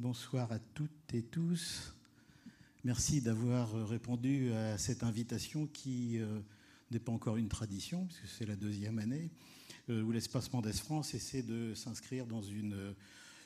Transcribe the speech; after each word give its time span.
bonsoir 0.00 0.50
à 0.50 0.58
toutes 0.58 1.12
et 1.12 1.22
tous. 1.22 1.94
Merci 2.84 3.20
d'avoir 3.20 3.86
répondu 3.86 4.50
à 4.54 4.78
cette 4.78 5.02
invitation 5.02 5.66
qui 5.66 6.18
euh, 6.18 6.40
n'est 6.90 6.98
pas 6.98 7.12
encore 7.12 7.36
une 7.36 7.50
tradition, 7.50 8.06
puisque 8.06 8.26
c'est 8.26 8.46
la 8.46 8.56
deuxième 8.56 8.98
année, 8.98 9.30
euh, 9.90 10.00
où 10.00 10.10
l'espace 10.10 10.50
Mendes 10.54 10.72
France 10.72 11.12
essaie 11.12 11.42
de 11.42 11.74
s'inscrire 11.74 12.26
dans 12.26 12.40
une, 12.40 12.94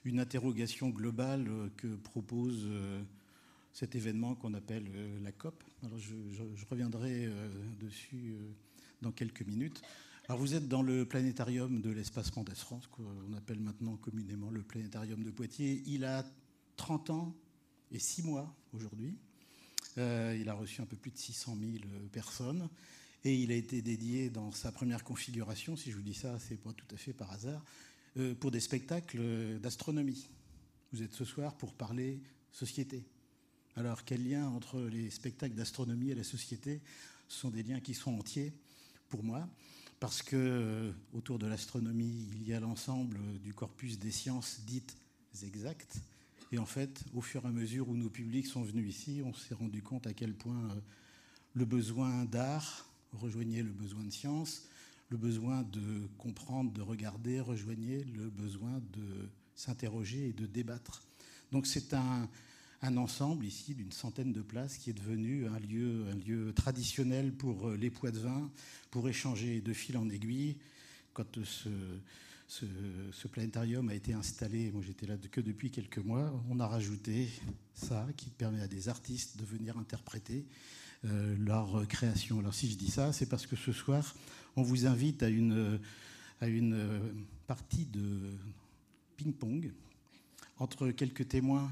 une, 0.05 0.21
interrogation 0.21 0.91
globale 0.91 1.51
que 1.77 1.89
propose 1.97 2.69
cet 3.73 3.97
événement 3.97 4.37
qu'on 4.37 4.55
appelle 4.55 4.87
la 5.25 5.33
COP. 5.33 5.65
Alors 5.83 5.99
je, 5.99 6.15
reviendrai 6.71 7.29
dessus 7.81 8.37
dans 9.03 9.11
quelques 9.11 9.43
minutes. 9.43 9.83
Alors 10.29 10.39
vous 10.39 10.55
êtes 10.55 10.69
dans 10.69 10.83
le 10.83 11.05
planétarium 11.05 11.81
de 11.81 11.91
l'espace 11.91 12.35
Mendes 12.37 12.55
France, 12.55 12.87
qu'on 12.87 13.33
appelle 13.37 13.59
maintenant 13.59 13.97
communément 13.97 14.51
le 14.51 14.63
planétarium 14.63 15.25
de 15.25 15.33
Poitiers. 15.33 15.83
Il 15.87 16.05
a 16.05 16.25
30 16.77 17.11
ans 17.11 17.35
et 17.91 17.99
6 17.99 18.23
mois 18.23 18.55
aujourd'hui. 18.73 19.17
Euh, 19.99 20.37
il 20.39 20.49
a 20.49 20.55
reçu 20.55 20.81
un 20.81 20.87
peu 20.87 20.97
plus 20.97 21.13
de 21.13 21.19
600 21.19 21.57
000 21.61 21.85
personnes 22.13 22.69
et 23.25 23.35
il 23.35 23.53
a 23.53 23.55
été 23.55 23.81
dédié 23.81 24.29
dans 24.29 24.51
sa 24.51 24.73
première 24.73 25.05
configuration, 25.05 25.77
si 25.77 25.91
je 25.91 25.97
vous 25.97 26.03
dis 26.03 26.15
ça, 26.15 26.39
c'est 26.39 26.57
pas 26.57 26.73
tout 26.73 26.93
à 26.93 26.99
fait 26.99 27.13
par 27.13 27.31
hasard, 27.31 27.65
euh, 28.17 28.35
pour 28.35 28.51
des 28.51 28.61
spectacles 28.61 29.59
d'astronomie. 29.61 30.29
Vous 30.93 31.03
êtes 31.03 31.15
ce 31.15 31.25
soir 31.25 31.57
pour 31.57 31.75
parler 31.75 32.21
société. 32.53 33.05
Alors 33.77 34.05
quel 34.05 34.29
lien 34.29 34.49
entre 34.49 34.81
les 34.81 35.11
spectacles 35.11 35.55
d'astronomie 35.55 36.11
et 36.11 36.15
la 36.15 36.25
société? 36.25 36.81
Ce 37.29 37.41
sont 37.41 37.51
des 37.51 37.63
liens 37.63 37.81
qui 37.81 37.95
sont 37.95 38.13
entiers 38.13 38.53
pour 39.09 39.25
moi 39.25 39.49
parce 40.01 40.23
que 40.23 40.37
euh, 40.37 40.93
autour 41.13 41.39
de 41.39 41.47
l'astronomie, 41.47 42.29
il 42.35 42.47
y 42.47 42.53
a 42.53 42.61
l'ensemble 42.61 43.19
du 43.41 43.55
corpus 43.55 43.99
des 43.99 44.11
sciences 44.11 44.61
dites 44.67 44.97
exactes. 45.43 45.99
Et 46.55 46.59
en 46.59 46.67
fait, 46.67 47.03
au 47.15 47.21
fur 47.21 47.45
et 47.45 47.49
à 47.49 47.51
mesure 47.51 47.89
où 47.89 47.97
nos 47.97 48.09
publics 48.09 48.47
sont 48.47 48.63
venus 48.63 48.89
ici, 48.89 49.23
on 49.25 49.35
s'est 49.35 49.55
rendu 49.55 49.83
compte 49.83 50.07
à 50.07 50.13
quel 50.13 50.33
point 50.35 50.71
euh, 50.71 50.81
le 51.53 51.65
besoin 51.65 52.27
d'art 52.27 52.89
rejoignait 53.13 53.65
le 53.65 53.73
besoin 53.73 54.05
de 54.05 54.13
science, 54.13 54.69
le 55.09 55.17
besoin 55.17 55.65
de 55.65 56.07
comprendre, 56.17 56.71
de 56.71 56.81
regarder 56.81 57.41
rejoignait 57.41 58.05
le 58.05 58.31
besoin 58.31 58.81
de 58.93 59.29
s'interroger 59.57 60.29
et 60.29 60.33
de 60.33 60.47
débattre. 60.47 61.03
Donc 61.51 61.67
c'est 61.67 61.93
un, 61.93 62.29
un 62.83 62.97
ensemble 62.99 63.47
ici 63.47 63.75
d'une 63.75 63.91
centaine 63.91 64.33
de 64.33 64.41
places 64.41 64.79
qui 64.79 64.91
est 64.91 64.95
devenu 64.95 65.49
un 65.49 65.59
lieu, 65.59 66.07
un 66.09 66.15
lieu 66.15 66.53
traditionnel 66.55 67.33
pour 67.33 67.71
euh, 67.71 67.77
les 67.77 67.91
poids 67.91 68.13
de 68.13 68.21
vin, 68.21 68.49
pour 68.93 69.09
échanger 69.09 69.61
de 69.61 69.73
fil 69.73 69.97
en 69.97 70.09
aiguille. 70.09 70.57
Quand 71.15 71.43
ce, 71.43 71.69
ce, 73.13 73.29
planétarium 73.29 73.89
a 73.89 73.95
été 73.95 74.13
installé, 74.13 74.71
moi 74.71 74.83
j'étais 74.87 75.07
là 75.07 75.17
que 75.17 75.41
depuis 75.41 75.71
quelques 75.71 75.99
mois, 75.99 76.33
on 76.49 76.61
a 76.61 76.67
rajouté 76.67 77.29
ça 77.75 78.07
qui 78.17 78.31
permet 78.31 78.61
à 78.61 78.69
des 78.69 78.89
artistes 78.89 79.37
de 79.39 79.45
venir 79.45 79.77
interpréter 79.77 80.47
euh, 81.05 81.37
leur 81.39 81.87
création. 81.89 82.39
Alors 82.39 82.55
si 82.55 82.71
je 82.71 82.77
dis 82.77 82.91
ça, 82.91 83.13
c'est 83.13 83.27
parce 83.27 83.47
que 83.47 83.57
ce 83.57 83.73
soir, 83.73 84.15
on 84.57 84.63
vous 84.63 84.87
invite 84.87 85.23
à 85.23 85.29
une, 85.29 85.81
à 86.41 86.47
une 86.47 87.03
partie 87.47 87.87
de 87.87 88.21
ping-pong 89.17 89.73
entre 90.59 90.91
quelques 90.91 91.27
témoins 91.27 91.71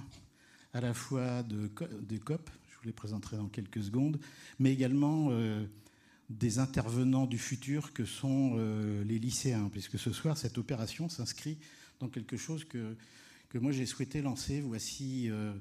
à 0.74 0.80
la 0.80 0.94
fois 0.94 1.44
de, 1.44 1.68
COP, 1.68 2.50
je 2.70 2.76
vous 2.78 2.84
les 2.86 2.92
présenterai 2.92 3.36
dans 3.36 3.48
quelques 3.48 3.84
secondes, 3.84 4.18
mais 4.58 4.72
également 4.72 5.28
euh, 5.30 5.64
des 6.38 6.58
intervenants 6.58 7.26
du 7.26 7.38
futur 7.38 7.92
que 7.92 8.04
sont 8.04 8.54
euh, 8.56 9.04
les 9.04 9.18
lycéens, 9.18 9.68
puisque 9.72 9.98
ce 9.98 10.12
soir, 10.12 10.36
cette 10.36 10.58
opération 10.58 11.08
s'inscrit 11.08 11.58
dans 12.00 12.08
quelque 12.08 12.36
chose 12.36 12.64
que, 12.64 12.96
que 13.48 13.58
moi 13.58 13.72
j'ai 13.72 13.86
souhaité 13.86 14.22
lancer 14.22 14.60
voici, 14.60 15.30
euh, 15.30 15.52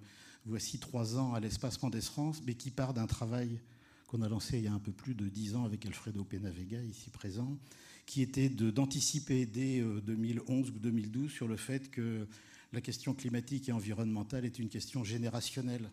voici 0.46 0.80
trois 0.80 1.18
ans 1.18 1.34
à 1.34 1.40
l'espace 1.40 1.82
Mendes 1.82 2.02
France, 2.02 2.42
mais 2.46 2.56
qui 2.56 2.72
part 2.72 2.94
d'un 2.94 3.08
travail 3.08 3.60
qu'on 4.08 4.22
a 4.22 4.30
lancé 4.30 4.58
il 4.58 4.66
y 4.66 4.68
a 4.68 4.74
un 4.74 4.80
peu 4.80 4.92
plus 4.92 5.16
de 5.16 5.28
dix 5.30 5.56
ans 5.56 5.66
avec 5.66 5.86
Alfredo 5.86 6.24
Penavega, 6.24 6.82
ici 6.84 7.10
présent, 7.10 7.58
qui 8.06 8.22
était 8.22 8.50
d'anticiper 8.50 9.46
dès 9.46 9.82
2011 9.82 10.70
ou 10.70 10.80
2012 10.80 11.32
sur 11.32 11.48
le 11.48 11.56
fait 11.56 11.90
que 11.90 12.28
la 12.74 12.82
question 12.82 13.14
climatique 13.14 13.70
et 13.70 13.72
environnementale 13.72 14.44
est 14.44 14.60
une 14.60 14.68
question 14.68 15.04
générationnelle. 15.04 15.90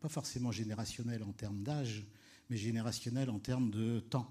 Pas 0.00 0.08
forcément 0.08 0.52
générationnelle 0.52 1.22
en 1.24 1.32
termes 1.32 1.62
d'âge, 1.62 2.04
mais 2.52 3.28
en 3.28 3.38
termes 3.38 3.70
de 3.70 4.00
temps. 4.00 4.30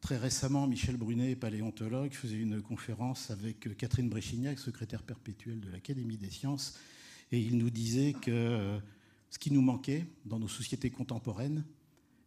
Très 0.00 0.16
récemment, 0.16 0.66
Michel 0.66 0.96
Brunet, 0.96 1.36
paléontologue, 1.36 2.12
faisait 2.12 2.38
une 2.38 2.62
conférence 2.62 3.30
avec 3.30 3.76
Catherine 3.76 4.08
Bréchignac, 4.08 4.58
secrétaire 4.58 5.02
perpétuelle 5.02 5.60
de 5.60 5.70
l'Académie 5.70 6.16
des 6.16 6.30
sciences, 6.30 6.78
et 7.30 7.38
il 7.38 7.58
nous 7.58 7.70
disait 7.70 8.14
que 8.14 8.78
ce 9.30 9.38
qui 9.38 9.52
nous 9.52 9.60
manquait 9.60 10.06
dans 10.24 10.38
nos 10.38 10.48
sociétés 10.48 10.90
contemporaines, 10.90 11.64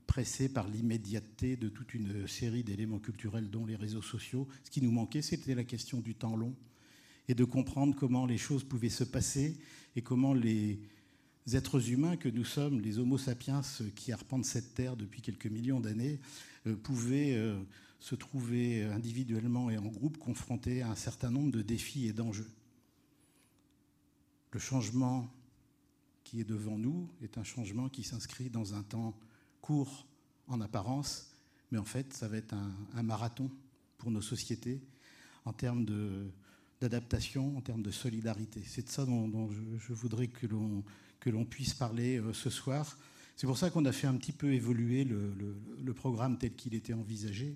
pressées 0.06 0.50
par 0.50 0.68
l'immédiateté 0.69 1.57
de 1.57 1.67
toute 1.67 1.96
une 1.96 2.28
série 2.28 2.63
d'éléments 2.63 3.00
culturels, 3.00 3.50
dont 3.50 3.66
les 3.66 3.75
réseaux 3.75 4.03
sociaux, 4.03 4.47
ce 4.63 4.69
qui 4.69 4.84
nous 4.84 4.91
manquait, 4.91 5.23
c'était 5.23 5.56
la 5.56 5.63
question 5.63 6.00
du 6.00 6.13
temps 6.13 6.35
long, 6.35 6.56
et 7.28 7.34
de 7.34 7.44
comprendre 7.44 7.96
comment 7.96 8.28
les 8.28 8.38
choses 8.38 8.63
pouvaient 8.63 8.90
se 8.90 9.03
passer 9.03 9.57
et 9.96 10.03
comment 10.03 10.35
les 10.35 10.79
êtres 11.53 11.91
humains 11.91 12.17
que 12.17 12.29
nous 12.29 12.45
sommes, 12.45 12.79
les 12.79 12.97
Homo 12.97 13.17
sapiens 13.17 13.61
qui 13.95 14.11
arpentent 14.11 14.45
cette 14.45 14.73
terre 14.73 14.95
depuis 14.95 15.22
quelques 15.22 15.47
millions 15.47 15.79
d'années, 15.79 16.19
euh, 16.66 16.75
pouvaient 16.75 17.35
euh, 17.35 17.59
se 18.00 18.16
trouver 18.16 18.83
individuellement 18.83 19.69
et 19.69 19.78
en 19.78 19.85
groupe 19.85 20.17
confrontés 20.17 20.81
à 20.81 20.89
un 20.89 20.95
certain 20.95 21.29
nombre 21.29 21.51
de 21.51 21.61
défis 21.61 22.07
et 22.07 22.13
d'enjeux. 22.13 22.50
Le 24.51 24.59
changement 24.59 25.29
qui 26.23 26.39
est 26.39 26.45
devant 26.45 26.78
nous 26.78 27.09
est 27.22 27.38
un 27.38 27.44
changement 27.44 27.89
qui 27.89 28.03
s'inscrit 28.03 28.50
dans 28.50 28.73
un 28.73 28.84
temps 28.84 29.13
court 29.61 30.07
en 30.47 30.61
apparence, 30.61 31.31
mais 31.72 31.78
en 31.78 31.85
fait, 31.85 32.13
ça 32.13 32.28
va 32.28 32.38
être 32.38 32.53
un, 32.53 33.03
marathon 33.03 33.50
pour 33.97 34.11
nos 34.11 34.22
sociétés 34.22 34.81
en 35.45 35.53
termes 35.53 35.85
d'adaptation, 36.81 37.57
en 37.57 37.61
termes 37.61 37.81
de 37.81 37.91
solidarité. 37.91 38.61
C'est 38.66 38.84
de 38.84 38.89
ça 38.89 39.05
dont, 39.05 39.50
je, 39.78 39.94
voudrais 39.94 40.28
que 40.28 40.47
l'on, 40.47 40.84
que 41.25 41.31
l'on 41.31 41.43
puisse 41.43 41.73
parler 41.73 42.19
euh, 42.19 42.33
ce 42.33 42.51
soir. 42.51 42.97
C'est 43.35 43.47
pour 43.47 43.57
ça 43.57 43.71
qu'on 43.71 43.83
a 43.85 43.91
fait 43.91 44.05
un 44.05 44.13
petit 44.15 44.31
peu 44.31 44.53
évoluer 44.53 45.03
le, 45.03 45.93
programme 45.93 46.37
tel 46.37 46.53
qu'il 46.53 46.75
était 46.75 46.93
envisagé, 46.93 47.55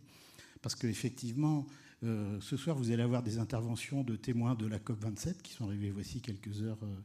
parce 0.61 0.73
qu'effectivement, 0.75 1.67
euh, 2.03 2.39
ce 2.41 2.57
soir, 2.57 2.75
vous 2.75 2.91
allez 2.91 3.03
avoir 3.03 3.21
des 3.21 3.37
interventions 3.37 4.03
de 4.03 4.15
témoins 4.15 4.55
de 4.55 4.65
la 4.65 4.79
COP27 4.79 5.41
qui 5.43 5.53
sont 5.53 5.65
arrivés 5.65 5.91
voici 5.91 6.19
quelques 6.19 6.63
heures 6.63 6.79
euh, 6.81 6.95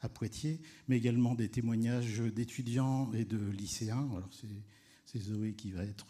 à 0.00 0.08
Poitiers, 0.08 0.60
mais 0.86 0.96
également 0.96 1.34
des 1.34 1.48
témoignages 1.48 2.20
d'étudiants 2.20 3.12
et 3.14 3.24
de 3.24 3.38
lycéens. 3.50 4.08
Alors 4.16 4.30
c'est 5.04 5.18
Zoé 5.18 5.54
qui 5.54 5.72
va 5.72 5.82
être 5.82 6.06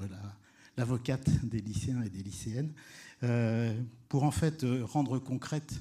l'avocate 0.76 1.28
des 1.44 1.60
lycéens 1.60 2.02
et 2.02 2.10
des 2.10 2.22
lycéennes, 2.22 2.72
euh, 3.22 3.74
pour 4.08 4.24
en 4.24 4.30
fait 4.30 4.66
rendre 4.82 5.18
concrète 5.18 5.80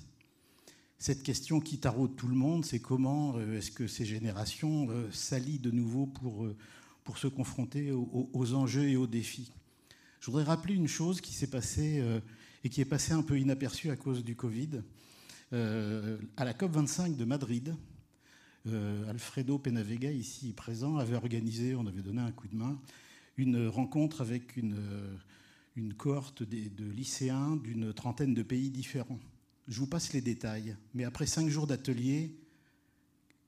cette 1.01 1.23
question 1.23 1.59
qui 1.59 1.79
taraude 1.79 2.15
tout 2.15 2.27
le 2.27 2.35
monde, 2.35 2.63
c'est 2.63 2.79
comment 2.79 3.35
euh, 3.35 3.57
est-ce 3.57 3.71
que 3.71 3.87
ces 3.87 4.05
générations 4.05 4.87
s'allient 5.11 5.57
de 5.57 5.71
nouveau 5.71 6.05
pour, 6.05 6.47
pour 7.03 7.17
se 7.17 7.25
confronter 7.25 7.91
aux, 7.91 8.53
enjeux 8.53 8.87
et 8.87 8.95
aux 8.95 9.07
défis? 9.07 9.51
Je 10.19 10.27
voudrais 10.27 10.43
rappeler 10.43 10.75
une 10.75 10.87
chose 10.87 11.19
qui 11.19 11.33
s'est 11.33 11.49
passée 11.49 12.03
et 12.63 12.69
qui 12.69 12.81
est 12.81 12.85
passée 12.85 13.13
un 13.13 13.23
peu 13.23 13.39
inaperçue 13.39 13.89
à 13.89 13.95
cause 13.95 14.23
du 14.23 14.35
Covid. 14.35 14.83
à 15.51 16.45
la 16.45 16.53
COP25 16.53 17.15
de 17.15 17.25
Madrid, 17.25 17.75
Alfredo 19.07 19.57
Penavega, 19.57 20.11
ici 20.11 20.53
présent, 20.53 20.97
avait 20.97 21.15
organisé, 21.15 21.73
on 21.73 21.87
avait 21.87 22.03
donné 22.03 22.21
un 22.21 22.31
coup 22.31 22.47
de 22.47 22.55
main, 22.55 22.79
une 23.37 23.67
rencontre 23.67 24.21
avec 24.21 24.55
une 24.55 25.95
cohorte 25.97 26.43
de, 26.43 26.91
lycéens 26.91 27.55
d'une 27.55 27.91
trentaine 27.91 28.35
de 28.35 28.43
pays 28.43 28.69
différents. 28.69 29.19
Je 29.67 29.79
vous 29.79 29.87
passe 29.87 30.13
les 30.13 30.21
détails, 30.21 30.75
mais 30.93 31.03
après 31.03 31.25
cinq 31.25 31.49
jours 31.49 31.67
d'atelier, 31.67 32.35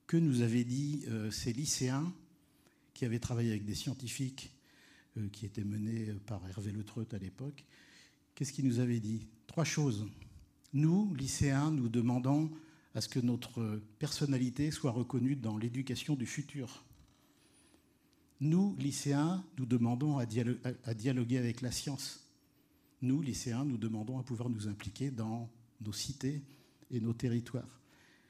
que 0.08 0.18
nous 0.18 0.42
avaient 0.42 0.64
dit 0.64 1.04
euh, 1.08 1.32
ces 1.32 1.54
lycéens 1.54 2.14
qui 2.94 3.06
avaient 3.06 3.20
travaillé 3.20 3.50
avec 3.52 3.66
des 3.66 3.76
scientifiques 3.76 4.56
euh, 5.18 5.28
qui 5.30 5.46
étaient 5.46 5.64
menés 5.64 6.14
par 6.26 6.48
Hervé 6.48 6.72
Le 6.72 6.84
Treut 6.84 7.08
à 7.12 7.18
l'époque 7.18 7.66
Qu'est-ce 8.36 8.52
qu'ils 8.52 8.68
nous 8.68 8.80
avaient 8.80 9.00
dit? 9.00 9.28
Trois 9.48 9.64
choses. 9.64 10.08
Nous, 10.74 11.14
lycéens, 11.14 11.70
nous 11.70 11.88
demandons 11.88 12.50
à 12.96 13.02
ce 13.02 13.08
que 13.08 13.20
notre 13.20 13.82
personnalité 14.00 14.72
soit 14.72 14.92
reconnue 14.92 15.36
dans 15.36 15.58
l'éducation 15.58 16.16
du 16.16 16.26
futur. 16.26 16.84
Nous, 18.42 18.76
lycéens, 18.78 19.44
nous 19.58 19.66
demandons 19.66 20.18
à, 20.18 20.26
dialoguer 20.26 21.38
avec 21.38 21.62
la 21.62 21.72
science. 21.72 22.28
Nous, 23.02 23.22
lycéens, 23.22 23.66
nous 23.66 23.78
demandons 23.78 24.18
à 24.18 24.24
pouvoir 24.24 24.50
nous 24.50 24.68
impliquer 24.68 25.12
dans 25.12 25.50
nos 25.82 25.94
cités 25.94 26.42
et 26.92 27.00
nos 27.00 27.14
territoires. 27.14 27.80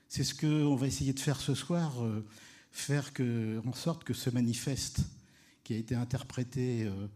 C'est 0.07 0.23
ce 0.23 0.35
qu'on 0.35 0.75
va 0.75 0.87
essayer 0.87 1.13
de 1.13 1.19
faire 1.19 1.39
ce 1.39 1.55
soir, 1.55 2.03
euh, 2.03 2.23
faire 2.71 3.11
en 3.65 3.73
sorte 3.73 4.03
que 4.03 4.13
ce 4.13 4.29
manifeste 4.29 5.01
qui 5.63 5.73
a 5.73 5.77
été 5.77 5.95
interprété 5.95 6.83
euh, 6.83 7.07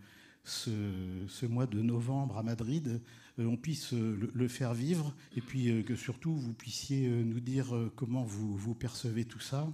ce, 0.43 1.45
mois 1.45 1.67
de 1.67 1.81
novembre 1.81 2.37
à 2.37 2.43
Madrid, 2.43 3.01
on 3.37 3.55
puisse 3.55 3.91
le, 3.91 4.47
faire 4.47 4.73
vivre 4.73 5.13
et 5.35 5.41
puis 5.41 5.83
que 5.83 5.95
surtout 5.95 6.33
vous 6.33 6.53
puissiez 6.53 7.07
nous 7.07 7.39
dire 7.39 7.67
comment 7.95 8.23
vous, 8.23 8.57
vous 8.57 8.73
percevez 8.73 9.25
tout 9.25 9.39
ça. 9.39 9.71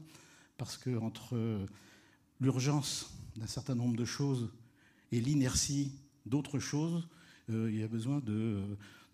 Parce 0.58 0.78
que 0.78 0.98
entre 0.98 1.38
l'urgence 2.42 3.14
d'un 3.38 3.48
certain 3.48 3.76
nombre 3.76 3.96
de 3.96 4.04
choses 4.04 4.50
et 5.14 5.22
l'inertie 5.22 5.94
d'autres 6.26 6.60
choses, 6.60 7.08
il 7.48 7.78
y 7.78 7.84
a 7.84 7.88
besoin 7.88 8.20
de, 8.20 8.62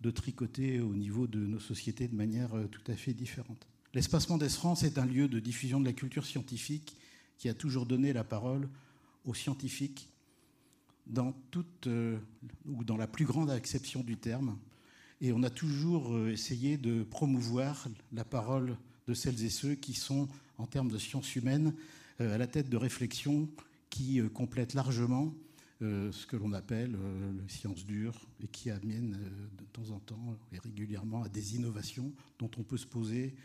de, 0.01 0.11
tricoter 0.11 0.79
au 0.79 0.95
niveau 0.95 1.27
de 1.27 1.39
nos 1.39 1.59
sociétés 1.59 2.07
de 2.07 2.15
manière 2.15 2.51
tout 2.71 2.91
à 2.91 2.95
fait 2.95 3.13
différente. 3.13 3.67
L'Espacement 3.93 4.37
des 4.37 4.49
France 4.49 4.83
est 4.83 4.97
un 4.97 5.05
lieu 5.05 5.27
de 5.27 5.39
diffusion 5.39 5.79
de 5.79 5.85
la 5.85 5.93
culture 5.93 6.25
scientifique 6.25 6.95
qui 7.39 7.49
a 7.49 7.53
toujours 7.53 7.85
donné 7.85 8.13
la 8.13 8.23
parole 8.23 8.69
aux 9.25 9.33
scientifiques 9.33 10.09
dans 11.07 11.33
toute 11.51 11.87
euh, 11.87 12.17
ou 12.65 12.83
dans 12.83 12.97
la 12.97 13.07
plus 13.07 13.25
grande 13.25 13.49
acception 13.49 14.01
du 14.01 14.17
terme. 14.17 14.57
Et 15.21 15.33
on 15.33 15.43
a 15.43 15.49
toujours 15.49 16.13
euh, 16.13 16.31
essayé 16.31 16.77
de 16.77 17.03
promouvoir 17.03 17.87
la 18.13 18.23
parole 18.23 18.77
de 19.07 19.13
celles 19.13 19.43
et 19.43 19.49
ceux 19.49 19.73
qui 19.73 19.95
sont, 19.95 20.29
en 20.57 20.67
termes 20.67 20.89
de 20.89 20.99
sciences 20.99 21.35
humaines, 21.35 21.73
euh, 22.21 22.35
à 22.35 22.37
la 22.37 22.47
tête 22.47 22.69
de 22.69 22.77
réflexions 22.77 23.49
qui 23.89 24.21
complètent 24.35 24.75
largement 24.75 25.33
ce 25.81 26.27
que 26.27 26.35
l'on 26.35 26.53
appelle 26.53 26.95
les 27.41 27.49
sciences 27.49 27.87
dures 27.87 28.27
et 28.43 28.47
qui 28.47 28.69
amènent 28.69 29.17
temps 29.69 29.91
en 29.91 29.99
temps 29.99 30.37
et 30.51 30.59
régulièrement 30.59 31.23
à 31.23 31.29
des 31.29 31.55
innovations 31.55 32.11
dont 32.39 32.51
on 32.57 32.63
peut 32.63 32.77
se 32.77 32.87
poser 32.87 33.35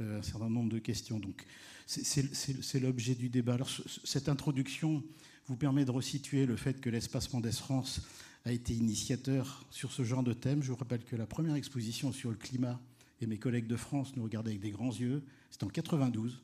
un 0.00 0.22
certain 0.22 0.50
nombre 0.50 0.70
de 0.70 0.78
questions. 0.78 1.20
Donc, 1.20 1.44
c'est 1.86 2.80
l'objet 2.80 3.14
du 3.14 3.28
débat. 3.28 3.56
Cette 4.04 4.28
introduction 4.28 5.04
vous 5.46 5.56
permet 5.56 5.84
de 5.84 5.90
resituer 5.90 6.46
le 6.46 6.56
fait 6.56 6.80
que 6.80 6.90
l'Espace 6.90 7.32
Mendès 7.32 7.52
France 7.52 8.02
a 8.44 8.52
été 8.52 8.74
initiateur 8.74 9.66
sur 9.70 9.92
ce 9.92 10.02
genre 10.04 10.22
de 10.22 10.32
thème. 10.32 10.62
Je 10.62 10.70
vous 10.72 10.76
rappelle 10.76 11.04
que 11.04 11.16
la 11.16 11.26
première 11.26 11.54
exposition 11.54 12.12
sur 12.12 12.30
le 12.30 12.36
climat, 12.36 12.80
et 13.20 13.26
mes 13.26 13.38
collègues 13.38 13.68
de 13.68 13.76
France 13.76 14.16
nous 14.16 14.24
regardaient 14.24 14.50
avec 14.50 14.60
des 14.60 14.72
grands 14.72 14.92
yeux, 14.92 15.22
c'était 15.50 15.64
en 15.64 15.68
92. 15.68 16.42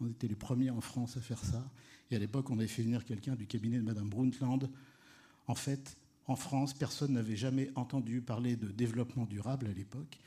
On 0.00 0.08
était 0.08 0.28
les 0.28 0.36
premiers 0.36 0.70
en 0.70 0.80
France 0.80 1.16
à 1.16 1.20
faire 1.20 1.42
ça. 1.44 1.72
Et 2.10 2.16
à 2.16 2.18
l'époque, 2.18 2.50
on 2.50 2.58
avait 2.58 2.68
fait 2.68 2.82
venir 2.82 3.04
quelqu'un 3.04 3.34
du 3.34 3.46
cabinet 3.46 3.78
de 3.78 3.82
Madame 3.82 4.08
Brundtland. 4.08 4.70
En 5.46 5.54
fait, 5.54 5.96
en 6.28 6.36
France, 6.36 6.74
personne 6.74 7.14
n'avait 7.14 7.36
jamais 7.36 7.70
entendu 7.74 8.20
parler 8.20 8.56
de 8.56 8.68
développement 8.68 9.24
durable 9.24 9.66
à 9.66 9.72
l'époque. 9.72 10.18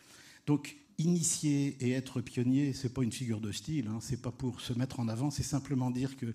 Donc, 0.47 0.75
initier 0.97 1.77
et 1.79 1.91
être 1.91 2.21
pionnier, 2.21 2.73
c'est 2.73 2.93
pas 2.93 3.03
une 3.03 3.11
figure 3.11 3.39
de 3.39 3.51
style, 3.51 3.87
hein, 3.87 3.99
c'est 4.01 4.21
pas 4.21 4.31
pour 4.31 4.61
se 4.61 4.73
mettre 4.73 4.99
en 4.99 5.07
avant, 5.07 5.29
c'est 5.29 5.43
simplement 5.43 5.91
dire 5.91 6.17
que 6.17 6.33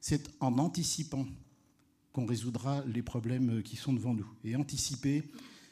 c'est 0.00 0.30
en 0.40 0.58
anticipant 0.58 1.26
qu'on 2.12 2.26
résoudra 2.26 2.84
les 2.86 3.02
problèmes 3.02 3.62
qui 3.64 3.76
sont 3.76 3.92
devant 3.92 4.14
nous. 4.14 4.28
Et 4.44 4.54
anticiper, 4.54 5.24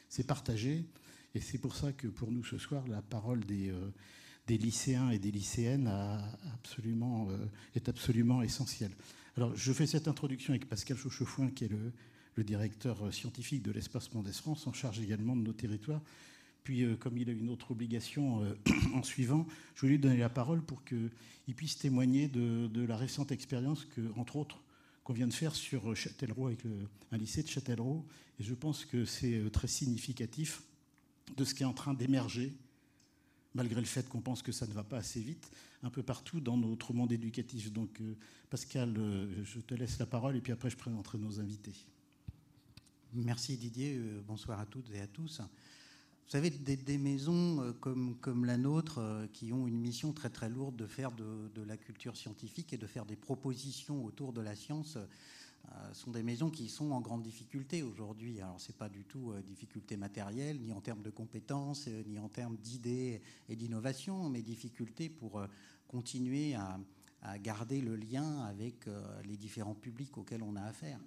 c'est 0.09 0.27
partager. 0.27 0.85
Et 1.33 1.39
c'est 1.39 1.57
pour 1.57 1.75
ça 1.75 1.93
que 1.93 2.07
pour 2.07 2.31
nous 2.31 2.43
ce 2.43 2.57
soir, 2.57 2.85
la 2.87 3.01
parole 3.01 3.45
des, 3.45 3.69
euh, 3.69 3.91
des 4.47 4.57
lycéens 4.57 5.09
et 5.09 5.19
des 5.19 5.31
lycéennes 5.31 5.89
euh, 5.89 7.45
est 7.75 7.87
absolument 7.89 8.41
essentielle. 8.41 8.91
Alors, 9.37 9.55
je 9.55 9.71
fais 9.71 9.87
cette 9.87 10.07
introduction 10.07 10.51
avec 10.51 10.67
Pascal 10.67 10.97
Chauchefouin, 10.97 11.49
qui 11.49 11.65
est 11.65 11.69
le, 11.69 11.93
le 12.37 12.43
directeur 12.43 13.13
scientifique 13.13 13.63
de 13.63 13.71
l'espace 13.71 14.13
Mondes 14.13 14.31
France, 14.31 14.67
en 14.67 14.73
charge 14.73 14.99
également 14.99 15.35
de 15.35 15.41
nos 15.41 15.53
territoires. 15.53 16.01
Puis, 16.67 16.83
euh, 16.83 16.95
comme 16.97 17.17
il 17.17 17.29
a 17.29 17.31
une 17.31 17.49
autre 17.49 17.71
obligation 17.71 18.43
euh, 18.43 18.53
en 18.93 19.01
suivant, 19.01 19.47
je 19.75 19.81
vais 19.85 19.93
lui 19.93 19.99
donner 19.99 20.17
la 20.17 20.27
parole 20.29 20.61
pour 20.61 20.83
qu'il 20.83 21.55
puisse 21.55 21.77
témoigner 21.77 22.27
de, 22.27 22.85
la 22.85 22.97
récente 22.97 23.31
expérience 23.31 23.87
entre 24.17 24.35
autres, 24.35 24.61
qu'on 25.03 25.13
vient 25.13 25.27
de 25.27 25.33
faire 25.33 25.55
sur 25.55 25.95
Châtellerault 25.95 26.47
avec 26.47 26.59
un 27.11 27.17
lycée 27.17 27.41
de 27.41 27.47
Châtellerault. 27.47 28.05
Et 28.39 28.43
je 28.43 28.53
pense 28.53 28.85
que 28.85 29.05
c'est 29.05 29.37
euh, 29.39 29.49
très 29.49 29.69
significatif 29.69 30.61
de 31.37 31.43
ce 31.43 31.53
qui 31.53 31.63
est 31.63 31.65
en 31.65 31.73
train 31.73 31.93
d'émerger, 31.93 32.53
malgré 33.55 33.79
le 33.79 33.87
fait 33.87 34.07
qu'on 34.07 34.21
pense 34.21 34.43
que 34.43 34.51
ça 34.51 34.67
ne 34.67 34.73
va 34.73 34.83
pas 34.83 34.97
assez 34.97 35.21
vite, 35.21 35.49
un 35.83 35.89
peu 35.89 36.03
partout 36.03 36.41
dans 36.41 36.57
notre 36.57 36.93
monde 36.93 37.13
éducatif. 37.13 37.71
Donc, 37.71 38.01
Pascal, 38.49 38.93
je 39.43 39.59
te 39.59 39.73
laisse 39.73 39.99
la 39.99 40.05
parole 40.05 40.35
et 40.35 40.41
puis 40.41 40.51
après, 40.51 40.69
je 40.69 40.77
présenterai 40.77 41.17
nos 41.17 41.39
invités. 41.39 41.73
Merci 43.13 43.57
Didier. 43.57 43.99
Bonsoir 44.27 44.59
à 44.59 44.65
toutes 44.65 44.91
et 44.91 44.99
à 44.99 45.07
tous. 45.07 45.39
Vous 45.39 46.31
savez, 46.31 46.49
des, 46.49 46.97
maisons 46.97 47.61
euh, 47.61 47.71
comme, 47.71 48.43
la 48.43 48.57
nôtre, 48.57 48.97
euh, 48.97 49.27
qui 49.31 49.53
ont 49.53 49.65
une 49.65 49.79
mission 49.79 50.11
très 50.11 50.29
très 50.29 50.49
lourde 50.49 50.75
de 50.75 50.85
faire 50.85 51.13
de, 51.13 51.61
la 51.65 51.77
culture 51.77 52.17
scientifique 52.17 52.73
et 52.73 52.77
de 52.77 52.85
faire 52.85 53.05
des 53.05 53.15
propositions 53.15 54.03
autour 54.03 54.33
de 54.33 54.41
la 54.41 54.53
science, 54.53 54.97
euh, 54.97 55.93
sont 55.93 56.11
des 56.11 56.23
maisons 56.23 56.49
qui 56.49 56.67
sont 56.67 56.91
en 56.91 56.99
grande 56.99 57.23
difficulté 57.23 57.81
aujourd'hui. 57.81 58.41
Alors, 58.41 58.59
ce 58.59 58.67
n'est 58.67 58.77
pas 58.77 58.89
du 58.89 59.05
tout 59.05 59.33
difficulté 59.45 59.95
matérielle, 59.95 60.59
ni 60.59 60.73
en 60.73 60.81
termes 60.81 61.01
de 61.01 61.09
compétences, 61.09 61.87
ni 61.87 62.19
en 62.19 62.27
termes 62.27 62.57
d'idées 62.57 63.21
et 63.47 63.55
d'innovation, 63.55 64.29
mais 64.29 64.41
difficulté 64.41 65.09
pour 65.09 65.41
continuer 65.87 66.55
à, 66.55 66.77
garder 67.39 67.81
le 67.81 67.95
lien 67.95 68.43
avec 68.45 68.85
les 69.25 69.37
différents 69.37 69.75
publics 69.75 70.17
auxquels 70.17 70.43
on 70.43 70.55
a 70.55 70.61
affaire. 70.61 70.99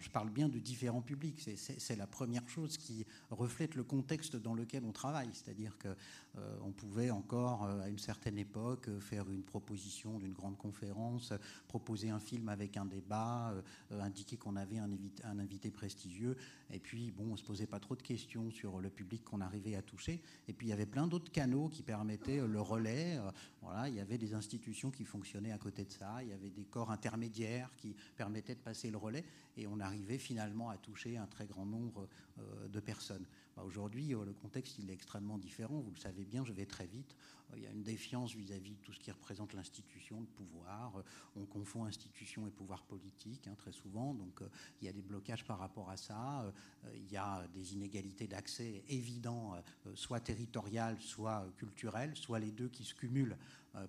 Je 0.00 0.10
parle 0.10 0.30
bien 0.30 0.48
de 0.48 0.58
différents 0.58 1.00
publics, 1.00 1.48
c'est 1.56 1.96
la 1.96 2.08
première 2.08 2.48
chose 2.48 2.76
qui 2.76 3.06
reflète 3.30 3.76
le 3.76 3.84
contexte 3.84 4.34
dans 4.34 4.52
lequel 4.52 4.82
on 4.84 4.90
travaille, 4.90 5.30
c'est-à-dire 5.32 5.78
qu'on 5.78 5.94
euh, 6.40 6.72
pouvait 6.76 7.10
encore 7.10 7.64
euh, 7.64 7.82
à 7.82 7.88
une 7.88 7.98
certaine 7.98 8.36
époque 8.36 8.88
faire 8.98 9.30
une 9.30 9.44
proposition 9.44 10.18
d'une 10.18 10.32
grande 10.32 10.58
conférence, 10.58 11.32
proposer 11.68 12.10
un 12.10 12.18
film 12.18 12.48
avec 12.48 12.76
un 12.76 12.84
débat, 12.84 13.54
euh, 13.92 14.00
indiquer 14.00 14.36
qu'on 14.36 14.56
avait 14.56 14.78
un 14.78 15.38
invité, 15.38 15.70
prestigieux, 15.70 16.36
et 16.70 16.80
puis 16.80 17.12
bon, 17.12 17.32
on 17.32 17.36
se 17.36 17.44
posait 17.44 17.66
pas 17.66 17.78
trop 17.78 17.94
de 17.94 18.02
questions 18.02 18.50
sur 18.50 18.80
le 18.80 18.90
public 18.90 19.22
qu'on 19.24 19.40
arrivait 19.40 19.76
à 19.76 19.82
toucher, 19.82 20.20
et 20.48 20.52
puis 20.52 20.66
il 20.66 20.70
y 20.70 20.72
avait 20.72 20.86
plein 20.86 21.06
d'autres 21.06 21.30
canaux 21.30 21.68
qui 21.68 21.84
permettaient 21.84 22.44
le 22.44 22.60
relais. 22.60 23.20
Voilà, 23.62 23.88
il 23.88 23.94
y 23.94 24.00
avait 24.00 24.18
des 24.18 24.34
institutions 24.34 24.90
qui 24.90 25.04
fonctionnaient 25.04 25.52
à 25.52 25.58
côté 25.58 25.84
de 25.84 25.92
ça, 25.92 26.22
il 26.22 26.28
y 26.28 26.32
avait 26.32 26.50
des 26.50 26.64
corps 26.64 26.90
intermédiaires 26.90 27.70
qui 27.76 27.94
permettaient 28.16 28.54
de 28.54 28.60
passer 28.60 28.90
le 28.90 28.96
relais, 28.96 29.24
et 29.56 29.66
on 29.66 29.75
arrivait 29.80 30.18
finalement 30.18 30.70
à 30.70 30.76
toucher 30.76 31.16
un 31.16 31.26
très 31.26 31.46
grand 31.46 31.66
nombre 31.66 32.08
euh, 32.38 32.68
de 32.68 32.80
personnes. 32.80 33.26
Bah, 33.56 33.62
aujourd'hui, 33.64 34.14
euh, 34.14 34.24
le 34.24 34.32
contexte 34.32 34.78
il 34.78 34.90
est 34.90 34.92
extrêmement 34.92 35.38
différent. 35.38 35.80
Vous 35.80 35.90
le 35.90 35.98
savez 35.98 36.24
bien, 36.24 36.44
je 36.44 36.52
vais 36.52 36.66
très 36.66 36.86
vite. 36.86 37.16
Euh, 37.50 37.54
il 37.56 37.62
y 37.62 37.66
a 37.66 37.70
une 37.70 37.82
défiance 37.82 38.34
vis-à-vis 38.34 38.74
de 38.74 38.80
tout 38.82 38.92
ce 38.92 39.00
qui 39.00 39.10
représente 39.10 39.54
l'institution, 39.54 40.20
le 40.20 40.26
pouvoir. 40.26 41.02
On 41.36 41.46
confond 41.46 41.84
institution 41.84 42.46
et 42.46 42.50
pouvoir 42.50 42.84
politique 42.84 43.46
hein, 43.48 43.54
très 43.56 43.72
souvent. 43.72 44.14
Donc 44.14 44.40
il 44.80 44.86
y 44.86 44.88
a 44.88 44.92
des 44.92 45.02
blocages 45.02 45.44
par 45.44 45.58
rapport 45.58 45.90
à 45.90 45.96
ça. 45.96 46.52
Il 46.94 47.10
y 47.10 47.16
a 47.16 47.46
des 47.54 47.74
inégalités 47.74 48.26
d'accès 48.26 48.82
évidents, 48.88 49.54
soit 49.94 50.20
territoriales, 50.20 51.00
soit 51.00 51.46
culturelles, 51.56 52.16
soit 52.16 52.38
les 52.38 52.50
deux 52.50 52.68
qui 52.68 52.84
se 52.84 52.94
cumulent 52.94 53.36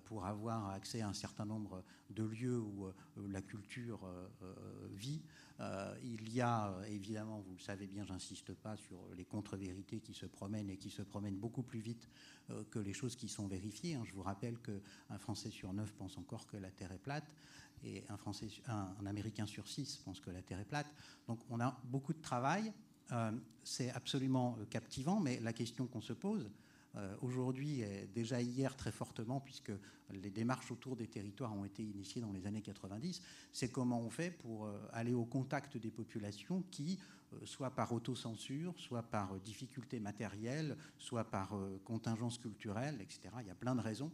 pour 0.04 0.26
avoir 0.26 0.70
accès 0.70 1.00
à 1.00 1.08
un 1.08 1.14
certain 1.14 1.44
nombre 1.44 1.82
de 2.10 2.24
lieux 2.24 2.58
où 2.58 2.88
la 3.16 3.42
culture 3.42 4.00
vit. 4.92 5.22
Euh, 5.60 5.94
il 6.04 6.32
y 6.32 6.40
a 6.40 6.72
évidemment, 6.88 7.40
vous 7.40 7.54
le 7.54 7.60
savez 7.60 7.86
bien, 7.86 8.04
j'insiste 8.04 8.54
pas 8.54 8.76
sur 8.76 8.98
les 9.16 9.24
contre-vérités 9.24 10.00
qui 10.00 10.14
se 10.14 10.26
promènent 10.26 10.70
et 10.70 10.76
qui 10.76 10.90
se 10.90 11.02
promènent 11.02 11.36
beaucoup 11.36 11.62
plus 11.62 11.80
vite 11.80 12.08
euh, 12.50 12.62
que 12.70 12.78
les 12.78 12.92
choses 12.92 13.16
qui 13.16 13.28
sont 13.28 13.48
vérifiées. 13.48 13.96
Hein. 13.96 14.04
Je 14.04 14.12
vous 14.12 14.22
rappelle 14.22 14.56
qu'un 14.58 15.18
Français 15.18 15.50
sur 15.50 15.72
neuf 15.72 15.92
pense 15.94 16.16
encore 16.16 16.46
que 16.46 16.56
la 16.56 16.70
Terre 16.70 16.92
est 16.92 17.02
plate 17.02 17.34
et 17.82 18.04
un, 18.08 18.16
Français, 18.16 18.48
un, 18.68 19.06
Américain 19.06 19.46
sur 19.46 19.66
six 19.68 19.96
pense 19.98 20.20
que 20.20 20.30
la 20.30 20.42
Terre 20.42 20.60
est 20.60 20.64
plate. 20.64 20.92
Donc 21.26 21.40
on 21.50 21.60
a 21.60 21.80
beaucoup 21.84 22.12
de 22.12 22.20
travail. 22.20 22.72
Euh, 23.10 23.32
c'est 23.64 23.90
absolument 23.90 24.58
captivant, 24.70 25.18
mais 25.18 25.40
la 25.40 25.52
question 25.52 25.86
qu'on 25.86 26.02
se 26.02 26.12
pose, 26.12 26.48
euh, 26.98 27.14
aujourd'hui, 27.22 27.84
déjà 28.14 28.40
hier 28.40 28.76
très 28.76 28.90
fortement, 28.90 29.40
puisque 29.40 29.72
les 30.10 30.30
démarches 30.30 30.70
autour 30.70 30.96
des 30.96 31.06
territoires 31.06 31.54
ont 31.54 31.64
été 31.64 31.82
initiées 31.82 32.20
dans 32.20 32.32
les 32.32 32.46
années 32.46 32.62
90, 32.62 33.22
c'est 33.52 33.70
comment 33.70 34.00
on 34.00 34.10
fait 34.10 34.30
pour 34.30 34.66
euh, 34.66 34.78
aller 34.92 35.14
au 35.14 35.24
contact 35.24 35.76
des 35.76 35.90
populations 35.90 36.64
qui, 36.70 36.98
euh, 37.32 37.36
soit 37.44 37.70
par 37.70 37.92
autocensure, 37.92 38.74
soit 38.78 39.02
par 39.02 39.38
difficultés 39.40 40.00
matérielles, 40.00 40.76
soit 40.98 41.24
par 41.24 41.54
contingence 41.84 42.38
culturelle, 42.38 42.98
etc., 43.00 43.20
il 43.40 43.46
y 43.46 43.50
a 43.50 43.54
plein 43.54 43.74
de 43.74 43.80
raisons, 43.80 44.10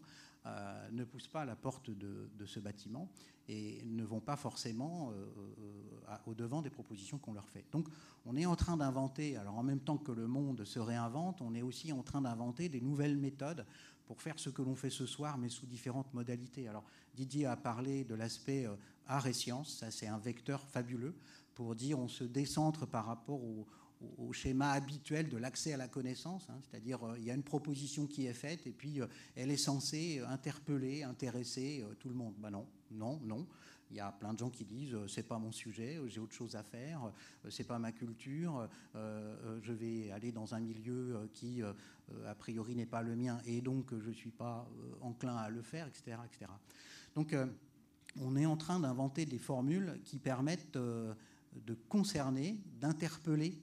ne 0.92 1.04
poussent 1.04 1.28
pas 1.28 1.42
à 1.42 1.44
la 1.44 1.56
porte 1.56 1.90
de, 1.90 2.46
ce 2.46 2.60
bâtiment 2.60 3.08
et 3.48 3.82
ne 3.84 4.04
vont 4.04 4.20
pas 4.20 4.36
forcément 4.36 5.10
euh, 5.10 5.26
euh, 5.58 6.16
au 6.26 6.34
devant 6.34 6.62
des 6.62 6.70
propositions 6.70 7.18
qu'on 7.18 7.34
leur 7.34 7.48
fait. 7.48 7.64
Donc 7.72 7.88
on 8.24 8.36
est 8.36 8.46
en 8.46 8.56
train 8.56 8.76
d'inventer, 8.76 9.36
alors 9.36 9.58
en 9.58 9.62
même 9.62 9.80
temps 9.80 9.98
que 9.98 10.12
le 10.12 10.26
monde 10.26 10.64
se 10.64 10.78
réinvente, 10.78 11.42
on 11.42 11.54
est 11.54 11.62
aussi 11.62 11.92
en 11.92 12.02
train 12.02 12.22
d'inventer 12.22 12.68
des 12.68 12.80
nouvelles 12.80 13.16
méthodes 13.16 13.66
pour 14.06 14.20
faire 14.22 14.38
ce 14.38 14.50
que 14.50 14.62
l'on 14.62 14.74
fait 14.74 14.90
ce 14.90 15.06
soir, 15.06 15.38
mais 15.38 15.48
sous 15.48 15.66
différentes 15.66 16.12
modalités. 16.14 16.68
Alors 16.68 16.84
Didier 17.14 17.46
a 17.46 17.56
parlé 17.56 18.04
de 18.04 18.14
l'aspect 18.14 18.66
euh, 18.66 18.76
art 19.06 19.26
et 19.26 19.32
science, 19.32 19.78
ça 19.78 19.90
c'est 19.90 20.06
un 20.06 20.18
vecteur 20.18 20.66
fabuleux 20.66 21.14
pour 21.54 21.74
dire 21.74 21.98
on 21.98 22.08
se 22.08 22.24
décentre 22.24 22.86
par 22.86 23.06
rapport 23.06 23.42
au, 23.42 23.66
au 24.18 24.32
schéma 24.32 24.70
habituel 24.72 25.28
de 25.28 25.36
l'accès 25.36 25.72
à 25.72 25.76
la 25.76 25.88
connaissance, 25.88 26.46
hein. 26.50 26.58
c'est-à-dire 26.62 26.98
il 27.16 27.24
y 27.24 27.30
a 27.30 27.34
une 27.34 27.42
proposition 27.42 28.06
qui 28.06 28.26
est 28.26 28.34
faite 28.34 28.66
et 28.66 28.72
puis 28.72 29.00
elle 29.34 29.50
est 29.50 29.56
censée 29.56 30.20
interpeller, 30.28 31.02
intéresser 31.02 31.84
tout 31.98 32.08
le 32.08 32.14
monde. 32.14 32.34
Ben 32.38 32.50
non, 32.50 32.66
non, 32.90 33.20
non. 33.22 33.46
Il 33.90 33.96
y 33.96 34.00
a 34.00 34.10
plein 34.10 34.32
de 34.32 34.38
gens 34.38 34.50
qui 34.50 34.64
disent 34.64 34.96
c'est 35.08 35.28
pas 35.28 35.38
mon 35.38 35.52
sujet, 35.52 36.00
j'ai 36.08 36.18
autre 36.18 36.34
chose 36.34 36.56
à 36.56 36.62
faire, 36.62 37.12
c'est 37.48 37.64
pas 37.64 37.78
ma 37.78 37.92
culture, 37.92 38.68
je 38.94 39.72
vais 39.72 40.10
aller 40.10 40.32
dans 40.32 40.54
un 40.54 40.60
milieu 40.60 41.28
qui 41.32 41.62
a 41.62 42.34
priori 42.34 42.74
n'est 42.74 42.86
pas 42.86 43.02
le 43.02 43.14
mien 43.14 43.40
et 43.46 43.60
donc 43.60 43.94
je 44.00 44.10
suis 44.10 44.30
pas 44.30 44.68
enclin 45.00 45.36
à 45.36 45.48
le 45.48 45.62
faire, 45.62 45.86
etc., 45.86 46.16
etc. 46.26 46.50
Donc 47.14 47.36
on 48.20 48.36
est 48.36 48.46
en 48.46 48.56
train 48.56 48.80
d'inventer 48.80 49.26
des 49.26 49.38
formules 49.38 50.00
qui 50.04 50.18
permettent 50.18 50.72
de 50.72 51.74
concerner, 51.88 52.60
d'interpeller 52.80 53.60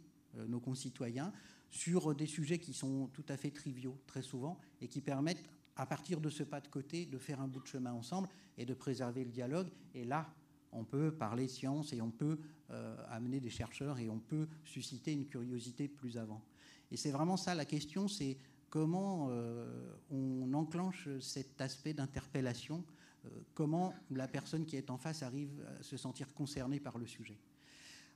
nos 0.47 0.59
concitoyens 0.59 1.33
sur 1.69 2.13
des 2.15 2.25
sujets 2.25 2.59
qui 2.59 2.73
sont 2.73 3.07
tout 3.13 3.25
à 3.29 3.37
fait 3.37 3.51
triviaux 3.51 3.97
très 4.07 4.21
souvent 4.21 4.59
et 4.81 4.87
qui 4.87 5.01
permettent 5.01 5.43
à 5.75 5.85
partir 5.85 6.19
de 6.21 6.29
ce 6.29 6.43
pas 6.43 6.61
de 6.61 6.67
côté 6.67 7.05
de 7.05 7.17
faire 7.17 7.41
un 7.41 7.47
bout 7.47 7.61
de 7.61 7.67
chemin 7.67 7.93
ensemble 7.93 8.27
et 8.57 8.65
de 8.65 8.73
préserver 8.73 9.23
le 9.23 9.31
dialogue. 9.31 9.69
Et 9.95 10.05
là, 10.05 10.33
on 10.71 10.83
peut 10.83 11.11
parler 11.11 11.47
science 11.47 11.93
et 11.93 12.01
on 12.01 12.11
peut 12.11 12.39
euh, 12.69 12.95
amener 13.09 13.39
des 13.39 13.49
chercheurs 13.49 13.99
et 13.99 14.09
on 14.09 14.19
peut 14.19 14.47
susciter 14.63 15.11
une 15.11 15.25
curiosité 15.25 15.87
plus 15.87 16.17
avant. 16.17 16.43
Et 16.91 16.97
c'est 16.97 17.11
vraiment 17.11 17.37
ça 17.37 17.55
la 17.55 17.65
question, 17.65 18.07
c'est 18.07 18.37
comment 18.69 19.27
euh, 19.29 19.93
on 20.09 20.53
enclenche 20.53 21.09
cet 21.19 21.59
aspect 21.61 21.93
d'interpellation, 21.93 22.83
euh, 23.25 23.29
comment 23.53 23.93
la 24.09 24.27
personne 24.27 24.65
qui 24.65 24.75
est 24.75 24.89
en 24.89 24.97
face 24.97 25.23
arrive 25.23 25.65
à 25.79 25.83
se 25.83 25.97
sentir 25.97 26.33
concernée 26.33 26.79
par 26.79 26.97
le 26.97 27.05
sujet. 27.05 27.37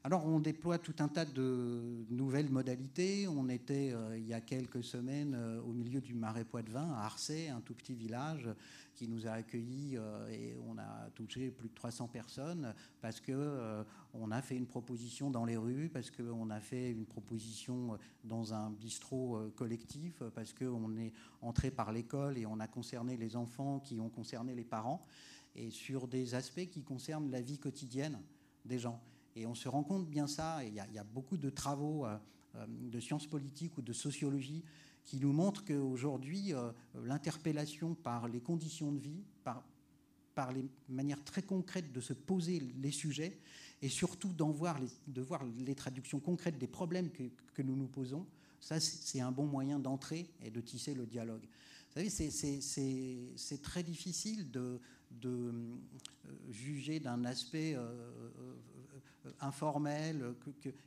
Alors 0.06 0.24
on 0.28 0.40
déploie 0.40 0.78
tout 0.78 0.94
un 1.00 1.08
tas 1.08 1.26
de 1.26 2.06
nouvelles 2.12 2.52
modalités. 2.52 3.28
On 3.28 3.50
était 3.50 3.92
euh, 3.92 4.16
il 4.16 4.28
y 4.28 4.36
a 4.36 4.40
quelques 4.40 4.84
semaines 4.84 5.34
euh, 5.34 5.60
au 5.64 5.74
milieu 5.74 6.00
du 6.00 6.14
Marais 6.14 6.46
Poitevin 6.46 6.92
à 6.92 7.06
Arcet, 7.06 7.50
un 7.50 7.60
tout 7.62 7.74
petit 7.74 7.96
village 7.96 8.48
qui 8.94 9.08
nous 9.08 9.26
a 9.26 9.32
accueillis 9.32 9.98
euh, 9.98 10.28
et 10.28 10.56
on 10.70 10.78
a 10.78 11.10
touché 11.16 11.50
plus 11.50 11.70
de 11.70 11.74
300 11.74 12.08
personnes 12.10 12.76
parce 13.02 13.20
que 13.20 13.84
on 14.14 14.30
a 14.30 14.44
fait 14.44 14.56
une 14.56 14.68
proposition 14.68 15.32
dans 15.32 15.44
les 15.44 15.58
rues, 15.58 15.90
parce 15.92 16.12
qu'on 16.12 16.52
a 16.52 16.60
fait 16.60 16.92
une 16.92 17.08
proposition 17.08 17.98
dans 18.24 18.54
un 18.54 18.70
bistrot 18.70 19.52
collectif, 19.56 20.22
parce 20.36 20.54
qu'on 20.54 20.96
est 20.98 21.14
entré 21.42 21.72
par 21.72 21.92
l'école 21.92 22.38
et 22.38 22.46
on 22.46 22.60
a 22.60 22.68
concerné 22.68 23.18
les 23.18 23.36
enfants 23.36 23.80
qui 23.80 24.00
ont 24.00 24.10
concerné 24.10 24.54
les 24.54 24.66
parents 24.66 25.04
et 25.56 25.72
sur 25.72 26.08
des 26.08 26.36
aspects 26.36 26.70
qui 26.70 26.84
concernent 26.84 27.32
la 27.32 27.42
vie 27.42 27.58
quotidienne 27.58 28.20
des 28.66 28.78
gens. 28.78 29.02
Et 29.36 29.46
on 29.46 29.56
se 29.56 29.68
rend 29.68 29.84
compte 29.84 30.10
bien 30.10 30.28
ça, 30.28 30.64
et 30.64 30.68
il 30.68 30.74
y, 30.74 30.98
a 30.98 31.04
beaucoup 31.04 31.38
de 31.38 31.50
travaux 31.50 32.06
euh, 32.06 32.18
euh, 32.56 32.66
de 32.68 33.00
sciences 33.02 33.28
politiques 33.28 33.78
ou 33.78 33.82
de 33.82 33.92
sociologie 33.92 34.64
qui 35.04 35.20
nous 35.20 35.34
montrent 35.34 35.66
qu'aujourd'hui, 35.66 36.54
euh, 36.54 36.72
l'interpellation 37.04 37.96
par 37.96 38.30
les 38.30 38.40
conditions 38.40 38.94
de 38.94 39.00
vie, 39.00 39.24
par, 39.44 39.64
par 40.36 40.54
les 40.54 40.66
manières 40.88 41.24
très 41.24 41.42
concrètes 41.42 41.92
de 41.92 42.00
se 42.00 42.14
poser 42.14 42.60
les 42.82 42.92
sujets, 42.92 43.38
et 43.82 43.90
surtout 43.90 44.34
voir 44.40 44.80
de 45.06 45.22
voir 45.22 45.44
les 45.60 45.76
traductions 45.76 46.22
concrètes 46.22 46.58
des 46.58 46.68
problèmes 46.68 47.12
que, 47.12 47.24
que 47.54 47.62
nous 47.62 47.76
nous 47.76 47.88
posons, 47.88 48.26
ça 48.62 48.80
c'est 48.80 49.20
un 49.20 49.34
bon 49.34 49.46
moyen 49.46 49.80
d'entrer 49.80 50.32
et 50.42 50.50
de 50.50 50.62
tisser 50.62 50.94
le 50.94 51.06
dialogue. 51.06 51.44
Vous 51.96 52.02
savez, 52.10 52.10
c'est 52.10 53.62
très 53.62 53.84
difficile 53.84 54.50
de, 54.50 54.80
de 55.12 55.52
juger 56.50 57.00
d'un 57.00 57.26
aspect 57.26 57.76
euh, 57.76 57.92
informel, 59.40 60.36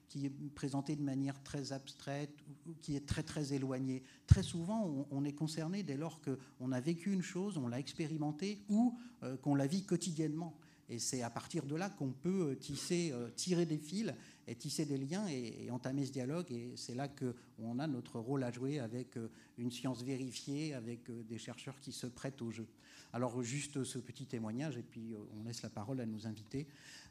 qui 0.08 0.26
est 0.26 0.32
présenté 0.54 0.96
de 0.96 1.02
manière 1.02 1.42
très 1.42 1.72
abstraite, 1.72 2.30
ou 2.66 2.74
qui 2.80 2.96
est 2.96 3.06
très 3.06 3.22
très 3.22 3.52
éloigné. 3.52 4.02
Très 4.26 4.42
souvent, 4.42 5.06
on, 5.10 5.24
est 5.24 5.32
concerné 5.32 5.82
dès 5.82 5.96
lors 5.96 6.20
qu'on 6.20 6.72
a 6.72 6.80
vécu 6.80 7.12
une 7.12 7.22
chose, 7.22 7.58
on 7.58 7.68
l'a 7.68 7.78
expérimenté 7.78 8.62
ou 8.68 8.96
euh, 9.22 9.36
qu'on 9.36 9.54
la 9.54 9.66
vit 9.66 9.84
quotidiennement. 9.84 10.56
Et 10.90 10.98
c'est 10.98 11.20
à 11.22 11.28
partir 11.28 11.66
de 11.66 11.74
là 11.74 11.90
qu'on 11.90 12.12
peut 12.12 12.50
euh, 12.50 12.54
tisser, 12.54 13.12
tirer 13.36 13.66
des 13.66 13.78
fils 13.78 14.14
et 14.46 14.54
tisser 14.54 14.86
des 14.86 14.96
liens 14.96 15.26
et, 15.26 15.68
entamer 15.70 16.06
ce 16.06 16.12
dialogue. 16.12 16.50
Et 16.50 16.72
c'est 16.76 16.94
là 16.94 17.08
qu'on 17.08 17.78
a 17.78 17.86
notre 17.86 18.18
rôle 18.20 18.44
à 18.44 18.52
jouer 18.52 18.78
avec 18.78 19.18
une 19.58 19.70
science 19.70 20.02
vérifiée, 20.02 20.74
avec 20.74 21.10
des 21.26 21.38
chercheurs 21.38 21.78
qui 21.80 21.92
se 21.92 22.06
prêtent 22.06 22.40
au 22.40 22.50
jeu. 22.50 22.66
Alors 23.12 23.42
juste 23.42 23.84
ce 23.84 23.98
petit 23.98 24.26
témoignage, 24.26 24.76
et 24.76 24.82
puis 24.82 25.14
on 25.38 25.44
laisse 25.44 25.62
la 25.62 25.70
parole 25.70 26.00
à 26.00 26.06
nos 26.06 26.26
invités. 26.26 26.66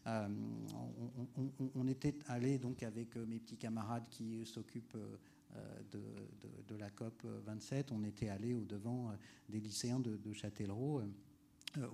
Euh, 0.07 0.27
on, 1.75 1.87
était 1.87 2.15
allé 2.27 2.59
donc 2.59 2.81
avec 2.83 3.17
euh, 3.17 3.25
mes 3.25 3.39
petits 3.39 3.57
camarades 3.57 4.07
qui 4.09 4.45
s'occupent 4.45 4.95
euh, 4.95 5.81
de, 6.69 6.75
la 6.75 6.89
COP 6.91 7.25
27, 7.45 7.91
on 7.91 8.03
était 8.03 8.29
allé 8.29 8.53
au 8.53 8.63
devant 8.63 9.11
des 9.49 9.59
lycéens 9.59 9.99
de, 9.99 10.33
Châtellerault, 10.33 11.01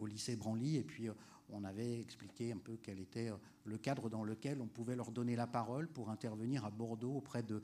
au 0.02 0.06
lycée 0.06 0.36
Branly, 0.36 0.76
et 0.76 0.84
puis 0.84 1.08
on 1.50 1.64
avait 1.64 2.00
expliqué 2.02 2.52
un 2.52 2.58
peu 2.58 2.78
quel 2.82 3.00
était 3.00 3.32
le 3.64 3.78
cadre 3.78 4.10
dans 4.10 4.26
lequel 4.26 4.60
on 4.60 4.68
pouvait 4.68 4.98
leur 4.98 5.12
donner 5.12 5.38
la 5.38 5.48
parole 5.48 5.88
pour 5.88 6.10
intervenir 6.10 6.66
à 6.66 6.72
Bordeaux 6.72 7.14
auprès 7.14 7.44
de, 7.44 7.64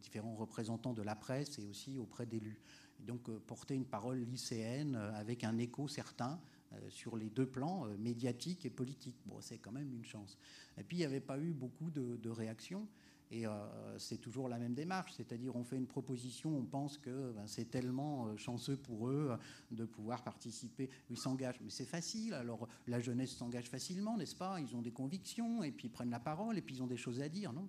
différents 0.00 0.36
représentants 0.36 0.92
de 0.92 1.02
la 1.02 1.16
presse 1.16 1.58
et 1.58 1.66
aussi 1.66 1.98
auprès 1.98 2.26
d'élus. 2.26 2.60
Donc 3.04 3.30
porter 3.40 3.74
une 3.74 3.84
parole 3.84 4.20
lycéenne 4.20 4.96
avec 4.96 5.44
un 5.44 5.58
écho 5.58 5.88
certain 5.88 6.40
euh, 6.82 6.90
sur 6.90 7.16
les 7.16 7.30
deux 7.30 7.46
plans, 7.46 7.86
euh, 7.86 7.96
médiatiques 7.98 8.64
et 8.66 8.70
politiques. 8.70 9.16
Bon, 9.26 9.40
c'est 9.40 9.58
quand 9.58 9.72
même 9.72 9.92
une 9.92 10.04
chance. 10.04 10.38
Et 10.78 10.84
puis, 10.84 10.96
il 10.96 11.00
n'y 11.00 11.06
avait 11.06 11.20
pas 11.20 11.38
eu 11.38 11.52
beaucoup 11.52 11.90
de, 11.90 12.28
réactions. 12.28 12.86
Et 13.30 13.46
euh, 13.46 13.98
c'est 13.98 14.18
toujours 14.18 14.48
la 14.48 14.58
même 14.58 14.74
démarche, 14.74 15.14
c'est-à-dire 15.16 15.56
on 15.56 15.64
fait 15.64 15.76
une 15.76 15.86
proposition, 15.86 16.56
on 16.56 16.64
pense 16.64 16.98
que 16.98 17.32
ben, 17.32 17.46
c'est 17.46 17.70
tellement 17.70 18.36
chanceux 18.36 18.76
pour 18.76 19.08
eux 19.08 19.36
de 19.70 19.84
pouvoir 19.86 20.22
participer, 20.22 20.90
ils 21.10 21.16
s'engagent, 21.16 21.60
mais 21.62 21.70
c'est 21.70 21.86
facile, 21.86 22.34
alors 22.34 22.68
la 22.86 23.00
jeunesse 23.00 23.34
s'engage 23.34 23.68
facilement, 23.70 24.18
n'est-ce 24.18 24.36
pas? 24.36 24.60
Ils 24.60 24.76
ont 24.76 24.82
des 24.82 24.92
convictions, 24.92 25.62
et 25.62 25.72
puis 25.72 25.88
ils 25.88 25.90
prennent 25.90 26.10
la 26.10 26.20
parole, 26.20 26.58
et 26.58 26.62
puis 26.62 26.76
ils 26.76 26.82
ont 26.82 26.86
des 26.86 26.98
choses 26.98 27.20
à 27.22 27.28
dire, 27.28 27.52
non. 27.52 27.66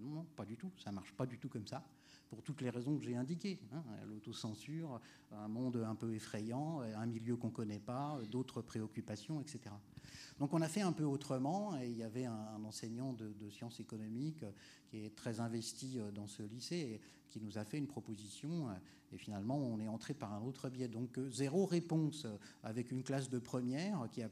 Non, 0.00 0.10
non, 0.10 0.26
pas 0.34 0.44
du 0.44 0.56
tout, 0.56 0.72
ça 0.76 0.90
marche 0.90 1.12
pas 1.12 1.24
du 1.24 1.38
tout 1.38 1.48
comme 1.48 1.66
ça 1.66 1.86
pour 2.28 2.42
toutes 2.42 2.60
les 2.60 2.70
raisons 2.70 2.96
que 2.96 3.04
j'ai 3.04 3.16
indiquées. 3.16 3.58
Hein, 3.72 3.82
L'autocensure, 4.08 5.00
un 5.32 5.48
monde 5.48 5.84
un 5.86 5.94
peu 5.94 6.14
effrayant, 6.14 6.80
un 6.80 7.06
milieu 7.06 7.36
qu'on 7.36 7.48
ne 7.48 7.52
connaît 7.52 7.80
pas, 7.80 8.18
d'autres 8.30 8.62
préoccupations, 8.62 9.40
etc. 9.40 9.70
Donc 10.38 10.52
on 10.52 10.60
a 10.60 10.68
fait 10.68 10.82
un 10.82 10.92
peu 10.92 11.04
autrement, 11.04 11.78
et 11.80 11.88
il 11.88 11.96
y 11.96 12.02
avait 12.02 12.26
un, 12.26 12.62
enseignant 12.64 13.12
de, 13.14 13.32
sciences 13.50 13.80
économiques 13.80 14.44
qui 14.88 15.04
est 15.04 15.14
très 15.14 15.40
investi 15.40 15.98
euh, 15.98 16.10
dans 16.10 16.26
ce 16.26 16.42
lycée 16.42 16.76
et 16.76 17.00
qui 17.28 17.40
nous 17.40 17.58
a 17.58 17.64
fait 17.64 17.78
une 17.78 17.86
proposition, 17.86 18.68
et 19.12 19.18
finalement 19.18 19.56
on 19.58 19.80
est 19.80 19.88
entré 19.88 20.14
par 20.14 20.32
un 20.32 20.42
autre 20.42 20.68
biais. 20.68 20.88
Donc 20.88 21.18
euh, 21.18 21.30
zéro 21.30 21.64
réponse 21.64 22.26
avec 22.62 22.90
une 22.90 23.02
classe 23.02 23.30
de 23.30 23.38
première 23.38 24.08
qui 24.12 24.22
a 24.22 24.30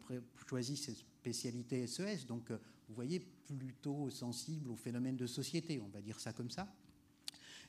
choisi 0.48 0.76
ses 0.76 0.94
spécialités 0.94 1.86
SES, 1.86 2.24
e 2.24 2.26
donc 2.26 2.50
euh, 2.50 2.58
vous 2.88 2.94
voyez 2.94 3.20
plutôt 3.20 4.10
sensible 4.10 4.70
aux 4.70 4.76
phénomènes 4.76 5.16
de 5.16 5.26
société, 5.26 5.80
on 5.80 5.88
va 5.88 6.02
dire 6.02 6.20
ça 6.20 6.32
comme 6.32 6.50
ça. 6.50 6.68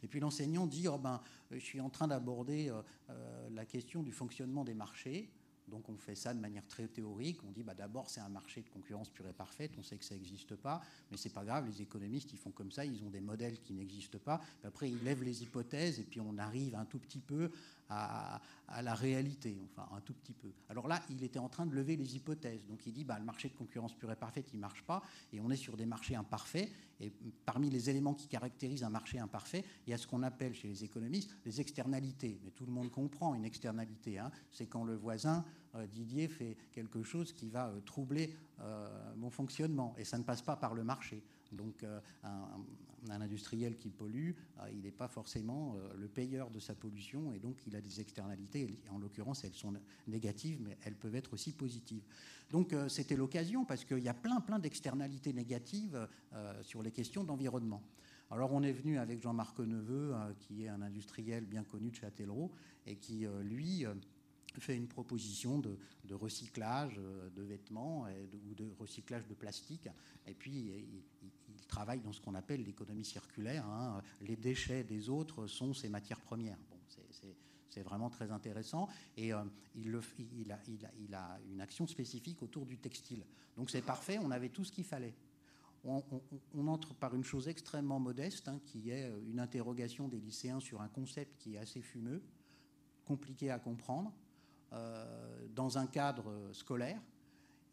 Et 0.05 0.07
puis 0.07 0.19
l'enseignant 0.19 0.67
dit 0.67 0.87
oh 0.87 0.99
ben, 0.99 1.19
Je 1.49 1.57
suis 1.57 1.81
en 1.81 1.89
train 1.89 2.07
d'aborder 2.07 2.69
euh, 2.69 2.81
euh, 3.09 3.49
la 3.49 3.65
question 3.65 4.03
du 4.03 4.11
fonctionnement 4.11 4.63
des 4.63 4.75
marchés. 4.75 5.31
Donc 5.67 5.89
on 5.89 5.97
fait 5.97 6.13
ça 6.13 6.31
de 6.35 6.39
manière 6.39 6.65
très 6.67 6.87
théorique. 6.87 7.39
On 7.43 7.51
dit 7.51 7.63
bah, 7.63 7.73
d'abord 7.73 8.07
c'est 8.07 8.19
un 8.19 8.29
marché 8.29 8.61
de 8.61 8.69
concurrence 8.69 9.09
pure 9.09 9.27
et 9.27 9.33
parfaite. 9.33 9.71
On 9.79 9.83
sait 9.83 9.97
que 9.97 10.05
ça 10.05 10.13
n'existe 10.13 10.55
pas, 10.55 10.79
mais 11.09 11.17
c'est 11.17 11.33
pas 11.33 11.43
grave. 11.43 11.65
Les 11.65 11.81
économistes 11.81 12.31
ils 12.33 12.37
font 12.37 12.51
comme 12.51 12.71
ça. 12.71 12.85
Ils 12.85 13.03
ont 13.03 13.09
des 13.09 13.19
modèles 13.19 13.59
qui 13.59 13.73
n'existent 13.73 14.19
pas. 14.19 14.39
après 14.63 14.91
ils 14.91 15.03
lèvent 15.03 15.23
les 15.23 15.41
hypothèses 15.41 15.99
et 15.99 16.03
puis 16.03 16.21
on 16.21 16.37
arrive 16.37 16.75
un 16.75 16.85
tout 16.85 16.99
petit 16.99 17.19
peu 17.19 17.49
à, 17.89 18.41
la 18.81 18.93
réalité, 18.93 19.57
enfin 19.71 19.87
un 19.95 20.01
tout 20.01 20.13
petit 20.13 20.33
peu. 20.33 20.51
Alors 20.69 20.87
là, 20.87 21.01
il 21.09 21.23
était 21.23 21.39
en 21.39 21.49
train 21.49 21.65
de 21.65 21.73
lever 21.73 21.95
les 21.95 22.15
hypothèses. 22.15 22.65
Donc 22.65 22.85
il 22.85 22.93
dit, 22.93 23.03
bah, 23.03 23.17
le 23.19 23.25
marché 23.25 23.49
de 23.49 23.55
concurrence 23.55 23.93
pure 23.93 24.11
et 24.11 24.15
parfaite, 24.15 24.49
il 24.53 24.57
ne 24.57 24.61
marche 24.61 24.83
pas, 24.83 25.03
et 25.31 25.39
on 25.39 25.49
est 25.51 25.55
sur 25.55 25.77
des 25.77 25.85
marchés 25.85 26.15
imparfaits. 26.15 26.69
Et 26.99 27.11
parmi 27.45 27.69
les 27.69 27.89
éléments 27.89 28.13
qui 28.13 28.27
caractérisent 28.27 28.83
un 28.83 28.89
marché 28.89 29.19
imparfait, 29.19 29.63
il 29.85 29.91
y 29.91 29.93
a 29.93 29.97
ce 29.97 30.07
qu'on 30.07 30.23
appelle 30.23 30.53
chez 30.55 30.67
les 30.67 30.83
économistes 30.83 31.35
les 31.45 31.61
externalités. 31.61 32.39
Mais 32.43 32.51
tout 32.51 32.65
le 32.65 32.71
monde 32.71 32.89
comprend 32.89 33.35
une 33.35 33.45
externalité. 33.45 34.17
Hein. 34.17 34.31
C'est 34.51 34.67
quand 34.67 34.83
le 34.83 34.95
voisin, 34.95 35.45
euh, 35.75 35.87
Didier, 35.87 36.27
fait 36.27 36.57
quelque 36.71 37.03
chose 37.03 37.33
qui 37.33 37.49
va 37.49 37.67
euh, 37.67 37.79
troubler 37.81 38.35
euh, 38.61 39.13
mon 39.15 39.29
fonctionnement. 39.29 39.93
Et 39.97 40.05
ça 40.05 40.17
ne 40.17 40.23
passe 40.23 40.41
pas 40.41 40.55
par 40.55 40.73
le 40.73 40.83
marché. 40.83 41.23
Donc 41.51 41.85
un, 42.23 42.47
industriel 43.09 43.77
qui 43.77 43.89
pollue, 43.89 44.31
euh, 44.59 44.69
il 44.71 44.81
n'est 44.81 44.91
pas 44.91 45.07
forcément 45.07 45.75
euh, 45.75 45.93
le 45.97 46.07
payeur 46.07 46.49
de 46.49 46.59
sa 46.59 46.75
pollution 46.75 47.31
et 47.33 47.39
donc 47.39 47.57
il 47.67 47.75
a 47.75 47.81
des 47.81 47.99
externalités. 47.99 48.79
En 48.89 48.97
l'occurrence, 48.97 49.43
elles 49.43 49.53
sont 49.53 49.73
négatives, 50.07 50.59
mais 50.61 50.77
elles 50.83 50.95
peuvent 50.95 51.15
être 51.15 51.33
aussi 51.33 51.51
positives. 51.51 52.03
Donc 52.51 52.73
euh, 52.73 52.89
c'était 52.89 53.15
l'occasion 53.15 53.65
parce 53.65 53.85
qu'il 53.85 53.99
y 53.99 54.09
a 54.09 54.13
plein, 54.13 54.41
plein 54.41 54.59
d'externalités 54.59 55.33
négatives 55.33 56.07
sur 56.61 56.81
les 56.81 56.91
questions 56.91 57.23
d'environnement. 57.23 57.81
Alors 58.29 58.51
on 58.53 58.63
est 58.63 58.73
venu 58.73 58.97
avec 58.97 59.21
Jean-Marc 59.21 59.59
Neveu, 59.59 60.13
qui 60.39 60.63
est 60.63 60.67
un 60.67 60.81
industriel 60.81 61.45
bien 61.45 61.63
connu 61.63 61.91
de 61.91 61.95
Châtellerault, 61.95 62.51
et 62.85 62.97
qui, 62.97 63.25
lui, 63.41 63.85
fait 64.59 64.75
une 64.75 64.87
proposition 64.87 65.59
de, 65.59 65.77
recyclage 66.13 66.99
de 67.35 67.41
vêtements 67.41 68.05
ou 68.49 68.53
de 68.55 68.69
recyclage 68.79 69.27
de 69.27 69.33
plastique. 69.33 69.87
Et 70.27 70.33
puis, 70.33 70.71
il, 71.21 71.31
travaille 71.67 71.99
dans 71.99 72.13
ce 72.13 72.21
qu'on 72.21 72.35
appelle 72.35 72.63
l'économie 72.63 73.05
circulaire. 73.05 73.65
Hein. 73.65 74.01
Les 74.21 74.35
déchets 74.35 74.83
des 74.83 75.09
autres 75.09 75.47
sont 75.47 75.73
ces 75.73 75.89
matières 75.89 76.21
premières. 76.21 76.57
Bon, 76.69 76.77
C'est 77.69 77.83
vraiment 77.83 78.09
très 78.09 78.31
intéressant. 78.31 78.87
Et 79.17 79.31
il, 79.75 79.91
le, 79.91 80.01
il, 80.37 80.51
a, 80.51 81.39
une 81.49 81.61
action 81.61 81.87
spécifique 81.87 82.41
autour 82.41 82.65
du 82.65 82.77
textile. 82.77 83.25
Donc 83.57 83.69
c'est 83.69 83.81
parfait, 83.81 84.19
on 84.21 84.31
avait 84.31 84.49
tout 84.49 84.63
ce 84.63 84.71
qu'il 84.71 84.85
fallait. 84.85 85.15
On, 85.83 86.67
entre 86.67 86.95
par 86.95 87.13
une 87.13 87.23
chose 87.23 87.47
extrêmement 87.47 87.99
modeste, 87.99 88.47
hein, 88.47 88.59
qui 88.65 88.89
est 88.89 89.07
une 89.27 89.39
interrogation 89.39 90.07
des 90.07 90.19
lycéens 90.19 90.59
sur 90.59 90.81
un 90.81 90.87
concept 90.87 91.37
qui 91.37 91.55
est 91.55 91.59
assez 91.59 91.81
fumeux, 91.81 92.23
compliqué 93.05 93.51
à 93.51 93.59
comprendre, 93.59 94.11
euh, 94.73 95.47
dans 95.53 95.77
un 95.77 95.85
cadre 95.85 96.49
scolaire. 96.53 96.99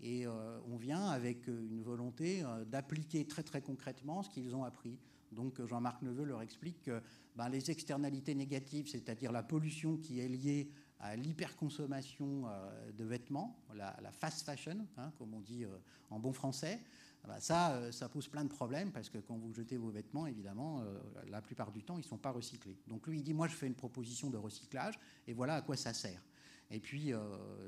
Et 0.02 0.26
euh, 0.26 0.58
on 0.68 0.76
vient 0.76 1.06
avec 1.06 1.46
une 1.46 1.82
volonté 1.82 2.42
euh, 2.42 2.64
d'appliquer 2.64 3.26
très 3.26 3.42
très 3.42 3.62
concrètement 3.62 4.22
ce 4.22 4.30
qu'ils 4.30 4.54
ont 4.54 4.64
appris. 4.64 4.98
Donc 5.30 5.64
Jean-Marc 5.64 6.02
Neveu 6.02 6.24
leur 6.24 6.42
explique 6.42 6.82
que 6.82 7.00
ben, 7.36 7.48
les 7.48 7.70
externalités 7.70 8.34
négatives, 8.34 8.88
c'est-à-dire 8.88 9.32
la 9.32 9.42
pollution 9.42 9.96
qui 9.96 10.20
est 10.20 10.28
liée 10.28 10.70
à 11.02 11.16
l'hyperconsommation 11.16 12.44
euh, 12.46 12.92
de 12.92 13.04
vêtements, 13.04 13.58
la, 13.74 14.12
fast 14.12 14.46
fashion, 14.46 14.86
hein, 14.96 15.12
comme 15.18 15.34
on 15.34 15.40
dit 15.40 15.64
euh, 15.64 15.76
en 16.10 16.20
bon 16.20 16.32
français, 16.32 16.80
ben 17.26 17.38
ça, 17.40 17.72
euh, 17.72 17.92
ça 17.92 18.08
pose 18.08 18.28
plein 18.28 18.44
de 18.44 18.48
problèmes 18.48 18.92
parce 18.92 19.08
que 19.08 19.18
quand 19.18 19.36
vous 19.36 19.52
jetez 19.52 19.76
vos 19.76 19.90
vêtements, 19.90 20.26
évidemment, 20.26 20.84
la 21.28 21.42
plupart 21.42 21.72
du 21.72 21.82
temps, 21.82 21.94
ils 21.96 22.02
ne 22.02 22.06
sont 22.06 22.18
pas 22.18 22.30
recyclés. 22.30 22.78
Donc 22.86 23.06
lui, 23.06 23.18
il 23.18 23.22
dit, 23.22 23.34
moi, 23.34 23.48
je 23.48 23.54
fais 23.54 23.66
une 23.66 23.74
proposition 23.74 24.30
de 24.30 24.36
recyclage 24.36 24.98
et 25.26 25.32
voilà 25.32 25.56
à 25.56 25.62
quoi 25.62 25.76
ça 25.76 25.92
sert. 25.92 26.22
Et 26.72 26.80
puis, 26.80 27.12
euh, 27.12 27.18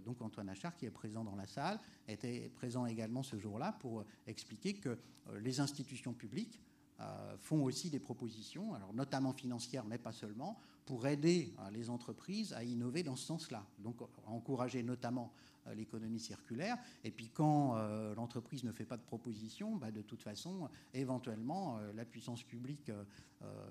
donc 0.01 0.21
Antoine 0.23 0.49
Achard, 0.49 0.75
qui 0.77 0.87
est 0.87 0.91
présent 0.91 1.23
dans 1.23 1.37
la 1.37 1.47
salle, 1.47 1.79
était 2.09 2.51
présent 2.57 2.87
également 2.87 3.23
ce 3.23 3.39
jour-là 3.39 3.73
pour 3.79 4.05
expliquer 4.27 4.75
que 4.75 4.89
euh, 4.89 5.41
les 5.41 5.61
institutions 5.61 6.15
publiques 6.15 6.59
euh, 7.01 7.37
font 7.37 7.63
aussi 7.65 7.91
des 7.91 8.01
propositions, 8.01 8.75
alors 8.75 8.95
notamment 8.95 9.35
financières, 9.35 9.85
mais 9.85 9.99
pas 9.99 10.13
seulement, 10.13 10.59
pour 10.87 11.07
aider 11.07 11.55
les 11.73 11.89
entreprises 11.89 12.53
à 12.53 12.63
innover 12.63 13.03
dans 13.03 13.17
ce 13.17 13.27
sens-là. 13.27 13.67
Donc, 13.79 13.97
encourager 14.27 14.83
notamment 14.83 15.33
l'économie 15.75 16.21
circulaire. 16.21 16.77
Et 17.05 17.11
puis, 17.11 17.31
quand 17.31 17.75
l'entreprise 18.17 18.65
ne 18.65 18.71
fait 18.71 18.85
pas 18.85 18.99
de 18.99 19.03
proposition, 19.03 19.77
bah, 19.77 19.91
de 19.91 20.03
toute 20.03 20.21
façon, 20.21 20.69
éventuellement, 20.93 21.79
la 21.95 22.05
puissance 22.05 22.43
publique 22.43 22.93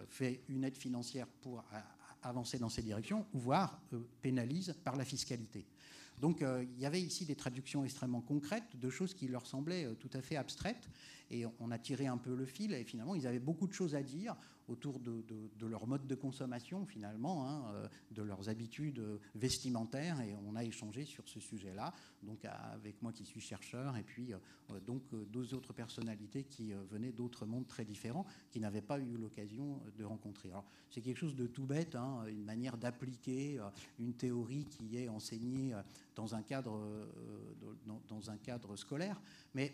fait 0.07 0.41
une 0.49 0.63
aide 0.63 0.75
financière 0.75 1.27
pour 1.27 1.63
avancer 2.23 2.57
dans 2.57 2.69
ces 2.69 2.81
directions, 2.81 3.25
voire 3.33 3.79
pénalise 4.21 4.75
par 4.83 4.95
la 4.95 5.05
fiscalité. 5.05 5.65
Donc 6.21 6.41
euh, 6.41 6.65
il 6.75 6.81
y 6.81 6.85
avait 6.85 7.01
ici 7.01 7.25
des 7.25 7.35
traductions 7.35 7.83
extrêmement 7.83 8.21
concrètes 8.21 8.79
de 8.79 8.89
choses 8.89 9.13
qui 9.13 9.27
leur 9.27 9.45
semblaient 9.45 9.85
euh, 9.85 9.95
tout 9.95 10.09
à 10.13 10.21
fait 10.21 10.35
abstraites. 10.35 10.89
Et 11.31 11.45
on 11.59 11.71
a 11.71 11.79
tiré 11.79 12.05
un 12.05 12.17
peu 12.17 12.35
le 12.35 12.45
fil 12.45 12.73
et 12.73 12.83
finalement 12.83 13.15
ils 13.15 13.25
avaient 13.25 13.39
beaucoup 13.39 13.67
de 13.67 13.73
choses 13.73 13.95
à 13.95 14.03
dire 14.03 14.35
autour 14.67 14.99
de, 14.99 15.23
leur 15.65 15.87
mode 15.87 16.07
de 16.07 16.15
consommation 16.15 16.85
finalement, 16.85 17.47
hein, 17.47 17.63
euh, 17.73 17.87
de 18.11 18.21
leurs 18.21 18.49
habitudes 18.49 19.01
vestimentaires 19.35 20.21
et 20.21 20.35
on 20.47 20.55
a 20.55 20.63
échangé 20.63 21.05
sur 21.05 21.27
ce 21.27 21.39
sujet-là, 21.39 21.93
donc 22.21 22.45
avec 22.45 23.01
moi 23.01 23.11
qui 23.11 23.25
suis 23.25 23.41
chercheur 23.41 23.97
et 23.97 24.03
puis 24.03 24.33
euh, 24.33 24.79
donc 24.81 25.03
deux 25.29 25.43
personnalités 25.75 26.43
qui 26.43 26.73
euh, 26.73 26.77
venaient 26.89 27.11
d'autres 27.11 27.45
mondes 27.45 27.67
très 27.67 27.85
différents 27.85 28.25
qui 28.51 28.59
n'avaient 28.59 28.81
pas 28.81 28.99
eu 28.99 29.17
l'occasion 29.17 29.81
de 29.97 30.03
rencontrer. 30.03 30.49
Alors 30.49 30.65
c'est 30.89 31.01
quelque 31.01 31.17
chose 31.17 31.35
de 31.35 31.47
tout 31.47 31.65
bête, 31.65 31.95
hein, 31.95 32.25
une 32.27 32.43
manière 32.43 32.77
d'appliquer 32.77 33.59
une 33.99 34.13
théorie 34.13 34.65
qui 34.65 34.97
est 34.97 35.09
enseignée 35.09 35.73
dans 36.15 36.35
un 36.35 36.41
cadre, 36.41 36.79
dans, 37.85 38.01
dans 38.07 38.29
un 38.29 38.37
cadre 38.37 38.75
scolaire, 38.75 39.21
mais 39.53 39.73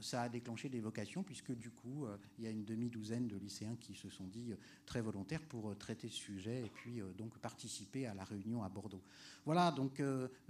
ça 0.00 0.22
a 0.22 0.28
déclenché 0.28 0.68
des 0.68 0.80
vocations 0.80 1.22
puisque 1.22 1.52
du 1.52 1.70
coup 1.70 2.06
il 2.38 2.44
y 2.44 2.46
a 2.46 2.50
une 2.50 2.64
demi-douzaine 2.64 3.28
de 3.28 3.36
lycéens 3.36 3.76
qui 3.80 3.94
se 3.94 4.08
sont 4.08 4.26
dit 4.26 4.52
très 4.86 5.00
volontaires 5.00 5.42
pour 5.42 5.76
traiter 5.78 6.08
ce 6.08 6.16
sujet 6.16 6.66
et 6.66 6.70
puis 6.70 7.00
donc 7.16 7.38
participer 7.38 8.06
à 8.06 8.14
la 8.14 8.24
réunion 8.24 8.62
à 8.62 8.68
Bordeaux. 8.68 9.02
Voilà, 9.44 9.70
donc 9.70 10.02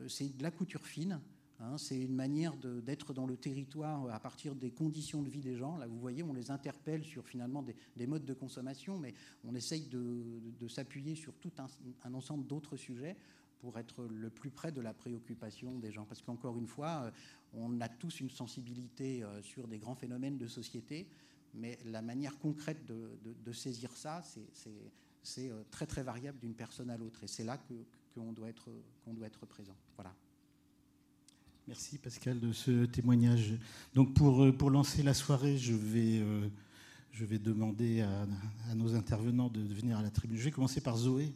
c'est 0.09 0.37
de 0.37 0.43
la 0.43 0.51
couture 0.51 0.87
fine. 0.87 1.21
Hein, 1.63 1.79
c'est 1.79 2.01
une 2.01 2.15
manière 2.15 2.57
d'être 2.57 3.13
dans 3.13 3.27
le 3.27 3.37
territoire 3.37 4.13
à 4.13 4.19
partir 4.19 4.55
des 4.55 4.71
conditions 4.71 5.23
de 5.23 5.29
vie 5.29 5.41
des 5.41 5.57
gens. 5.57 5.77
Là, 5.77 5.87
vous 5.87 5.99
voyez, 5.99 6.23
on 6.25 6.33
les 6.33 6.51
interpelle 6.51 7.05
sur 7.05 7.27
finalement 7.29 7.63
des, 7.63 7.77
des 7.97 8.07
modes 8.07 8.25
de 8.25 8.35
consommation, 8.35 8.99
mais 8.99 9.15
on 9.45 9.55
essaye 9.55 9.87
de, 9.87 10.69
s'appuyer 10.69 11.15
sur 11.15 11.35
tout 11.35 11.53
un 12.05 12.15
ensemble 12.15 12.47
d'autres 12.47 12.77
sujets 12.77 13.17
pour 13.63 13.79
être 13.79 14.05
le 14.05 14.29
plus 14.29 14.51
près 14.51 14.73
de 14.73 14.83
la 14.83 14.93
préoccupation 14.93 15.79
des 15.79 15.91
gens. 15.91 16.05
Parce 16.05 16.21
qu'encore 16.21 16.59
une 16.59 16.67
fois, 16.67 17.11
on 17.55 17.81
a 17.81 17.89
tous 17.89 18.21
une 18.21 18.29
sensibilité 18.29 19.25
sur 19.41 19.67
des 19.69 19.79
grands 19.79 19.95
phénomènes 19.95 20.37
de 20.37 20.49
société, 20.49 21.07
mais 21.55 21.79
la 21.87 22.03
manière 22.03 22.39
concrète 22.39 22.85
de, 22.87 23.53
saisir 23.53 23.91
ça, 23.97 24.23
c'est 25.23 25.51
euh, 25.51 25.63
très 25.71 25.87
très 25.87 26.03
variable 26.03 26.39
d'une 26.41 26.55
personne 26.55 26.91
à 26.91 26.97
l'autre. 26.97 27.23
Et 27.25 27.27
c'est 27.27 27.45
là 27.45 27.59
qu'on 27.59 27.85
qu 28.15 28.35
doit, 28.35 28.51
doit 29.07 29.27
être 29.27 29.47
présent. 29.47 29.77
Voilà. 29.97 30.15
Merci 31.69 31.99
Pascal 31.99 32.41
de 32.41 32.53
ce 32.53 32.87
témoignage. 32.87 33.55
Donc 33.95 34.15
pour, 34.15 34.43
euh, 34.43 34.53
pour 34.53 34.71
lancer 34.71 35.03
la 35.03 35.15
soirée, 35.15 35.59
je 35.59 35.75
vais, 35.75 36.19
euh, 36.19 36.49
je 37.13 37.25
vais 37.25 37.39
demander 37.39 38.01
à, 38.01 38.27
nos 38.75 38.95
intervenants 38.95 39.49
de 39.49 39.61
venir 39.61 39.99
à 39.99 40.03
la 40.03 40.11
tribune. 40.11 40.39
Je 40.39 40.45
vais 40.45 40.51
commencer 40.51 40.81
par 40.81 40.97
Zoé. 40.97 41.33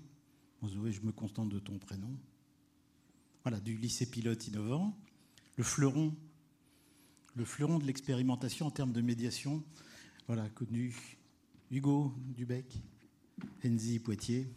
Je 0.69 1.01
me 1.01 1.13
contente 1.13 1.49
de 1.49 1.59
ton 1.59 1.79
prénom. 1.79 2.11
Voilà, 3.45 3.61
du 3.61 3.77
lycée 3.77 4.07
pilote 4.07 4.47
innovant. 4.49 4.97
Le 5.57 5.65
fleuron, 5.65 6.15
le 7.35 7.45
fleuron 7.45 7.79
de 7.79 7.85
l'expérimentation 7.85 8.67
en 8.67 8.71
termes 8.71 8.93
de 8.93 9.01
médiation 9.01 9.63
voilà, 10.27 10.49
connu 10.49 10.93
Hugo 11.71 12.13
Dubec, 12.35 12.67
Enzi 13.65 14.01
Poitiers. 14.01 14.49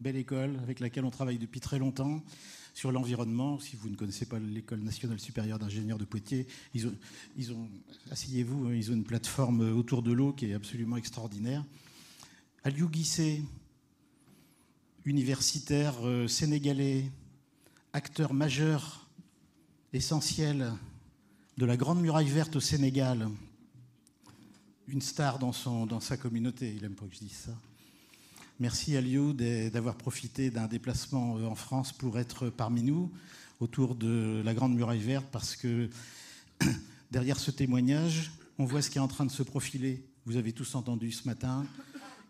Belle 0.00 0.16
école 0.16 0.58
avec 0.62 0.80
laquelle 0.80 1.04
on 1.04 1.10
travaille 1.10 1.38
depuis 1.38 1.60
très 1.60 1.78
longtemps 1.78 2.24
sur 2.72 2.90
l'environnement. 2.92 3.60
Si 3.60 3.76
vous 3.76 3.90
ne 3.90 3.94
connaissez 3.94 4.24
pas 4.24 4.38
l'École 4.38 4.80
nationale 4.80 5.20
supérieure 5.20 5.58
d'ingénieurs 5.58 5.98
de 5.98 6.06
Poitiers, 6.06 6.46
ils 6.74 6.86
ont, 6.86 7.68
asseyez-vous, 8.10 8.68
hein, 8.68 8.74
ils 8.74 8.90
ont 8.90 8.94
une 8.94 9.04
plateforme 9.04 9.60
autour 9.76 10.02
de 10.02 10.12
l'eau 10.12 10.32
qui 10.32 10.46
est 10.46 10.54
absolument 10.54 10.96
extraordinaire. 10.96 11.62
Aliou 12.64 12.88
Guissé, 12.88 13.42
universitaire 15.04 15.94
euh, 16.04 16.28
sénégalais, 16.28 17.10
acteur 17.92 18.32
majeur, 18.32 19.08
essentiel 19.92 20.72
de 21.58 21.66
la 21.66 21.76
Grande 21.76 22.00
Muraille 22.00 22.28
Verte 22.28 22.56
au 22.56 22.60
Sénégal, 22.60 23.28
une 24.86 25.02
star 25.02 25.38
dans, 25.38 25.52
sa 26.00 26.16
communauté. 26.16 26.72
Il 26.74 26.82
n'aime 26.82 26.94
pas 26.94 27.06
que 27.06 27.14
je 27.14 27.20
dise 27.20 27.32
ça. 27.32 27.52
Merci 28.60 28.96
à 28.96 29.00
Liu 29.00 29.34
d'avoir 29.70 29.96
profité 29.96 30.50
d'un 30.50 30.68
déplacement 30.68 31.36
euh, 31.36 31.46
en 31.46 31.56
France 31.56 31.92
pour 31.92 32.18
être 32.18 32.48
parmi 32.48 32.82
nous 32.82 33.10
autour 33.58 33.96
de 33.96 34.40
la 34.44 34.54
Grande 34.54 34.74
Muraille 34.74 35.00
Verte 35.00 35.26
parce 35.32 35.56
que 35.56 35.90
derrière 37.10 37.40
ce 37.40 37.50
témoignage, 37.50 38.30
on 38.58 38.66
voit 38.66 38.82
ce 38.82 38.90
qui 38.90 38.98
est 38.98 39.02
en 39.02 39.08
train 39.08 39.26
de 39.26 39.32
se 39.32 39.42
profiler. 39.42 40.04
Vous 40.26 40.36
avez 40.36 40.52
tous 40.52 40.76
entendu 40.76 41.10
ce 41.10 41.26
matin 41.26 41.66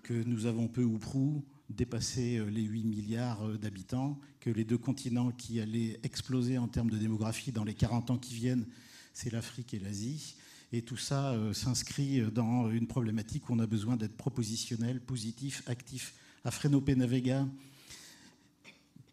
que 0.03 0.15
nous 0.15 0.47
avons 0.47 0.69
peu 0.69 0.85
ou 0.85 0.99
prou 0.99 1.45
dépassé 1.71 2.39
euh, 2.39 2.47
les 2.47 2.63
8 2.63 2.85
milliards 2.85 3.47
euh, 3.47 3.57
d'habitants, 3.57 4.19
que 4.41 4.51
les 4.51 4.65
deux 4.65 4.79
continents 4.79 5.31
qui 5.31 5.61
allaient 5.61 5.99
exploser 6.03 6.59
en 6.59 6.69
termes 6.69 6.91
de 6.91 6.99
démographie 6.99 7.53
dans 7.53 7.65
les 7.65 7.75
40 7.75 8.11
ans 8.11 8.19
qui 8.19 8.35
viennent, 8.35 8.67
c'est 9.13 9.33
l'Afrique 9.33 9.75
et 9.75 9.79
l'Asie, 9.79 10.37
et 10.73 10.83
tout 10.83 10.97
ça 10.97 11.33
euh, 11.33 11.53
s'inscrit 11.53 12.23
dans 12.33 12.71
une 12.71 12.87
problématique 12.87 13.49
où 13.49 13.55
on 13.55 13.59
a 13.59 13.67
besoin 13.67 13.97
d'être 13.97 14.17
propositionnel, 14.17 15.01
positif, 15.01 15.63
actif. 15.67 16.15
Afreno 16.45 16.81
Penavega, 16.81 17.47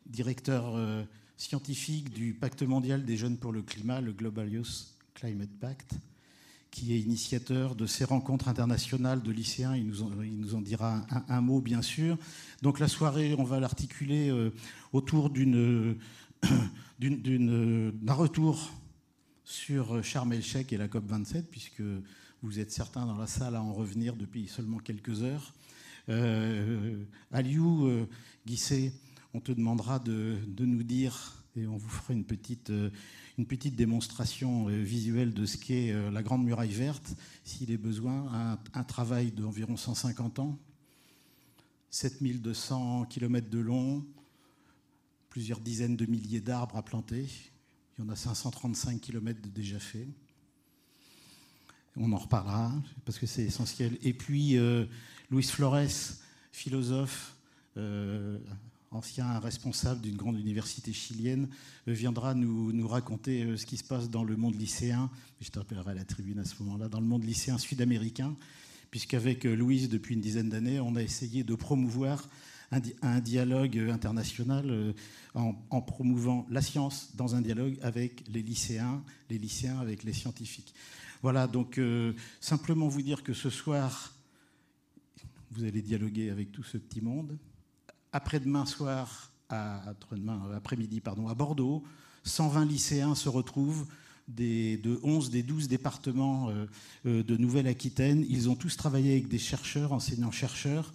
directeur 0.07 1.05
scientifique 1.37 2.11
du 2.11 2.33
Pacte 2.33 2.63
mondial 2.63 3.05
des 3.05 3.17
jeunes 3.17 3.37
pour 3.37 3.51
le 3.51 3.61
climat, 3.61 4.01
le 4.01 4.13
Global 4.13 4.51
Youth 4.51 4.87
Climate 5.13 5.51
Pact, 5.59 5.93
qui 6.71 6.93
est 6.93 6.99
initiateur 6.99 7.75
de 7.75 7.85
ces 7.85 8.03
rencontres 8.03 8.47
internationales 8.47 9.21
de 9.21 9.31
lycéens. 9.31 9.75
Il 9.75 9.87
nous 9.87 10.03
en, 10.03 10.11
il 10.21 10.39
nous 10.39 10.55
en 10.55 10.61
dira 10.61 11.05
un, 11.27 11.41
mot, 11.41 11.61
bien 11.61 11.81
sûr. 11.81 12.17
Donc 12.61 12.79
la 12.79 12.87
soirée, 12.87 13.35
on 13.37 13.43
va 13.43 13.59
l'articuler 13.59 14.29
euh, 14.29 14.51
autour 14.93 15.29
d'une 15.29 15.97
d'un 16.99 18.13
retour 18.13 18.71
sur 19.43 20.03
Sharm 20.03 20.31
el-Sheikh 20.31 20.71
et 20.73 20.77
la 20.77 20.87
COP27, 20.87 21.43
puisque 21.43 21.81
vous 22.41 22.59
êtes 22.59 22.71
certains 22.71 23.05
dans 23.05 23.17
la 23.17 23.27
salle 23.27 23.55
à 23.55 23.61
en 23.61 23.73
revenir 23.73 24.15
depuis 24.15 24.47
seulement 24.47 24.77
quelques 24.77 25.23
heures. 25.23 25.53
Euh, 26.09 27.03
Aliou 27.31 27.87
euh, 27.87 28.07
Guissé, 28.45 28.93
on 29.33 29.39
te 29.39 29.51
demandera 29.51 29.99
de, 29.99 30.37
de, 30.47 30.65
nous 30.65 30.83
dire, 30.83 31.43
et 31.55 31.67
on 31.67 31.77
vous 31.77 31.89
fera 31.89 32.13
une 32.13 32.25
petite, 32.25 32.69
euh, 32.69 32.89
une 33.39 33.45
petite 33.45 33.77
démonstration 33.77 34.67
euh, 34.67 34.73
visuelle 34.73 35.33
de 35.33 35.45
ce 35.45 35.55
qu'est 35.55 35.91
euh, 35.91 36.11
la 36.11 36.21
Grande 36.21 36.43
Muraille 36.43 36.73
Verte, 36.73 37.15
s'il 37.45 37.71
est 37.71 37.77
besoin, 37.77 38.59
un, 38.73 38.83
travail 38.83 39.31
d'environ 39.31 39.77
150 39.77 40.39
ans, 40.39 40.59
7200 41.89 43.05
km 43.05 43.49
de 43.49 43.59
long, 43.59 44.05
plusieurs 45.29 45.61
dizaines 45.61 45.95
de 45.95 46.05
milliers 46.05 46.41
d'arbres 46.41 46.75
à 46.75 46.83
planter, 46.83 47.29
il 47.97 48.03
y 48.03 48.05
en 48.05 48.09
a 48.09 48.15
535 48.17 48.99
km 48.99 49.41
de 49.41 49.47
déjà 49.47 49.79
fait. 49.79 50.09
On 51.95 52.11
en 52.11 52.17
reparlera 52.17 52.73
parce 53.05 53.19
que 53.19 53.25
c'est 53.25 53.43
essentiel. 53.43 53.97
Et 54.01 54.11
puis, 54.11 54.57
euh, 54.57 54.85
Luis 55.31 55.43
Flores, 55.43 56.17
philosophe, 56.51 57.37
euh, 57.77 58.37
ancien 58.91 59.39
responsable 59.39 60.01
d'une 60.01 60.15
grande 60.15 60.39
université 60.39 60.93
chilienne, 60.93 61.47
viendra 61.87 62.33
nous, 62.33 62.71
nous 62.71 62.87
raconter 62.87 63.55
ce 63.57 63.65
qui 63.65 63.77
se 63.77 63.83
passe 63.83 64.09
dans 64.09 64.23
le 64.23 64.35
monde 64.35 64.55
lycéen. 64.55 65.09
Je 65.41 65.49
te 65.49 65.59
rappellerai 65.59 65.91
à 65.91 65.95
la 65.95 66.05
tribune 66.05 66.39
à 66.39 66.45
ce 66.45 66.61
moment-là, 66.63 66.89
dans 66.89 66.99
le 66.99 67.05
monde 67.05 67.23
lycéen 67.23 67.57
sud-américain, 67.57 68.35
puisqu'avec 68.91 69.43
Louise, 69.43 69.89
depuis 69.89 70.15
une 70.15 70.21
dizaine 70.21 70.49
d'années, 70.49 70.79
on 70.79 70.95
a 70.95 71.03
essayé 71.03 71.43
de 71.43 71.55
promouvoir 71.55 72.27
un, 72.71 73.19
dialogue 73.19 73.77
international 73.77 74.93
en, 75.33 75.81
promouvant 75.81 76.45
la 76.49 76.61
science 76.61 77.09
dans 77.15 77.35
un 77.35 77.41
dialogue 77.41 77.77
avec 77.81 78.27
les 78.27 78.41
lycéens, 78.41 79.03
les 79.29 79.37
lycéens 79.37 79.79
avec 79.79 80.03
les 80.03 80.13
scientifiques. 80.13 80.73
Voilà, 81.21 81.47
donc 81.47 81.79
simplement 82.39 82.87
vous 82.87 83.01
dire 83.01 83.23
que 83.23 83.33
ce 83.33 83.49
soir, 83.49 84.15
vous 85.51 85.63
allez 85.63 85.81
dialoguer 85.81 86.29
avec 86.29 86.51
tout 86.51 86.63
ce 86.63 86.77
petit 86.77 87.01
monde. 87.01 87.37
Après-demain 88.11 88.65
soir, 88.65 89.31
après-demain 89.49 90.51
après-midi, 90.55 90.99
pardon, 90.99 91.27
à 91.27 91.35
Bordeaux, 91.35 91.83
120 92.23 92.65
lycéens 92.65 93.15
se 93.15 93.29
retrouvent 93.29 93.85
de 94.27 94.99
11 95.03 95.29
des 95.29 95.43
12 95.43 95.67
départements 95.67 96.49
euh, 96.49 96.65
euh, 97.05 97.23
de 97.23 97.37
Nouvelle-Aquitaine. 97.37 98.25
Ils 98.29 98.49
ont 98.49 98.55
tous 98.55 98.77
travaillé 98.77 99.11
avec 99.13 99.27
des 99.27 99.39
chercheurs, 99.39 99.91
enseignants-chercheurs, 99.91 100.93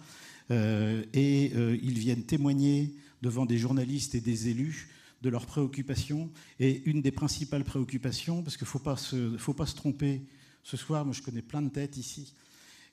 euh, 0.51 1.03
et 1.13 1.51
ils 1.81 1.97
viennent 1.97 2.23
témoigner 2.23 2.95
devant 3.21 3.45
des 3.45 3.57
journalistes 3.57 4.15
et 4.15 4.21
des 4.21 4.49
élus 4.49 4.89
de 5.21 5.29
leurs 5.29 5.45
préoccupations. 5.45 6.29
Et 6.59 6.83
une 6.85 7.01
des 7.01 7.11
principales 7.11 7.63
préoccupations, 7.63 8.43
parce 8.43 8.57
qu'il 8.57 8.65
ne 8.65 8.69
faut, 8.69 9.53
pas 9.53 9.65
se, 9.65 9.75
tromper, 9.75 10.21
ce 10.63 10.77
soir, 10.77 11.05
moi 11.05 11.13
je 11.13 11.21
connais 11.21 11.41
plein 11.41 11.61
de 11.61 11.69
têtes 11.69 11.97
ici, 11.97 12.33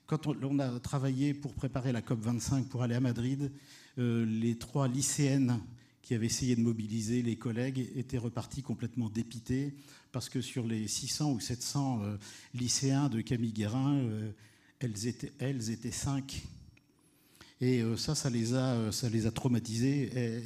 quand 0.06 0.26
on, 0.26 0.58
a 0.58 0.80
travaillé 0.80 1.32
pour 1.32 1.54
préparer 1.54 1.92
la 1.92 2.00
COP25 2.00 2.64
pour 2.64 2.82
aller 2.82 2.94
à 2.94 3.00
Madrid, 3.00 3.44
euh, 3.44 3.48
les 3.96 4.56
trois 4.56 4.88
lycéennes 4.88 5.60
qui 6.02 6.14
avaient 6.14 6.26
essayé 6.26 6.56
de 6.56 6.60
mobiliser 6.60 7.22
les 7.22 7.36
collègues 7.36 7.90
étaient 7.96 8.18
reparties 8.18 8.62
complètement 8.62 9.08
dépitées 9.08 9.74
parce 10.10 10.28
que 10.28 10.40
sur 10.40 10.66
les 10.66 10.88
600 10.88 11.32
ou 11.32 11.40
700 11.40 12.02
euh, 12.02 12.16
lycéens 12.54 13.08
de 13.08 13.20
Camille 13.20 13.52
Guérin, 13.52 13.96
euh, 13.96 14.30
elles, 14.80 15.06
étaient, 15.06 15.32
elles 15.38 15.70
étaient 15.70 15.92
cinq. 15.92 16.42
Et 17.60 17.80
ça, 17.96 18.16
ça 18.16 18.28
les, 18.28 18.54
a, 18.54 18.90
ça 18.90 19.08
les 19.08 19.28
a 19.28 19.30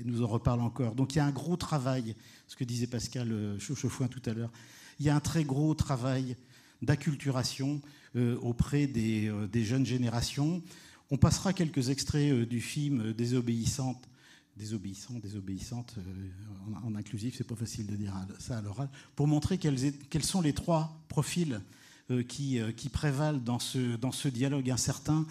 nous 0.04 0.22
en 0.22 0.26
reparle 0.26 0.60
encore. 0.60 0.94
Donc 0.94 1.14
il 1.14 1.16
y 1.16 1.20
a 1.22 1.24
un 1.24 1.30
gros 1.30 1.56
travail, 1.56 2.14
ce 2.46 2.56
que 2.56 2.64
disait 2.64 2.86
Pascal 2.86 3.56
Chauchefouin 3.58 4.08
tout 4.08 4.20
à 4.26 4.34
l'heure, 4.34 4.52
il 5.00 5.06
y 5.06 5.08
a 5.08 5.16
un 5.16 5.20
très 5.20 5.42
gros 5.42 5.74
travail 5.74 6.36
d'acculturation 6.82 7.80
euh, 8.16 8.38
auprès 8.40 8.90
euh, 8.96 9.46
des, 9.46 9.64
jeunes 9.64 9.84
générations. 9.84 10.62
On 11.10 11.16
passera 11.16 11.52
quelques 11.52 11.90
extraits 11.90 12.32
euh, 12.32 12.46
du 12.46 12.60
film 12.60 13.12
Désobéissante. 13.12 14.08
Désobéissant, 14.56 15.12
désobéissante, 15.18 15.96
en, 16.82 16.94
inclusif, 16.94 17.34
c'est 17.36 17.46
pas 17.46 17.54
facile 17.54 17.86
de 17.86 17.94
dire 17.94 18.14
ça 18.38 18.56
à 18.56 18.62
l'oral, 18.62 18.88
pour 19.14 19.26
montrer 19.26 19.58
quels, 19.58 20.24
sont 20.24 20.40
les 20.40 20.54
trois 20.54 20.98
profils 21.08 21.60
qui, 22.26 22.58
qui, 22.74 22.88
prévalent 22.88 23.38
dans 23.38 23.58
ce, 23.58 23.96
dans 23.96 24.12
ce 24.12 24.28
dialogue 24.28 24.70
incertain 24.70 25.26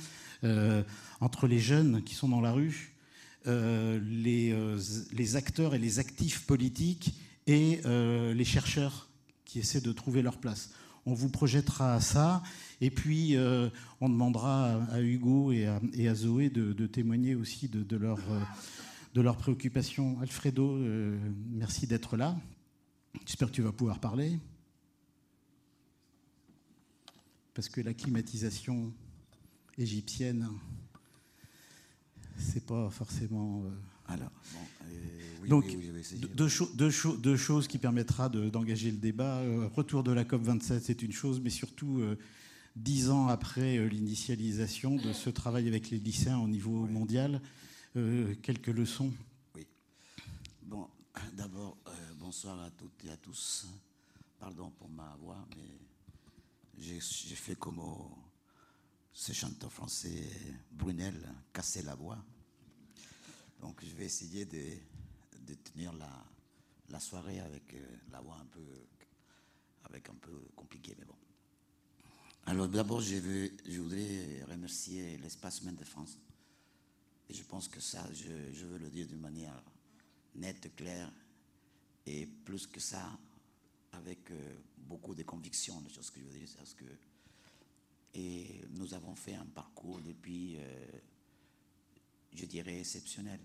entre 1.22 1.48
les 1.48 1.58
jeunes 1.58 2.04
qui 2.04 2.14
sont 2.14 2.30
dans 2.30 2.40
la 2.40 2.52
rue, 2.52 2.94
les, 3.48 4.56
les, 5.12 5.36
acteurs 5.36 5.74
et 5.74 5.80
les 5.80 5.98
actifs 5.98 6.46
politiques 6.46 7.16
et 7.48 7.82
les 7.84 8.46
chercheurs 8.46 9.10
qui 9.44 9.58
essaient 9.58 9.82
de 9.82 9.92
trouver 9.92 10.22
leur 10.22 10.38
place 10.38 10.70
on 11.06 11.14
vous 11.14 11.30
projettera 11.30 12.02
ça. 12.02 12.42
Et 12.82 12.92
puis, 12.92 13.36
euh, 13.36 13.70
on 14.02 14.10
demandera 14.10 14.84
à 14.86 15.02
Hugo 15.02 15.52
et 15.52 15.68
à, 15.68 16.16
Zoé 16.16 16.50
de, 16.50 16.88
témoigner 16.88 17.36
aussi 17.36 17.68
de, 17.68 17.96
leur, 17.96 18.20
euh, 18.30 18.42
de 19.14 19.22
leurs 19.22 19.38
préoccupations. 19.38 20.20
Alfredo, 20.20 20.76
euh, 20.76 21.18
merci 21.50 21.88
d'être 21.88 22.18
là. 22.18 22.38
J'espère 23.26 23.50
que 23.50 23.54
tu 23.54 23.62
vas 23.62 23.72
pouvoir 23.72 24.00
parler. 24.00 24.40
Parce 27.54 27.70
que 27.70 27.80
la 27.80 27.94
climatisation 27.94 28.92
égyptienne, 29.78 30.50
c'est 32.38 32.66
pas 32.66 32.90
forcément. 32.90 33.64
Alors, 34.08 34.32
donc, 35.48 35.66
deux, 36.36 36.48
deux, 37.18 37.38
choses 37.38 37.68
qui 37.68 37.78
permettra 37.78 38.30
d'engager 38.30 38.92
le 38.92 38.98
débat. 38.98 39.38
Euh, 39.38 39.68
retour 39.68 40.04
de 40.04 40.12
la 40.12 40.24
COP27, 40.24 40.80
c'est 40.82 41.02
une 41.02 41.12
chose, 41.12 41.40
mais 41.44 41.50
surtout, 41.50 42.00
euh, 42.00 42.18
dix 42.76 43.10
ans 43.10 43.28
après 43.28 43.78
euh, 43.78 43.88
l'initialisation 43.88 44.96
de 44.96 45.14
ce 45.14 45.30
travail 45.30 45.68
avec 45.68 45.90
les 45.90 46.00
lycéens 46.00 46.40
au 46.40 46.48
niveau 46.48 46.86
mondial, 46.88 47.42
quelques 48.42 48.68
leçons 48.68 49.14
Oui. 49.56 49.66
Bon, 50.64 50.90
d'abord, 51.32 51.78
bonsoir 52.20 52.60
à 52.62 52.70
toutes 52.72 53.06
et 53.06 53.10
à 53.10 53.16
tous. 53.16 53.68
Pardon 54.38 54.70
pour 54.72 54.90
ma 54.90 55.16
voix, 55.22 55.48
mais 55.56 55.80
j'ai 56.78 57.00
fait 57.00 57.56
comme 57.56 57.82
ce 59.14 59.32
chanteur 59.32 59.72
français 59.72 60.28
Brunel, 60.74 61.16
casser 61.54 61.84
la 61.84 61.96
voix. 61.96 62.18
Donc 63.62 63.82
je 63.82 63.96
vais 63.96 64.04
essayer 64.06 64.44
de 64.44 64.60
de 65.46 65.54
tenir 65.56 65.94
la, 65.94 66.10
la 66.90 67.00
soirée 67.00 67.40
avec 67.40 67.74
euh, 67.74 67.98
la 68.12 68.22
voix 68.22 68.38
un 68.42 68.46
peu, 68.46 68.66
avec 69.86 70.10
un 70.10 70.16
peu 70.16 70.32
compliqué, 70.56 70.96
mais 70.98 71.06
bon. 71.06 71.16
Alors 72.48 72.68
d'abord, 72.68 73.02
je, 73.02 73.16
je 73.66 73.82
voudrais 73.82 74.44
remercier 74.50 75.18
l'Espace 75.18 75.64
Maine 75.64 75.76
de 75.76 75.84
France. 75.84 76.20
Et 77.30 77.34
je 77.34 77.44
pense 77.44 77.68
que 77.68 77.80
ça, 77.80 78.08
je, 78.14 78.66
veux 78.66 78.78
le 78.78 78.90
dire 78.90 79.08
d'une 79.08 79.20
manière 79.20 79.64
nette, 80.36 80.76
claire, 80.76 81.12
et 82.06 82.28
plus 82.28 82.68
que 82.68 82.80
ça, 82.80 83.18
avec 83.94 84.30
euh, 84.30 84.56
beaucoup 84.78 85.16
de 85.16 85.24
conviction, 85.24 85.82
les 85.88 85.94
choses 85.94 86.12
que 86.12 86.20
je 86.20 86.26
veux 86.26 86.38
dire, 86.38 86.48
c'est 86.48 86.76
que 86.76 86.86
et 88.18 88.62
nous 88.70 88.94
avons 88.94 89.14
fait 89.14 89.34
un 89.34 89.46
parcours 89.46 90.00
depuis, 90.00 90.56
euh, 90.58 90.86
je 92.34 92.46
dirais, 92.46 92.80
exceptionnel 92.80 93.40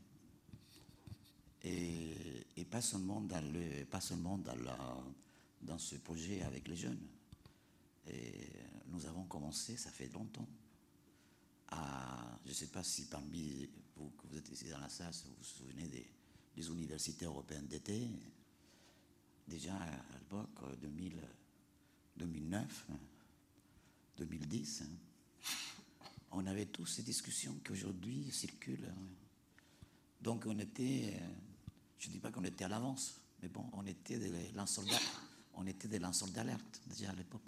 et, 1.64 2.64
pas 2.70 2.80
seulement 2.80 3.20
dans 3.20 3.40
le, 3.52 3.84
pas 3.84 4.00
seulement 4.00 4.38
dans, 5.60 5.78
ce 5.78 5.96
projet 5.96 6.42
avec 6.42 6.68
les 6.68 6.76
jeunes. 6.76 7.00
Nous 8.90 9.07
avons 9.07 9.24
commencé, 9.24 9.76
ça 9.76 9.90
fait 9.90 10.09
longtemps, 10.09 10.48
à, 11.68 12.38
je 12.44 12.50
ne 12.50 12.55
sais 12.55 12.66
pas 12.66 12.83
si 12.83 13.07
parmi 13.07 13.68
vous 13.96 14.11
que 14.11 14.26
vous 14.26 14.37
êtes 14.37 14.50
ici 14.50 14.68
dans 14.68 14.81
la 14.81 14.88
salle, 14.88 15.12
vous 15.24 15.35
vous 15.38 15.44
souvenez 15.44 15.88
des, 15.88 16.07
universités 16.68 17.24
européennes 17.24 17.68
d'été, 17.68 18.07
déjà 19.48 19.74
à 19.74 20.18
l'époque 20.18 20.79
2009, 20.83 22.87
2010, 24.18 24.83
on 26.33 26.46
avait 26.46 26.66
tous 26.66 26.85
ces 26.85 27.03
discussions 27.03 27.55
qui 27.64 27.72
aujourd'hui 27.72 28.31
circulent. 28.31 28.90
Hein. 28.90 29.09
Donc 30.20 30.44
on 30.46 30.59
était 30.59 31.18
je 32.00 32.09
ne 32.09 32.12
dis 32.12 32.18
pas 32.18 32.33
qu'on 32.33 32.44
était 32.44 32.64
à 32.64 32.68
l'avance, 32.68 33.20
mais 33.42 33.48
bon, 33.48 33.64
on 33.74 33.87
était 33.87 34.18
des 34.18 34.33
on 35.55 35.66
était 35.66 35.88
des 35.88 35.98
lanceurs 35.98 36.29
d'alerte 36.29 36.81
déjà 36.87 37.11
à 37.11 37.14
l'époque, 37.14 37.42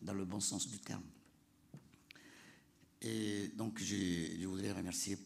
dans 0.00 0.14
le 0.14 0.24
bon 0.24 0.40
sens 0.40 0.68
du 0.68 0.78
terme. 0.78 1.02
Et 3.02 3.48
donc, 3.56 3.78
je, 3.78 4.46
voudrais 4.46 4.72
remercier 4.72 5.18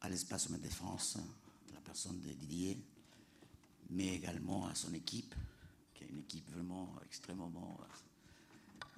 à 0.00 0.08
l'Espace 0.08 0.50
de 0.50 0.68
France 0.68 1.18
la 1.72 1.80
personne 1.80 2.20
de 2.20 2.32
Didier, 2.32 2.78
mais 3.90 4.14
également 4.14 4.66
à 4.66 4.74
son 4.74 4.92
équipe, 4.94 5.34
qui 5.94 6.04
est 6.04 6.08
une 6.08 6.20
équipe 6.20 6.50
vraiment 6.50 6.94
extrêmement 7.04 7.78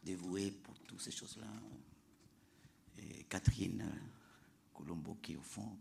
dévouée 0.04 0.50
pour 0.50 0.78
toutes 0.80 1.00
ces 1.00 1.10
choses-là. 1.10 1.48
Et 2.98 3.24
Catherine 3.24 3.90
Colombo, 4.72 5.16
qui 5.20 5.32
est 5.32 5.36
au 5.36 5.42
fond 5.42 5.76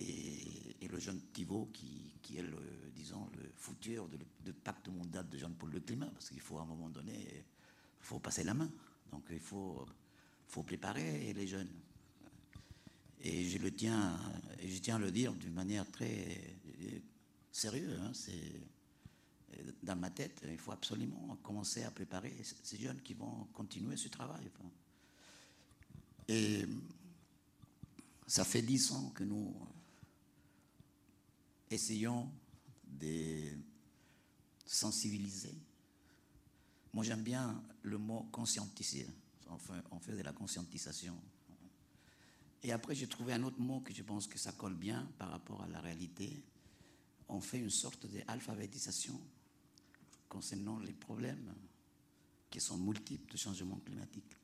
et, 0.00 0.88
le 0.88 1.00
jeune 1.00 1.20
Thibault 1.32 1.68
qui, 1.72 2.38
est, 2.38 2.42
le, 2.42 2.56
disons, 2.94 3.28
le 3.36 3.50
futur 3.56 4.08
du 4.08 4.52
pacte 4.52 4.88
mondial 4.88 5.28
de 5.28 5.36
jeunes 5.36 5.54
pour 5.54 5.68
le 5.68 5.80
climat, 5.80 6.06
parce 6.06 6.28
qu'il 6.28 6.40
faut 6.40 6.58
à 6.58 6.62
un 6.62 6.64
moment 6.66 6.88
donné, 6.88 7.44
faut 8.00 8.20
passer 8.20 8.44
la 8.44 8.54
main. 8.54 8.70
Donc 9.10 9.24
il 9.30 9.40
faut, 9.40 9.84
faut 10.46 10.62
préparer 10.62 11.32
les 11.32 11.46
jeunes. 11.46 11.68
Et 13.20 13.44
je 13.44 13.58
le 13.58 13.74
tiens, 13.74 14.18
je 14.64 14.78
tiens 14.78 14.96
à 14.96 14.98
le 14.98 15.10
dire 15.10 15.32
d'une 15.34 15.54
manière 15.54 15.90
très 15.90 16.56
sérieuse. 17.50 17.98
Hein, 18.00 18.12
c'est 18.14 18.60
dans 19.82 19.96
ma 19.96 20.10
tête, 20.10 20.42
il 20.48 20.58
faut 20.58 20.72
absolument 20.72 21.36
commencer 21.42 21.82
à 21.82 21.90
préparer 21.90 22.34
ces 22.42 22.76
jeunes 22.76 23.00
qui 23.00 23.14
vont 23.14 23.48
continuer 23.52 23.96
ce 23.96 24.08
travail. 24.08 24.50
Et 26.28 26.64
ça 28.26 28.44
fait 28.44 28.62
dix 28.62 28.92
ans 28.92 29.10
que 29.14 29.24
nous 29.24 29.54
essayons 31.70 32.30
de 32.84 33.56
sensibiliser. 34.64 35.54
Moi, 36.92 37.04
j'aime 37.04 37.22
bien 37.22 37.62
le 37.82 37.98
mot 37.98 38.28
conscientiser. 38.32 39.06
On 39.90 39.98
fait 39.98 40.16
de 40.16 40.22
la 40.22 40.32
conscientisation. 40.32 41.16
Et 42.62 42.72
après, 42.72 42.94
j'ai 42.94 43.06
trouvé 43.06 43.32
un 43.32 43.42
autre 43.42 43.60
mot 43.60 43.80
que 43.80 43.94
je 43.94 44.02
pense 44.02 44.26
que 44.26 44.38
ça 44.38 44.52
colle 44.52 44.74
bien 44.74 45.08
par 45.18 45.30
rapport 45.30 45.62
à 45.62 45.68
la 45.68 45.80
réalité. 45.80 46.42
On 47.28 47.40
fait 47.40 47.58
une 47.58 47.70
sorte 47.70 48.06
d'alphabétisation 48.06 49.20
concernant 50.28 50.78
les 50.80 50.92
problèmes 50.92 51.54
qui 52.50 52.60
sont 52.60 52.78
multiples 52.78 53.30
de 53.30 53.36
changement 53.36 53.76
climatique. 53.84 54.36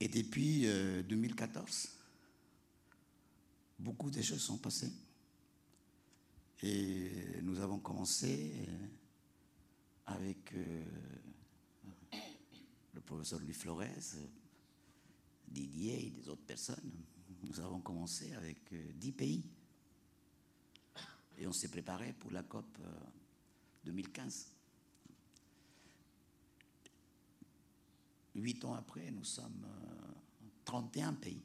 Et 0.00 0.08
depuis 0.08 0.62
2014, 1.08 1.88
euh, 1.88 1.88
beaucoup 3.78 4.10
de 4.10 4.20
choses 4.20 4.42
sont 4.42 4.58
passées. 4.58 4.92
Et 6.62 7.40
nous 7.42 7.60
avons 7.60 7.78
commencé 7.78 8.54
euh, 8.68 8.86
avec 10.06 10.54
euh, 10.54 10.84
le 12.94 13.00
professeur 13.00 13.40
Louis 13.40 13.52
Flores, 13.52 13.82
Didier 15.48 16.06
et 16.06 16.10
des 16.10 16.28
autres 16.28 16.46
personnes. 16.46 16.92
Nous 17.42 17.60
avons 17.60 17.80
commencé 17.80 18.32
avec 18.34 18.72
10 18.72 19.12
pays. 19.12 19.44
Et 21.38 21.46
on 21.46 21.52
s'est 21.52 21.68
préparé 21.68 22.14
pour 22.14 22.30
la 22.30 22.42
COP 22.42 22.78
2015. 23.84 24.48
Huit 28.36 28.64
ans 28.64 28.74
après, 28.74 29.10
nous 29.10 29.24
sommes 29.24 29.66
31 30.64 31.08
euh, 31.08 31.16
pays. 31.16 31.42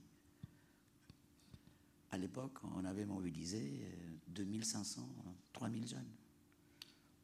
À 2.11 2.17
l'époque, 2.17 2.59
on 2.75 2.83
avait 2.85 3.05
mobilisé 3.05 3.85
2500, 4.31 5.01
euh, 5.01 5.29
3000 5.53 5.87
jeunes. 5.87 6.11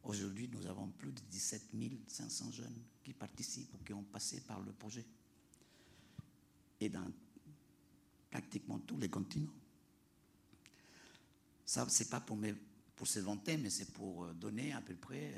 Aujourd'hui, 0.04 0.50
nous 0.50 0.66
avons 0.68 0.88
plus 0.90 1.12
de 1.12 1.22
17 1.32 1.64
500 2.08 2.52
jeunes 2.52 2.82
qui 3.04 3.14
participent 3.14 3.74
ou 3.74 3.84
qui 3.84 3.94
ont 3.94 4.04
passé 4.04 4.42
par 4.42 4.62
le 4.62 4.72
projet. 4.72 5.06
Et 6.80 6.90
dans 6.90 7.12
pratiquement 8.30 8.80
tous 8.80 8.98
les 8.98 9.10
continents. 9.10 9.54
Ça, 11.66 11.86
c'est 11.90 12.10
pas 12.10 12.22
pour, 12.22 12.38
pour 12.96 13.08
se 13.08 13.20
vanter, 13.20 13.58
mais 13.58 13.70
c'est 13.70 13.92
pour 13.92 14.26
euh, 14.26 14.34
donner 14.34 14.74
à 14.74 14.82
peu 14.82 14.96
près 14.96 15.34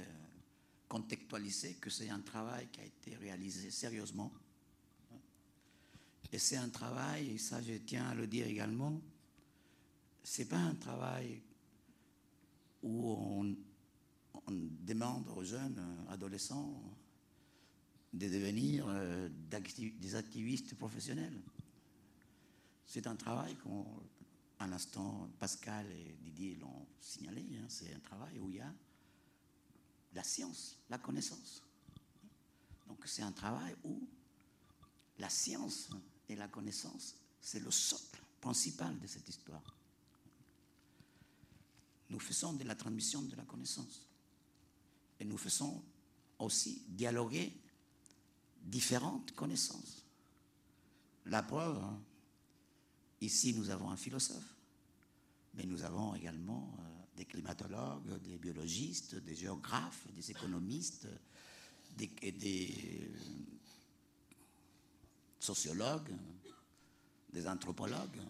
contextualiser 0.89 1.75
que 1.75 1.89
c'est 1.89 2.09
un 2.09 2.19
travail 2.19 2.67
qui 2.71 2.81
a 2.81 2.85
été 2.85 3.15
réalisé 3.15 3.69
sérieusement. 3.69 4.33
Et 6.31 6.39
c'est 6.39 6.57
un 6.57 6.69
travail, 6.69 7.31
et 7.31 7.37
ça 7.37 7.61
je 7.61 7.73
tiens 7.73 8.09
à 8.09 8.15
le 8.15 8.27
dire 8.27 8.47
également, 8.47 8.99
c'est 10.23 10.45
pas 10.45 10.57
un 10.57 10.75
travail 10.75 11.41
où 12.83 13.11
on, 13.11 13.55
demande 14.47 15.27
aux 15.35 15.43
jeunes 15.43 15.79
adolescents 16.09 16.81
de 18.13 18.27
devenir 18.27 18.85
euh, 18.87 19.29
des 19.99 20.15
activistes 20.15 20.75
professionnels. 20.75 21.39
C'est 22.85 23.05
un 23.05 23.15
travail 23.15 23.55
qu'on, 23.57 23.85
à 24.57 24.67
l'instant, 24.67 25.29
Pascal 25.39 25.85
et 25.91 26.15
Didier 26.21 26.55
l'ont 26.55 26.87
signalé, 26.99 27.45
hein, 27.57 27.65
c'est 27.67 27.93
un 27.93 27.99
travail 27.99 28.39
où 28.39 28.49
il 28.49 28.55
y 28.55 28.59
a 28.59 28.73
la 30.13 30.23
science, 30.23 30.77
la 30.89 30.97
connaissance. 30.97 31.61
Donc 32.87 33.03
c'est 33.05 33.21
un 33.21 33.31
travail 33.31 33.75
où 33.83 34.07
la 35.19 35.29
science 35.29 35.89
et 36.27 36.35
la 36.35 36.47
connaissance, 36.47 37.15
c'est 37.39 37.59
le 37.59 37.71
socle 37.71 38.21
principal 38.41 38.99
de 38.99 39.07
cette 39.07 39.29
histoire. 39.29 39.75
Nous 42.09 42.19
faisons 42.19 42.53
de 42.53 42.63
la 42.63 42.75
transmission 42.75 43.21
de 43.21 43.35
la 43.35 43.43
connaissance. 43.43 44.07
Et 45.19 45.25
nous 45.25 45.37
faisons 45.37 45.83
aussi 46.39 46.83
dialoguer 46.87 47.53
différentes 48.63 49.33
connaissances. 49.35 50.05
La 51.25 51.43
preuve, 51.43 51.77
hein, 51.77 51.99
ici 53.21 53.53
nous 53.53 53.69
avons 53.69 53.89
un 53.89 53.97
philosophe, 53.97 54.55
mais 55.53 55.65
nous 55.65 55.83
avons 55.83 56.15
également 56.15 56.73
euh, 56.79 56.83
des 57.17 57.25
climatologues, 57.25 58.19
des 58.21 58.37
biologistes, 58.37 59.15
des 59.15 59.35
géographes, 59.35 60.07
des 60.15 60.31
économistes, 60.31 61.07
des, 61.97 62.07
des 62.31 63.11
sociologues, 65.39 66.13
des 67.31 67.47
anthropologues. 67.47 68.21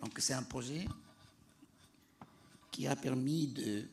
Donc 0.00 0.18
c'est 0.18 0.34
un 0.34 0.42
projet 0.42 0.86
qui 2.78 2.86
a 2.86 2.94
permis 2.94 3.48
de 3.48 3.88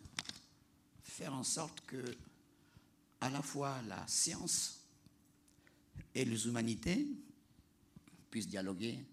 faire 1.01 1.33
en 1.33 1.41
sorte 1.41 1.81
que 1.87 2.05
à 3.19 3.31
la 3.31 3.41
fois 3.41 3.81
la 3.87 4.05
science 4.05 4.79
et 6.13 6.23
les 6.23 6.45
humanités 6.45 7.07
puissent 8.29 8.47
dialoguer 8.47 9.03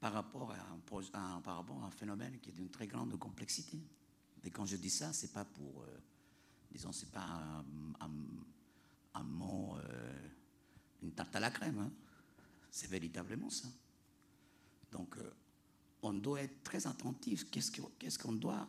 par 0.00 0.12
rapport 0.12 0.52
à 0.52 0.56
un, 0.58 1.40
par 1.40 1.56
rapport 1.56 1.82
à 1.82 1.86
un 1.86 1.90
phénomène 1.90 2.38
qui 2.40 2.50
est 2.50 2.52
d'une 2.52 2.68
très 2.68 2.86
grande 2.86 3.18
complexité. 3.18 3.80
Et 4.44 4.50
quand 4.50 4.66
je 4.66 4.76
dis 4.76 4.90
ça, 4.90 5.14
c'est 5.14 5.32
pas 5.32 5.46
pour, 5.46 5.84
euh, 5.84 5.98
disons, 6.70 6.92
c'est 6.92 7.10
pas 7.10 7.64
un, 9.14 9.22
mot, 9.22 9.78
euh, 9.78 10.28
une 11.02 11.12
tarte 11.12 11.34
à 11.36 11.40
la 11.40 11.50
crème. 11.50 11.78
Hein. 11.78 11.90
C'est 12.70 12.90
véritablement 12.90 13.48
ça. 13.48 13.68
Donc, 14.92 15.16
euh, 15.16 15.32
on 16.02 16.14
doit 16.14 16.42
être 16.42 16.62
très 16.62 16.86
attentif. 16.86 17.50
Qu'est-ce 17.50 18.18
qu'on 18.18 18.32
doit 18.32 18.66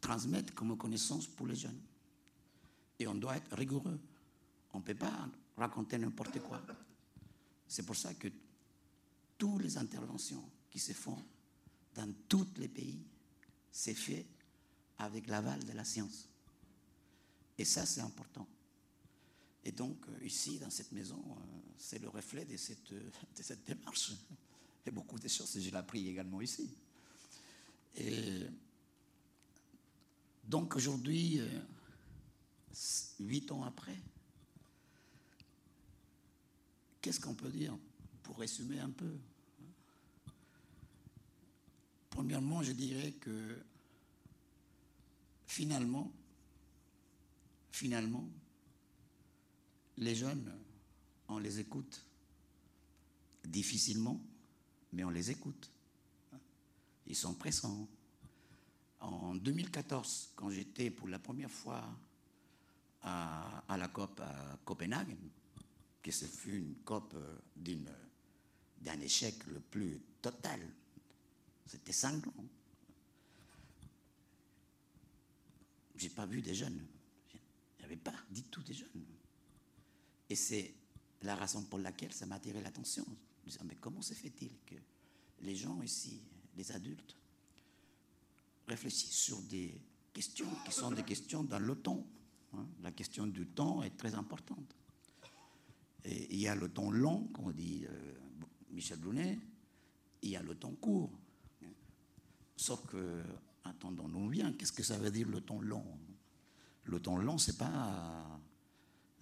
transmettre 0.00 0.54
comme 0.54 0.76
connaissance 0.76 1.26
pour 1.26 1.46
les 1.46 1.56
jeunes 1.56 1.80
Et 2.98 3.06
on 3.06 3.14
doit 3.14 3.36
être 3.36 3.56
rigoureux. 3.56 3.98
On 4.72 4.78
ne 4.78 4.84
peut 4.84 4.94
pas 4.94 5.28
raconter 5.56 5.98
n'importe 5.98 6.40
quoi. 6.40 6.60
C'est 7.68 7.84
pour 7.84 7.96
ça 7.96 8.14
que 8.14 8.28
toutes 9.38 9.62
les 9.62 9.78
interventions 9.78 10.44
qui 10.70 10.78
se 10.78 10.92
font 10.92 11.22
dans 11.94 12.12
tous 12.28 12.48
les 12.56 12.68
pays, 12.68 13.02
c'est 13.70 13.94
fait 13.94 14.26
avec 14.98 15.26
l'aval 15.26 15.62
de 15.64 15.72
la 15.72 15.84
science. 15.84 16.28
Et 17.58 17.64
ça, 17.64 17.86
c'est 17.86 18.00
important. 18.00 18.46
Et 19.64 19.72
donc, 19.72 19.96
euh, 20.08 20.24
ici, 20.24 20.58
dans 20.58 20.70
cette 20.70 20.92
maison, 20.92 21.22
euh, 21.28 21.58
c'est 21.76 21.98
le 21.98 22.08
reflet 22.08 22.44
de 22.44 22.56
cette, 22.56 22.92
de 22.92 23.42
cette 23.42 23.66
démarche. 23.66 24.12
Beaucoup 24.92 25.18
de 25.18 25.28
choses, 25.28 25.58
je 25.58 25.70
l'ai 25.70 25.76
appris 25.76 26.08
également 26.08 26.40
ici. 26.40 26.70
Et 27.96 28.46
donc, 30.44 30.76
aujourd'hui, 30.76 31.40
euh, 31.40 31.60
huit 33.20 33.50
ans 33.50 33.64
après, 33.64 33.96
qu'est-ce 37.00 37.20
qu'on 37.20 37.34
peut 37.34 37.50
dire 37.50 37.76
pour 38.22 38.38
résumer 38.38 38.78
un 38.78 38.90
peu? 38.90 39.12
Premièrement, 42.10 42.62
je 42.62 42.72
dirais 42.72 43.12
que 43.12 43.58
finalement, 45.46 46.12
finalement, 47.72 48.28
les 49.98 50.14
jeunes, 50.14 50.52
on 51.28 51.38
les 51.38 51.60
écoute 51.60 52.04
difficilement, 53.44 54.20
mais 54.96 55.04
on 55.04 55.10
les 55.10 55.30
écoute. 55.30 55.70
Ils 57.06 57.14
sont 57.14 57.34
pressants. 57.34 57.86
En 58.98 59.34
2014, 59.34 60.30
quand 60.34 60.50
j'étais 60.50 60.90
pour 60.90 61.06
la 61.06 61.18
première 61.18 61.50
fois 61.50 61.84
à, 63.02 63.76
la 63.76 63.88
COP 63.88 64.20
à 64.20 64.58
Copenhague, 64.64 65.14
que 66.02 66.10
ce 66.10 66.24
fut 66.24 66.56
une 66.56 66.74
COP 66.76 67.14
d'un 67.56 69.00
échec 69.00 69.46
le 69.46 69.60
plus 69.60 70.00
total 70.22 70.60
c'était 71.66 71.92
sanglant. 71.92 72.32
J'ai 75.96 76.10
pas 76.10 76.26
vu 76.26 76.40
des 76.40 76.54
jeunes. 76.54 76.86
Il 77.34 77.78
n'y 77.80 77.84
avait 77.86 77.96
pas 77.96 78.14
du 78.30 78.44
tout 78.44 78.62
des 78.62 78.74
jeunes. 78.74 79.04
Et 80.28 80.36
c'est 80.36 80.74
la 81.22 81.34
raison 81.34 81.62
pour 81.64 81.78
laquelle 81.78 82.12
ça 82.12 82.26
m'a 82.26 82.36
attiré 82.36 82.60
l'attention. 82.60 83.04
Mais 83.64 83.76
comment 83.76 84.02
se 84.02 84.14
fait-il 84.14 84.52
que 84.66 84.74
les 85.42 85.54
gens 85.54 85.80
ici, 85.82 86.20
les 86.56 86.72
adultes, 86.72 87.16
réfléchissent 88.66 89.18
sur 89.18 89.40
des 89.42 89.80
questions 90.12 90.48
qui 90.64 90.72
sont 90.72 90.90
des 90.90 91.04
questions 91.04 91.44
dans 91.44 91.58
le 91.58 91.76
temps. 91.76 92.04
Hein? 92.54 92.66
La 92.82 92.90
question 92.90 93.26
du 93.26 93.46
temps 93.46 93.82
est 93.82 93.96
très 93.96 94.14
importante. 94.14 94.74
Il 96.04 96.36
y 96.36 96.48
a 96.48 96.54
le 96.54 96.68
temps 96.68 96.90
long, 96.90 97.28
comme 97.32 97.52
dit 97.52 97.84
euh, 97.88 98.14
Michel 98.70 98.98
Blounet, 98.98 99.38
il 100.22 100.30
y 100.30 100.36
a 100.36 100.42
le 100.42 100.54
temps 100.54 100.72
court. 100.72 101.10
Sauf 102.56 102.86
que, 102.86 103.22
attendons-nous 103.64 104.28
bien, 104.28 104.52
qu'est-ce 104.52 104.72
que 104.72 104.82
ça 104.82 104.96
veut 104.98 105.10
dire 105.10 105.28
le 105.28 105.40
temps 105.40 105.60
long? 105.60 105.84
Le 106.84 107.00
temps 107.00 107.16
long, 107.16 107.38
c'est 107.38 107.58
pas 107.58 108.40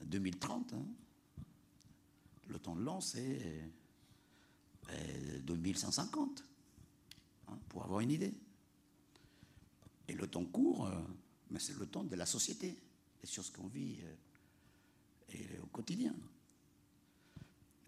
2030. 0.04 0.74
Hein. 0.74 0.84
Le 2.48 2.58
temps 2.58 2.74
long, 2.74 3.00
c'est 3.00 3.70
2150, 5.44 6.40
euh, 6.40 7.52
hein, 7.52 7.58
pour 7.68 7.84
avoir 7.84 8.00
une 8.00 8.10
idée. 8.10 8.32
Et 10.08 10.14
le 10.14 10.26
temps 10.26 10.44
court, 10.44 10.86
euh, 10.86 11.00
mais 11.50 11.58
c'est 11.58 11.78
le 11.78 11.86
temps 11.86 12.04
de 12.04 12.16
la 12.16 12.26
société, 12.26 12.76
des 13.22 13.28
choses 13.28 13.50
qu'on 13.50 13.68
vit 13.68 13.96
euh, 15.34 15.62
au 15.62 15.66
quotidien. 15.66 16.14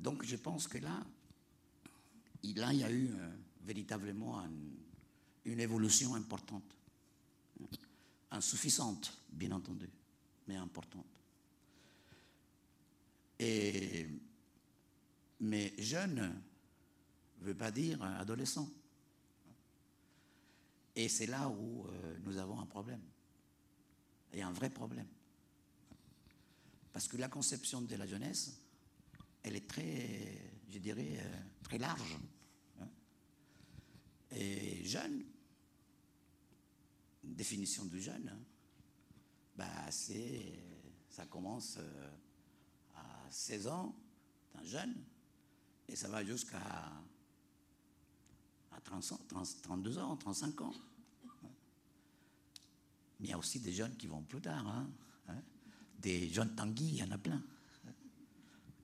Donc 0.01 0.25
je 0.25 0.37
pense 0.37 0.67
que 0.69 0.79
là, 0.79 1.05
il 2.43 2.59
y 2.59 2.85
a 2.85 2.91
eu 2.91 3.11
euh, 3.13 3.31
véritablement 3.65 4.47
une 5.45 5.61
évolution 5.61 6.15
importante. 6.15 6.77
Insuffisante, 8.31 9.17
bien 9.31 9.53
entendu, 9.53 9.89
mais 10.47 10.57
importante. 10.57 11.07
Et, 13.39 14.07
mais 15.41 15.75
jeune 15.79 16.41
ne 17.41 17.45
veut 17.45 17.55
pas 17.55 17.71
dire 17.71 18.03
adolescent. 18.03 18.69
Et 20.95 21.09
c'est 21.09 21.27
là 21.27 21.49
où 21.49 21.87
euh, 21.87 22.19
nous 22.25 22.39
avons 22.39 22.59
un 22.59 22.67
problème. 22.67 23.03
Et 24.33 24.43
un 24.43 24.53
vrai 24.53 24.71
problème. 24.71 25.07
Parce 26.93 27.07
que 27.07 27.19
la 27.19 27.29
conception 27.29 27.83
de 27.83 27.95
la 27.95 28.07
jeunesse, 28.07 28.63
elle 29.43 29.57
est 29.57 29.69
très, 29.69 30.51
je 30.71 30.79
dirais, 30.79 31.19
euh, 31.19 31.41
très 31.63 31.77
large. 31.77 32.17
Hein. 32.81 32.89
Et 34.33 34.83
jeune, 34.85 35.23
définition 37.23 37.85
du 37.85 38.01
jeune, 38.01 38.29
hein, 38.29 38.39
bah 39.57 39.91
c'est, 39.91 40.59
ça 41.11 41.27
commence 41.27 41.77
euh, 41.79 42.11
à 42.95 43.31
16 43.31 43.67
ans, 43.69 43.95
un 44.55 44.65
jeune, 44.65 44.95
et 45.89 45.97
ça 45.97 46.09
va 46.09 46.25
jusqu'à 46.25 46.63
à 48.77 48.81
32 48.81 49.99
ans, 49.99 50.17
35 50.17 50.61
ans. 50.61 50.75
Mais 53.19 53.29
il 53.29 53.31
y 53.31 53.33
a 53.33 53.39
aussi 53.39 53.61
des 53.61 53.73
jeunes 53.73 53.97
qui 53.97 54.07
vont 54.07 54.23
plus 54.23 54.41
tard. 54.41 54.67
Hein, 54.67 54.89
hein. 55.29 55.43
Des 55.99 56.29
jeunes 56.29 56.55
tanguis, 56.55 56.89
il 56.89 56.97
y 56.97 57.03
en 57.03 57.11
a 57.11 57.19
plein. 57.19 57.43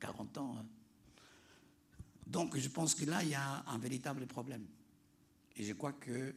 40 0.00 0.38
ans. 0.38 0.56
Hein. 0.58 0.66
Donc 2.26 2.56
je 2.56 2.68
pense 2.68 2.94
que 2.94 3.04
là, 3.04 3.22
il 3.22 3.30
y 3.30 3.34
a 3.34 3.64
un 3.66 3.78
véritable 3.78 4.26
problème. 4.26 4.66
Et 5.56 5.64
je 5.64 5.74
crois 5.74 5.92
que 5.92 6.34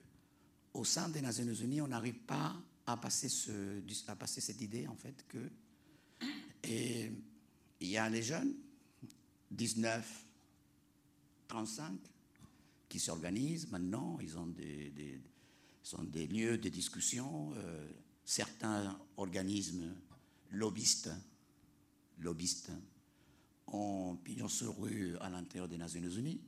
au 0.73 0.83
sein 0.83 1.07
des 1.07 1.21
Nations 1.21 1.53
Unies, 1.53 1.81
on 1.81 1.87
n'arrive 1.87 2.19
pas 2.19 2.53
à 2.85 2.97
passer, 2.97 3.29
ce, 3.29 3.81
à 4.07 4.15
passer 4.15 4.41
cette 4.41 4.61
idée, 4.61 4.87
en 4.87 4.95
fait, 4.95 5.25
que 5.27 5.49
et 6.63 7.11
il 7.79 7.87
y 7.87 7.97
a 7.97 8.09
les 8.09 8.23
jeunes, 8.23 8.53
19, 9.51 10.25
35, 11.47 11.93
qui 12.95 12.99
s'organisent 13.01 13.69
maintenant, 13.71 14.17
ils 14.21 14.37
ont 14.37 14.47
des, 14.47 15.19
sont 15.83 16.05
des 16.05 16.27
lieux 16.27 16.57
de 16.57 16.69
discussion, 16.69 17.51
euh, 17.57 17.91
certains 18.23 18.97
organismes 19.17 19.93
lobbyistes, 20.51 21.11
lobbyistes 22.19 22.71
ont 23.67 24.15
pignon 24.23 24.47
sur 24.47 24.79
rue 24.79 25.17
à 25.17 25.29
l'intérieur 25.29 25.67
des 25.67 25.77
Nations 25.77 26.09
Unies, 26.09 26.39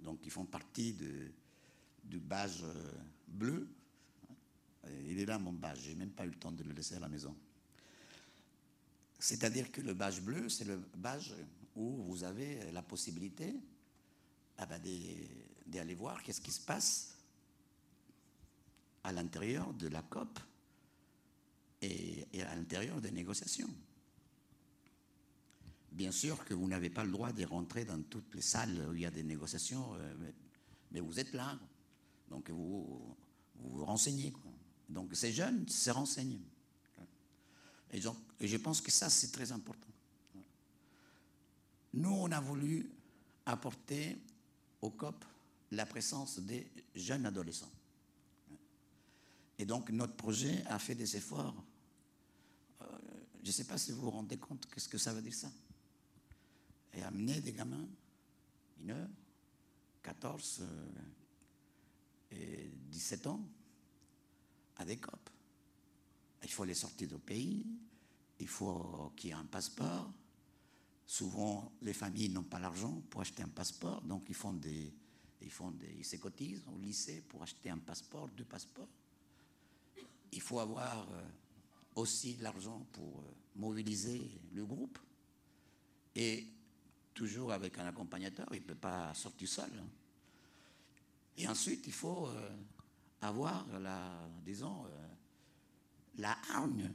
donc 0.00 0.18
ils 0.24 0.32
font 0.32 0.44
partie 0.44 0.92
de, 0.94 1.30
du 2.02 2.18
badge 2.18 2.64
euh, 2.64 2.92
bleu. 3.28 3.68
Il 5.06 5.20
est 5.20 5.26
là 5.26 5.38
mon 5.38 5.52
badge, 5.52 5.82
j'ai 5.84 5.94
même 5.94 6.10
pas 6.10 6.26
eu 6.26 6.30
le 6.30 6.34
temps 6.34 6.50
de 6.50 6.64
le 6.64 6.72
laisser 6.72 6.96
à 6.96 7.00
la 7.00 7.08
maison. 7.08 7.36
C'est-à-dire 9.20 9.70
que 9.70 9.82
le 9.82 9.94
badge 9.94 10.20
bleu, 10.20 10.48
c'est 10.48 10.64
le 10.64 10.82
badge 10.96 11.30
où 11.76 12.02
vous 12.08 12.24
avez 12.24 12.72
la 12.72 12.82
possibilité 12.82 13.54
ah 14.62 14.66
ben, 14.66 14.78
d'aller 15.66 15.94
voir 15.94 16.22
qu'est-ce 16.22 16.40
qui 16.40 16.52
se 16.52 16.60
passe 16.60 17.14
à 19.04 19.12
l'intérieur 19.12 19.72
de 19.74 19.88
la 19.88 20.02
COP 20.02 20.38
et, 21.82 22.26
à 22.42 22.54
l'intérieur 22.54 23.00
des 23.00 23.10
négociations. 23.10 23.70
Bien 25.92 26.12
sûr 26.12 26.44
que 26.44 26.54
vous 26.54 26.68
n'avez 26.68 26.90
pas 26.90 27.04
le 27.04 27.10
droit 27.10 27.32
de 27.32 27.44
rentrer 27.44 27.84
dans 27.84 28.00
toutes 28.02 28.34
les 28.34 28.42
salles 28.42 28.88
où 28.90 28.94
il 28.94 29.00
y 29.00 29.06
a 29.06 29.10
des 29.10 29.22
négociations, 29.22 29.94
euh, 29.94 30.32
mais, 30.92 31.00
vous 31.00 31.18
êtes 31.18 31.32
là, 31.32 31.58
donc 32.28 32.50
vous 32.50 33.16
vous, 33.56 33.84
renseignez. 33.84 34.32
Donc 34.88 35.14
ces 35.14 35.32
jeunes 35.32 35.68
se 35.68 35.90
renseignent. 35.90 36.40
Et, 37.92 38.00
donc, 38.00 38.16
et 38.38 38.46
je 38.46 38.56
pense 38.56 38.80
que 38.80 38.90
ça, 38.90 39.10
c'est 39.10 39.32
très 39.32 39.50
important. 39.50 39.88
Nous, 41.94 42.10
on 42.10 42.30
a 42.30 42.40
voulu 42.40 42.88
apporter 43.46 44.16
au 44.80 44.90
COP 44.90 45.24
la 45.72 45.86
présence 45.86 46.38
des 46.40 46.70
jeunes 46.94 47.26
adolescents. 47.26 47.70
Et 49.58 49.64
donc 49.64 49.90
notre 49.90 50.14
projet 50.14 50.64
a 50.66 50.78
fait 50.78 50.94
des 50.94 51.16
efforts. 51.16 51.62
Euh, 52.80 52.86
je 53.42 53.48
ne 53.48 53.52
sais 53.52 53.64
pas 53.64 53.78
si 53.78 53.92
vous 53.92 54.02
vous 54.02 54.10
rendez 54.10 54.38
compte 54.38 54.66
qu'est-ce 54.66 54.88
que 54.88 54.98
ça 54.98 55.12
veut 55.12 55.22
dire 55.22 55.34
ça? 55.34 55.50
Et 56.94 57.02
amener 57.02 57.40
des 57.40 57.52
gamins 57.52 57.86
mineurs, 58.78 59.08
14 60.02 60.60
euh, 60.62 60.90
et 62.32 62.70
17 62.90 63.26
ans, 63.26 63.44
à 64.76 64.84
des 64.84 64.96
COP. 64.96 65.30
Il 66.42 66.50
faut 66.50 66.64
les 66.64 66.74
sortir 66.74 67.06
du 67.08 67.18
pays, 67.18 67.66
il 68.40 68.48
faut 68.48 69.12
qu'il 69.14 69.28
y 69.28 69.32
ait 69.32 69.36
un 69.36 69.44
passeport. 69.44 70.10
Souvent, 71.06 71.70
les 71.82 71.92
familles 71.92 72.30
n'ont 72.30 72.44
pas 72.44 72.58
l'argent 72.58 73.02
pour 73.10 73.20
acheter 73.20 73.42
un 73.42 73.48
passeport, 73.48 74.00
donc 74.02 74.24
ils 74.28 74.34
font 74.34 74.54
des, 74.54 74.90
ils 75.42 76.04
se 76.04 76.16
cotisent 76.16 76.64
au 76.74 76.78
lycée 76.78 77.22
pour 77.28 77.42
acheter 77.42 77.70
un 77.70 77.78
passeport, 77.78 78.28
deux 78.28 78.44
passeports 78.44 78.88
il 80.32 80.40
faut 80.40 80.60
avoir 80.60 81.08
euh, 81.12 81.22
aussi 81.96 82.36
l'argent 82.40 82.86
pour 82.92 83.20
euh, 83.20 83.34
mobiliser 83.56 84.30
le 84.52 84.64
groupe. 84.64 84.98
Et 86.14 86.46
toujours 87.14 87.52
avec 87.52 87.78
un 87.78 87.86
accompagnateur, 87.86 88.46
il 88.52 88.60
ne 88.60 88.66
peut 88.66 88.74
pas 88.74 89.12
sortir 89.14 89.48
seul. 89.48 89.70
Et 91.36 91.46
ensuite, 91.48 91.86
il 91.86 91.92
faut 91.92 92.26
euh, 92.28 92.56
avoir 93.22 93.66
la, 93.78 94.28
disons, 94.44 94.84
la 96.18 96.36
hargne 96.52 96.90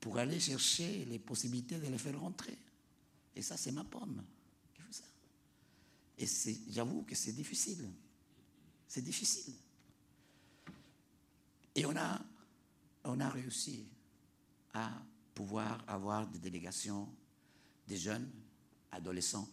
pour 0.00 0.18
aller 0.18 0.38
chercher 0.38 1.04
les 1.06 1.18
possibilités 1.18 1.78
de 1.78 1.86
les 1.86 1.98
faire 1.98 2.20
rentrer. 2.20 2.58
Et 3.34 3.42
ça, 3.42 3.56
c'est 3.56 3.72
ma 3.72 3.84
pomme. 3.84 4.22
Et 6.18 6.26
j'avoue 6.70 7.02
que 7.02 7.14
c'est 7.14 7.32
difficile. 7.32 7.90
C'est 8.86 9.02
difficile. 9.02 9.54
Et 11.74 11.84
on 11.86 11.96
a, 11.96 12.20
on 13.04 13.18
a 13.20 13.28
réussi 13.28 13.84
à 14.72 14.90
pouvoir 15.34 15.82
avoir 15.88 16.26
des 16.28 16.38
délégations 16.38 17.08
des 17.86 17.96
jeunes 17.96 18.30
adolescents 18.92 19.48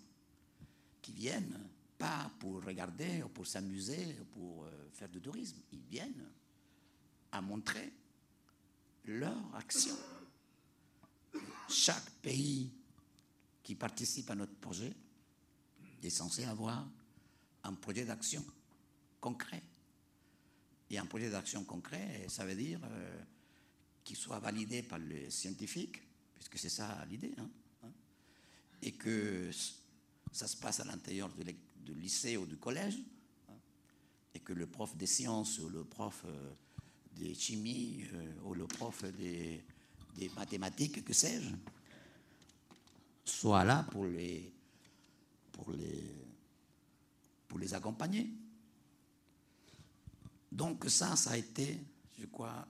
qui 1.01 1.11
viennent 1.11 1.59
pas 1.97 2.31
pour 2.39 2.63
regarder 2.63 3.23
ou 3.23 3.29
pour 3.29 3.45
s'amuser 3.45 4.17
ou 4.19 4.25
pour 4.25 4.65
euh, 4.65 4.89
faire 4.93 5.09
du 5.09 5.21
tourisme, 5.21 5.57
ils 5.71 5.81
viennent 5.81 6.29
à 7.31 7.41
montrer 7.41 7.91
leur 9.05 9.55
action. 9.55 9.95
Chaque 11.69 12.09
pays 12.21 12.71
qui 13.63 13.75
participe 13.75 14.29
à 14.29 14.35
notre 14.35 14.55
projet 14.55 14.93
est 16.05 16.09
censé 16.11 16.45
avoir 16.45 16.87
un 17.63 17.73
projet 17.73 18.05
d'action 18.05 18.43
concret. 19.19 19.61
Et 20.89 20.97
un 20.97 21.05
projet 21.05 21.29
d'action 21.29 21.63
concret, 21.63 22.25
ça 22.27 22.45
veut 22.45 22.55
dire 22.55 22.79
euh, 22.83 23.21
qu'il 24.03 24.17
soit 24.17 24.39
validé 24.39 24.83
par 24.83 24.99
les 24.99 25.29
scientifiques, 25.29 26.01
puisque 26.35 26.57
c'est 26.57 26.69
ça 26.69 27.05
l'idée, 27.09 27.33
hein, 27.37 27.49
hein, 27.83 27.91
et 28.81 28.91
que 28.91 29.49
ça 30.31 30.47
se 30.47 30.57
passe 30.57 30.79
à 30.79 30.85
l'intérieur 30.85 31.29
du 31.29 31.93
lycée 31.93 32.35
ou 32.35 32.45
du 32.45 32.57
collège, 32.57 32.97
hein, 33.49 33.53
et 34.33 34.39
que 34.39 34.53
le 34.53 34.67
prof 34.67 34.95
des 34.97 35.07
sciences 35.07 35.59
ou 35.59 35.69
le 35.69 35.83
prof 35.85 36.23
euh, 36.25 36.51
des 37.15 37.33
chimies 37.35 38.05
euh, 38.13 38.33
ou 38.43 38.53
le 38.53 38.67
prof 38.67 39.05
des, 39.13 39.63
des 40.15 40.29
mathématiques, 40.29 41.05
que 41.05 41.13
sais-je, 41.13 41.49
soit 43.23 43.63
là 43.63 43.83
pour 43.91 44.05
les, 44.05 44.51
pour 45.61 45.73
les, 45.73 46.03
pour 47.47 47.59
les 47.59 47.73
accompagner. 47.75 48.31
Donc 50.51 50.85
ça, 50.89 51.15
ça 51.15 51.31
a 51.31 51.37
été, 51.37 51.79
je 52.19 52.25
crois, 52.25 52.67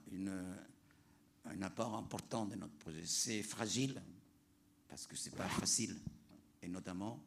un 1.46 1.62
apport 1.62 1.96
important 1.96 2.44
de 2.44 2.54
notre 2.54 2.74
projet. 2.74 3.02
C'est 3.06 3.42
fragile, 3.42 4.00
parce 4.88 5.06
que 5.06 5.16
ce 5.16 5.30
n'est 5.30 5.36
pas 5.36 5.48
facile, 5.48 5.98
et 6.60 6.68
notamment 6.68 7.18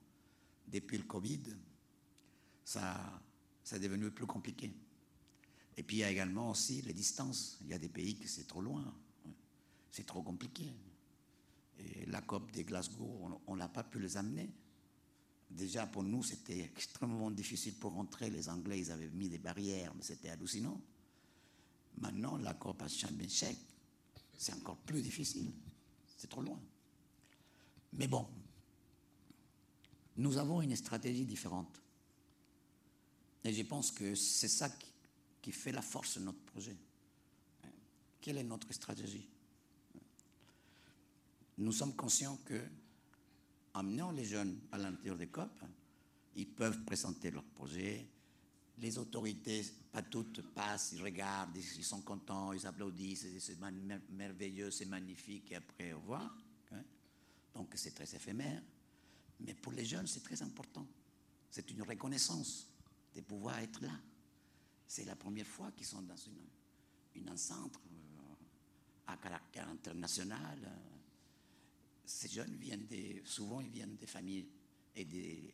depuis 0.68 0.98
le 0.98 1.04
Covid, 1.04 1.42
ça, 2.64 3.22
ça 3.64 3.78
est 3.78 3.80
devenu 3.80 4.12
plus 4.12 4.28
compliqué. 4.28 4.72
Et 5.78 5.82
puis 5.82 5.98
il 5.98 6.00
y 6.02 6.04
a 6.04 6.12
également 6.12 6.52
aussi 6.52 6.84
les 6.84 6.94
distances. 6.94 7.58
Il 7.62 7.70
y 7.70 7.74
a 7.74 7.80
des 7.80 7.90
pays 7.90 8.16
qui 8.16 8.28
c'est 8.28 8.48
trop 8.48 8.62
loin, 8.62 8.94
c'est 9.92 10.06
trop 10.06 10.22
compliqué. 10.22 10.72
Et 11.80 12.06
la 12.06 12.22
COP 12.22 12.52
des 12.52 12.64
Glasgow, 12.64 13.40
on 13.48 13.56
n'a 13.56 13.68
pas 13.68 13.84
pu 13.84 14.00
les 14.00 14.16
amener. 14.16 14.48
Déjà, 15.50 15.88
pour 15.88 16.04
nous, 16.04 16.24
c'était 16.24 16.60
extrêmement 16.60 17.32
difficile 17.32 17.76
pour 17.76 17.94
rentrer. 17.94 18.30
Les 18.30 18.50
Anglais, 18.50 18.80
ils 18.80 18.92
avaient 18.92 19.10
mis 19.10 19.30
des 19.30 19.38
barrières, 19.38 19.94
mais 19.96 20.04
c'était 20.04 20.30
hallucinant. 20.30 20.80
Maintenant, 21.98 22.38
la 22.38 22.52
à 22.52 22.88
Championship, 22.88 23.58
c'est 24.38 24.54
encore 24.54 24.78
plus 24.78 25.02
difficile. 25.02 25.52
C'est 26.18 26.28
trop 26.28 26.42
loin. 26.42 26.60
Mais 27.94 28.08
bon, 28.08 28.28
nous 30.18 30.38
avons 30.38 30.62
une 30.62 30.76
stratégie 30.76 31.26
différente. 31.26 31.82
Et 33.44 33.54
je 33.54 33.62
pense 33.64 33.92
que 33.92 34.16
c'est 34.16 34.48
ça 34.48 34.70
qui 35.42 35.52
fait 35.52 35.72
la 35.72 35.82
force 35.82 36.18
de 36.18 36.24
notre 36.24 36.40
projet. 36.40 36.76
Quelle 38.20 38.38
est 38.38 38.44
notre 38.44 38.74
stratégie? 38.74 39.28
Nous 41.58 41.72
sommes 41.72 41.96
conscients 41.96 42.38
que, 42.44 42.62
amenant 43.76 44.12
les 44.12 44.26
jeunes 44.26 44.60
à 44.72 44.78
l'intérieur 44.78 45.18
des 45.18 45.28
COP, 45.28 45.52
ils 46.36 46.48
peuvent 46.48 46.84
présenter 46.84 47.32
leur 47.32 47.44
projet. 47.44 48.08
Les 48.78 48.98
autorités, 48.98 49.64
pas 49.92 50.02
toutes, 50.02 50.42
passent, 50.54 50.94
ils 50.94 51.02
regardent, 51.02 51.56
ils 51.56 51.84
sont 51.84 52.02
contents, 52.02 52.52
ils 52.54 52.66
applaudissent, 52.66 53.28
c'est 53.40 53.58
merveilleux, 54.12 54.72
c'est 54.72 54.86
magnifique, 54.86 55.52
et 55.52 55.56
après, 55.56 55.94
au 55.94 56.00
revoir. 56.00 56.36
Hein. 56.74 56.84
Donc, 57.54 57.70
c'est 57.76 57.94
très 57.94 58.16
éphémère. 58.16 58.62
Mais 59.42 59.54
pour 59.54 59.72
les 59.72 59.86
jeunes, 59.86 60.08
c'est 60.08 60.24
très 60.24 60.42
important. 60.42 60.86
C'est 61.50 61.70
une 61.72 61.84
reconnaissance 61.84 62.68
de 63.14 63.22
pouvoir 63.22 63.60
être 63.60 63.82
là. 63.82 63.98
C'est 64.88 65.06
la 65.06 65.16
première 65.16 65.48
fois 65.48 65.72
qu'ils 65.72 65.86
sont 65.86 66.02
dans 66.02 66.18
une, 66.18 67.22
une 67.22 67.30
enceinte 67.30 67.76
euh, 67.78 68.34
à 69.08 69.18
caractère 69.18 69.70
international. 69.70 70.60
Ces 72.06 72.30
jeunes 72.30 72.56
viennent 72.56 72.88
souvent 73.24 73.62
ils 73.62 73.70
viennent 73.70 73.96
des 73.96 74.08
familles 74.08 74.46
et 74.96 75.06
des, 75.06 75.54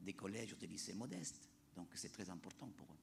des 0.00 0.12
collèges 0.12 0.52
ou 0.52 0.56
des 0.56 0.66
lycées 0.66 0.94
modestes. 0.94 1.48
Donc 1.76 1.88
c'est 1.94 2.12
très 2.12 2.28
important 2.28 2.68
pour 2.76 2.86
eux. 2.86 2.98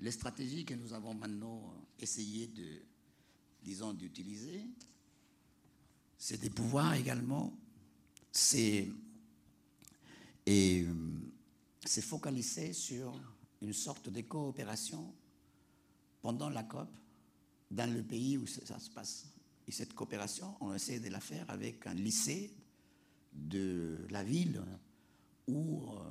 Les 0.00 0.10
stratégies 0.10 0.64
que 0.64 0.74
nous 0.74 0.92
avons 0.92 1.14
maintenant 1.14 1.74
essayé 1.98 2.48
de, 2.48 2.82
disons, 3.62 3.94
d'utiliser, 3.94 4.62
c'est 6.18 6.40
de 6.42 6.48
pouvoir 6.50 6.94
également 6.94 7.56
c'est 8.30 8.88
et 10.44 10.86
c'est 11.84 12.02
focaliser 12.02 12.72
sur 12.72 13.18
une 13.62 13.72
sorte 13.72 14.10
de 14.10 14.20
coopération 14.20 15.12
pendant 16.20 16.50
la 16.50 16.62
COP 16.62 16.88
dans 17.70 17.92
le 17.92 18.02
pays 18.02 18.36
où 18.36 18.46
ça 18.46 18.78
se 18.78 18.90
passe. 18.90 19.26
Et 19.68 19.72
cette 19.72 19.94
coopération, 19.94 20.56
on 20.60 20.72
essaie 20.74 21.00
de 21.00 21.08
la 21.08 21.20
faire 21.20 21.48
avec 21.50 21.86
un 21.86 21.94
lycée 21.94 22.52
de 23.32 23.98
la 24.10 24.22
ville 24.22 24.62
où 25.48 25.90
euh, 25.90 26.02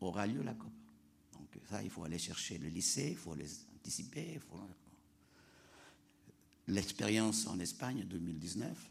aura 0.00 0.26
lieu 0.26 0.42
la 0.42 0.54
COP. 0.54 0.72
Donc 1.32 1.58
ça, 1.68 1.82
il 1.82 1.90
faut 1.90 2.04
aller 2.04 2.18
chercher 2.18 2.58
le 2.58 2.68
lycée, 2.68 3.10
il 3.10 3.16
faut 3.16 3.34
les 3.34 3.50
anticiper. 3.76 4.38
L'expérience 6.68 7.46
en 7.46 7.58
Espagne 7.58 8.04
2019, 8.04 8.90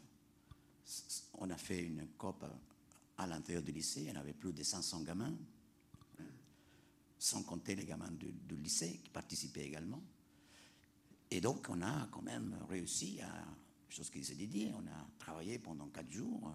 on 1.34 1.50
a 1.50 1.56
fait 1.56 1.82
une 1.82 2.06
COP 2.18 2.44
à 3.16 3.26
l'intérieur 3.26 3.62
du 3.62 3.72
lycée, 3.72 4.02
il 4.02 4.08
y 4.08 4.10
en 4.12 4.20
avait 4.20 4.32
plus 4.32 4.52
de 4.52 4.62
500 4.62 5.02
gamins, 5.02 5.36
sans 7.18 7.42
compter 7.42 7.74
les 7.74 7.84
gamins 7.84 8.10
du, 8.10 8.56
lycée 8.56 9.00
qui 9.02 9.10
participaient 9.10 9.64
également. 9.64 10.02
Et 11.30 11.40
donc 11.40 11.66
on 11.68 11.80
a 11.82 12.08
quand 12.12 12.22
même 12.22 12.56
réussi 12.68 13.20
à, 13.22 13.44
chose 13.92 14.10
qui 14.10 14.24
s'est 14.24 14.34
dit, 14.34 14.70
on 14.74 14.86
a 14.86 15.06
travaillé 15.18 15.58
pendant 15.58 15.86
quatre 15.88 16.10
jours 16.10 16.54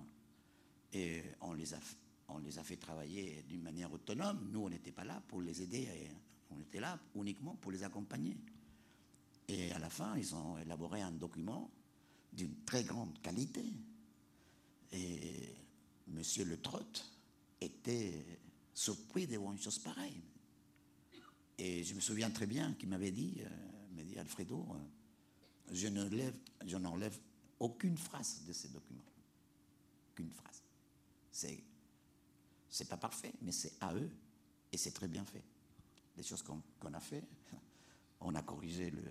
et 0.93 1.23
on 1.41 1.53
les 1.53 1.73
a, 1.73 2.63
fait 2.63 2.77
travailler 2.77 3.43
d'une 3.47 3.61
manière 3.61 3.91
autonome. 3.91 4.49
Nous, 4.51 4.61
on 4.61 4.69
n'était 4.69 4.91
pas 4.91 5.03
là 5.03 5.21
pour 5.27 5.41
les 5.41 5.61
aider, 5.61 5.87
on 6.49 6.59
était 6.59 6.79
là 6.79 6.99
uniquement 7.15 7.55
pour 7.55 7.71
les 7.71 7.83
accompagner. 7.83 8.37
Et 9.47 9.71
à 9.71 9.79
la 9.79 9.89
fin, 9.89 10.15
ils 10.17 10.35
ont 10.35 10.57
élaboré 10.59 11.01
un 11.01 11.11
document 11.11 11.71
d'une 12.31 12.63
très 12.65 12.83
grande 12.83 13.19
qualité. 13.21 13.63
Et 14.91 15.55
M. 16.07 16.21
Le 16.45 16.61
Trot 16.61 16.79
était 17.61 18.25
surpris 18.73 19.27
de 19.27 19.37
voir 19.37 19.53
une 19.53 19.59
chose 19.59 19.79
pareille. 19.79 20.21
Et 21.57 21.83
je 21.83 21.93
me 21.93 21.99
souviens 21.99 22.29
très 22.29 22.47
bien 22.47 22.73
qu'il 22.73 22.89
m'avait 22.89 23.11
dit, 23.11 23.41
euh, 23.41 24.03
dit 24.03 24.17
Alfredo, 24.17 24.65
euh, 24.71 24.77
je 25.71 25.87
n'enlève 26.77 27.19
aucune 27.59 27.97
phrase 27.97 28.43
de 28.45 28.53
ces 28.53 28.69
documents. 28.69 29.03
Aucune 30.11 30.31
phrase. 30.31 30.61
C'est, 31.31 31.63
c'est 32.69 32.87
pas 32.87 32.97
parfait, 32.97 33.33
mais 33.41 33.51
c'est 33.51 33.73
à 33.81 33.93
eux 33.93 34.09
et 34.71 34.77
c'est 34.77 34.91
très 34.91 35.07
bien 35.07 35.25
fait. 35.25 35.43
Les 36.17 36.23
choses 36.23 36.41
qu'on, 36.41 36.93
a 36.93 36.99
fait, 36.99 37.23
on 38.21 38.35
a 38.35 38.41
corrigé 38.41 38.91
le, 38.91 39.03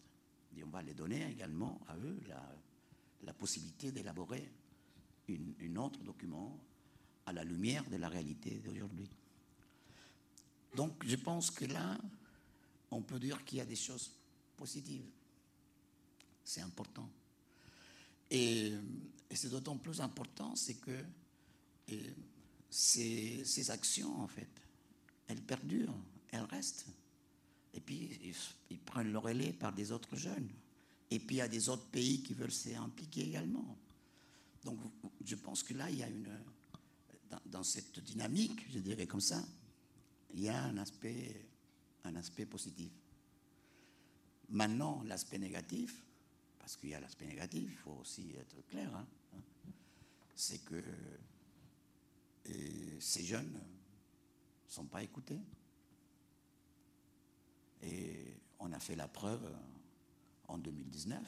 Et 0.56 0.64
on 0.64 0.70
va 0.70 0.80
les 0.82 0.94
donner 0.94 1.30
également 1.30 1.82
à 1.86 1.98
eux 1.98 2.18
la, 3.22 3.34
possibilité 3.34 3.92
d'élaborer 3.92 4.50
un 5.28 5.76
autre 5.76 6.00
document 6.00 6.58
à 7.26 7.34
la 7.34 7.44
lumière 7.44 7.84
de 7.90 7.96
la 7.96 8.08
réalité 8.08 8.60
d'aujourd'hui. 8.60 9.10
Donc 10.74 11.04
je 11.06 11.16
pense 11.16 11.50
que 11.50 11.64
là, 11.64 11.98
on 12.90 13.02
peut 13.02 13.18
dire 13.18 13.44
qu'il 13.44 13.58
y 13.58 13.60
a 13.60 13.66
des 13.66 13.76
choses 13.76 14.10
positives. 14.56 15.06
C'est 16.44 16.62
important. 16.62 17.08
Et, 18.30 18.72
c'est 19.34 19.50
d'autant 19.50 19.76
plus 19.76 20.00
important, 20.00 20.56
c'est 20.56 20.76
que 20.76 21.04
ces, 22.70 23.70
actions, 23.70 24.20
en 24.20 24.26
fait, 24.26 24.48
elles 25.26 25.42
perdurent, 25.42 25.94
elles 26.30 26.44
restent. 26.44 26.86
Et 27.74 27.80
puis, 27.80 28.34
ils, 28.70 28.78
prennent 28.78 29.12
le 29.12 29.18
relais 29.18 29.52
par 29.52 29.72
des 29.72 29.92
autres 29.92 30.16
jeunes. 30.16 30.48
Et 31.10 31.18
puis, 31.18 31.36
il 31.36 31.38
y 31.38 31.42
a 31.42 31.48
des 31.48 31.68
autres 31.68 31.86
pays 31.86 32.22
qui 32.22 32.32
veulent 32.32 32.52
s'y 32.52 32.74
également. 33.16 33.76
Donc, 34.64 34.78
je 35.24 35.34
pense 35.34 35.62
que 35.62 35.74
là, 35.74 35.90
il 35.90 35.98
y 35.98 36.02
a 36.02 36.08
une. 36.08 36.28
Dans, 37.44 37.62
cette 37.62 38.00
dynamique, 38.00 38.66
je 38.72 38.78
dirais 38.78 39.06
comme 39.06 39.20
ça, 39.20 39.44
il 40.34 40.40
y 40.40 40.48
a 40.48 40.62
un 40.62 40.76
aspect, 40.78 41.46
un 42.04 42.16
aspect 42.16 42.46
positif. 42.46 42.92
Maintenant, 44.50 45.02
l'aspect 45.04 45.38
négatif, 45.38 46.04
parce 46.58 46.76
qu'il 46.76 46.90
y 46.90 46.94
a 46.94 47.00
l'aspect 47.00 47.26
négatif, 47.26 47.64
il 47.70 47.76
faut 47.76 47.98
aussi 48.00 48.34
être 48.36 48.66
clair, 48.68 48.94
hein, 48.94 49.06
hein, 49.34 49.40
c'est 50.34 50.64
que 50.64 50.82
ces 53.00 53.24
jeunes 53.24 53.52
ne 53.52 54.70
sont 54.70 54.86
pas 54.86 55.02
écoutés. 55.02 55.40
Et 57.82 58.34
on 58.58 58.72
a 58.72 58.78
fait 58.78 58.96
la 58.96 59.08
preuve 59.08 59.54
en 60.48 60.58
2019. 60.58 61.22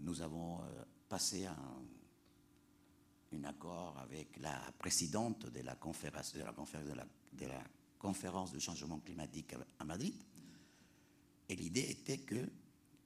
Nous 0.00 0.22
avons 0.22 0.60
euh, 0.60 0.84
passé 1.08 1.46
un, 1.46 1.56
accord 3.44 3.98
avec 3.98 4.36
la 4.38 4.58
présidente 4.78 5.46
de 5.46 5.60
la 5.60 5.76
conférence 5.76 6.34
de 6.34 6.42
la, 6.42 6.52
conférence 6.52 6.86
de 7.32 7.46
la, 7.46 7.64
conférence 7.98 8.52
de 8.52 8.58
changement 8.58 8.98
climatique 9.00 9.54
à 9.78 9.84
Madrid. 9.84 10.14
Et 11.48 11.56
l'idée 11.56 11.90
était 11.90 12.18
que 12.18 12.48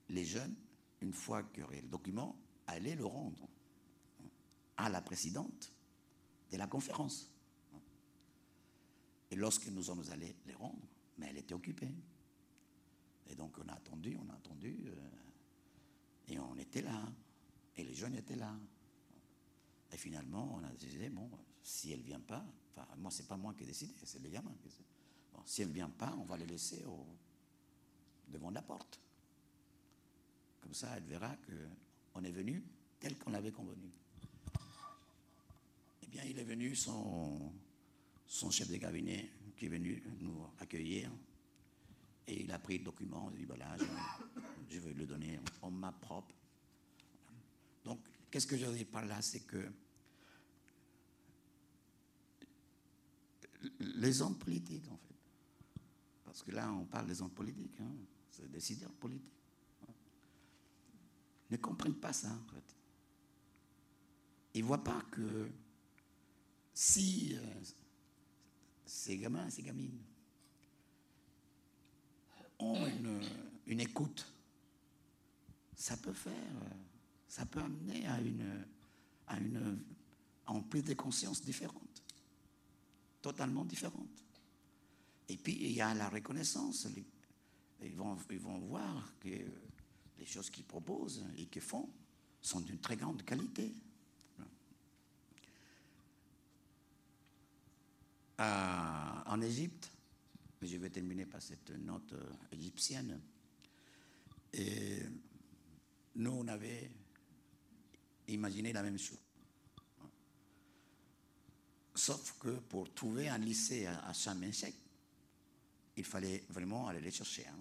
les 0.09 0.25
jeunes, 0.25 0.55
une 1.01 1.13
fois 1.13 1.43
qu'il 1.43 1.61
y 1.61 1.63
aurait 1.63 1.81
le 1.81 1.87
document, 1.87 2.35
allaient 2.67 2.95
le 2.95 3.05
rendre 3.05 3.47
à 4.77 4.89
la 4.89 5.01
présidente 5.01 5.71
de 6.51 6.57
la 6.57 6.67
conférence. 6.67 7.31
Et 9.29 9.35
lorsque 9.35 9.67
nous 9.67 9.89
allons 9.89 10.09
aller 10.11 10.35
les 10.45 10.55
rendre, 10.55 10.87
mais 11.17 11.27
elle 11.29 11.37
était 11.37 11.53
occupée. 11.53 11.93
Et 13.29 13.35
donc 13.35 13.57
on 13.63 13.67
a 13.69 13.73
attendu, 13.73 14.17
on 14.19 14.29
a 14.29 14.35
attendu, 14.35 14.83
euh, 14.87 15.09
et 16.27 16.39
on 16.39 16.57
était 16.57 16.81
là, 16.81 17.01
et 17.77 17.83
les 17.83 17.93
jeunes 17.93 18.15
étaient 18.15 18.35
là. 18.35 18.53
Et 19.91 19.97
finalement, 19.97 20.55
on 20.55 20.63
a 20.63 20.71
dit, 20.71 21.09
bon, 21.09 21.29
si 21.61 21.91
elle 21.91 21.99
ne 21.99 22.05
vient 22.05 22.19
pas, 22.19 22.45
enfin, 22.71 22.87
moi, 22.97 23.11
c'est 23.11 23.27
pas 23.27 23.37
moi 23.37 23.53
qui 23.53 23.63
ai 23.63 23.67
décidé, 23.67 23.93
c'est 24.03 24.21
les 24.21 24.29
gamins. 24.29 24.55
Bon, 25.33 25.41
si 25.45 25.61
elle 25.61 25.69
ne 25.69 25.73
vient 25.73 25.89
pas, 25.89 26.15
on 26.19 26.23
va 26.23 26.37
les 26.37 26.45
laisser 26.45 26.83
devant 28.27 28.51
la 28.51 28.61
porte. 28.61 28.99
Comme 30.61 30.73
ça, 30.73 30.95
elle 30.95 31.03
verra 31.03 31.35
qu'on 32.13 32.23
est 32.23 32.31
venu 32.31 32.63
tel 32.99 33.17
qu'on 33.17 33.31
l'avait 33.31 33.51
convenu. 33.51 33.91
Eh 36.03 36.07
bien, 36.07 36.23
il 36.23 36.37
est 36.37 36.43
venu 36.43 36.75
son, 36.75 37.51
son 38.27 38.49
chef 38.51 38.69
de 38.69 38.77
cabinet, 38.77 39.29
qui 39.57 39.65
est 39.65 39.69
venu 39.69 40.01
nous 40.19 40.47
accueillir. 40.59 41.11
Et 42.27 42.43
il 42.43 42.51
a 42.51 42.59
pris 42.59 42.77
le 42.77 42.85
document, 42.85 43.29
il 43.31 43.39
dit 43.39 43.45
voilà, 43.45 43.75
je, 44.69 44.79
vais 44.79 44.93
le 44.93 45.05
donner 45.05 45.39
en 45.61 45.71
ma 45.71 45.91
propre. 45.91 46.33
Qu'est-ce 48.31 48.47
que 48.47 48.55
je 48.55 48.65
veux 48.65 48.75
dire 48.75 48.87
par 48.87 49.05
là? 49.05 49.21
C'est 49.21 49.41
que 49.41 49.69
les 53.79 54.21
hommes 54.21 54.37
politiques, 54.37 54.87
en 54.89 54.97
fait, 54.97 55.81
parce 56.23 56.41
que 56.41 56.51
là, 56.51 56.71
on 56.71 56.85
parle 56.85 57.07
des 57.07 57.21
hommes 57.21 57.31
politiques, 57.31 57.79
hein. 57.81 57.91
c'est 58.31 58.43
des 58.43 58.53
décideurs 58.53 58.93
politiques, 58.93 59.27
ne 61.49 61.57
comprennent 61.57 61.99
pas 61.99 62.13
ça, 62.13 62.31
en 62.31 62.53
fait. 62.53 62.63
Ils 64.53 64.61
ne 64.61 64.67
voient 64.67 64.83
pas 64.83 65.01
que 65.11 65.49
si 66.73 67.35
euh, 67.35 67.61
ces 68.85 69.17
gamins, 69.17 69.49
ces 69.49 69.61
gamines 69.61 69.99
ont 72.59 72.87
une 73.65 73.79
écoute, 73.81 74.25
ça 75.75 75.97
peut 75.97 76.13
faire 76.13 76.33
euh, 76.33 76.90
ça 77.31 77.45
peut 77.45 77.61
amener 77.61 78.05
à 78.07 78.19
une, 78.19 78.65
à 79.27 79.39
une 79.39 79.79
en 80.47 80.61
prise 80.63 80.83
de 80.83 80.93
conscience 80.95 81.41
différente, 81.41 82.03
totalement 83.21 83.63
différente. 83.63 84.25
Et 85.29 85.37
puis 85.37 85.53
il 85.53 85.71
y 85.71 85.79
a 85.79 85.93
la 85.93 86.09
reconnaissance. 86.09 86.89
Ils 87.81 87.95
vont, 87.95 88.17
ils 88.29 88.37
vont 88.37 88.59
voir 88.59 89.13
que 89.21 89.29
les 90.19 90.25
choses 90.25 90.49
qu'ils 90.49 90.65
proposent 90.65 91.25
et 91.37 91.45
qu'ils 91.45 91.61
font 91.61 91.89
sont 92.41 92.59
d'une 92.59 92.79
très 92.79 92.97
grande 92.97 93.23
qualité. 93.23 93.73
en 98.39 99.39
Égypte, 99.39 99.89
je 100.63 100.75
vais 100.77 100.89
terminer 100.89 101.27
par 101.27 101.43
cette 101.43 101.69
note 101.69 102.11
euh, 102.13 102.33
égyptienne, 102.51 103.21
et 104.51 104.97
nous, 106.15 106.31
on 106.31 106.47
avait 106.47 106.89
imaginé 108.33 108.73
la 108.73 108.83
même 108.83 108.97
chose. 108.97 109.19
Sauf 111.93 112.37
que 112.39 112.49
pour 112.49 112.93
trouver 112.93 113.29
un 113.29 113.37
lycée 113.37 113.85
à 113.85 114.13
Chaminchek, 114.13 114.73
il 115.97 116.03
fallait 116.03 116.45
vraiment 116.49 116.87
aller 116.87 117.01
les 117.01 117.11
chercher. 117.11 117.45
Hein. 117.47 117.59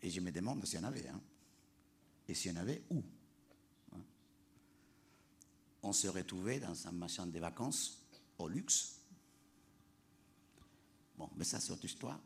Et 0.00 0.10
je 0.10 0.20
me 0.20 0.30
demande 0.30 0.64
s'il 0.64 0.78
y 0.78 0.82
en 0.82 0.86
avait. 0.86 1.08
Hein. 1.08 1.20
Et 2.28 2.34
s'il 2.34 2.52
y 2.52 2.54
en 2.54 2.60
avait, 2.60 2.82
où 2.90 3.02
hein. 3.92 4.00
On 5.82 5.92
se 5.92 6.08
retrouvait 6.08 6.60
dans 6.60 6.86
un 6.86 6.92
machin 6.92 7.26
de 7.26 7.38
vacances 7.38 8.06
au 8.38 8.48
luxe. 8.48 9.00
Bon, 11.18 11.28
mais 11.36 11.44
ça, 11.44 11.60
c'est 11.60 11.72
autre 11.72 11.84
histoire. 11.84 12.20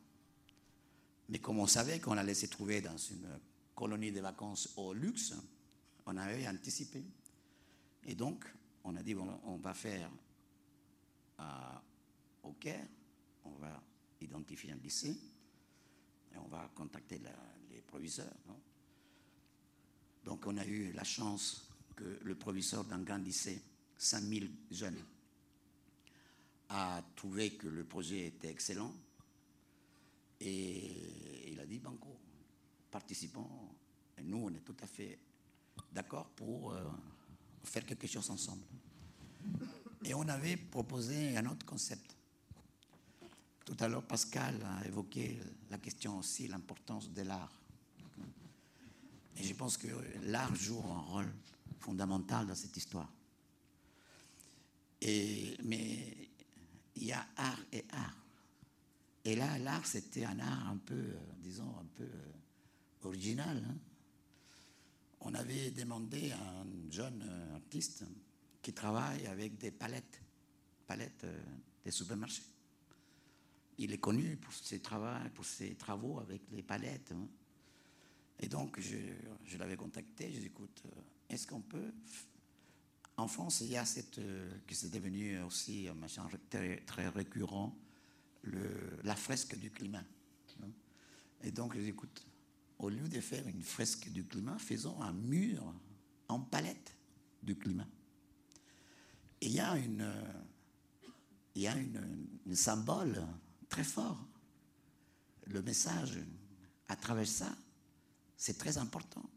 Mais 1.29 1.41
comme 1.41 1.59
on 1.59 1.67
savait 1.67 2.01
qu'on 2.01 2.17
allait 2.17 2.35
se 2.35 2.47
trouver 2.47 2.81
dans 2.81 2.97
une 2.97 3.41
colonie 3.75 4.13
de 4.13 4.21
vacances 4.21 4.71
au 4.77 4.93
luxe, 4.93 5.35
on 6.09 6.17
avait 6.17 6.49
anticipé. 6.49 7.05
Et 8.07 8.15
donc, 8.15 8.45
on 8.85 8.97
a 8.97 9.03
dit, 9.03 9.15
on 9.15 9.59
va 9.59 9.75
faire 9.75 10.11
au 12.43 12.53
Caire, 12.55 12.89
on 13.45 13.51
va 13.51 13.83
identifier 14.21 14.73
un 14.73 14.77
lycée 14.77 15.17
et 16.33 16.39
on 16.39 16.49
va 16.49 16.71
contacter 16.75 17.21
les 17.71 17.83
proviseurs. 17.83 18.33
donc, 20.25 20.47
on 20.47 20.57
a 20.57 20.65
eu 20.65 20.93
la 20.93 21.05
chance 21.05 21.69
que 21.95 22.19
le 22.23 22.35
proviseur 22.35 22.85
d'un 22.85 23.03
grand 23.03 23.19
lycée, 23.19 23.61
5000 23.99 24.51
jeunes, 24.71 25.05
a 26.71 27.03
trouvé 27.17 27.55
que 27.55 27.67
le 27.69 27.85
projet 27.85 28.27
était 28.27 28.51
excellent 28.51 28.95
et 30.41 31.51
il 31.51 31.61
a 31.61 31.67
dit 31.67 31.79
Banco, 31.79 32.17
participons. 32.91 33.49
Et 34.17 34.23
nous, 34.23 34.39
on 34.39 34.51
est 34.51 34.65
tout 34.65 34.77
à 34.81 34.87
fait 34.87 35.19
d'accord 35.93 36.29
pour 36.31 36.73
euh, 36.73 36.85
faire 37.65 37.85
quelque 37.85 38.07
chose 38.07 38.31
ensemble. 38.31 38.63
Et 40.05 40.15
on 40.15 40.27
avait 40.29 40.57
proposé 40.57 41.37
un 41.37 41.47
autre 41.47 41.67
concept. 41.67 42.17
Tout 43.65 43.77
à 43.81 43.89
l'heure, 43.89 44.05
Pascal 44.05 44.57
a 44.63 44.87
évoqué 44.87 45.39
la 45.71 45.79
question 45.79 46.19
aussi, 46.19 46.49
l'importance 46.49 47.11
de 47.11 47.23
l'art. 47.23 47.53
Et 49.37 49.45
je 49.45 49.55
pense 49.55 49.77
que 49.77 49.89
l'art 50.23 50.55
joue 50.55 50.79
un 50.79 51.01
rôle 51.01 51.33
fondamental 51.81 52.47
dans 52.47 52.55
cette 52.55 52.77
histoire. 52.77 53.11
Et, 55.01 55.57
mais 55.65 56.29
il 56.97 57.05
y 57.05 57.13
a 57.13 57.25
art 57.37 57.61
et 57.73 57.85
art. 57.91 58.17
Et 59.25 59.37
là, 59.37 59.59
l'art, 59.59 59.87
c'était 59.87 60.25
un 60.25 60.39
art 60.41 60.69
un 60.69 60.79
peu, 60.79 60.95
euh, 60.95 61.19
disons, 61.39 61.69
un 61.79 61.87
peu 61.97 62.05
euh, 62.05 63.07
original. 63.07 63.63
Hein. 63.69 63.77
On 65.21 65.35
avait 65.35 65.71
demandé 65.71 66.31
à 66.33 66.61
un 66.61 66.91
jeune 66.91 67.25
euh, 67.29 67.57
artiste 67.57 68.05
qui 68.63 68.73
travaille 68.73 69.27
avec 69.27 69.59
des 69.59 69.71
palettes, 69.71 70.21
palettes 70.87 71.27
des 71.85 71.91
supermarchés. 71.91 72.43
Il 73.79 73.93
est 73.93 73.99
connu 73.99 74.37
pour 74.37 74.53
ses 74.53 74.81
travaux, 74.81 76.19
avec 76.19 76.43
les 76.51 76.63
palettes. 76.63 77.13
Hein. 77.13 77.29
Et 78.41 78.49
donc, 78.49 78.81
je, 78.81 78.97
je 79.45 79.59
l'avais 79.59 79.77
contacté. 79.77 80.33
Je 80.33 80.39
lui 80.39 80.45
ai 80.45 80.47
écoute, 80.47 80.83
est-ce 81.29 81.47
qu'on 81.47 81.61
peut 81.61 81.93
en 83.19 83.27
France, 83.27 83.63
il 83.63 83.71
y 83.71 83.77
a 83.77 83.85
cette, 83.85 84.21
qui 84.69 84.77
c'est 84.77 84.91
devenu 84.91 85.43
aussi 85.43 85.89
un 85.89 85.95
machin 85.95 86.25
très, 86.87 87.09
récurrent, 87.09 87.77
la 89.03 89.17
fresque 89.17 89.59
du 89.59 89.73
climat. 89.73 90.05
Hein. 90.63 90.71
Et 91.43 91.51
donc, 91.51 91.75
écoute, 91.75 92.25
au 92.79 92.89
lieu 92.89 93.09
de 93.09 93.21
faire 93.21 93.47
une 93.49 93.63
fresque 93.63 94.09
du 94.11 94.25
climat, 94.25 94.59
faisons 94.59 95.01
un 95.03 95.13
mur 95.13 95.75
en 96.29 96.41
palette 96.41 96.97
du 97.43 97.57
climat. 97.57 97.89
Il 99.41 99.53
y 99.53 99.61
a 99.61 99.77
une, 99.77 100.05
symbole 102.55 103.25
très 103.69 103.85
fort. 103.85 104.27
Le 105.47 105.63
message 105.63 106.19
à 106.89 106.97
travers 106.97 107.27
ça, 107.27 107.55
c'est 108.37 108.59
très 108.59 108.79
important. 108.79 109.29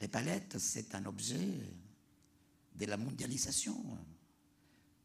Les 0.00 0.08
palettes, 0.08 0.58
c'est 0.58 0.94
un 0.94 1.04
objet 1.06 1.60
de 2.74 2.86
la 2.86 2.96
mondialisation. 2.96 3.98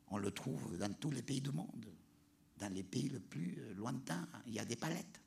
On 0.07 0.17
le 0.17 0.31
trouve 0.31 0.77
dans 0.77 0.93
tous 0.93 1.11
les 1.11 1.21
pays 1.21 1.41
du 1.41 1.51
monde 1.51 1.85
dans 2.61 2.71
les 2.73 2.83
pays 2.83 3.09
les 3.09 3.19
plus 3.19 3.57
lointains, 3.75 4.27
il 4.45 4.53
y 4.53 4.59
a 4.59 4.65
des 4.65 4.75
palettes. 4.75 5.20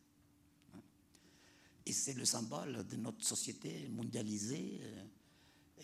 Et 1.86 1.92
c'est 1.92 2.14
le 2.14 2.24
symbole 2.24 2.86
de 2.86 2.96
notre 2.96 3.24
société 3.24 3.88
mondialisée 3.88 4.80
euh, 4.82 5.04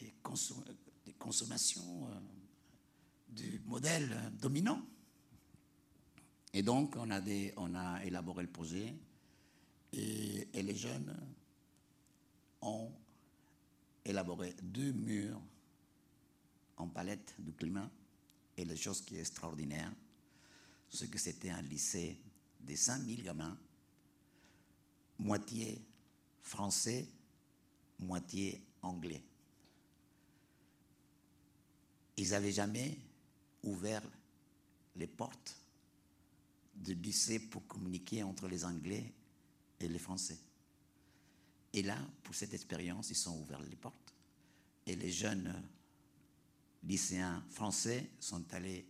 et 0.01 0.15
de 1.07 1.13
consommation 1.19 2.07
euh, 2.09 2.21
du 3.29 3.61
modèle 3.67 4.33
dominant. 4.41 4.83
Et 6.53 6.63
donc, 6.63 6.97
on 6.97 7.11
a, 7.11 7.21
on 7.57 7.75
a 7.75 8.05
élaboré 8.05 8.43
le 8.43 8.51
projet 8.51 8.95
et, 9.93 10.49
les 10.55 10.75
jeunes 10.75 11.17
ont 12.61 12.93
élaboré 14.05 14.55
deux 14.63 14.93
murs 14.93 15.41
en 16.77 16.89
palette 16.89 17.35
du 17.39 17.53
climat. 17.53 17.91
Et 18.57 18.65
la 18.65 18.77
chose 18.77 19.01
qui 19.01 19.17
est 19.17 19.21
extraordinaire, 19.21 19.93
ce 20.89 21.05
que 21.05 21.19
c'était 21.19 21.51
un 21.51 21.63
lycée 21.63 22.19
des 22.61 22.77
5000 22.77 23.23
gamins, 23.23 23.57
moitié 25.19 25.81
français, 26.43 27.09
moitié 27.99 28.63
anglais. 28.83 29.23
Ils 32.17 32.31
n'avaient 32.31 32.53
jamais 32.53 32.99
ouvert 33.63 34.03
les 34.97 35.07
portes 35.07 35.57
du 36.75 36.95
lycée 36.95 37.39
pour 37.39 37.67
communiquer 37.67 38.23
entre 38.23 38.49
les 38.49 38.65
Anglais 38.65 39.13
et 39.79 39.89
les 39.89 39.99
Français. 39.99 40.39
Et 41.73 41.83
là, 41.83 41.97
pour 42.23 42.35
cette 42.35 42.55
expérience, 42.55 43.11
ils 43.11 43.17
sont 43.17 43.39
ouverts 43.39 43.63
les 43.63 43.77
portes. 43.77 44.15
Et 44.87 44.97
les 44.97 45.11
jeunes 45.11 45.63
lycéens 46.83 47.45
français 47.51 48.11
sont 48.19 48.53
allés 48.55 48.87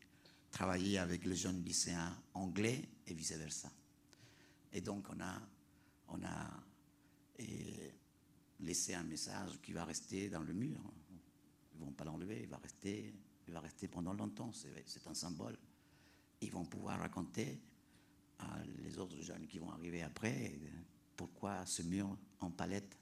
travailler 0.50 0.98
avec 0.98 1.24
les 1.24 1.36
jeunes 1.36 1.62
lycéens 1.64 2.16
anglais 2.34 2.88
et 3.06 3.14
vice-versa. 3.14 3.70
Et 4.72 4.80
donc 4.80 5.06
on 5.10 5.20
a, 5.20 5.40
on 6.08 6.22
a 6.24 6.50
laissé 8.60 8.94
un 8.94 9.02
message 9.02 9.60
qui 9.62 9.72
va 9.72 9.84
rester 9.84 10.28
dans 10.28 10.42
le 10.42 10.52
mur. 10.52 10.80
Ils 11.72 11.80
ne 11.80 11.84
vont 11.86 11.92
pas 11.92 12.04
l'enlever, 12.04 12.42
il 12.42 12.48
va 12.48 12.58
rester, 12.58 13.14
il 13.46 13.52
va 13.54 13.60
rester 13.60 13.88
pendant 13.88 14.12
longtemps. 14.12 14.52
C'est 14.52 15.06
un 15.06 15.14
symbole. 15.14 15.58
Ils 16.40 16.50
vont 16.50 16.64
pouvoir 16.64 16.98
raconter 16.98 17.60
à 18.38 18.58
les 18.82 18.98
autres 18.98 19.20
jeunes 19.20 19.46
qui 19.46 19.58
vont 19.58 19.70
arriver 19.70 20.02
après 20.02 20.58
pourquoi 21.16 21.66
ce 21.66 21.82
mur 21.82 22.16
en 22.40 22.50
palette 22.50 22.96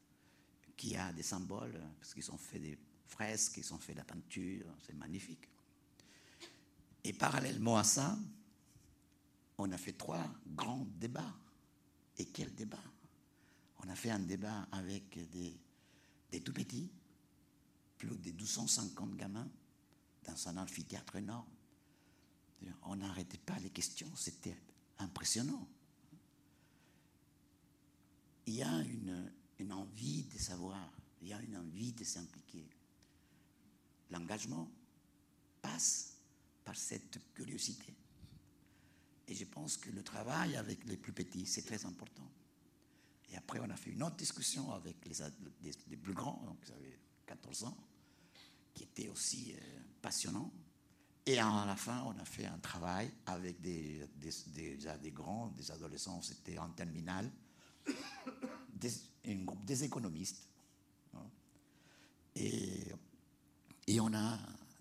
qui 0.77 0.97
a 0.97 1.13
des 1.13 1.23
symboles, 1.23 1.81
parce 1.99 2.15
qu'ils 2.15 2.31
ont 2.31 2.39
fait 2.39 2.59
des 2.59 2.79
fresques, 3.07 3.57
ils 3.59 3.75
ont 3.75 3.79
fait 3.79 3.93
de 3.93 3.99
la 3.99 4.05
peinture, 4.05 4.67
c'est 4.87 4.95
magnifique. 4.95 5.49
Et 7.05 7.13
parallèlement 7.13 7.77
à 7.79 7.85
ça, 7.85 8.19
on 9.57 9.71
a 9.73 9.79
fait 9.79 9.93
trois 9.93 10.25
grands 10.47 10.87
débats. 10.99 11.35
Et 12.17 12.27
quel 12.27 12.55
débat 12.55 12.83
On 13.79 13.89
a 13.89 13.95
fait 13.95 14.11
un 14.11 14.19
débat 14.19 14.67
avec 14.73 15.19
des, 15.31 16.41
tout 16.41 16.53
petits, 16.53 16.91
plus 17.97 18.17
de 18.17 18.31
250 18.31 19.17
gamins, 19.17 19.49
dans 20.25 20.49
un 20.49 20.57
amphithéâtre 20.59 21.17
énorme. 21.17 21.49
On 22.83 22.97
n'arrêtait 22.97 23.39
pas 23.39 23.59
les 23.61 23.71
questions, 23.71 24.11
c'était 24.15 24.57
impressionnant. 24.99 25.67
Il 28.47 28.55
y 28.55 28.63
a 28.63 28.83
une 29.59 29.73
envie 29.73 30.25
de 30.25 30.39
savoir, 30.39 30.93
il 31.23 31.29
y 31.29 31.33
a 31.33 31.41
une 31.41 31.57
envie 31.57 31.93
de 31.93 32.05
s'impliquer. 32.05 32.69
L'engagement 34.11 34.69
passe 35.61 36.15
par 36.65 36.77
cette 36.77 37.19
curiosité. 37.35 37.95
Et 39.27 39.35
je 39.35 39.45
pense 39.45 39.77
que 39.77 39.91
le 39.91 40.03
travail 40.03 40.57
avec 40.57 40.85
les 40.85 40.97
plus 40.97 41.13
petits, 41.13 41.47
c'est 41.47 41.63
très 41.63 41.85
important. 41.85 42.29
Et 43.31 43.37
après, 43.37 43.61
on 43.61 43.69
a 43.71 43.77
fait 43.77 43.91
une 43.91 44.03
autre 44.03 44.17
discussion 44.17 44.73
avec 44.73 44.97
les, 45.07 45.97
plus 45.97 46.15
grands, 46.15 46.43
donc 46.47 46.57
vous 46.65 46.73
avez 46.73 46.99
14 47.27 47.65
ans, 47.65 47.77
qui 48.75 48.85
était 48.85 49.09
aussi 49.09 49.53
euh, 49.55 49.61
passionnant. 50.01 50.51
Et 51.27 51.39
à 51.39 51.65
la 51.67 51.77
fin, 51.77 52.05
on 52.05 52.19
a 52.19 52.25
fait 52.25 52.47
un 52.47 52.59
travail 52.59 53.13
avec 53.27 53.61
des, 53.61 54.09
grands, 55.13 55.49
des 55.49 55.71
adolescents, 55.71 56.23
c'était 56.23 56.57
en 56.59 56.71
terminale, 56.71 57.31
des, 58.73 58.91
groupe 59.45 59.65
des 59.67 59.85
économistes. 59.85 60.49
Hein. 61.15 61.27
Et, 62.35 62.95
on 64.01 64.15
a 64.15 64.39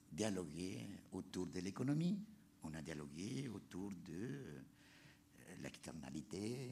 dialogué 0.10 0.88
autour 1.12 1.48
de 1.48 1.60
l'économie, 1.60 2.18
on 2.64 2.74
a 2.76 2.82
dialogué 2.82 3.50
autour 3.50 3.92
de 4.06 4.14
euh, 4.14 4.62
l'externalité, 5.62 6.72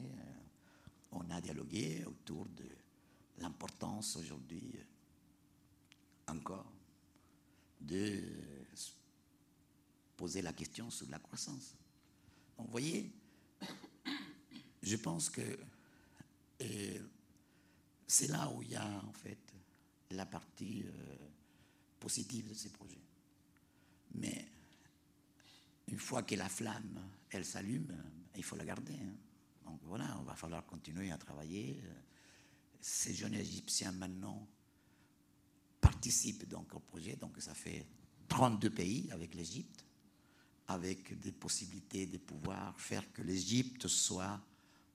on 1.16 1.30
a 1.30 1.40
dialogué 1.40 2.04
autour 2.06 2.46
de 2.46 2.68
l'importance 3.38 4.16
aujourd'hui 4.16 4.78
encore 6.26 6.72
de 7.80 8.22
poser 10.16 10.42
la 10.42 10.52
question 10.52 10.90
sur 10.90 11.08
la 11.10 11.18
croissance. 11.18 11.74
Donc, 12.56 12.66
vous 12.66 12.72
voyez, 12.72 13.12
je 14.82 14.96
pense 14.96 15.30
que 15.30 15.58
euh, 16.62 16.98
c'est 18.06 18.28
là 18.28 18.50
où 18.50 18.62
il 18.62 18.70
y 18.70 18.76
a 18.76 18.86
en 19.04 19.12
fait 19.12 19.38
la 20.10 20.24
partie 20.24 20.84
euh, 20.86 21.16
positive 22.00 22.48
de 22.48 22.54
ces 22.54 22.70
projets. 22.70 23.02
Mais 24.14 24.46
une 25.88 25.98
fois 25.98 26.22
que 26.22 26.34
la 26.34 26.48
flamme, 26.48 27.00
elle 27.30 27.44
s'allume, 27.44 27.94
il 28.36 28.44
faut 28.44 28.56
la 28.56 28.64
garder. 28.64 28.94
Hein. 28.94 29.16
Donc 29.66 29.80
voilà, 29.82 30.16
on 30.20 30.22
va 30.22 30.34
falloir 30.34 30.64
continuer 30.64 31.10
à 31.10 31.18
travailler. 31.18 31.82
Ces 32.80 33.12
jeunes 33.12 33.34
Égyptiens 33.34 33.92
maintenant 33.92 34.48
participent 35.80 36.48
donc 36.48 36.72
au 36.74 36.80
projet, 36.80 37.16
donc 37.16 37.36
ça 37.38 37.54
fait 37.54 37.86
32 38.28 38.70
pays 38.70 39.10
avec 39.10 39.34
l'Égypte, 39.34 39.84
avec 40.68 41.18
des 41.20 41.32
possibilités 41.32 42.06
de 42.06 42.18
pouvoir 42.18 42.78
faire 42.80 43.12
que 43.12 43.22
l'Égypte 43.22 43.88
soit 43.88 44.40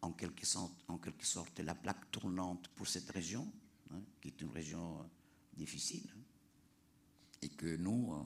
en 0.01 0.11
quelque, 0.13 0.45
sorte, 0.45 1.59
la 1.59 1.76
plaque 1.76 2.09
tournante 2.11 2.67
pour 2.69 2.88
cette 2.88 3.09
région, 3.11 3.51
hein, 3.91 4.01
qui 4.19 4.30
est 4.30 4.41
une 4.41 4.49
région 4.49 4.99
euh, 4.99 5.03
difficile, 5.55 6.09
hein. 6.15 6.22
et 7.41 7.49
que 7.49 7.76
nous, 7.76 8.13
euh, 8.13 8.24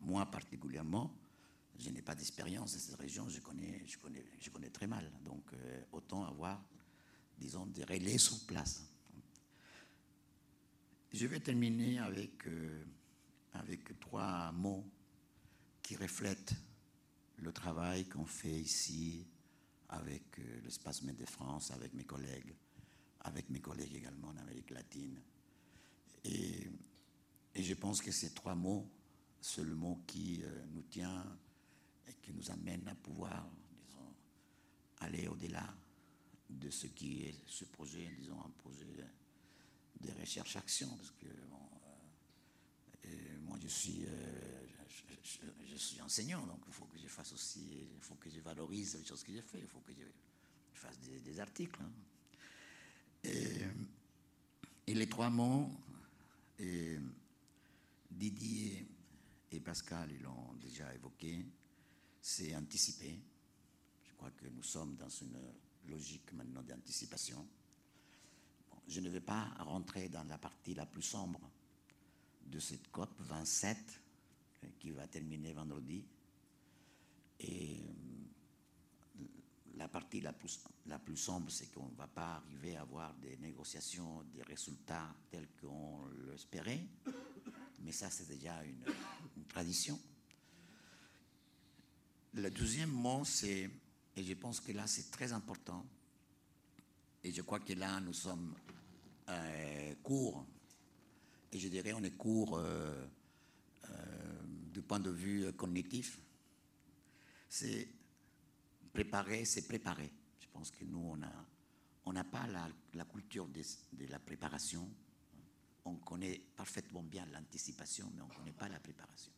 moi 0.00 0.24
particulièrement, 0.30 1.14
je 1.80 1.90
n'ai 1.90 2.02
pas 2.02 2.14
d'expérience 2.14 2.72
dans 2.72 2.78
cette 2.78 3.00
région, 3.00 3.28
je 3.28 3.40
connais, 3.40 4.70
très 4.70 4.86
mal. 4.86 5.10
Donc, 5.24 5.52
euh, 5.52 5.82
autant 5.92 6.24
avoir, 6.24 6.62
disons, 7.38 7.66
des 7.66 7.84
relais 7.84 8.18
sur 8.18 8.44
place. 8.46 8.84
Je 11.12 11.26
vais 11.26 11.40
terminer 11.40 11.98
avec, 11.98 12.44
avec 13.54 13.98
trois 13.98 14.52
mots 14.52 14.84
qui 15.82 15.96
reflètent 15.96 16.54
le 17.38 17.52
travail 17.52 18.08
qu'on 18.08 18.26
fait 18.26 18.60
ici 18.60 19.26
avec 19.88 20.38
euh, 20.38 20.60
l'espace 20.62 21.02
Med 21.02 21.16
de 21.16 21.24
France, 21.24 21.70
avec 21.72 21.94
mes 21.94 22.04
collègues, 22.04 22.54
avec 23.20 23.50
mes 23.50 23.60
collègues 23.60 23.94
également 23.94 24.28
en 24.28 24.36
Amérique 24.36 24.70
latine. 24.70 25.20
Et, 26.24 26.68
et 27.54 27.62
je 27.62 27.74
pense 27.74 28.00
que 28.00 28.12
ces 28.12 28.32
trois 28.32 28.54
mots, 28.54 28.88
c'est 29.40 29.64
le 29.64 29.74
mot 29.74 30.02
qui 30.06 30.42
euh, 30.44 30.66
nous 30.72 30.82
tient 30.82 31.24
qui 32.22 32.32
nous 32.32 32.50
amène 32.50 32.86
à 32.88 32.94
pouvoir, 32.94 33.46
aller 35.00 35.26
au-delà 35.28 35.74
de 36.48 36.68
ce 36.70 36.86
qui 36.88 37.24
est 37.24 37.34
ce 37.46 37.64
projet, 37.64 38.08
disons, 38.18 38.38
un 38.40 38.50
projet 38.58 38.86
de 40.00 40.10
recherche-action, 40.20 40.88
parce 40.96 41.12
que 41.12 41.26
euh, 43.06 43.38
moi 43.40 43.58
je 43.62 43.68
suis 43.68 44.04
je, 45.70 45.76
suis 45.76 46.00
enseignant, 46.00 46.44
donc 46.46 46.60
il 46.66 46.72
faut 46.72 46.86
que 46.86 46.98
je 46.98 47.06
fasse 47.06 47.32
aussi, 47.32 47.86
il 47.94 48.00
faut 48.00 48.16
que 48.16 48.30
je 48.30 48.40
valorise 48.40 48.96
les 48.96 49.04
choses 49.04 49.22
que 49.22 49.32
j'ai 49.32 49.42
fait, 49.42 49.60
il 49.60 49.66
faut 49.66 49.80
que 49.80 49.92
je 49.92 50.78
fasse 50.78 50.98
des, 50.98 51.40
articles. 51.40 51.80
Hein. 51.82 51.92
Et, 54.86 54.94
les 54.94 55.08
trois 55.08 55.30
mots, 55.30 55.70
Didier 58.10 58.86
et 59.52 59.60
Pascal 59.60 60.10
ils 60.12 60.22
l'ont 60.22 60.54
déjà 60.60 60.92
évoqué, 60.94 61.46
c'est 62.20 62.54
anticiper. 62.54 63.18
Je 64.02 64.12
crois 64.14 64.30
que 64.30 64.46
nous 64.46 64.62
sommes 64.62 64.96
dans 64.96 65.08
une 65.08 65.38
logique 65.88 66.32
maintenant 66.32 66.62
d'anticipation. 66.62 67.46
je 68.86 69.00
ne 69.00 69.08
vais 69.08 69.20
pas 69.20 69.44
rentrer 69.60 70.08
dans 70.08 70.24
la 70.24 70.38
partie 70.38 70.74
la 70.74 70.86
plus 70.86 71.02
sombre 71.02 71.40
de 72.46 72.58
cette 72.58 72.90
COP 72.90 73.10
27 73.20 74.00
qui 74.78 74.90
va 74.90 75.06
terminer 75.06 75.52
vendredi. 75.52 76.04
Et 77.40 77.78
euh, 77.78 79.24
la 79.76 79.88
partie 79.88 80.20
la 80.20 80.32
plus, 80.32 80.60
la 80.86 80.98
plus 80.98 81.16
sombre, 81.16 81.50
c'est 81.50 81.72
qu'on 81.72 81.88
ne 81.88 81.94
va 81.94 82.06
pas 82.06 82.34
arriver 82.36 82.76
à 82.76 82.82
avoir 82.82 83.14
des 83.14 83.36
négociations, 83.38 84.24
des 84.34 84.42
résultats 84.42 85.14
tels 85.30 85.48
qu'on 85.60 86.06
l'espérait. 86.26 86.86
Mais 87.80 87.92
ça, 87.92 88.10
c'est 88.10 88.28
déjà 88.28 88.62
une, 88.64 88.84
tradition. 89.48 89.98
Le 92.34 92.50
deuxième 92.50 92.90
mot, 92.90 93.24
c'est, 93.24 93.68
et 94.16 94.24
je 94.24 94.34
pense 94.34 94.60
que 94.60 94.72
là, 94.72 94.86
c'est 94.86 95.10
très 95.10 95.32
important, 95.32 95.84
et 97.24 97.32
je 97.32 97.42
crois 97.42 97.60
que 97.60 97.72
là, 97.72 98.00
nous 98.00 98.12
sommes 98.12 98.54
euh, 99.28 99.94
courts, 100.02 100.46
et 101.52 101.58
je 101.58 101.68
dirais, 101.68 101.92
on 101.92 102.02
est 102.02 102.16
court. 102.16 102.58
Euh, 102.58 103.06
du 104.70 104.82
point 104.82 105.00
de 105.00 105.10
vue 105.10 105.52
cognitif, 105.52 106.18
c'est 107.48 107.88
préparer, 108.92 109.44
c'est 109.44 109.66
préparer. 109.66 110.10
Je 110.40 110.46
pense 110.52 110.70
que 110.70 110.84
nous, 110.84 111.00
on 111.00 111.16
n'a 111.16 111.32
on 112.06 112.12
pas 112.24 112.46
la, 112.46 112.68
la 112.94 113.04
culture 113.04 113.46
de, 113.48 113.62
de, 113.92 114.06
la 114.06 114.18
préparation. 114.18 114.88
On 115.84 115.96
connaît 115.96 116.40
parfaitement 116.56 117.02
bien 117.02 117.26
l'anticipation, 117.26 118.10
mais 118.14 118.22
on 118.22 118.28
ne 118.28 118.34
connaît 118.34 118.52
pas 118.52 118.68
la 118.68 118.78
préparation. 118.78 119.32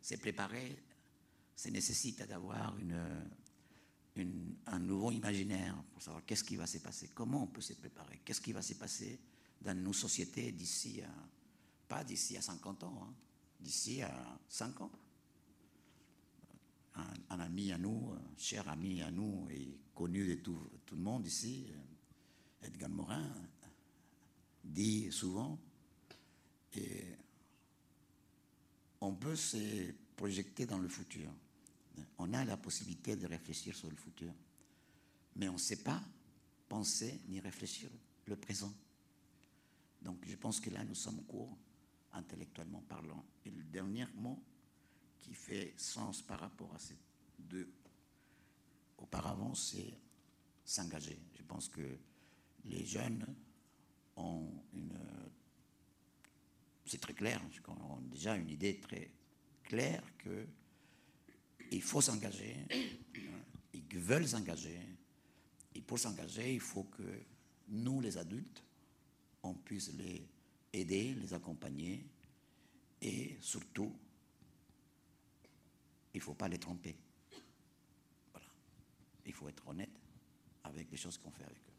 C'est 0.00 0.18
préparer, 0.18 0.76
ça 1.56 1.70
nécessite 1.70 2.22
d'avoir 2.28 2.76
un 4.66 4.78
nouveau 4.78 5.10
imaginaire 5.10 5.82
pour 5.92 6.02
savoir 6.02 6.24
qu'est-ce 6.26 6.44
qui 6.44 6.56
va 6.56 6.66
se 6.66 6.78
passer, 6.78 7.10
comment 7.14 7.44
on 7.44 7.46
peut 7.46 7.62
se 7.62 7.72
préparer, 7.72 8.20
qu'est-ce 8.24 8.42
qui 8.42 8.52
va 8.52 8.60
se 8.60 8.74
passer 8.74 9.18
dans 9.62 9.74
nos 9.74 9.94
sociétés 9.94 10.52
d'ici 10.52 11.00
à, 11.02 11.10
pas 11.88 12.04
d'ici 12.04 12.36
à 12.36 12.42
50 12.42 12.84
ans, 12.84 13.02
hein, 13.02 13.14
d'ici 13.58 14.02
à 14.02 14.38
5 14.48 14.80
ans. 14.82 14.92
Un, 17.28 17.40
ami 17.40 17.72
à 17.72 17.78
nous, 17.78 18.12
un 18.12 18.38
cher 18.38 18.66
ami 18.68 19.02
à 19.02 19.10
nous 19.10 19.48
et 19.50 19.78
connu 19.94 20.26
de 20.26 20.34
tout, 20.36 20.70
tout 20.86 20.96
le 20.96 21.02
monde 21.02 21.26
ici, 21.26 21.66
Edgar 22.62 22.88
Morin, 22.88 23.30
dit 24.64 25.12
souvent, 25.12 25.58
et 26.74 27.16
on 29.00 29.14
peut 29.14 29.36
se 29.36 29.92
projeter 30.16 30.64
dans 30.64 30.78
le 30.78 30.88
futur. 30.88 31.30
On 32.18 32.32
a 32.32 32.44
la 32.44 32.56
possibilité 32.56 33.16
de 33.16 33.26
réfléchir 33.26 33.74
sur 33.74 33.88
le 33.90 33.96
futur, 33.96 34.32
mais 35.36 35.48
on 35.48 35.54
ne 35.54 35.58
sait 35.58 35.82
pas 35.82 36.02
penser 36.68 37.20
ni 37.28 37.40
réfléchir 37.40 37.90
le 38.26 38.36
présent. 38.36 38.72
Donc 40.02 40.24
je 40.26 40.36
pense 40.36 40.60
que 40.60 40.70
là, 40.70 40.84
nous 40.84 40.94
sommes 40.94 41.22
courts 41.24 41.56
intellectuellement 42.12 42.82
parlant. 42.88 43.24
Et 43.44 43.50
le 43.50 43.62
dernier 43.64 44.06
mot 44.14 44.42
qui 45.18 45.34
fait 45.34 45.74
sens 45.76 46.22
par 46.22 46.40
rapport 46.40 46.72
à 46.74 46.78
ces 46.78 46.96
deux 47.38 47.70
auparavant, 48.98 49.54
c'est 49.54 49.94
s'engager. 50.64 51.18
Je 51.34 51.42
pense 51.42 51.68
que 51.68 51.98
les 52.64 52.84
jeunes 52.84 53.24
ont 54.16 54.50
une... 54.72 54.98
C'est 56.84 57.00
très 57.00 57.14
clair, 57.14 57.42
ont 57.68 58.00
déjà 58.02 58.36
une 58.36 58.48
idée 58.48 58.78
très 58.80 59.10
claire 59.64 60.04
que 60.18 60.46
il 61.76 61.82
faut 61.82 62.00
s'engager, 62.00 62.56
ils 63.72 63.98
veulent 63.98 64.26
s'engager, 64.26 64.80
et 65.74 65.80
pour 65.82 65.98
s'engager, 65.98 66.54
il 66.54 66.60
faut 66.60 66.84
que 66.84 67.02
nous, 67.68 68.00
les 68.00 68.16
adultes, 68.16 68.62
on 69.42 69.54
puisse 69.54 69.92
les 69.92 70.26
aider, 70.72 71.14
les 71.14 71.34
accompagner 71.34 72.04
et 73.00 73.36
surtout 73.40 73.92
il 76.14 76.18
ne 76.18 76.22
faut 76.22 76.34
pas 76.34 76.48
les 76.48 76.58
tromper. 76.58 76.96
Voilà. 78.32 78.46
Il 79.26 79.32
faut 79.32 79.48
être 79.48 79.68
honnête 79.68 79.90
avec 80.64 80.90
les 80.90 80.96
choses 80.96 81.18
qu'on 81.18 81.30
fait 81.30 81.44
avec 81.44 81.58
eux. 81.58 81.72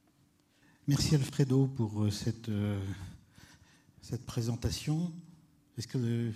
Merci 0.88 1.16
Alfredo 1.16 1.68
pour 1.68 2.04
euh, 2.04 2.12
cette, 2.12 2.50
euh, 2.50 2.80
cette 4.02 4.26
présentation. 4.26 5.12
Est-ce 5.78 5.88
qu'il 5.88 6.34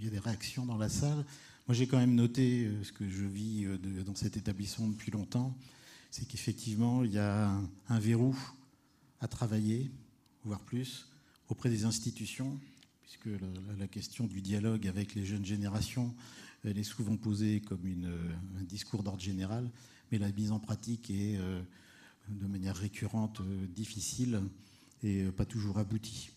y 0.00 0.06
a 0.06 0.10
des 0.10 0.18
réactions 0.18 0.64
dans 0.66 0.78
la 0.78 0.88
salle? 0.88 1.24
Moi, 1.66 1.74
j'ai 1.74 1.86
quand 1.86 1.98
même 1.98 2.14
noté 2.14 2.66
euh, 2.66 2.84
ce 2.84 2.92
que 2.92 3.08
je 3.08 3.24
vis 3.24 3.66
dans 4.04 4.14
cet 4.14 4.36
établissement 4.36 4.88
depuis 4.88 5.10
longtemps, 5.10 5.56
c'est 6.10 6.26
qu'effectivement, 6.26 7.04
il 7.04 7.12
y 7.12 7.18
a 7.18 7.50
un, 7.88 7.98
verrou 7.98 8.36
à 9.20 9.28
travailler, 9.28 9.90
voire 10.44 10.60
plus, 10.60 11.08
auprès 11.48 11.70
des 11.70 11.84
institutions, 11.84 12.58
puisque 13.02 13.28
la, 13.78 13.88
question 13.88 14.26
du 14.26 14.40
dialogue 14.40 14.86
avec 14.86 15.14
les 15.14 15.24
jeunes 15.24 15.44
générations, 15.44 16.14
elle 16.64 16.78
est 16.78 16.84
souvent 16.84 17.16
posée 17.16 17.60
comme 17.60 17.86
une, 17.86 18.12
un 18.58 18.62
discours 18.62 19.02
d'ordre 19.02 19.20
général, 19.20 19.70
mais 20.12 20.18
la 20.18 20.30
mise 20.32 20.52
en 20.52 20.60
pratique 20.60 21.10
est 21.10 21.38
de 22.28 22.46
manière 22.46 22.76
récurrente, 22.76 23.40
euh, 23.40 23.66
difficile 23.66 24.40
et 25.02 25.22
euh, 25.22 25.32
pas 25.32 25.44
toujours 25.44 25.78
aboutie. 25.78 26.30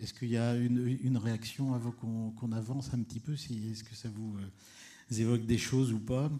Est-ce 0.00 0.12
qu'il 0.12 0.28
y 0.28 0.36
a 0.36 0.54
une, 0.54 1.16
réaction 1.16 1.72
avant 1.74 1.90
qu'on 1.90 2.52
avance 2.52 2.92
un 2.92 3.02
petit 3.02 3.20
peu 3.20 3.32
Est-ce 3.32 3.82
que 3.82 3.94
ça 3.94 4.10
vous 4.10 4.36
euh, 4.38 5.18
évoque 5.18 5.46
des 5.46 5.58
choses 5.58 5.92
ou 5.92 5.98
pas 5.98 6.30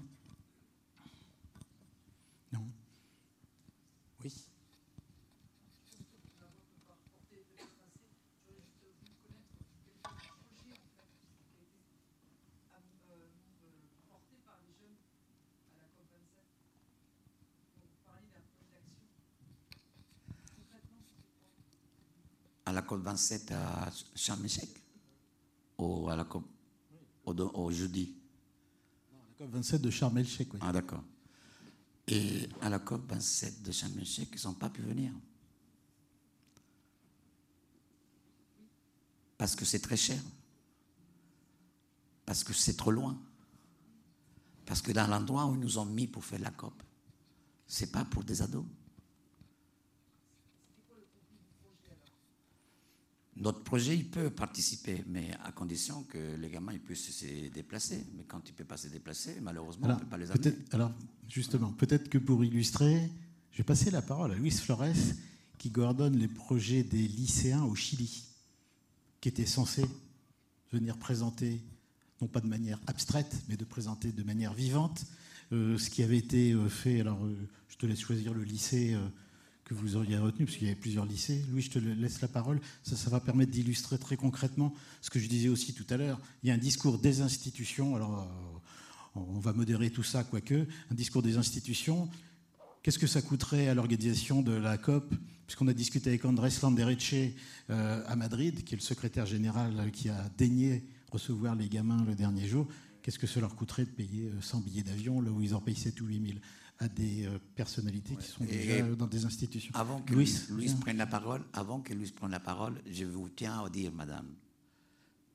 Non 2.52 2.66
Oui 4.22 4.32
la 22.72 22.82
COP27 22.82 23.52
à 23.52 23.90
Sharm 24.14 24.46
ou 25.78 26.08
à 26.08 26.16
la 26.16 26.24
COP 26.24 26.44
au, 27.24 27.70
jeudi? 27.70 28.14
Non, 29.12 29.18
la 29.38 29.46
COP27 29.46 29.78
de 29.80 29.90
Sharm 29.90 30.16
oui. 30.16 30.46
Ah 30.60 30.72
d'accord. 30.72 31.02
Et 32.08 32.48
à 32.60 32.68
la 32.68 32.78
COP 32.78 33.08
27 33.10 33.62
de 33.62 33.72
Sharm 33.72 33.92
ils 33.98 34.44
n'ont 34.44 34.54
pas 34.54 34.70
pu 34.70 34.82
venir? 34.82 35.12
Parce 39.38 39.54
que 39.54 39.64
c'est 39.64 39.80
très 39.80 39.96
cher. 39.96 40.20
Parce 42.24 42.42
que 42.42 42.52
c'est 42.52 42.76
trop 42.76 42.90
loin. 42.90 43.16
Parce 44.64 44.82
que 44.82 44.90
dans 44.92 45.06
l'endroit 45.06 45.46
où 45.46 45.54
ils 45.54 45.60
nous 45.60 45.78
ont 45.78 45.84
mis 45.84 46.06
pour 46.06 46.24
faire 46.24 46.40
la 46.40 46.50
COP, 46.50 46.82
c'est 47.66 47.92
pas 47.92 48.04
pour 48.04 48.24
des 48.24 48.42
ados. 48.42 48.64
Notre 53.38 53.62
projet, 53.62 53.94
il 53.96 54.06
peut 54.06 54.30
participer, 54.30 55.04
mais 55.06 55.30
à 55.44 55.52
condition 55.52 56.04
que 56.04 56.36
les 56.36 56.48
gamins 56.48 56.72
ils 56.72 56.80
puissent 56.80 57.10
se 57.10 57.48
déplacer. 57.48 58.06
Mais 58.16 58.24
quand 58.24 58.40
il 58.48 58.52
ne 58.52 58.56
peut 58.56 58.64
pas 58.64 58.78
se 58.78 58.88
déplacer, 58.88 59.38
malheureusement, 59.42 59.88
on 59.88 59.94
ne 59.94 59.98
peut 59.98 60.06
pas 60.06 60.16
les 60.16 60.30
amener. 60.30 60.54
Alors, 60.72 60.92
justement, 61.28 61.72
peut-être 61.72 62.08
que 62.08 62.16
pour 62.16 62.42
illustrer, 62.44 63.10
je 63.50 63.58
vais 63.58 63.64
passer 63.64 63.90
la 63.90 64.00
parole 64.00 64.32
à 64.32 64.34
Luis 64.34 64.52
Flores, 64.52 64.86
qui 65.58 65.70
coordonne 65.70 66.16
les 66.16 66.28
projets 66.28 66.82
des 66.82 67.08
lycéens 67.08 67.64
au 67.64 67.74
Chili, 67.74 68.24
qui 69.20 69.28
étaient 69.28 69.46
censés 69.46 69.86
venir 70.72 70.96
présenter, 70.96 71.62
non 72.20 72.28
pas 72.28 72.40
de 72.40 72.46
manière 72.46 72.80
abstraite, 72.86 73.34
mais 73.48 73.56
de 73.56 73.64
présenter 73.64 74.12
de 74.12 74.22
manière 74.22 74.54
vivante, 74.54 75.04
euh, 75.52 75.78
ce 75.78 75.90
qui 75.90 76.02
avait 76.02 76.18
été 76.18 76.52
euh, 76.52 76.68
fait. 76.68 77.00
Alors, 77.00 77.24
euh, 77.24 77.36
je 77.68 77.76
te 77.76 77.86
laisse 77.86 78.00
choisir 78.00 78.34
le 78.34 78.44
lycée 78.44 78.96
que 79.66 79.74
vous 79.74 79.96
auriez 79.96 80.16
retenu, 80.16 80.46
parce 80.46 80.56
qu'il 80.56 80.68
y 80.68 80.70
avait 80.70 80.78
plusieurs 80.78 81.04
lycées. 81.04 81.44
Louis, 81.50 81.60
je 81.60 81.70
te 81.70 81.80
laisse 81.80 82.20
la 82.20 82.28
parole. 82.28 82.60
Ça, 82.84 82.94
ça 82.94 83.10
va 83.10 83.18
permettre 83.18 83.50
d'illustrer 83.50 83.98
très 83.98 84.16
concrètement 84.16 84.72
ce 85.02 85.10
que 85.10 85.18
je 85.18 85.26
disais 85.26 85.48
aussi 85.48 85.74
tout 85.74 85.86
à 85.90 85.96
l'heure. 85.96 86.20
Il 86.44 86.48
y 86.48 86.52
a 86.52 86.54
un 86.54 86.58
discours 86.58 86.98
des 86.98 87.20
institutions. 87.20 87.96
Alors, 87.96 88.20
euh, 89.16 89.20
on 89.20 89.40
va 89.40 89.52
modérer 89.52 89.90
tout 89.90 90.04
ça, 90.04 90.22
quoique. 90.22 90.68
Un 90.90 90.94
discours 90.94 91.20
des 91.20 91.36
institutions. 91.36 92.08
Qu'est-ce 92.84 93.00
que 93.00 93.08
ça 93.08 93.20
coûterait 93.22 93.66
à 93.66 93.74
l'organisation 93.74 94.40
de 94.40 94.52
la 94.52 94.78
COP? 94.78 95.12
Puisqu'on 95.48 95.66
a 95.66 95.74
discuté 95.74 96.10
avec 96.10 96.24
Andrés 96.24 96.50
Landereche 96.62 97.14
euh, 97.70 98.04
à 98.06 98.14
Madrid, 98.14 98.62
qui 98.62 98.74
est 98.74 98.78
le 98.78 98.82
secrétaire 98.82 99.26
général 99.26 99.74
euh, 99.80 99.90
qui 99.90 100.08
a 100.10 100.30
daigné 100.38 100.84
recevoir 101.10 101.56
les 101.56 101.68
gamins 101.68 102.04
le 102.04 102.14
dernier 102.14 102.46
jour. 102.46 102.68
Qu'est-ce 103.02 103.18
que 103.18 103.26
ça 103.26 103.40
leur 103.40 103.56
coûterait 103.56 103.84
de 103.84 103.90
payer 103.90 104.30
100 104.40 104.60
billets 104.60 104.82
d'avion 104.84 105.20
là 105.20 105.30
où 105.32 105.40
ils 105.40 105.54
en 105.54 105.60
payent 105.60 105.76
7 105.76 106.00
ou 106.00 106.06
8 106.06 106.26
000 106.26 106.38
à 106.78 106.88
des 106.88 107.26
euh, 107.26 107.38
personnalités 107.54 108.14
qui 108.16 108.26
sont 108.26 108.44
déjà 108.44 108.82
dans 108.82 109.06
des 109.06 109.24
institutions. 109.24 109.74
Avant 109.74 110.00
que 110.02 110.12
Louis, 110.12 110.74
prenne 110.80 110.98
la 110.98 111.06
parole, 111.06 111.42
avant 111.52 111.80
que 111.80 111.94
Louis 111.94 112.10
prenne 112.10 112.30
la 112.30 112.40
parole, 112.40 112.80
je 112.90 113.04
vous 113.04 113.28
tiens 113.30 113.64
à 113.64 113.70
dire, 113.70 113.92
Madame, 113.92 114.28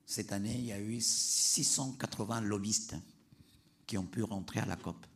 cette 0.06 0.32
année, 0.32 0.56
il 0.56 0.66
y 0.66 0.72
a 0.72 0.80
eu 0.80 1.00
680 1.00 2.42
lobbyistes 2.42 2.96
qui 3.86 3.98
ont 3.98 4.06
pu 4.06 4.22
rentrer 4.22 4.60
à 4.60 4.66
la 4.66 4.76
COP. 4.76 5.06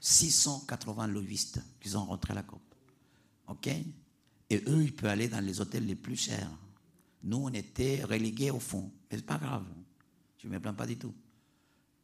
680 0.00 1.08
lobbyistes 1.08 1.60
qui 1.80 1.90
sont 1.90 2.04
rentrés 2.04 2.32
à 2.32 2.36
la 2.36 2.42
COP. 2.42 2.62
OK? 3.48 3.68
Et 4.50 4.62
eux, 4.66 4.82
ils 4.82 4.94
peuvent 4.94 5.10
aller 5.10 5.28
dans 5.28 5.44
les 5.44 5.60
hôtels 5.60 5.86
les 5.86 5.96
plus 5.96 6.16
chers. 6.16 6.50
Nous, 7.24 7.36
on 7.36 7.52
était 7.52 8.04
relégués 8.04 8.50
au 8.50 8.60
fond. 8.60 8.90
Mais 9.10 9.18
c'est 9.18 9.26
pas 9.26 9.38
grave. 9.38 9.66
Je 10.38 10.46
ne 10.46 10.52
me 10.52 10.60
plains 10.60 10.72
pas 10.72 10.86
du 10.86 10.96
tout. 10.96 11.14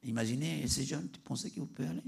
Imaginez 0.03 0.67
ces 0.69 0.85
jeunes, 0.85 1.09
tu 1.11 1.21
pensais 1.21 1.51
qu'ils 1.51 1.65
pouvaient 1.65 1.89
aller? 1.89 2.03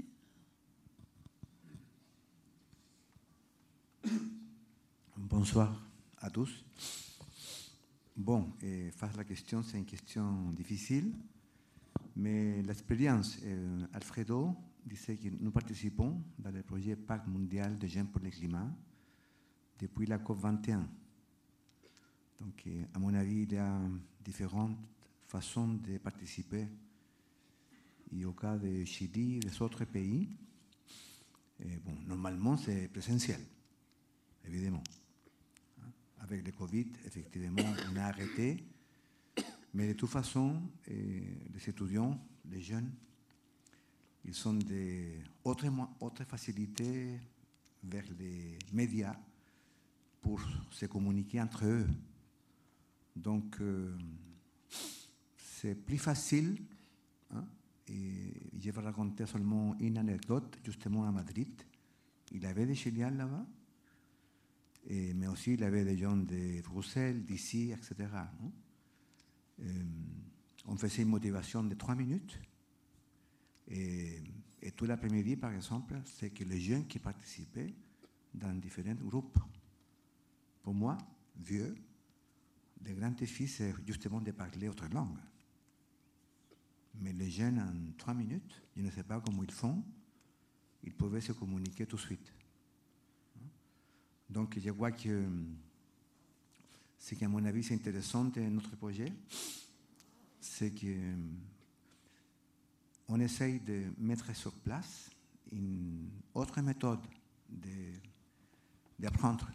Bonsoir 5.17 5.81
à 6.19 6.29
tous. 6.29 6.63
Bon, 8.15 8.53
eh, 8.61 8.91
face 8.91 9.13
à 9.13 9.17
la 9.17 9.23
question, 9.23 9.63
c'est 9.63 9.77
une 9.77 9.85
question 9.85 10.51
difficile, 10.51 11.13
mais 12.15 12.61
l'expérience, 12.63 13.37
eh, 13.43 13.55
Alfredo 13.93 14.55
disait 14.85 15.15
que 15.17 15.29
nous 15.39 15.51
participons 15.51 16.21
dans 16.39 16.51
le 16.51 16.63
projet 16.63 16.95
Pacte 16.95 17.27
mondial 17.27 17.77
de 17.77 17.87
jeunes 17.87 18.07
pour 18.07 18.21
le 18.21 18.29
climat 18.29 18.69
depuis 19.79 20.05
la 20.05 20.17
COP21. 20.17 20.85
Donc, 22.39 22.63
eh, 22.65 22.85
à 22.93 22.99
mon 22.99 23.13
avis, 23.13 23.43
il 23.43 23.53
y 23.53 23.57
a 23.57 23.79
différentes 24.23 24.77
façons 25.27 25.67
de 25.67 25.97
participer. 25.97 26.67
Et 28.15 28.25
au 28.25 28.31
cas 28.31 28.57
de 28.57 28.85
Chili 28.85 29.39
des 29.39 29.61
autres 29.61 29.83
pays, 29.85 30.29
bon, 31.83 31.95
normalement, 32.07 32.55
c'est 32.55 32.87
présentiel, 32.87 33.41
évidemment. 34.47 34.83
Avec 36.19 36.45
le 36.45 36.51
Covid, 36.51 36.87
effectivement, 37.05 37.73
on 37.91 37.95
a 37.97 38.03
arrêté. 38.05 38.63
Mais 39.73 39.89
de 39.89 39.93
toute 39.93 40.09
façon, 40.09 40.61
les 40.87 41.69
étudiants, 41.69 42.19
les 42.49 42.61
jeunes, 42.61 42.91
ils 44.25 44.47
ont 44.47 44.53
des 44.53 45.21
autres, 45.43 46.23
facilités 46.25 47.19
vers 47.83 48.03
les 48.19 48.57
médias 48.73 49.15
pour 50.21 50.41
se 50.71 50.85
communiquer 50.85 51.39
entre 51.41 51.65
eux. 51.65 51.87
Donc, 53.15 53.57
euh, 53.61 53.97
c'est 55.37 55.75
plus 55.75 55.97
facile. 55.97 56.57
Hein, 57.31 57.45
et 57.87 58.33
je 58.59 58.71
vais 58.71 58.81
raconter 58.81 59.25
seulement 59.25 59.75
une 59.79 59.97
anecdote, 59.97 60.57
justement 60.63 61.07
à 61.07 61.11
Madrid. 61.11 61.61
Il 62.31 62.45
avait 62.45 62.65
des 62.65 62.75
Chiliens 62.75 63.11
là-bas 63.11 63.45
mais 64.89 65.27
aussi 65.27 65.53
il 65.53 65.61
y 65.61 65.63
avait 65.63 65.83
des 65.83 65.97
gens 65.97 66.15
de 66.15 66.61
Bruxelles, 66.61 67.25
d'ici, 67.25 67.71
etc. 67.71 68.09
Euh, 69.59 69.83
on 70.65 70.77
faisait 70.77 71.01
une 71.03 71.09
motivation 71.09 71.63
de 71.63 71.75
trois 71.75 71.95
minutes. 71.95 72.39
Et, 73.69 74.21
tout 74.75 74.85
l'après-midi, 74.85 75.37
par 75.37 75.53
exemple, 75.53 75.99
c'est 76.05 76.29
que 76.29 76.43
les 76.43 76.59
jeunes 76.59 76.87
qui 76.87 76.99
participaient 76.99 77.73
dans 78.33 78.53
différents 78.53 78.95
groupes, 78.95 79.39
pour 80.61 80.73
moi, 80.73 80.97
vieux, 81.37 81.75
le 82.83 82.93
grand 82.93 83.11
défi, 83.11 83.47
c'est 83.47 83.73
justement 83.85 84.21
de 84.21 84.31
parler 84.31 84.67
autre 84.67 84.87
langue. 84.93 85.17
Mais 86.99 87.13
les 87.13 87.29
jeunes, 87.29 87.59
en 87.59 87.97
trois 87.97 88.13
minutes, 88.13 88.61
je 88.75 88.81
ne 88.81 88.91
sais 88.91 89.03
pas 89.03 89.19
comment 89.21 89.43
ils 89.43 89.51
font, 89.51 89.83
ils 90.83 90.93
pouvaient 90.93 91.21
se 91.21 91.31
communiquer 91.31 91.85
tout 91.85 91.95
de 91.95 92.01
suite. 92.01 92.33
Donc 94.29 94.59
je 94.59 94.69
vois 94.69 94.91
que 94.91 95.25
ce 96.99 97.15
qui, 97.15 97.23
à 97.23 97.29
mon 97.29 97.43
avis, 97.45 97.63
c'est 97.63 97.75
intéressant 97.75 98.25
de 98.25 98.41
notre 98.41 98.75
projet, 98.75 99.13
c'est 100.39 100.71
qu'on 100.71 101.29
on 103.07 103.19
essaye 103.19 103.59
de 103.59 103.85
mettre 103.97 104.35
sur 104.35 104.53
place 104.53 105.09
une 105.51 106.09
autre 106.33 106.61
méthode 106.61 106.99
d'apprendre. 108.99 109.49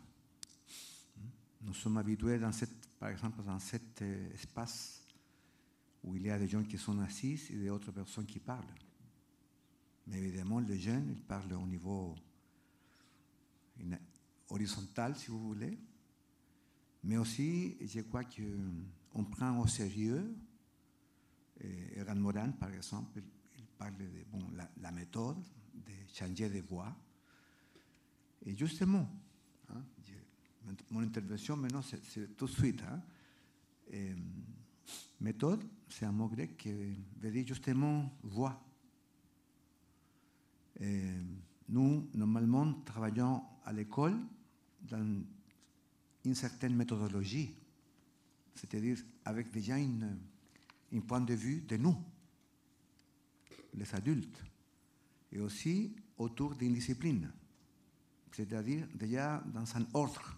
Nous 1.60 1.74
sommes 1.74 1.98
habitués, 1.98 2.38
dans 2.38 2.52
cette, 2.52 2.86
par 2.98 3.10
exemple, 3.10 3.42
dans 3.42 3.58
cet 3.58 4.00
espace 4.32 5.02
où 6.02 6.16
il 6.16 6.22
y 6.22 6.30
a 6.30 6.38
des 6.38 6.48
gens 6.48 6.64
qui 6.64 6.78
sont 6.78 6.98
assis 7.00 7.40
et 7.50 7.66
d'autres 7.66 7.92
personnes 7.92 8.26
qui 8.26 8.40
parlent. 8.40 8.64
Mais 10.06 10.18
évidemment, 10.18 10.58
les 10.60 10.78
jeunes, 10.78 11.10
ils 11.10 11.22
parlent 11.22 11.52
au 11.52 11.66
niveau 11.66 12.16
horizontal, 14.52 15.16
si 15.16 15.28
vous 15.28 15.40
voulez. 15.40 15.78
Mais 17.04 17.16
aussi, 17.16 17.76
je 17.80 18.00
crois 18.02 18.22
qu'on 18.24 19.24
prend 19.24 19.58
au 19.58 19.66
sérieux, 19.66 20.34
et 21.60 22.14
Moran, 22.14 22.52
par 22.52 22.72
exemple, 22.72 23.20
il 23.56 23.64
parle 23.78 23.96
de 23.96 24.06
bon, 24.30 24.40
la, 24.80 24.92
méthode 24.92 25.38
de 25.74 25.92
changer 26.12 26.48
de 26.48 26.60
voix. 26.60 26.94
Et 28.44 28.56
justement, 28.56 29.08
hein, 29.70 29.82
mon 30.90 31.00
intervention 31.00 31.56
maintenant, 31.56 31.82
c'est 31.82 32.36
tout 32.36 32.46
de 32.46 32.50
suite. 32.50 32.82
Hein, 32.82 33.00
méthode, 35.20 35.64
c'est 35.88 36.06
un 36.06 36.12
mot 36.12 36.28
grec 36.28 36.56
qui 36.56 36.72
veut 37.20 37.30
dire 37.30 37.46
justement 37.46 38.10
voix. 38.22 38.60
Nous, 41.68 42.08
normalement, 42.14 42.72
travaillons 42.84 43.42
à 43.64 43.72
l'école 43.72 44.18
dans 44.82 45.22
une 46.24 46.34
certaine 46.34 46.74
méthodologie, 46.74 47.54
c'est-à-dire 48.54 48.98
avec 49.24 49.50
déjà 49.50 49.76
un 49.76 51.00
point 51.06 51.20
de 51.20 51.34
vue 51.34 51.62
de 51.62 51.76
nous, 51.76 51.96
les 53.74 53.94
adultes, 53.94 54.42
et 55.32 55.40
aussi 55.40 55.94
autour 56.18 56.54
d'une 56.54 56.74
discipline, 56.74 57.30
c'est-à-dire 58.32 58.86
déjà 58.94 59.42
dans 59.46 59.76
un 59.76 59.86
ordre 59.94 60.36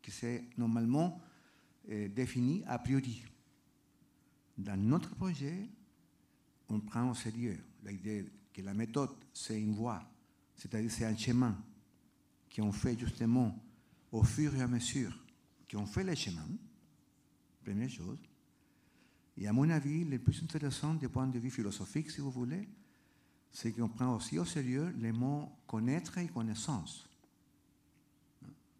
qui 0.00 0.10
s'est 0.10 0.44
normalement 0.56 1.20
euh, 1.90 2.08
défini 2.08 2.62
a 2.66 2.78
priori. 2.78 3.22
Dans 4.56 4.76
notre 4.76 5.14
projet, 5.14 5.68
on 6.68 6.80
prend 6.80 7.10
au 7.10 7.14
sérieux 7.14 7.58
l'idée 7.84 8.26
que 8.52 8.62
la 8.62 8.74
méthode, 8.74 9.10
c'est 9.32 9.60
une 9.60 9.74
voie, 9.74 10.02
c'est-à-dire 10.54 10.90
c'est 10.90 11.04
un 11.04 11.16
chemin 11.16 11.56
qu'on 12.54 12.72
fait 12.72 12.98
justement 12.98 13.58
au 14.12 14.22
fur 14.22 14.54
et 14.54 14.62
à 14.62 14.68
mesure 14.68 15.18
qu'on 15.70 15.86
fait 15.86 16.04
les 16.04 16.14
chemins, 16.14 16.46
première 17.64 17.90
chose. 17.90 18.18
Et 19.36 19.48
à 19.48 19.52
mon 19.52 19.68
avis, 19.70 20.04
le 20.04 20.18
plus 20.18 20.40
intéressant 20.42 20.94
du 20.94 21.08
point 21.08 21.26
de 21.26 21.38
vue 21.38 21.50
philosophique, 21.50 22.10
si 22.10 22.20
vous 22.20 22.30
voulez, 22.30 22.68
c'est 23.50 23.72
qu'on 23.72 23.88
prend 23.88 24.14
aussi 24.14 24.38
au 24.38 24.44
sérieux 24.44 24.94
les 24.98 25.12
mots 25.12 25.50
connaître 25.66 26.18
et 26.18 26.28
connaissance. 26.28 27.08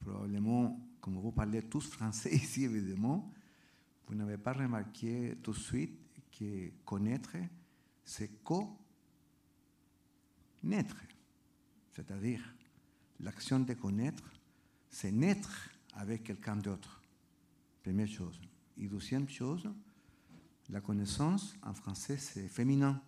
Probablement, 0.01 0.79
comme 1.01 1.19
vous 1.19 1.33
parlez 1.33 1.63
tous 1.63 1.89
français 1.89 2.35
ici, 2.35 2.65
évidemment, 2.65 3.33
vous 4.07 4.15
n'avez 4.15 4.37
pas 4.39 4.53
remarqué 4.53 5.37
tout 5.43 5.53
de 5.53 5.59
suite 5.59 5.99
que 6.31 6.71
connaître, 6.85 7.37
c'est 8.05 8.43
co-naître. 8.45 8.77
C'est-à-dire, 11.93 12.43
l'action 13.21 13.61
de 13.61 13.75
connaître, 13.75 14.25
c'est 14.91 15.13
naître 15.13 15.71
avec 15.95 16.25
quelqu'un 16.25 16.57
d'autre. 16.57 17.03
Première 17.83 18.09
chose. 18.09 18.41
Et 18.77 18.87
deuxième 18.87 19.29
chose, 19.29 19.69
la 20.71 20.81
connaissance, 20.81 21.55
en 21.63 21.75
français, 21.75 22.17
c'est 22.17 22.49
féminin. 22.49 23.01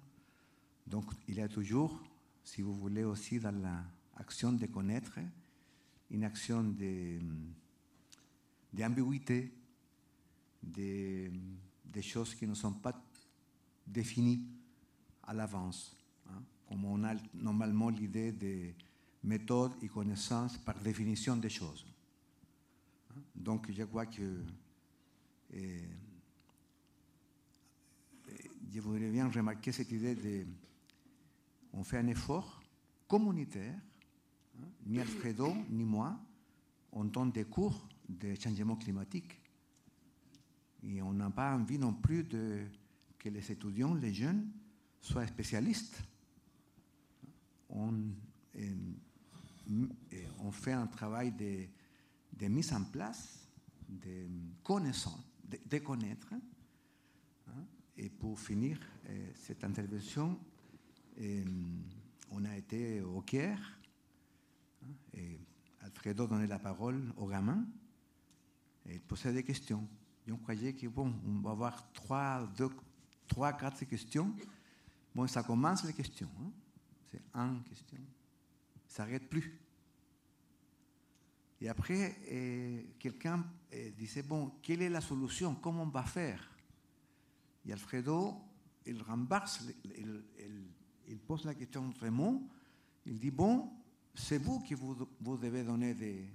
Donc, 0.87 1.05
il 1.27 1.37
y 1.37 1.41
a 1.41 1.49
toujours, 1.49 2.03
si 2.45 2.63
vous 2.63 2.75
voulez 2.75 3.05
aussi 3.05 3.41
dans 3.41 3.55
l'action 4.17 4.53
de 4.53 4.67
connaître, 4.67 5.19
une 6.11 6.25
action 6.25 6.75
d'ambiguïté, 8.73 9.53
des, 10.63 11.31
des 11.85 12.03
choses 12.03 12.35
qui 12.35 12.47
ne 12.47 12.55
sont 12.55 12.75
pas 12.75 13.01
définies 13.87 14.45
à 15.23 15.33
l'avance. 15.33 15.97
Hein, 16.29 16.43
comme 16.69 16.85
on 16.85 17.03
a 17.05 17.15
normalement 17.35 17.89
l'idée 17.89 18.33
de 18.33 18.73
méthode 19.27 19.73
et 19.83 19.89
connaissance 19.89 20.57
par 20.59 20.79
définition 20.79 21.37
des 21.37 21.51
choses. 21.51 21.85
Donc 23.35 23.71
je 23.71 23.83
crois 23.85 24.07
que 24.07 24.43
et, 25.53 25.83
je 28.73 28.81
voudrais 28.81 29.11
bien 29.11 29.29
remarquer 29.29 29.73
cette 29.73 29.91
idée 29.91 30.15
de 30.15 30.47
on 31.73 31.83
fait 31.85 31.99
un 31.99 32.07
effort 32.07 32.61
communautaire, 33.09 33.79
hein, 34.59 34.67
ni 34.87 35.01
Alfredo 35.01 35.55
ni 35.71 35.85
moi, 35.85 36.19
on 36.93 37.05
donne 37.05 37.33
des 37.33 37.45
cours 37.45 37.87
de 38.09 38.35
changement 38.35 38.77
climatique. 38.77 39.41
Et 40.83 41.03
on 41.03 41.13
n'a 41.13 41.31
pas 41.31 41.55
envie 41.55 41.79
non 41.79 41.93
plus 41.95 42.25
de, 42.25 42.67
que 43.19 43.29
les 43.29 43.51
étudiants, 43.51 43.95
les 43.95 44.15
jeunes, 44.15 44.51
soient 45.01 45.27
spécialistes. 45.27 46.03
On, 47.69 47.93
et 48.55 48.73
on 50.39 50.51
fait 50.51 50.73
un 50.73 50.87
travail 50.87 51.33
de, 51.33 52.49
mise 52.49 52.73
en 52.73 52.85
place, 52.85 53.49
de 53.89 54.27
connaissance, 54.63 55.25
de, 55.45 55.59
de 55.69 55.79
connaître. 55.79 56.29
Hein, 56.33 56.41
et 57.97 58.11
pour 58.11 58.39
finir 58.39 58.79
euh, 59.09 59.31
cette 59.35 59.65
intervention, 59.65 60.39
euh, 61.19 61.45
on 62.31 62.45
a 62.45 62.57
été 62.57 63.01
au 63.01 63.23
Caire. 63.23 63.81
Hein, 64.83 64.89
et 65.15 65.41
Alfredo 65.81 66.27
donnait 66.27 66.47
la 66.47 66.59
parole 66.59 67.13
aux 67.17 67.27
gamins 67.27 67.65
et 68.87 68.99
posait 68.99 69.33
des 69.33 69.43
questions. 69.43 69.89
Et 70.27 70.33
on 70.33 70.39
croyait 70.39 70.75
que, 70.75 70.87
bon, 70.89 71.15
on 71.25 71.41
va 71.41 71.53
avoir 71.53 71.93
trois, 71.93 72.47
deux, 72.57 72.71
trois, 73.27 73.53
quatre 73.53 73.85
questions. 73.85 74.35
Bon, 75.15 75.27
ça 75.27 75.43
commence 75.43 75.85
les 75.85 75.93
questions. 75.93 76.31
Hein. 76.41 76.51
C'est 77.11 77.23
une 77.35 77.63
question. 77.63 77.99
Ça 78.97 79.05
n'arrête 79.05 79.29
plus. 79.29 79.61
Et 81.61 81.69
après, 81.69 82.17
euh, 82.33 82.83
quelqu'un 82.99 83.45
euh, 83.75 83.91
disait, 83.91 84.23
bon, 84.23 84.53
quelle 84.63 84.81
est 84.81 84.89
la 84.89 85.03
solution? 85.03 85.55
Comment 85.57 85.83
on 85.83 85.89
va 85.89 86.03
faire? 86.03 86.51
Et 87.67 87.75
Alfredo, 87.75 88.41
il 88.87 89.03
renverse, 89.03 89.67
il, 89.85 91.19
pose 91.19 91.45
la 91.45 91.55
question 91.55 91.91
vraiment. 91.91 92.43
Il 93.05 93.19
dit, 93.19 93.31
bon, 93.31 93.71
c'est 94.15 94.39
vous 94.39 94.61
qui 94.61 94.73
vous, 94.73 94.97
devez 95.21 95.63
donner 95.63 95.93
des, 95.93 96.31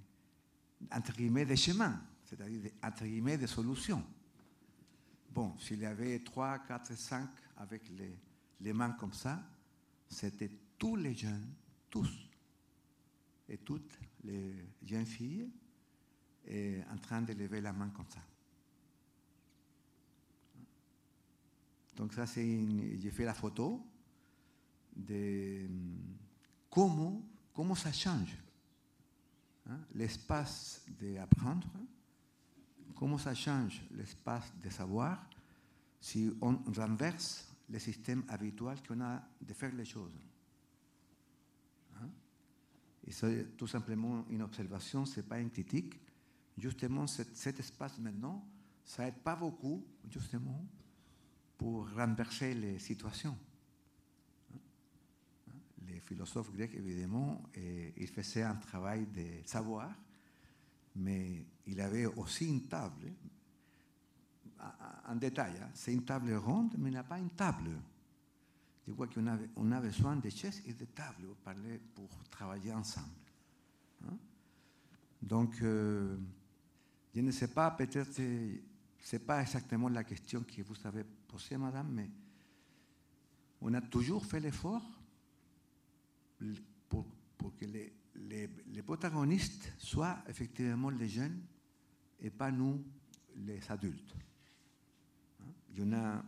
entre 0.91 1.13
guillemets, 1.13 1.45
des 1.45 1.57
chemins 1.57 1.99
c'est-à-dire 2.23 2.71
entre 2.83 3.05
guillemets 3.05 3.37
des 3.39 3.47
solutions. 3.47 4.05
Bon, 5.31 5.57
s'il 5.57 5.79
y 5.79 5.85
avait 5.85 6.19
3, 6.19 6.59
4, 6.59 6.95
5 6.95 7.27
avec 7.57 7.81
les 8.59 8.71
mains 8.71 8.91
comme 8.91 9.13
ça, 9.13 9.41
c'était 10.07 10.51
tous 10.77 10.95
les 10.95 11.13
jeunes, 11.13 11.53
tous, 11.89 12.30
et 13.49 13.57
toutes 13.57 13.99
les 14.23 14.53
jeunes 14.83 15.05
filles 15.05 15.49
et 16.45 16.79
en 16.91 16.97
train 16.97 17.21
de 17.21 17.33
lever 17.33 17.61
la 17.61 17.73
main 17.73 17.89
comme 17.89 18.09
ça. 18.09 18.21
Donc 21.95 22.13
ça, 22.13 22.25
c'est 22.25 22.99
j'ai 22.99 23.11
fait 23.11 23.25
la 23.25 23.33
photo 23.33 23.85
de 24.95 25.67
comment, 26.69 27.21
comment 27.53 27.75
ça 27.75 27.91
change 27.91 28.35
hein, 29.67 29.79
l'espace 29.93 30.83
d'apprendre 30.99 31.67
comment 33.01 33.17
ça 33.17 33.33
change 33.33 33.81
l'espace 33.97 34.53
de 34.63 34.69
savoir 34.69 35.27
si 35.99 36.31
on 36.39 36.59
renverse 36.77 37.51
le 37.67 37.79
système 37.79 38.23
habituel 38.29 38.77
qu'on 38.87 39.01
a 39.01 39.19
de 39.41 39.53
faire 39.55 39.73
les 39.73 39.85
choses. 39.85 40.13
Et 43.07 43.11
c'est 43.11 43.57
tout 43.57 43.67
simplement 43.67 44.25
une 44.29 44.41
observation, 44.41 45.05
ce 45.05 45.19
n'est 45.19 45.25
pas 45.25 45.39
une 45.39 45.49
critique. 45.49 45.99
Justement, 46.57 47.07
cet, 47.07 47.59
espace 47.59 47.97
maintenant, 47.99 48.45
ça 48.83 49.05
n'aide 49.05 49.19
pas 49.23 49.35
beaucoup, 49.35 49.83
justement, 50.09 50.65
pour 51.57 51.89
renverser 51.93 52.53
les 52.53 52.79
situations. 52.79 53.37
Les 55.87 55.99
philosophes 55.99 56.51
grecs, 56.51 56.75
évidemment, 56.75 57.43
et, 57.55 57.93
ils 57.97 58.07
faisaient 58.07 58.43
un 58.43 58.55
travail 58.55 59.07
de 59.07 59.45
savoir, 59.45 59.91
mais 60.95 61.45
il 61.65 61.81
avait 61.81 62.05
aussi 62.05 62.47
une 62.47 62.67
table, 62.67 63.11
en 65.07 65.15
détail, 65.15 65.53
hein, 65.59 65.69
c'est 65.73 65.93
une 65.93 66.05
table 66.05 66.33
ronde, 66.35 66.75
mais 66.77 66.89
il 66.89 66.93
n'a 66.93 67.03
pas 67.03 67.17
une 67.17 67.31
table. 67.31 67.71
Je 68.87 68.93
crois 68.93 69.07
qu'on 69.07 69.27
a, 69.27 69.37
on 69.55 69.71
a 69.71 69.79
besoin 69.79 70.15
de 70.15 70.29
chaises 70.29 70.63
et 70.65 70.73
de 70.73 70.85
tables 70.85 71.27
pour, 71.27 71.35
parler, 71.37 71.79
pour 71.93 72.09
travailler 72.29 72.73
ensemble. 72.73 73.07
Hein? 74.05 74.17
Donc, 75.21 75.61
euh, 75.61 76.17
je 77.13 77.21
ne 77.21 77.31
sais 77.31 77.49
pas, 77.49 77.69
peut-être, 77.71 78.13
ce 78.13 79.15
n'est 79.15 79.19
pas 79.19 79.41
exactement 79.41 79.89
la 79.89 80.03
question 80.03 80.43
que 80.43 80.61
vous 80.63 80.75
avez 80.85 81.03
posée, 81.27 81.57
madame, 81.57 81.91
mais 81.91 82.09
on 83.61 83.73
a 83.73 83.81
toujours 83.81 84.25
fait 84.25 84.39
l'effort 84.39 84.83
pour, 86.89 87.05
que 87.59 87.65
les, 87.65 88.81
protagonistes 88.83 89.73
soient 89.77 90.23
effectivement 90.27 90.89
les 90.89 91.09
jeunes 91.09 91.39
et 92.19 92.29
pas 92.29 92.51
nous, 92.51 92.83
les 93.37 93.59
adultes. 93.69 94.15
y 95.75 95.81
en 95.83 95.93
a 95.93 96.23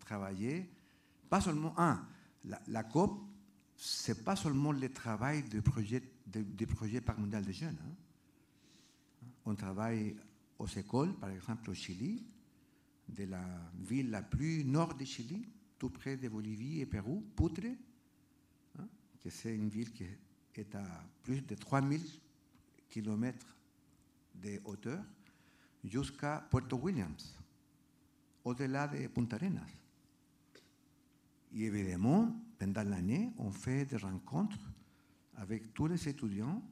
travaillé, 0.00 0.68
pas 1.34 1.40
seulement 1.40 1.74
un, 1.80 2.00
la, 2.68 2.84
COP, 2.84 3.20
ce 3.74 4.12
n'est 4.12 4.18
pas 4.20 4.36
seulement 4.36 4.70
le 4.70 4.88
travail 4.92 5.42
des 5.42 5.60
projets, 5.60 6.00
des 6.26 6.64
projets 6.64 7.00
par 7.00 7.18
mondial 7.18 7.44
des 7.44 7.52
jeunes. 7.52 7.76
Hein. 7.84 9.26
On 9.44 9.56
travaille 9.56 10.14
aux 10.60 10.68
écoles, 10.68 11.12
par 11.14 11.30
exemple 11.30 11.68
au 11.70 11.74
Chili, 11.74 12.24
de 13.08 13.24
la 13.24 13.42
ville 13.80 14.10
la 14.10 14.22
plus 14.22 14.64
nord 14.64 14.94
du 14.94 15.06
Chili, 15.06 15.44
tout 15.76 15.90
près 15.90 16.16
de 16.16 16.28
Bolivie 16.28 16.82
et 16.82 16.86
Pérou, 16.86 17.24
Putre, 17.34 17.66
hein, 18.78 18.86
que 19.20 19.28
c'est 19.28 19.56
une 19.56 19.68
ville 19.68 19.90
qui 19.90 20.04
est 20.54 20.74
à 20.76 20.84
plus 21.24 21.40
de 21.40 21.56
3000 21.56 22.00
km 22.88 23.44
de 24.36 24.60
hauteur, 24.66 25.02
jusqu'à 25.82 26.46
Puerto 26.48 26.76
Williams, 26.76 27.34
au-delà 28.44 28.86
de 28.86 29.08
Punta 29.08 29.34
Arenas. 29.34 29.83
Et 31.54 31.66
évidemment, 31.66 32.34
pendant 32.58 32.82
l'année, 32.82 33.32
on 33.38 33.50
fait 33.50 33.84
des 33.84 33.96
rencontres 33.96 34.58
avec 35.36 35.72
tous 35.72 35.86
les 35.86 36.08
étudiants, 36.08 36.62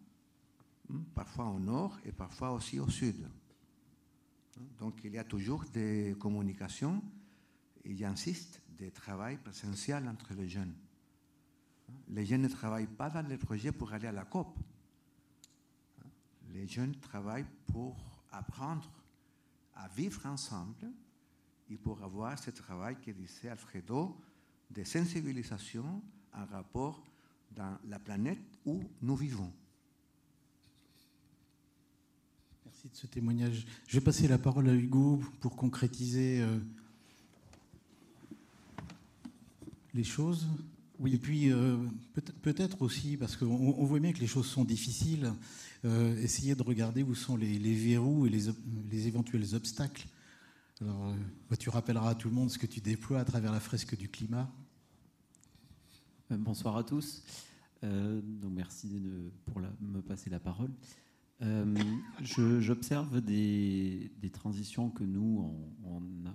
hein, 0.92 1.00
parfois 1.14 1.46
au 1.46 1.58
nord 1.58 1.98
et 2.04 2.12
parfois 2.12 2.52
aussi 2.52 2.80
au 2.80 2.88
sud. 2.88 3.28
Donc 4.78 5.00
il 5.04 5.12
y 5.12 5.18
a 5.18 5.24
toujours 5.24 5.64
des 5.72 6.16
communications, 6.18 7.02
et 7.84 7.96
j'insiste, 7.96 8.60
des 8.76 8.90
travail 8.90 9.36
présentiel 9.36 10.08
entre 10.08 10.34
les 10.34 10.48
jeunes. 10.48 10.74
Les 12.08 12.26
jeunes 12.26 12.42
ne 12.42 12.48
travaillent 12.48 12.86
pas 12.86 13.10
dans 13.10 13.26
les 13.26 13.36
projets 13.36 13.72
pour 13.72 13.92
aller 13.92 14.08
à 14.08 14.12
la 14.12 14.24
COP. 14.24 14.58
Les 16.52 16.66
jeunes 16.66 16.96
travaillent 16.96 17.46
pour 17.66 17.96
apprendre 18.30 18.90
à 19.74 19.88
vivre 19.88 20.26
ensemble 20.26 20.90
et 21.70 21.76
pour 21.76 22.02
avoir 22.02 22.38
ce 22.38 22.50
travail 22.50 22.96
que 23.00 23.10
disait 23.10 23.48
Alfredo 23.48 24.20
de 24.74 24.84
sensibilisation 24.84 26.02
en 26.34 26.44
rapport 26.46 27.04
dans 27.54 27.76
la 27.88 27.98
planète 27.98 28.40
où 28.64 28.82
nous 29.02 29.16
vivons. 29.16 29.52
de 32.84 32.96
ce 32.96 33.06
témoignage. 33.06 33.64
Je 33.86 33.96
vais 33.96 34.04
passer 34.04 34.26
la 34.26 34.38
parole 34.38 34.68
à 34.68 34.74
Hugo 34.74 35.22
pour 35.40 35.54
concrétiser 35.54 36.40
euh, 36.40 36.58
les 39.94 40.02
choses. 40.02 40.48
Oui. 40.98 41.14
Et 41.14 41.18
puis 41.18 41.52
euh, 41.52 41.76
peut-être 42.42 42.82
aussi, 42.82 43.16
parce 43.16 43.36
qu'on 43.36 43.84
voit 43.84 44.00
bien 44.00 44.12
que 44.12 44.18
les 44.18 44.26
choses 44.26 44.46
sont 44.46 44.64
difficiles, 44.64 45.32
euh, 45.84 46.20
essayer 46.22 46.56
de 46.56 46.62
regarder 46.62 47.04
où 47.04 47.14
sont 47.14 47.36
les, 47.36 47.74
verrous 47.74 48.26
et 48.26 48.30
les, 48.30 49.06
éventuels 49.06 49.54
obstacles. 49.54 50.06
Alors, 50.80 51.14
tu 51.60 51.68
rappelleras 51.68 52.10
à 52.10 52.14
tout 52.16 52.28
le 52.28 52.34
monde 52.34 52.50
ce 52.50 52.58
que 52.58 52.66
tu 52.66 52.80
déploies 52.80 53.20
à 53.20 53.24
travers 53.24 53.52
la 53.52 53.60
fresque 53.60 53.96
du 53.96 54.08
climat. 54.08 54.50
Bonsoir 56.38 56.76
à 56.76 56.84
tous. 56.84 57.22
donc 57.82 58.52
merci 58.52 58.88
de, 58.88 59.30
pour 59.44 59.60
me 59.80 60.00
passer 60.00 60.30
la 60.30 60.40
parole. 60.40 60.70
Euh, 61.42 61.74
j'observe 62.60 63.20
des, 63.20 64.10
transitions 64.32 64.88
que 64.88 65.04
nous, 65.04 65.52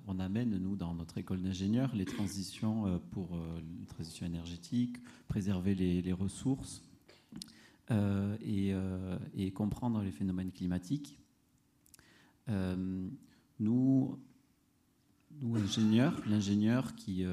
on, 0.08 0.20
amène, 0.20 0.58
nous, 0.58 0.76
dans 0.76 0.94
notre 0.94 1.18
école 1.18 1.42
d'ingénieurs, 1.42 1.96
les 1.96 2.06
transitions 2.06 2.86
euh, 2.86 2.98
pour 3.12 3.36
euh, 3.36 3.60
une 3.60 3.86
transition 3.86 4.26
énergétique, 4.26 4.98
préserver 5.28 5.74
les, 5.74 6.14
ressources 6.14 6.84
et, 7.90 8.74
comprendre 9.56 10.02
les 10.04 10.12
phénomènes 10.12 10.52
climatiques. 10.52 11.18
nous, 12.48 14.20
nous, 15.40 15.56
ingénieurs, 15.56 16.22
l'ingénieur 16.28 16.94
qui, 16.96 17.26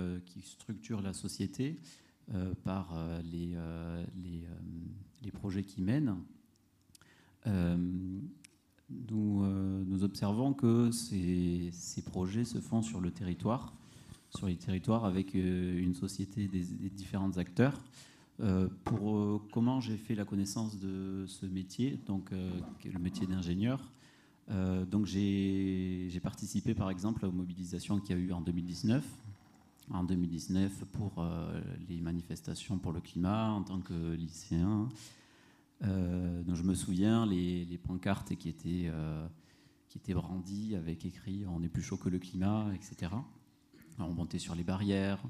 structure 0.43 1.03
la 1.03 1.13
société 1.13 1.79
par 2.65 2.97
les, 3.31 3.57
les 5.23 5.31
projets 5.31 5.63
qu'il 5.63 5.85
mène, 5.85 6.17
euh, 7.47 7.77
nous, 9.11 9.43
euh, 9.43 10.03
observons 10.03 10.53
que 10.53 10.91
ces, 10.91 11.71
ces, 11.73 12.03
projets 12.03 12.45
se 12.45 12.59
font 12.59 12.83
sur 12.83 13.01
le 13.01 13.11
territoire, 13.11 13.75
sur 14.31 14.47
les 14.47 14.57
territoires 14.57 15.05
avec 15.05 15.35
euh, 15.35 15.79
une 15.79 15.95
société 15.95 16.49
des, 16.49 16.65
différents 16.91 17.37
acteurs. 17.39 17.81
pour 18.85 19.43
comment 19.53 19.81
j'ai 19.81 19.97
fait 19.97 20.17
la 20.17 20.25
connaissance 20.25 20.79
de 20.81 21.25
ce 21.27 21.47
métier, 21.47 21.99
donc 22.07 22.33
le 22.33 22.99
métier 22.99 23.29
d'ingénieur. 23.29 23.93
donc 24.91 25.07
j'ai 25.07 26.21
participé 26.21 26.75
par 26.75 26.91
exemple 26.91 27.25
aux 27.27 27.31
mobilisations 27.33 28.01
qu'il 28.01 28.17
y 28.17 28.19
a 28.19 28.23
eu 28.23 28.33
en 28.33 28.41
2019 28.41 29.05
en 29.91 30.05
2019 30.05 30.85
pour 30.93 31.25
les 31.89 32.01
manifestations 32.01 32.79
pour 32.79 32.93
le 32.93 33.01
climat 33.01 33.51
en 33.51 33.63
tant 33.63 33.81
que 33.81 34.15
lycéen. 34.15 34.89
Euh, 35.83 36.43
je 36.53 36.63
me 36.63 36.75
souviens 36.75 37.27
les, 37.27 37.79
pancartes 37.83 38.35
qui 38.37 38.49
étaient, 38.49 38.87
euh, 38.87 39.27
qui 39.89 39.99
étaient 39.99 40.15
brandies 40.15 40.77
avec 40.77 41.05
écrit 41.05 41.45
On 41.49 41.63
est 41.63 41.69
plus 41.69 41.83
chaud 41.83 41.97
que 41.97 42.09
le 42.09 42.19
climat, 42.19 42.69
etc. 42.75 43.13
on 43.99 44.13
montait 44.13 44.39
sur 44.39 44.55
les 44.55 44.65
barrières. 44.65 45.23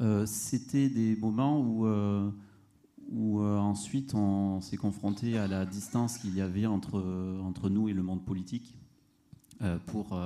Euh, 0.00 0.26
c'était 0.26 0.88
des 0.88 1.16
moments 1.16 1.60
où, 1.60 1.86
ensuite 3.40 4.14
on 4.14 4.60
s'est 4.60 4.76
confronté 4.76 5.38
à 5.38 5.46
la 5.46 5.66
distance 5.66 6.18
qu'il 6.18 6.34
y 6.34 6.40
avait 6.40 6.66
entre, 6.66 7.68
nous 7.68 7.88
et 7.88 7.92
le 7.92 8.02
monde 8.02 8.24
politique 8.24 8.76
pour 9.86 10.18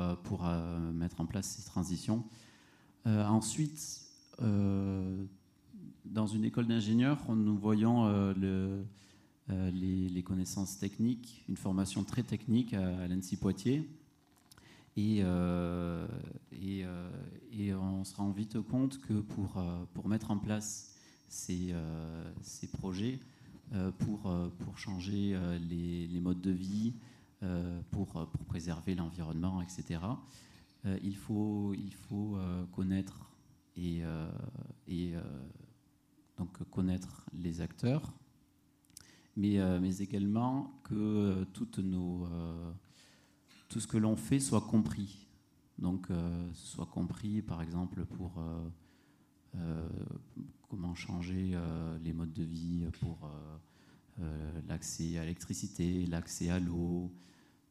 mettre 0.95 1.21
en 1.21 1.27
place 1.27 1.49
ces 1.49 1.65
transitions. 1.65 2.25
Ensuite, 3.09 4.03
dans 4.39 6.27
une 6.27 6.45
école 6.45 6.67
d'ingénieurs, 6.67 7.19
nous 7.35 7.57
voyons 7.57 8.07
euh, 9.51 9.71
les, 9.71 10.23
connaissances 10.23 10.79
techniques, 10.79 11.43
une 11.49 11.57
formation 11.57 12.05
très 12.05 12.23
technique 12.23 12.75
à, 12.75 13.09
l'ANSI 13.09 13.37
Poitiers. 13.39 13.89
Et, 14.95 15.21
euh, 15.23 16.07
euh, 16.53 17.75
on 17.81 18.05
se 18.05 18.15
rend 18.17 18.31
vite 18.31 18.61
compte 18.61 19.01
que 19.01 19.21
pour, 19.21 20.09
mettre 20.09 20.31
en 20.31 20.39
place 20.39 20.95
ces, 21.31 21.73
projets, 22.75 23.21
pour, 23.99 24.31
changer 24.77 25.39
les, 25.71 26.21
modes 26.21 26.43
de 26.43 26.51
vie, 26.51 26.93
pour 27.91 28.29
préserver 28.49 28.95
l'environnement, 28.95 29.63
etc., 29.63 30.01
il 30.85 31.16
faut, 31.16 31.74
il 31.74 31.95
faut 31.95 32.39
connaître 32.72 33.31
et, 33.76 34.03
et 34.87 35.14
donc 36.37 36.62
connaître 36.70 37.24
les 37.33 37.61
acteurs, 37.61 38.12
euh, 39.39 39.79
mais, 39.81 39.99
également 39.99 40.81
que 40.85 40.95
euh, 40.95 41.45
toutes 41.53 41.79
nos, 41.79 42.26
euh, 42.26 42.72
tout 43.68 43.81
ce 43.81 43.87
que 43.87 43.97
l'on 43.97 44.16
fait 44.16 44.41
soit 44.41 44.62
compris. 44.62 45.26
Donc, 45.79 46.09
soit 46.55 46.87
compris, 46.87 47.41
par 47.41 47.62
exemple, 47.62 48.05
pour 48.05 48.43
comment 50.68 50.93
changer 50.97 51.57
les 52.03 52.12
modes 52.12 52.33
de 52.33 52.43
vie 52.43 52.85
pour 52.99 53.31
l'accès 54.66 55.18
à 55.18 55.20
l'électricité, 55.20 56.05
l'accès 56.07 56.51
à 56.51 56.59
l'eau. 56.59 57.12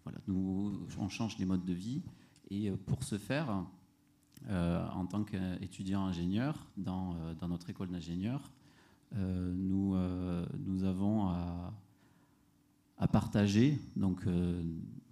Voilà, 0.05 0.19
nous, 0.25 0.87
on 0.97 1.09
change 1.09 1.37
les 1.37 1.43
modes 1.43 1.65
de 1.65 1.73
vie. 1.73 2.01
Et 2.49 2.71
pour 2.71 3.03
ce 3.03 3.17
faire, 3.17 3.65
en 4.49 5.05
tant 5.05 5.23
qu'étudiant 5.23 6.05
ingénieur 6.05 6.67
dans, 6.77 7.33
dans, 7.35 7.47
notre 7.47 7.69
école 7.69 7.89
d'ingénieurs, 7.89 8.51
euh, 9.15 9.53
nous, 9.55 9.95
euh, 9.95 10.45
avons 10.83 11.29
à, 11.29 13.07
partager 13.11 13.79
donc, 13.95 14.25
euh, 14.27 14.61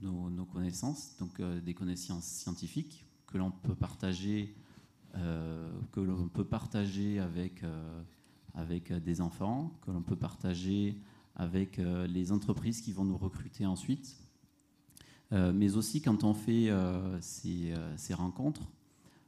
nos, 0.02 0.46
connaissances, 0.46 1.16
donc 1.18 1.42
des 1.64 1.74
connaissances 1.74 2.26
scientifiques 2.26 3.06
que 3.28 3.38
l'on 3.38 3.52
peut 3.52 3.76
partager, 3.76 4.56
que 5.14 6.02
l'on 6.02 6.28
peut 6.28 6.44
partager 6.44 7.20
avec 8.54 8.92
des 8.92 9.22
enfants, 9.22 9.72
que 9.82 9.92
l'on 9.92 10.02
peut 10.02 10.16
partager 10.16 11.00
avec 11.36 11.78
les 11.78 12.32
entreprises 12.32 12.82
qui 12.82 12.92
vont 12.92 13.06
nous 13.06 13.18
recruter 13.18 13.66
ensuite. 13.66 14.18
Mais 15.32 15.76
aussi 15.76 16.02
quand 16.02 16.24
on 16.24 16.34
fait 16.34 16.70
ces, 17.20 17.74
ces, 17.98 18.14
rencontres, 18.14 18.72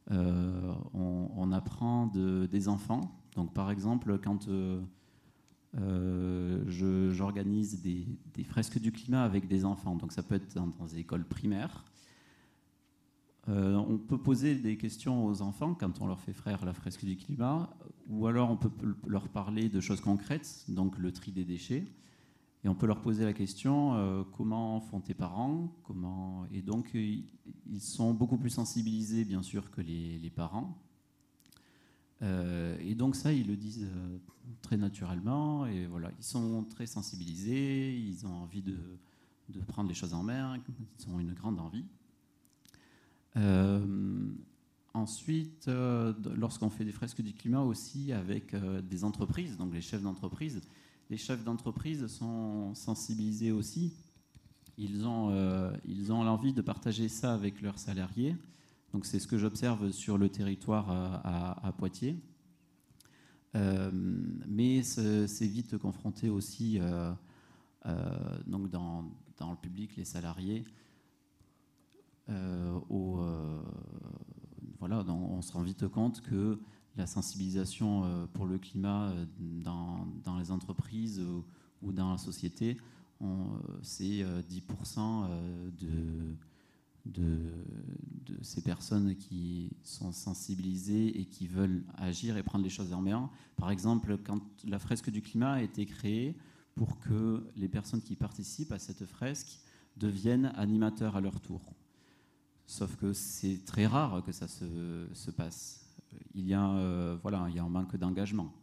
on, 0.09 1.51
apprend 1.51 2.07
de, 2.07 2.45
des 2.45 2.67
enfants 2.67 3.17
donc 3.37 3.53
par 3.53 3.69
exemple, 3.69 4.17
quand 4.17 4.47
euh, 4.47 4.81
euh, 5.77 7.11
j'organise 7.11 7.81
des, 7.83 8.43
fresques 8.43 8.79
du 8.79 8.91
climat 8.91 9.23
avec 9.23 9.47
des 9.47 9.63
enfants, 9.63 9.95
donc 9.95 10.11
ça 10.11 10.23
peut 10.23 10.35
être 10.35 10.55
dans, 10.55 10.67
des 10.87 10.97
écoles 10.97 11.23
primaires, 11.23 11.85
euh, 13.47 13.75
on 13.75 13.99
peut 13.99 14.17
poser 14.17 14.55
des 14.55 14.75
questions 14.75 15.25
aux 15.25 15.41
enfants 15.43 15.75
quand 15.75 16.01
on 16.01 16.07
leur 16.07 16.19
fait 16.19 16.33
frère 16.33 16.65
la 16.65 16.73
fresque 16.73 17.05
du 17.05 17.15
climat, 17.15 17.69
ou 18.09 18.25
alors 18.25 18.49
on 18.49 18.57
peut 18.57 18.71
leur 19.05 19.29
parler 19.29 19.69
de 19.69 19.79
choses 19.81 20.01
concrètes, 20.01 20.65
donc 20.67 20.97
le 20.97 21.11
tri 21.11 21.31
des 21.31 21.45
déchets. 21.45 21.85
Et 22.63 22.69
on 22.69 22.75
peut 22.75 22.87
leur 22.87 23.01
poser 23.01 23.23
la 23.23 23.33
question 23.33 24.25
comment 24.35 24.81
font 24.81 24.99
tes 24.99 25.13
parents 25.13 25.75
comment... 25.83 26.45
Et 26.51 26.61
donc, 26.61 26.91
ils 26.93 27.81
sont 27.81 28.13
beaucoup 28.13 28.37
plus 28.37 28.49
sensibilisés, 28.49 29.25
bien 29.25 29.43
sûr, 29.43 29.71
que 29.71 29.81
les, 29.81 30.31
parents. 30.35 30.77
et 32.21 32.95
donc, 32.95 33.15
ça, 33.15 33.31
ils 33.31 33.47
le 33.47 33.55
disent 33.55 33.87
très 34.61 34.75
naturellement. 34.75 35.65
Et 35.67 35.85
voilà, 35.85 36.11
ils 36.17 36.23
sont 36.25 36.65
très 36.65 36.87
sensibilisés, 36.87 37.95
ils 37.95 38.25
ont 38.25 38.33
envie 38.33 38.63
de, 38.63 38.77
de 39.49 39.59
prendre 39.61 39.87
les 39.87 39.95
choses 39.95 40.13
en 40.13 40.23
main, 40.23 40.59
ils 40.99 41.09
ont 41.09 41.19
une 41.19 41.33
grande 41.33 41.59
envie. 41.59 41.85
Ensuite, 44.97 45.67
euh, 45.67 46.11
lorsqu'on 46.35 46.71
fait 46.71 46.83
des 46.83 46.91
fresques 46.91 47.21
du 47.21 47.31
climat 47.31 47.61
aussi 47.61 48.11
avec 48.11 48.55
euh, 48.55 48.81
des 48.81 49.03
entreprises, 49.03 49.55
donc 49.55 49.71
les 49.71 49.81
chefs 49.81 50.01
d'entreprise, 50.01 50.59
les 51.09 51.17
chefs 51.17 51.43
d'entreprise 51.43 52.07
sont 52.07 52.73
sensibilisés 52.75 53.51
aussi. 53.51 53.93
Ils 54.77 55.05
ont, 55.05 55.31
euh, 55.31 55.71
ils 55.85 56.11
ont 56.11 56.23
l'envie 56.23 56.53
de 56.53 56.61
partager 56.61 57.09
ça 57.09 57.33
avec 57.33 57.61
leurs 57.61 57.79
salariés. 57.79 58.35
Donc 58.93 59.05
c'est 59.05 59.19
ce 59.19 59.27
que 59.27 59.37
j'observe 59.37 59.91
sur 59.91 60.17
le 60.17 60.29
territoire 60.29 60.89
à, 60.89 61.71
Poitiers. 61.77 62.17
mais 63.53 64.81
c'est 64.83 65.47
vite 65.47 65.77
confronté 65.77 66.29
aussi 66.29 66.79
donc 68.45 68.69
dans, 68.69 69.11
dans, 69.37 69.51
le 69.51 69.57
public, 69.57 69.95
les 69.97 70.05
salariés, 70.05 70.63
aux 72.89 73.19
voilà, 74.79 75.03
on 75.07 75.41
se 75.41 75.51
rend 75.53 75.63
vite 75.63 75.87
compte 75.87 76.21
que 76.21 76.59
la 76.97 77.07
sensibilisation 77.07 78.03
euh, 78.03 78.25
pour 78.33 78.45
le 78.45 78.57
climat 78.57 79.09
euh, 79.09 79.25
dans, 79.39 80.37
les 80.37 80.51
entreprises 80.51 81.21
ou 81.81 81.91
dans 81.91 82.11
la 82.11 82.17
société, 82.17 82.77
c'est 83.81 84.23
10% 84.23 85.25
euh, 85.29 85.69
de, 87.05 87.25
de, 88.25 88.43
ces 88.43 88.61
personnes 88.61 89.15
qui 89.15 89.71
sont 89.83 90.11
sensibilisées 90.11 91.19
et 91.19 91.25
qui 91.25 91.47
veulent 91.47 91.83
agir 91.97 92.37
et 92.37 92.43
prendre 92.43 92.63
les 92.63 92.69
choses 92.69 92.93
en 92.93 93.01
main. 93.01 93.29
Par 93.55 93.71
exemple, 93.71 94.17
quand 94.17 94.41
la 94.65 94.77
fresque 94.77 95.09
du 95.09 95.21
climat 95.21 95.53
a 95.53 95.61
été 95.61 95.85
créée 95.85 96.37
pour 96.75 96.99
que 96.99 97.43
les 97.55 97.67
personnes 97.67 98.01
qui 98.01 98.15
participent 98.15 98.71
à 98.71 98.79
cette 98.79 99.05
fresque 99.05 99.59
deviennent 99.95 100.53
animateurs 100.55 101.15
à 101.15 101.21
leur 101.21 101.39
tour. 101.41 101.61
Sauf 102.67 102.95
que 102.97 103.13
c'est 103.13 103.65
très 103.65 103.87
rare 103.87 104.23
que 104.23 104.31
ça 104.31 104.47
se, 104.47 105.31
passe. 105.31 105.86
Il 106.33 106.47
y, 106.47 106.53
a, 106.53 106.69
euh, 106.69 107.17
voilà, 107.21 107.47
il 107.49 107.55
y 107.55 107.59
a 107.59 107.63
un 107.63 107.69
manque 107.69 107.95
d'engagement. 107.97 108.53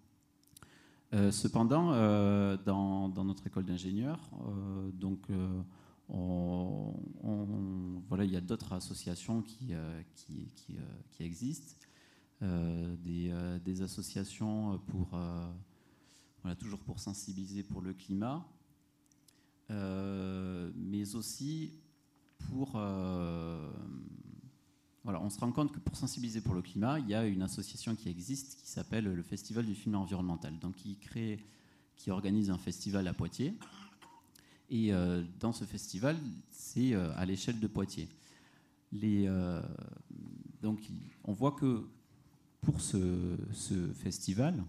Euh, 1.13 1.31
cependant, 1.31 1.93
euh, 1.93 2.57
dans, 2.57 3.09
notre 3.25 3.47
école 3.47 3.65
d'ingénieurs, 3.65 4.31
donc, 4.93 5.27
voilà, 8.09 8.25
il 8.25 8.31
y 8.31 8.37
a 8.37 8.41
d'autres 8.41 8.73
associations 8.73 9.43
qui, 9.43 9.73
qui, 10.15 10.49
qui, 11.11 11.23
existent, 11.23 11.75
des, 12.41 13.33
des, 13.65 13.83
associations 13.83 14.79
pour, 14.87 15.09
voilà, 16.43 16.57
toujours 16.57 16.81
pour 16.81 17.01
sensibiliser 17.01 17.63
pour 17.63 17.81
le 17.81 17.93
climat, 17.93 18.47
mais 19.69 21.15
aussi 21.15 21.73
pour... 22.39 22.79
Euh, 25.07 25.13
on 25.21 25.31
se 25.31 25.39
rend 25.39 25.53
compte 25.53 25.73
que 25.73 25.79
pour 25.79 25.97
sensibiliser 25.97 26.41
pour 26.41 26.55
le 26.55 26.63
climat, 26.63 26.99
il 26.99 27.09
y 27.09 27.15
a 27.15 27.25
une 27.27 27.43
association 27.43 27.95
qui 27.95 28.09
existe 28.09 28.61
qui 28.61 28.69
s'appelle 28.69 29.05
le 29.05 29.23
Festival 29.23 29.67
du 29.67 29.75
film 29.75 29.95
environnemental, 29.97 30.59
donc 30.59 30.77
qui 30.77 30.97
crée, 30.97 31.45
qui 31.97 32.11
organise 32.11 32.51
un 32.51 32.59
festival 32.59 33.07
à 33.07 33.13
Poitiers. 33.13 33.55
Et 34.71 34.93
euh, 34.93 35.23
dans 35.41 35.53
ce 35.53 35.65
festival, 35.65 36.17
c'est 36.51 36.95
euh, 36.95 37.13
à 37.17 37.27
l'échelle 37.27 37.61
de 37.61 37.67
Poitiers. 37.67 38.09
Les, 38.93 39.29
donc, 40.63 40.89
on 41.25 41.33
voit 41.33 41.51
que 41.51 41.85
pour 42.61 42.81
ce, 42.81 43.37
ce 43.53 43.93
festival, 43.93 44.63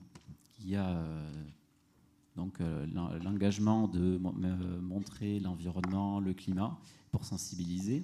il 0.61 0.69
y 0.71 0.75
a 0.75 0.99
donc 2.35 2.57
l'engagement 3.23 3.87
de 3.87 4.17
montrer 4.81 5.39
l'environnement, 5.39 6.19
le 6.19 6.33
climat, 6.33 6.75
pour 7.11 7.23
sensibiliser. 7.23 8.01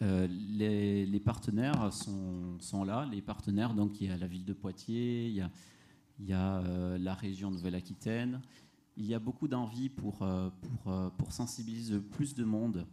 Euh, 0.00 0.28
les, 0.28 1.20
partenaires 1.20 1.92
sont, 1.92 2.84
là. 2.84 3.06
Les 3.10 3.22
partenaires, 3.22 3.74
donc 3.74 4.00
il 4.00 4.08
y 4.08 4.10
a 4.10 4.16
la 4.16 4.26
ville 4.26 4.44
de 4.44 4.52
Poitiers, 4.52 5.26
il 5.26 5.34
y 6.26 6.32
a, 6.32 6.58
euh, 6.58 6.98
la 6.98 7.14
région 7.14 7.50
Nouvelle-Aquitaine. 7.50 8.40
Il 8.96 9.06
y 9.06 9.14
a 9.14 9.18
beaucoup 9.18 9.48
d'envie 9.48 9.88
pour, 9.88 10.22
euh, 10.22 10.50
sensibiliser 11.30 11.98
plus 11.98 12.34
de 12.34 12.44
monde. 12.44 12.86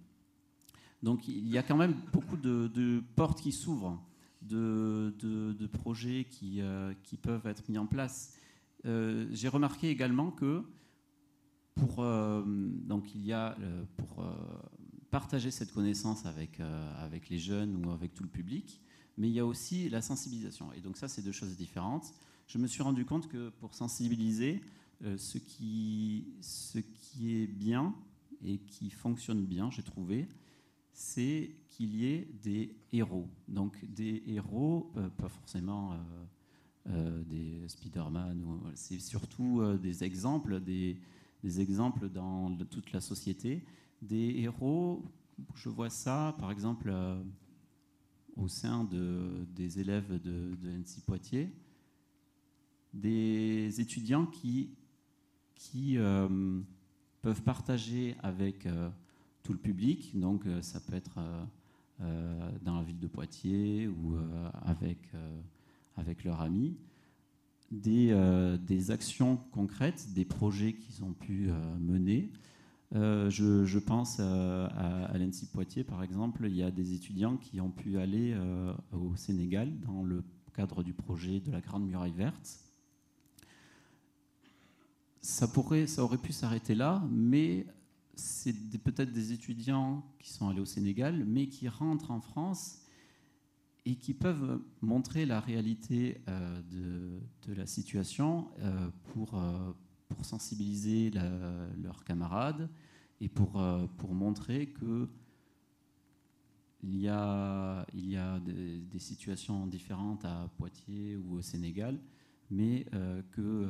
Donc 1.04 1.28
il 1.28 1.48
y 1.48 1.58
a 1.58 1.64
quand 1.64 1.78
même 1.78 1.96
beaucoup 2.12 2.38
de, 2.38 3.04
portes 3.16 3.42
qui 3.42 3.52
s'ouvrent, 3.52 4.02
de, 4.42 5.68
projets 5.68 6.26
qui, 6.26 6.62
qui 7.04 7.18
peuvent 7.18 7.46
être 7.46 7.70
mis 7.70 7.78
en 7.78 7.86
place. 7.86 8.36
J'ai 8.84 9.48
remarqué 9.48 9.90
également 9.90 10.32
que 10.32 10.64
pour, 11.76 11.98
donc 11.98 13.14
il 13.14 13.26
y 13.26 13.34
a 13.34 13.56
pour 13.98 14.26
partager 15.16 15.50
cette 15.50 15.72
connaissance 15.72 16.26
avec, 16.26 16.60
avec 17.00 17.30
les 17.30 17.40
jeunes 17.40 17.86
ou 17.86 17.92
avec 17.92 18.14
tout 18.14 18.24
le 18.24 18.30
public, 18.30 18.82
mais 19.18 19.30
il 19.30 19.34
y 19.34 19.40
a 19.40 19.46
aussi 19.46 19.88
la 19.88 20.02
sensibilisation. 20.02 20.74
Et 20.74 20.82
donc 20.82 20.98
ça, 20.98 21.08
c'est 21.08 21.22
deux 21.22 21.32
choses 21.32 21.56
différentes. 21.56 22.14
Je 22.48 22.58
me 22.58 22.68
suis 22.68 22.84
rendu 22.84 23.06
compte 23.06 23.30
que 23.30 23.48
pour 23.62 23.76
sensibiliser, 23.76 24.60
ce, 25.16 25.38
qui, 25.38 26.28
ce 26.42 26.80
qui 26.80 27.38
est 27.38 27.48
bien 27.48 27.96
et 28.44 28.58
qui 28.58 28.90
fonctionne 28.90 29.46
bien, 29.46 29.72
j'ai 29.72 29.84
trouvé, 29.84 30.28
c'est 30.92 31.56
qu'il 31.70 31.96
y 31.96 32.08
ait 32.08 32.28
des 32.44 32.76
héros. 32.92 33.30
Donc 33.48 33.86
des 33.86 34.22
héros, 34.28 34.92
pas 35.16 35.30
forcément 35.30 35.98
des 36.86 37.64
Spider-Man, 37.70 38.44
c'est 38.74 39.00
surtout 39.00 39.64
des 39.78 40.04
exemples, 40.04 40.60
des 40.60 41.00
exemples 41.42 42.10
dans 42.10 42.54
toute 42.70 42.92
la 42.92 43.00
société. 43.00 43.64
Des 44.08 44.42
héros, 44.42 45.04
je 45.56 45.68
vois 45.70 45.90
ça 45.90 46.36
par 46.38 46.52
exemple 46.52 46.90
euh, 46.90 47.20
au 48.36 48.48
sein 48.48 48.84
de, 48.84 49.48
des 49.56 49.80
élèves 49.80 50.22
de, 50.22 50.56
de 50.56 50.70
NC 50.70 51.04
Poitiers, 51.08 51.52
des 52.94 53.82
étudiants 53.82 54.28
qui, 54.28 54.70
euh, 55.98 56.62
peuvent 57.22 57.42
partager 57.42 58.16
avec 58.22 58.68
euh, 58.68 58.90
tout 59.42 59.54
le 59.54 59.60
public, 59.60 60.20
donc 60.20 60.46
ça 60.62 60.80
peut 60.80 60.96
être 60.96 61.20
dans 62.00 62.78
la 62.78 62.84
ville 62.84 63.00
de 63.00 63.08
Poitiers 63.08 63.88
ou 63.88 64.18
avec, 64.64 65.12
avec 65.98 66.24
leurs 66.24 66.42
amis, 66.42 66.76
des, 67.72 68.12
actions 68.90 69.38
concrètes, 69.52 70.14
des 70.14 70.26
projets 70.26 70.74
qu'ils 70.74 71.04
ont 71.04 71.14
pu 71.14 71.50
mener. 71.80 72.32
Euh, 72.94 73.30
je, 73.30 73.80
pense 73.80 74.20
à, 74.20 74.66
à 74.66 75.18
Poitiers, 75.52 75.84
par 75.84 76.04
exemple, 76.04 76.46
il 76.46 76.56
y 76.56 76.64
a 76.64 76.72
des 76.72 76.94
étudiants 76.94 77.38
qui 77.38 77.60
ont 77.60 77.72
pu 77.72 77.98
aller 77.98 78.38
au 78.92 79.16
Sénégal 79.16 79.80
dans 79.80 80.04
le 80.04 80.24
cadre 80.54 80.84
du 80.84 80.94
projet 80.94 81.40
de 81.40 81.52
la 81.52 81.62
Grande 81.62 81.86
Muraille 81.86 82.14
Verte. 82.14 82.60
Ça, 85.22 85.48
pourrait, 85.48 85.88
ça 85.88 86.04
aurait 86.04 86.20
pu 86.20 86.32
s'arrêter 86.32 86.76
là, 86.76 87.04
mais 87.12 87.66
c'est 88.16 88.54
peut-être 88.84 89.12
des 89.12 89.34
étudiants 89.34 90.04
qui 90.20 90.32
sont 90.32 90.48
allés 90.50 90.62
au 90.62 90.66
Sénégal, 90.66 91.26
mais 91.26 91.48
qui 91.48 91.68
rentrent 91.68 92.12
en 92.12 92.22
France 92.22 92.82
et 93.86 93.96
qui 93.96 94.14
peuvent 94.14 94.60
montrer 94.82 95.26
la 95.26 95.40
réalité 95.40 96.22
euh, 96.28 96.62
de, 97.48 97.54
la 97.54 97.68
situation 97.68 98.48
euh, 98.60 98.90
pour, 99.14 99.36
euh, 99.36 99.72
pour 100.16 100.26
sensibiliser 100.26 101.12
leurs 101.12 102.04
camarades 102.04 102.70
et 103.22 103.30
pour, 103.30 103.62
pour 103.98 104.14
montrer 104.14 104.68
que 104.68 105.10
il 106.84 107.02
y 107.02 107.08
a, 107.08 107.86
il 107.96 108.10
y 108.10 108.16
a 108.16 108.40
des, 108.40 109.00
situations 109.00 109.66
différentes 109.66 110.24
à 110.24 110.50
Poitiers 110.58 111.18
ou 111.18 111.38
au 111.38 111.42
Sénégal, 111.42 112.00
mais 112.52 112.86
que, 113.32 113.68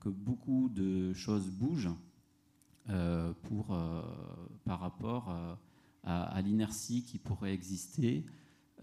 que 0.00 0.08
beaucoup 0.08 0.68
de 0.68 1.12
choses 1.12 1.50
bougent 1.50 1.90
pour, 3.42 3.76
par 4.64 4.80
rapport 4.80 5.30
à, 5.30 5.58
à 6.24 6.40
l'inertie 6.40 7.02
qui 7.04 7.18
pourrait 7.18 7.52
exister 7.52 8.24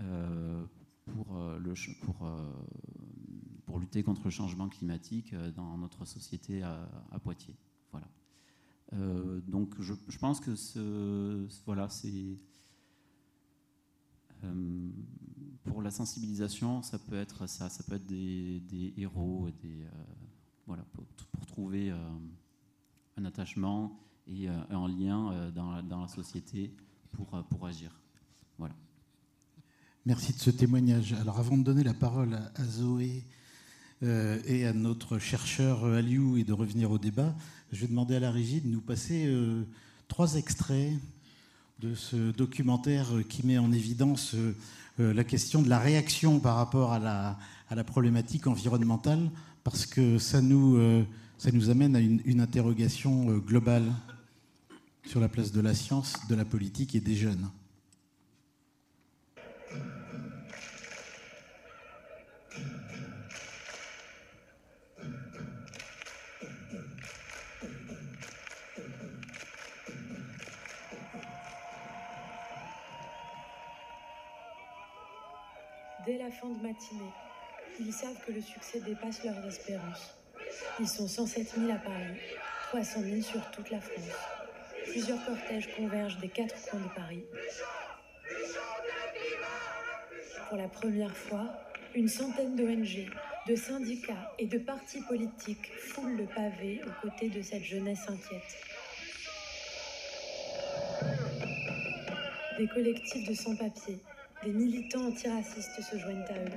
euh, 0.01 0.63
pour, 1.05 1.37
euh, 1.37 1.59
le, 1.59 1.73
pour, 2.01 2.25
euh, 2.25 2.51
pour 3.69 3.77
lutter 3.77 4.01
contre 4.01 4.23
le 4.23 4.31
changement 4.31 4.67
climatique 4.67 5.35
dans 5.55 5.77
notre 5.77 6.03
société 6.03 6.63
à, 6.63 6.89
Poitiers. 7.23 7.55
Voilà. 7.91 8.07
donc 9.47 9.79
je, 9.79 10.17
pense 10.17 10.39
que 10.39 10.55
ce, 10.55 11.45
voilà, 11.67 11.87
c'est 11.87 12.35
pour 15.65 15.83
la 15.83 15.91
sensibilisation, 15.91 16.81
ça 16.81 16.97
peut 16.97 17.15
être 17.15 17.45
ça, 17.45 17.69
ça 17.69 17.83
peut 17.83 17.97
être 17.97 18.07
des, 18.07 18.91
héros, 18.97 19.47
voilà, 20.65 20.83
pour, 20.93 21.45
trouver 21.45 21.91
un 23.17 23.23
attachement 23.23 23.99
et 24.25 24.47
un 24.47 24.87
lien 24.87 25.51
dans, 25.51 25.83
dans 25.83 26.01
la 26.01 26.07
société 26.07 26.73
pour, 27.11 27.27
pour 27.51 27.67
agir. 27.67 28.01
Voilà. 28.57 28.73
Merci 30.07 30.33
de 30.33 30.39
ce 30.39 30.49
témoignage. 30.49 31.13
Alors 31.13 31.37
avant 31.37 31.55
de 31.55 31.61
donner 31.61 31.83
la 31.83 31.93
parole 31.93 32.33
à 32.33 32.63
Zoé 32.63 33.23
euh, 34.01 34.39
et 34.45 34.65
à 34.65 34.71
notre 34.71 35.19
chercheur 35.19 35.83
euh, 35.83 35.97
Aliou 35.97 36.37
et 36.37 36.45
de 36.45 36.53
revenir 36.53 36.89
au 36.89 36.97
débat, 36.97 37.35
je 37.73 37.81
vais 37.81 37.87
demander 37.87 38.15
à 38.15 38.21
la 38.21 38.31
régie 38.31 38.61
de 38.61 38.69
nous 38.69 38.79
passer 38.79 39.25
euh, 39.27 39.63
trois 40.07 40.35
extraits 40.35 40.93
de 41.81 41.95
ce 41.95 42.31
documentaire 42.31 43.07
qui 43.27 43.45
met 43.45 43.57
en 43.57 43.71
évidence 43.71 44.35
la 44.97 45.23
question 45.23 45.61
de 45.61 45.69
la 45.69 45.79
réaction 45.79 46.41
par 46.41 46.57
rapport 46.57 46.91
à 46.91 46.99
la, 46.99 47.83
problématique 47.85 48.47
environnementale, 48.47 49.31
parce 49.63 49.85
que 49.85 50.17
ça 50.17 50.41
nous, 50.41 50.77
amène 51.69 51.95
à 51.95 52.01
une 52.01 52.41
interrogation 52.41 53.37
globale 53.37 53.93
sur 55.05 55.21
la 55.21 55.29
place 55.29 55.53
de 55.53 55.61
la 55.61 55.73
science, 55.73 56.15
de 56.27 56.35
la 56.35 56.43
politique 56.43 56.95
et 56.95 56.99
des 56.99 57.15
jeunes. 57.15 57.49
Fin 76.31 76.47
de 76.47 76.61
matinée, 76.61 77.11
ils 77.79 77.93
savent 77.93 78.17
que 78.25 78.31
le 78.31 78.41
succès 78.41 78.79
dépasse 78.81 79.23
leurs 79.23 79.45
espérances. 79.45 80.15
Ils 80.79 80.87
sont 80.87 81.07
107 81.07 81.55
000 81.57 81.71
à 81.71 81.75
Paris, 81.75 82.19
300 82.69 83.01
000 83.01 83.21
sur 83.21 83.51
toute 83.51 83.69
la 83.69 83.79
France. 83.79 84.15
Plusieurs 84.85 85.23
cortèges 85.25 85.69
convergent 85.75 86.19
des 86.19 86.29
quatre 86.29 86.55
coins 86.69 86.79
de 86.79 86.89
Paris. 86.95 87.23
Pour 90.47 90.57
la 90.57 90.67
première 90.67 91.15
fois, 91.15 91.45
une 91.95 92.07
centaine 92.07 92.55
d'ONG, 92.55 93.09
de 93.47 93.55
syndicats 93.55 94.33
et 94.37 94.47
de 94.47 94.57
partis 94.57 95.01
politiques 95.01 95.71
foulent 95.77 96.17
le 96.17 96.25
pavé 96.25 96.81
aux 96.85 97.07
côtés 97.07 97.29
de 97.29 97.41
cette 97.41 97.63
jeunesse 97.63 98.07
inquiète. 98.07 98.57
Des 102.57 102.67
collectifs 102.67 103.27
de 103.27 103.33
sans-papiers, 103.33 103.99
des 104.43 104.51
militants 104.51 105.07
antiracistes 105.07 105.81
se 105.81 105.97
joignent 105.97 106.25
à 106.29 106.33
eux. 106.33 106.51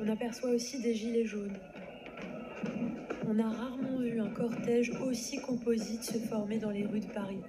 On 0.00 0.08
aperçoit 0.08 0.50
aussi 0.50 0.80
des 0.80 0.94
gilets 0.94 1.24
jaunes. 1.24 1.58
On 3.28 3.38
a 3.38 3.48
rarement 3.48 3.98
vu 3.98 4.20
un 4.20 4.30
cortège 4.30 4.90
aussi 5.02 5.40
composite 5.40 6.04
se 6.04 6.18
former 6.18 6.58
dans 6.58 6.70
les 6.70 6.86
rues 6.86 7.00
de 7.00 7.12
Paris. 7.12 7.40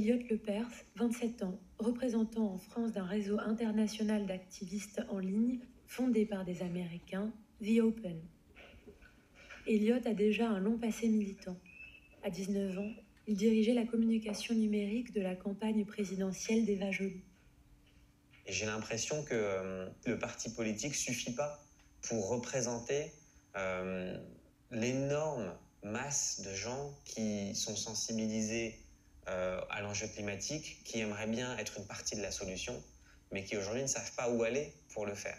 Elliot 0.00 0.22
Lepers, 0.30 0.86
27 0.96 1.42
ans, 1.42 1.60
représentant 1.78 2.54
en 2.54 2.56
France 2.56 2.92
d'un 2.92 3.04
réseau 3.04 3.38
international 3.38 4.24
d'activistes 4.24 5.02
en 5.10 5.18
ligne 5.18 5.58
fondé 5.86 6.24
par 6.24 6.46
des 6.46 6.62
Américains, 6.62 7.30
The 7.62 7.80
Open. 7.80 8.18
Elliot 9.66 10.00
a 10.06 10.14
déjà 10.14 10.48
un 10.48 10.58
long 10.58 10.78
passé 10.78 11.06
militant. 11.06 11.58
À 12.22 12.30
19 12.30 12.78
ans, 12.78 12.90
il 13.26 13.36
dirigeait 13.36 13.74
la 13.74 13.84
communication 13.84 14.54
numérique 14.54 15.12
de 15.12 15.20
la 15.20 15.34
campagne 15.34 15.84
présidentielle 15.84 16.64
d'Eva 16.64 16.90
Joly. 16.90 17.20
J'ai 18.46 18.64
l'impression 18.64 19.22
que 19.22 19.34
euh, 19.34 19.86
le 20.06 20.18
parti 20.18 20.48
politique 20.48 20.94
suffit 20.94 21.34
pas 21.34 21.62
pour 22.08 22.30
représenter 22.30 23.12
euh, 23.54 24.16
l'énorme 24.70 25.52
masse 25.82 26.40
de 26.40 26.54
gens 26.54 26.90
qui 27.04 27.54
sont 27.54 27.76
sensibilisés 27.76 28.78
euh, 29.30 29.60
à 29.70 29.80
l'enjeu 29.80 30.08
climatique, 30.08 30.82
qui 30.84 31.00
aimeraient 31.00 31.26
bien 31.26 31.56
être 31.58 31.78
une 31.78 31.86
partie 31.86 32.16
de 32.16 32.22
la 32.22 32.30
solution, 32.30 32.82
mais 33.32 33.44
qui 33.44 33.56
aujourd'hui 33.56 33.82
ne 33.82 33.86
savent 33.86 34.12
pas 34.14 34.28
où 34.28 34.42
aller 34.42 34.74
pour 34.92 35.06
le 35.06 35.14
faire. 35.14 35.38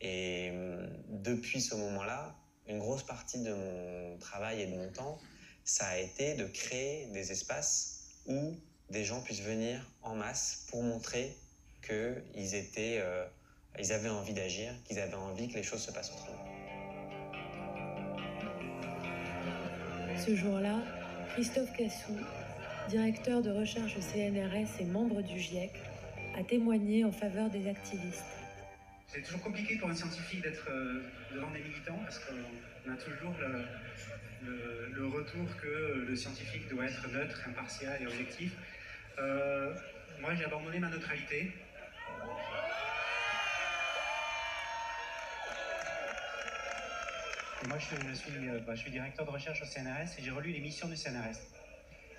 Et 0.00 0.50
hum, 0.50 0.88
depuis 1.08 1.60
ce 1.60 1.74
moment-là, 1.74 2.34
une 2.66 2.78
grosse 2.78 3.02
partie 3.02 3.42
de 3.42 3.52
mon 3.52 4.18
travail 4.18 4.62
et 4.62 4.66
de 4.66 4.76
mon 4.76 4.90
temps, 4.90 5.18
ça 5.64 5.86
a 5.88 5.98
été 5.98 6.34
de 6.34 6.46
créer 6.46 7.06
des 7.06 7.32
espaces 7.32 8.04
où 8.26 8.56
des 8.90 9.04
gens 9.04 9.20
puissent 9.20 9.42
venir 9.42 9.84
en 10.02 10.14
masse 10.14 10.64
pour 10.68 10.82
montrer 10.82 11.36
qu'ils 11.82 12.54
étaient, 12.54 12.98
euh, 13.02 13.26
ils 13.78 13.92
avaient 13.92 14.08
envie 14.08 14.32
d'agir, 14.32 14.72
qu'ils 14.84 14.98
avaient 14.98 15.14
envie 15.14 15.48
que 15.48 15.54
les 15.54 15.62
choses 15.62 15.82
se 15.82 15.90
passent 15.90 16.12
autrement. 16.12 16.44
Ce 20.26 20.34
jour-là, 20.34 20.78
Christophe 21.32 21.72
Cassou, 21.76 22.16
directeur 22.88 23.42
de 23.42 23.50
recherche 23.50 23.96
au 23.98 24.00
CNRS 24.00 24.80
et 24.80 24.84
membre 24.84 25.20
du 25.20 25.38
GIEC, 25.38 25.72
a 26.38 26.42
témoigné 26.42 27.04
en 27.04 27.12
faveur 27.12 27.50
des 27.50 27.68
activistes. 27.68 28.24
C'est 29.06 29.22
toujours 29.22 29.42
compliqué 29.42 29.76
pour 29.76 29.90
un 29.90 29.94
scientifique 29.94 30.42
d'être 30.42 30.66
euh, 30.70 31.02
devant 31.34 31.50
des 31.50 31.60
militants 31.60 31.98
parce 32.02 32.18
qu'on 32.18 32.90
a 32.90 32.96
toujours 32.96 33.34
le, 34.42 35.06
retour 35.06 35.46
que 35.60 36.04
le 36.08 36.16
scientifique 36.16 36.68
doit 36.68 36.86
être 36.86 37.08
neutre, 37.12 37.42
impartial 37.48 38.00
et 38.02 38.06
objectif. 38.06 38.52
Euh, 39.18 39.74
moi, 40.20 40.34
j'ai 40.34 40.44
abandonné 40.44 40.78
ma 40.78 40.88
neutralité. 40.88 41.52
moi, 47.66 47.78
je, 47.78 48.14
suis, 48.14 48.48
euh, 48.48 48.60
bah, 48.66 48.74
je 48.74 48.80
suis 48.80 48.90
directeur 48.90 49.26
de 49.26 49.30
recherche 49.30 49.62
au 49.62 49.66
CNRS 49.66 50.18
et 50.18 50.22
j'ai 50.22 50.30
relu 50.30 50.52
les 50.52 50.60
missions 50.60 50.88
du 50.88 50.96
CNRS. 50.96 51.57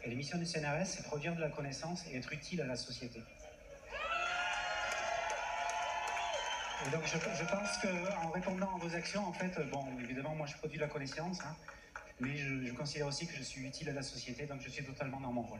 Et 0.04 0.10
les 0.10 0.16
missions 0.16 0.38
du 0.38 0.46
CNRS, 0.46 0.86
c'est 0.86 1.04
produire 1.04 1.36
de 1.36 1.42
la 1.42 1.50
connaissance 1.50 2.06
et 2.08 2.18
être 2.18 2.32
utile 2.32 2.62
à 2.62 2.66
la 2.66 2.76
société. 2.76 3.22
Et 6.86 6.90
donc 6.92 7.06
je, 7.06 7.44
pense 7.44 7.78
qu'en 7.78 8.30
répondant 8.30 8.74
à 8.76 8.78
vos 8.78 8.96
actions, 8.96 9.26
en 9.26 9.34
fait, 9.34 9.60
bon, 9.70 9.84
évidemment, 10.02 10.34
moi 10.34 10.48
je 10.48 10.56
produis 10.56 10.78
de 10.78 10.84
la 10.84 10.88
connaissance, 10.88 11.42
hein, 11.42 11.56
mais 12.22 12.38
je, 12.38 12.72
considère 12.74 13.08
aussi 13.08 13.28
que 13.28 13.36
je 13.36 13.44
suis 13.44 13.68
utile 13.68 13.90
à 13.90 13.94
la 13.94 14.02
société, 14.02 14.46
donc 14.46 14.62
je 14.62 14.70
suis 14.70 14.84
totalement 14.84 15.20
dans 15.20 15.34
mon 15.34 15.42
rôle. 15.42 15.60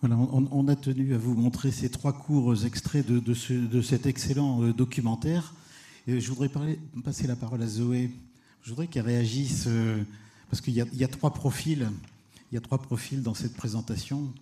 On, 0.00 0.68
a 0.68 0.76
tenu 0.76 1.12
à 1.12 1.18
vous 1.18 1.34
montrer 1.34 1.72
ces 1.72 1.90
trois 1.90 2.12
courts 2.12 2.64
extraits 2.64 3.04
de, 3.04 3.82
cet 3.82 4.06
excellent 4.06 4.62
euh, 4.62 4.72
documentaire. 4.72 5.52
Et 6.06 6.20
je 6.20 6.28
voudrais 6.28 6.48
passer 7.02 7.26
la 7.26 7.34
parole 7.34 7.60
à 7.62 7.66
Zoé. 7.66 8.12
Je 8.62 8.70
voudrais 8.70 8.86
qu'elle 8.86 9.06
réagisse, 9.06 9.64
euh, 9.66 10.00
parce 10.50 10.60
qu'il 10.60 10.74
y, 10.74 11.04
a 11.04 11.08
trois 11.08 11.34
profils. 11.34 11.90
Il 12.52 12.54
y 12.54 12.58
a 12.58 12.60
trois 12.60 12.80
profils 12.80 13.20
dans 13.24 13.34
cette 13.34 13.56
présentation. 13.56 14.32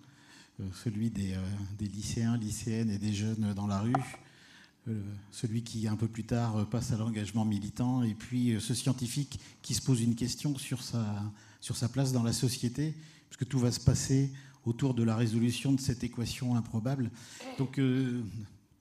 Euh, 0.59 0.63
celui 0.83 1.09
des, 1.09 1.33
des, 1.79 1.87
lycéens, 1.87 2.37
lycéennes 2.37 2.91
et 2.91 2.99
des 2.99 3.13
jeunes 3.13 3.55
dans 3.55 3.65
la 3.65 3.79
rue. 3.79 3.93
celui 5.31 5.63
qui, 5.63 5.87
un 5.87 5.95
peu 5.95 6.07
plus 6.07 6.23
tard, 6.23 6.67
passe 6.67 6.91
à 6.91 6.97
l'engagement 6.97 7.45
militant. 7.45 8.03
Et 8.03 8.13
puis 8.13 8.57
ce 8.59 8.75
scientifique 8.75 9.39
qui 9.63 9.73
se 9.73 9.81
pose 9.81 10.01
une 10.01 10.13
question 10.13 10.55
sur 10.55 10.83
sa, 10.83 11.03
sur 11.61 11.75
sa 11.75 11.89
place 11.89 12.11
dans 12.11 12.23
la 12.23 12.33
société, 12.33 12.93
puisque 13.27 13.49
tout 13.49 13.57
va 13.57 13.71
se 13.71 13.79
passer 13.79 14.31
autour 14.67 14.93
de 14.93 15.03
la 15.03 15.15
résolution 15.15 15.71
de 15.71 15.79
cette 15.79 16.03
équation 16.03 16.55
improbable. 16.55 17.09
Donc, 17.57 17.79
euh, 17.79 18.21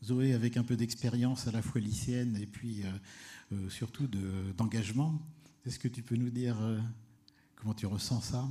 Zoé, 0.02 0.34
avec 0.34 0.56
un 0.56 0.64
peu 0.64 0.76
d'expérience 0.76 1.46
à 1.46 1.52
la 1.52 1.62
fois 1.62 1.80
lycéenne 1.80 2.36
et 2.36 2.46
puis 2.46 2.82
euh, 2.82 2.90
euh, 3.52 3.70
surtout 3.70 4.08
d'engagement, 4.08 5.18
est-ce 5.64 5.78
que 5.78 5.88
tu 5.88 6.02
peux 6.02 6.16
nous 6.16 6.30
dire 6.30 6.56
comment 7.54 7.74
tu 7.74 7.86
ressens 7.86 8.20
ça? 8.20 8.44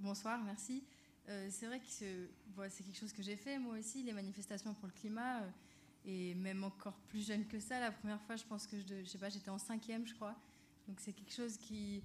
Bonsoir, 0.00 0.40
merci. 0.44 0.84
c'est 1.26 1.66
vrai 1.66 1.80
que 1.80 1.86
c'est 1.88 2.84
quelque 2.84 2.98
chose 2.98 3.12
que 3.12 3.22
j'ai 3.22 3.36
fait 3.36 3.58
moi 3.58 3.76
aussi, 3.76 4.02
les 4.04 4.12
manifestations 4.12 4.72
pour 4.74 4.86
le 4.86 4.92
climat, 4.92 5.42
et 6.04 6.34
même 6.36 6.62
encore 6.62 6.94
plus 7.08 7.26
jeune 7.26 7.44
que 7.46 7.58
ça. 7.58 7.80
La 7.80 7.90
première 7.90 8.20
fois, 8.22 8.36
je 8.36 8.44
pense 8.44 8.66
que 8.66 8.76
je, 8.78 9.02
je 9.02 9.08
sais 9.08 9.18
pas, 9.18 9.28
j'étais 9.28 9.50
en 9.50 9.58
cinquième, 9.58 10.06
je 10.06 10.14
crois. 10.14 10.36
Donc 10.86 11.00
c'est 11.00 11.12
quelque 11.12 11.34
chose 11.34 11.56
qui, 11.56 12.02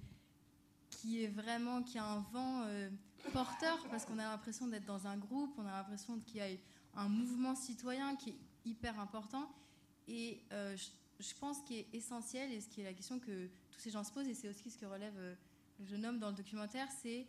qui 0.90 1.22
est 1.22 1.28
vraiment, 1.28 1.82
qui 1.82 1.98
a 1.98 2.04
un 2.04 2.20
vent 2.32 2.66
porteur, 3.32 3.78
parce 3.90 4.04
qu'on 4.04 4.18
a 4.18 4.24
l'impression 4.24 4.66
d'être 4.66 4.84
dans 4.84 5.06
un 5.06 5.16
groupe, 5.16 5.52
on 5.58 5.66
a 5.66 5.72
l'impression 5.72 6.18
qu'il 6.20 6.36
y 6.36 6.40
a 6.40 6.48
un 6.94 7.08
mouvement 7.08 7.54
citoyen 7.54 8.16
qui 8.16 8.30
est 8.30 8.38
hyper 8.64 8.98
important. 9.00 9.50
Et 10.08 10.40
euh, 10.52 10.76
je, 11.18 11.34
pense 11.40 11.62
qu'il 11.62 11.76
est 11.76 11.94
essentiel, 11.94 12.52
et 12.52 12.60
ce 12.60 12.68
qui 12.68 12.80
est 12.80 12.84
la 12.84 12.92
question 12.92 13.18
que 13.18 13.48
tous 13.70 13.80
ces 13.80 13.90
gens 13.90 14.04
se 14.04 14.12
posent, 14.12 14.28
et 14.28 14.34
c'est 14.34 14.48
aussi 14.48 14.70
ce 14.70 14.78
que 14.78 14.86
relève 14.86 15.14
euh, 15.16 15.34
le 15.80 15.86
jeune 15.86 16.04
homme 16.06 16.18
dans 16.18 16.30
le 16.30 16.36
documentaire, 16.36 16.88
c'est 17.02 17.26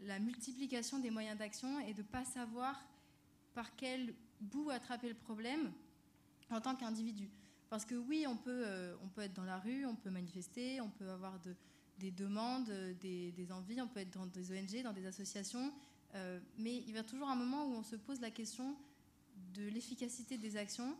la 0.00 0.20
multiplication 0.20 1.00
des 1.00 1.10
moyens 1.10 1.36
d'action 1.36 1.80
et 1.80 1.94
de 1.94 2.02
ne 2.02 2.06
pas 2.06 2.24
savoir 2.24 2.80
par 3.54 3.74
quel 3.74 4.14
bout 4.40 4.70
attraper 4.70 5.08
le 5.08 5.14
problème 5.14 5.72
en 6.50 6.60
tant 6.60 6.76
qu'individu. 6.76 7.30
Parce 7.68 7.84
que 7.84 7.94
oui, 7.94 8.26
on 8.28 8.36
peut, 8.36 8.62
euh, 8.64 8.94
on 9.02 9.08
peut 9.08 9.22
être 9.22 9.32
dans 9.32 9.44
la 9.44 9.58
rue, 9.58 9.86
on 9.86 9.96
peut 9.96 10.10
manifester, 10.10 10.80
on 10.80 10.90
peut 10.90 11.08
avoir 11.10 11.38
des 11.98 12.10
demandes, 12.10 12.70
des, 13.00 13.48
envies, 13.50 13.80
on 13.80 13.88
peut 13.88 14.00
être 14.00 14.12
dans 14.12 14.26
des 14.26 14.52
ONG, 14.52 14.82
dans 14.82 14.92
des 14.92 15.06
associations, 15.06 15.72
euh, 16.14 16.38
mais 16.58 16.76
il 16.86 16.94
y 16.94 16.98
a 16.98 17.02
toujours 17.02 17.28
un 17.28 17.36
moment 17.36 17.66
où 17.66 17.74
on 17.74 17.82
se 17.82 17.96
pose 17.96 18.20
la 18.20 18.30
question 18.30 18.76
de 19.54 19.66
l'efficacité 19.68 20.38
des 20.38 20.56
actions. 20.56 20.96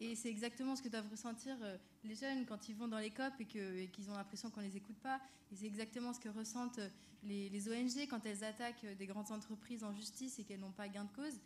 Et 0.00 0.16
c'est 0.16 0.30
exactement 0.30 0.74
ce 0.74 0.82
que 0.82 0.88
doivent 0.88 1.10
ressentir 1.10 1.56
euh, 1.62 1.76
les 2.04 2.14
jeunes 2.14 2.44
quand 2.46 2.68
ils 2.68 2.74
vont 2.74 2.88
dans 2.88 2.98
les 2.98 3.10
COP 3.10 3.32
et 3.40 3.44
qu'ils 3.46 4.10
ont 4.10 4.14
l'impression 4.14 4.50
qu'on 4.50 4.60
ne 4.60 4.66
les 4.66 4.76
écoute 4.76 4.96
pas. 4.96 5.20
Et 5.52 5.56
c'est 5.56 5.66
exactement 5.66 6.12
ce 6.12 6.20
que 6.20 6.28
ressentent 6.28 6.80
les, 7.22 7.68
ONG 7.68 8.08
quand 8.08 8.24
elles 8.26 8.42
attaquent 8.42 8.86
des 8.98 9.06
grandes 9.06 9.30
entreprises 9.30 9.84
en 9.84 9.92
justice 9.92 10.38
et 10.38 10.44
qu'elles 10.44 10.60
n'ont 10.60 10.72
pas 10.72 10.88
gain 10.88 11.04
de 11.04 11.12
cause. 11.12 11.38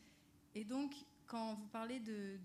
Et 0.55 0.65
donc, 0.65 0.95
quand 1.27 1.55
vous 1.55 1.67
parlez 1.67 2.01
de, 2.01 2.39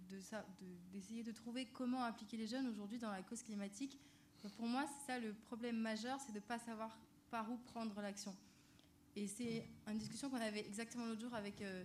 d'essayer 0.92 1.24
de, 1.24 1.32
trouver 1.32 1.66
comment 1.66 2.04
impliquer 2.04 2.36
les 2.36 2.48
jeunes 2.48 2.68
aujourd'hui 2.68 2.98
dans 2.98 3.12
la 3.12 3.22
cause 3.22 3.44
climatique, 3.44 3.98
pour 4.50 4.68
moi, 4.68 4.86
c'est 4.88 5.14
ça 5.14 5.20
le 5.20 5.34
problème 5.34 5.78
majeur, 5.78 6.20
c'est 6.20 6.32
de 6.32 6.40
ne 6.40 6.44
pas 6.44 6.60
savoir 6.60 6.98
par 7.30 7.50
où 7.52 7.58
prendre 7.58 8.00
l'action. 8.02 8.36
Et 9.16 9.28
c'est 9.28 9.68
une 9.88 9.98
discussion 9.98 10.30
qu'on 10.30 10.38
avait 10.40 10.66
exactement 10.66 11.06
l'autre 11.06 11.22
jour 11.22 11.34
avec 11.34 11.62
euh, 11.62 11.84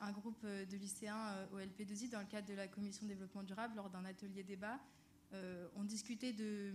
un 0.00 0.12
groupe 0.12 0.38
euh, 0.44 0.64
de 0.64 0.76
lycéens 0.76 1.28
euh, 1.28 1.46
au 1.52 1.58
LP2I 1.58 2.10
dans 2.10 2.20
le 2.20 2.26
cadre 2.26 2.46
de 2.48 2.54
la 2.54 2.68
commission 2.68 3.06
développement 3.06 3.42
durable 3.42 3.74
lors 3.76 3.90
d'un 3.90 4.04
atelier 4.04 4.44
débat. 4.44 4.78
on 5.76 5.84
discutait 5.84 6.32
de, 6.32 6.72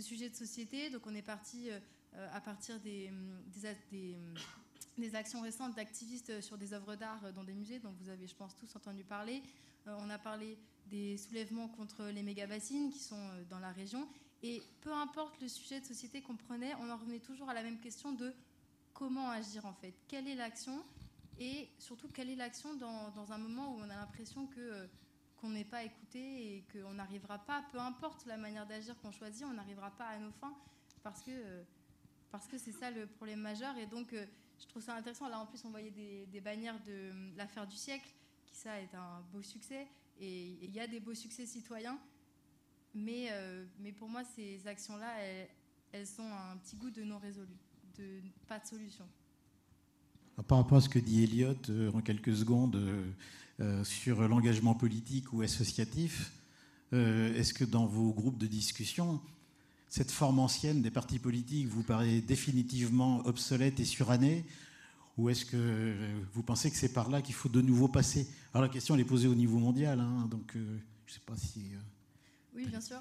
sujets 0.00 0.30
de 0.30 0.34
société, 0.34 0.90
donc 0.90 1.06
on 1.06 1.14
est 1.14 1.26
parti 1.26 1.70
à 2.14 2.40
partir 2.40 2.80
des, 2.80 3.10
des 4.96 5.14
actions 5.14 5.42
récentes 5.42 5.74
d'activistes 5.74 6.40
sur 6.40 6.56
des 6.56 6.72
œuvres 6.72 6.96
d'art 6.96 7.32
dans 7.34 7.44
des 7.44 7.52
musées, 7.52 7.80
dont 7.80 7.92
vous 8.00 8.08
avez, 8.08 8.26
je 8.26 8.34
pense, 8.34 8.56
tous 8.56 8.74
entendu 8.76 9.04
parler. 9.04 9.42
On 9.86 10.08
a 10.08 10.18
parlé 10.18 10.56
des 10.86 11.18
soulèvements 11.18 11.68
contre 11.68 12.04
les 12.04 12.22
méga-bassines 12.22 12.90
qui 12.90 13.00
sont 13.00 13.28
dans 13.50 13.58
la 13.58 13.72
région. 13.72 14.08
Et 14.42 14.62
peu 14.80 14.92
importe 14.92 15.40
le 15.40 15.48
sujet 15.48 15.80
de 15.80 15.86
société 15.86 16.22
qu'on 16.22 16.36
prenait, 16.36 16.74
on 16.80 16.90
en 16.90 16.96
revenait 16.96 17.20
toujours 17.20 17.48
à 17.48 17.54
la 17.54 17.62
même 17.62 17.78
question 17.78 18.12
de 18.12 18.34
comment 18.92 19.30
agir 19.30 19.64
en 19.66 19.72
fait. 19.74 19.94
Quelle 20.08 20.26
est 20.28 20.34
l'action 20.34 20.82
Et 21.38 21.68
surtout, 21.78 22.08
quelle 22.08 22.30
est 22.30 22.36
l'action 22.36 22.74
dans, 22.74 23.32
un 23.32 23.38
moment 23.38 23.74
où 23.74 23.80
on 23.80 23.90
a 23.90 23.96
l'impression 23.96 24.46
que 24.46 24.60
euh, 24.60 24.86
qu'on 25.36 25.50
n'est 25.50 25.64
pas 25.64 25.82
écouté 25.82 26.18
et 26.18 26.64
qu'on 26.72 26.94
n'arrivera 26.94 27.38
pas, 27.38 27.64
peu 27.72 27.78
importe 27.78 28.26
la 28.26 28.36
manière 28.36 28.66
d'agir 28.66 28.96
qu'on 29.00 29.10
choisit, 29.10 29.44
on 29.44 29.54
n'arrivera 29.54 29.90
pas 29.90 30.06
à 30.06 30.18
nos 30.18 30.30
fins 30.32 30.56
parce 31.02 31.20
que 31.22 31.64
parce 32.32 32.48
que 32.48 32.58
c'est 32.58 32.72
ça 32.72 32.90
le 32.90 33.06
problème 33.06 33.40
majeur. 33.40 33.76
Et 33.76 33.86
donc, 33.86 34.14
je 34.58 34.66
trouve 34.66 34.82
ça 34.82 34.94
intéressant. 34.94 35.28
Là, 35.28 35.38
en 35.38 35.46
plus, 35.46 35.64
on 35.64 35.70
voyait 35.70 35.90
des, 35.90 36.40
bannières 36.40 36.80
de 36.82 37.36
l'affaire 37.36 37.66
du 37.66 37.76
siècle, 37.76 38.08
qui 38.46 38.56
ça 38.56 38.80
est 38.80 38.94
un 38.94 39.20
beau 39.32 39.42
succès. 39.42 39.86
Et 40.18 40.58
il 40.62 40.70
y 40.70 40.80
a 40.80 40.86
des 40.86 40.98
beaux 40.98 41.14
succès 41.14 41.46
citoyens. 41.46 41.98
Mais, 42.94 43.28
euh, 43.30 43.64
mais 43.80 43.92
pour 43.92 44.08
moi, 44.08 44.22
ces 44.36 44.66
actions-là, 44.66 45.18
elles, 45.20 45.48
elles 45.92 46.06
sont 46.06 46.26
un 46.26 46.56
petit 46.58 46.76
goût 46.76 46.90
de 46.90 47.02
non 47.02 47.18
résolu, 47.18 47.56
de 47.98 48.20
pas 48.46 48.58
de 48.58 48.66
solution. 48.66 49.04
Par 50.46 50.58
rapport 50.58 50.78
à 50.78 50.80
ce 50.80 50.88
que 50.88 50.98
dit 50.98 51.24
Elliot 51.24 51.54
euh, 51.68 51.92
en 51.92 52.00
quelques 52.00 52.34
secondes 52.34 52.76
euh, 53.60 53.84
sur 53.84 54.26
l'engagement 54.28 54.74
politique 54.74 55.32
ou 55.32 55.42
associatif, 55.42 56.32
est-ce 56.92 57.54
que 57.54 57.64
dans 57.64 57.86
vos 57.86 58.12
groupes 58.12 58.36
de 58.36 58.46
discussion, 58.46 59.18
cette 59.88 60.10
forme 60.10 60.40
ancienne 60.40 60.82
des 60.82 60.90
partis 60.90 61.18
politiques 61.18 61.66
vous 61.68 61.82
paraît 61.82 62.20
définitivement 62.20 63.24
obsolète 63.24 63.80
et 63.80 63.86
surannée 63.86 64.44
Ou 65.16 65.30
est-ce 65.30 65.46
que 65.46 65.96
vous 66.34 66.42
pensez 66.42 66.70
que 66.70 66.76
c'est 66.76 66.92
par 66.92 67.08
là 67.08 67.22
qu'il 67.22 67.34
faut 67.34 67.48
de 67.48 67.62
nouveau 67.62 67.88
passer? 67.88 68.28
Alors 68.52 68.66
la 68.66 68.68
question 68.68 68.94
elle 68.94 69.00
est 69.00 69.06
posée 69.06 69.26
au 69.26 69.34
niveau 69.34 69.58
mondial, 69.58 70.00
hein, 70.00 70.28
donc 70.30 70.52
je 70.52 70.58
ne 70.58 70.78
sais 71.06 71.20
pas 71.24 71.36
si... 71.38 71.70
Euh, 72.52 72.56
oui, 72.56 72.66
bien 72.66 72.80
sûr. 72.80 73.00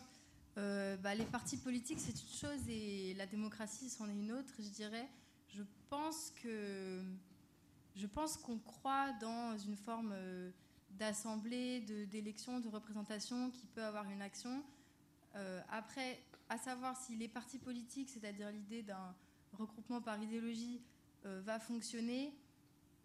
Euh, 0.58 0.98
bah, 0.98 1.16
les 1.16 1.26
partis 1.26 1.58
politiques, 1.58 2.00
c'est 2.00 2.12
une 2.12 2.50
chose 2.50 2.68
et 2.68 3.14
la 3.16 3.26
démocratie, 3.26 3.90
c'en 3.90 4.10
est 4.10 4.14
une 4.14 4.32
autre, 4.32 4.54
je 4.60 4.70
dirais. 4.70 5.08
Je 5.50 5.64
pense 5.90 6.32
que 6.42 7.04
je 7.96 8.08
pense 8.08 8.38
qu'on 8.38 8.58
croit 8.58 9.12
dans 9.20 9.58
une 9.58 9.76
forme 9.76 10.16
d'assemblée, 10.92 11.82
d'élection, 12.10 12.60
de, 12.60 12.70
représentation 12.70 13.52
qui 13.52 13.66
peut 13.68 13.84
avoir 13.84 14.10
une 14.10 14.22
action. 14.22 14.64
après, 15.70 16.20
à 16.48 16.58
savoir 16.58 16.96
si 16.98 17.16
les 17.16 17.28
partis 17.28 17.60
politiques, 17.60 18.10
c'est-à-dire 18.10 18.50
l'idée 18.52 18.82
d'un 18.82 19.16
regroupement 19.54 20.02
par 20.02 20.22
idéologie, 20.22 20.82
euh, 21.26 21.42
va 21.46 21.60
fonctionner, 21.60 22.34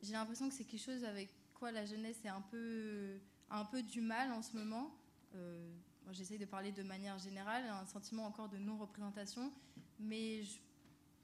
j'ai 0.03 0.13
l'impression 0.13 0.49
que 0.49 0.55
c'est 0.55 0.65
quelque 0.65 0.83
chose 0.83 1.05
avec 1.05 1.29
quoi 1.55 1.71
la 1.71 1.85
jeunesse 1.85 2.17
est 2.25 2.29
un 2.29 2.41
peu, 2.41 3.19
un 3.51 3.65
peu 3.65 3.83
du 3.83 4.01
mal 4.01 4.33
en 4.33 4.43
ce 4.43 4.57
moment. 4.57 4.95
Euh, 5.35 5.71
j'essaye 6.13 6.39
de 6.39 6.45
parler 6.45 6.73
de 6.73 6.83
manière 6.83 7.19
générale, 7.19 7.65
un 7.69 7.87
sentiment 7.87 8.27
encore 8.27 8.49
de 8.49 8.59
non-représentation, 8.59 9.53
mais 9.99 10.43
je, 10.43 10.59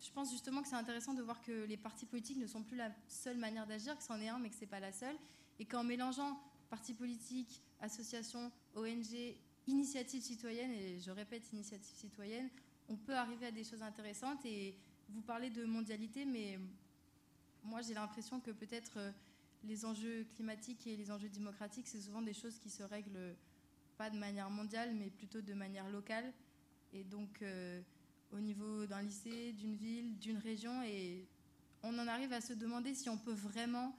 je, 0.01 0.11
pense 0.11 0.31
justement 0.31 0.63
que 0.63 0.69
c'est 0.69 0.77
intéressant 0.77 1.15
de 1.15 1.23
voir 1.23 1.41
que 1.41 1.65
les 1.65 1.77
partis 1.77 2.07
politiques 2.07 2.39
ne 2.39 2.47
sont 2.47 2.63
plus 2.63 2.77
la 2.77 2.91
seule 3.09 3.39
manière 3.39 3.67
d'agir, 3.67 3.97
que 3.97 4.03
c'en 4.03 4.21
est 4.21 4.29
un, 4.29 4.39
mais 4.39 4.49
que 4.49 4.57
ce 4.57 4.63
n'est 4.63 4.67
pas 4.67 4.81
la 4.81 4.93
seule, 4.93 5.17
et 5.59 5.65
qu'en 5.65 5.85
mélangeant 5.85 6.41
partis 6.71 6.95
politiques, 6.95 7.63
associations, 7.81 8.51
ONG 8.75 9.37
initiative 9.67 10.23
citoyenne, 10.23 10.73
et 10.73 10.99
je 10.99 11.11
répète 11.11 11.53
initiative 11.53 11.95
citoyenne, 11.95 12.49
on 12.89 12.97
peut 12.97 13.15
arriver 13.15 13.47
à 13.47 13.51
des 13.51 13.65
choses 13.65 13.83
intéressantes. 13.83 14.45
Et 14.45 14.75
vous 15.09 15.23
parlez 15.23 15.51
de 15.51 15.65
mondialité, 15.65 16.25
mais 16.25 16.59
moi 17.63 17.81
j'ai 17.83 17.95
l'impression 17.95 18.41
que 18.41 18.51
peut-être 18.51 18.97
euh, 18.97 19.13
les 19.65 19.85
enjeux 19.85 20.25
climatiques 20.35 20.87
et 20.87 20.97
les 20.97 21.11
enjeux 21.11 21.29
démocratiques, 21.29 21.87
c'est 21.87 22.01
souvent 22.01 22.23
des 22.23 22.35
choses 22.35 22.59
qui 22.59 22.71
se 22.71 22.83
règlent 22.83 23.37
de 24.11 24.19
manière 24.19 24.51
mondiale, 24.51 24.95
mais 24.95 25.11
plutôt 25.11 25.41
de 25.41 25.55
manière 25.55 25.89
locale. 25.91 26.33
Et 26.93 27.05
donc 27.05 27.43
euh, 27.43 27.81
au 28.33 28.41
niveau 28.41 28.87
d'un 28.87 29.03
lycée, 29.03 29.53
d'une 29.53 29.75
ville, 29.75 30.19
d'une 30.19 30.39
région, 30.39 30.83
et 30.83 31.27
on 31.83 31.99
en 31.99 32.07
arrive 32.07 32.33
à 32.33 32.41
se 32.41 32.53
demander 32.53 32.95
si 32.95 33.09
on 33.09 33.19
peut 33.19 33.33
vraiment 33.33 33.97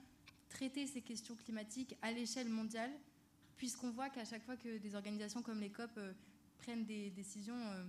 traiter 0.50 0.86
ces 0.88 1.02
questions 1.02 1.36
climatiques 1.36 1.96
à 2.02 2.12
l'échelle 2.12 2.50
mondiale 2.50 2.92
puisqu'on 3.58 3.92
voit 3.92 4.10
qu'à 4.10 4.26
chaque 4.26 4.44
fois 4.44 4.58
que 4.58 4.78
des 4.78 4.96
organisations 4.96 5.42
comme 5.42 5.60
les 5.60 5.72
COP 5.72 5.92
euh, 5.98 6.14
prennent 6.58 6.86
des 6.86 7.10
décisions, 7.12 7.56
euh, 7.58 7.84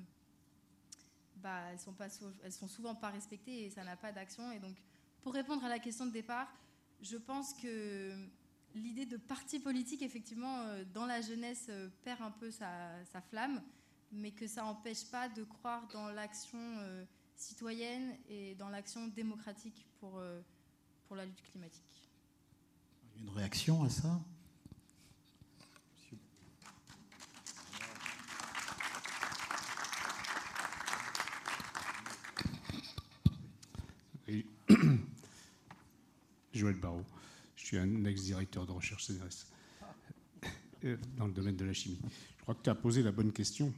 bah, 1.36 1.62
elles 1.72 1.80
sont 1.80 1.92
pas, 1.92 2.06
elles 2.42 2.52
sont 2.52 2.68
souvent 2.68 2.94
pas 2.94 3.10
respectées 3.10 3.64
et 3.64 3.70
ça 3.70 3.84
n'a 3.84 3.96
pas 3.96 4.12
d'action. 4.12 4.52
Et 4.52 4.58
donc, 4.58 4.76
pour 5.22 5.34
répondre 5.34 5.64
à 5.64 5.68
la 5.68 5.78
question 5.78 6.06
de 6.06 6.12
départ, 6.12 6.48
je 7.00 7.16
pense 7.16 7.54
que 7.54 8.14
l'idée 8.74 9.06
de 9.06 9.16
parti 9.16 9.60
politique, 9.60 10.02
effectivement, 10.02 10.60
euh, 10.62 10.84
dans 10.92 11.06
la 11.06 11.20
jeunesse, 11.20 11.70
perd 12.02 12.22
un 12.22 12.30
peu 12.30 12.50
sa, 12.50 13.20
flamme, 13.30 13.62
mais 14.12 14.30
que 14.30 14.46
ça 14.46 14.62
n'empêche 14.62 15.04
pas 15.10 15.28
de 15.28 15.42
croire 15.44 15.86
dans 15.88 16.10
l'action 16.10 16.58
citoyenne 17.34 18.16
et 18.28 18.54
dans 18.54 18.68
l'action 18.68 19.08
démocratique 19.08 19.84
pour, 19.98 20.22
pour 21.06 21.16
la 21.16 21.24
lutte 21.24 21.42
climatique. 21.50 22.08
Une 23.16 23.30
réaction 23.30 23.82
à 23.82 23.88
ça? 23.88 24.20
Joël 36.52 36.76
Barrault. 36.76 37.04
Je 37.64 37.68
suis 37.68 37.78
un 37.78 38.04
ex-directeur 38.04 38.66
de 38.66 38.72
recherche 38.72 39.06
CNRS 39.06 39.46
euh, 40.84 40.98
dans 41.16 41.26
le 41.26 41.32
domaine 41.32 41.56
de 41.56 41.64
la 41.64 41.72
chimie. 41.72 41.98
Je 42.36 42.42
crois 42.42 42.54
que 42.54 42.62
tu 42.62 42.68
as 42.68 42.74
posé 42.74 43.02
la 43.02 43.10
bonne 43.10 43.32
question. 43.32 43.72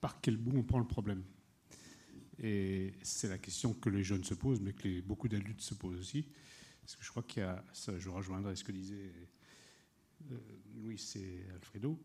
Par 0.00 0.20
quel 0.20 0.36
bout 0.36 0.58
on 0.58 0.64
prend 0.64 0.80
le 0.80 0.88
problème? 0.88 1.22
Et 2.42 2.94
c'est 3.02 3.28
la 3.28 3.38
question 3.38 3.74
que 3.74 3.90
les 3.90 4.02
jeunes 4.02 4.24
se 4.24 4.34
posent, 4.34 4.58
mais 4.60 4.72
que 4.72 5.00
beaucoup 5.02 5.28
d'adultes 5.28 5.60
se 5.60 5.74
posent 5.74 6.00
aussi. 6.00 6.26
Parce 6.80 6.96
que 6.96 7.04
je 7.04 7.10
crois 7.10 7.22
qu'il 7.22 7.44
y 7.44 7.46
a, 7.46 7.64
ça, 7.72 7.96
je 7.96 8.08
rejoindrai 8.08 8.56
ce 8.56 8.64
que 8.64 8.72
disait 8.72 9.12
euh, 10.32 10.38
Louis 10.74 11.00
et 11.14 11.44
Alfredo. 11.54 12.02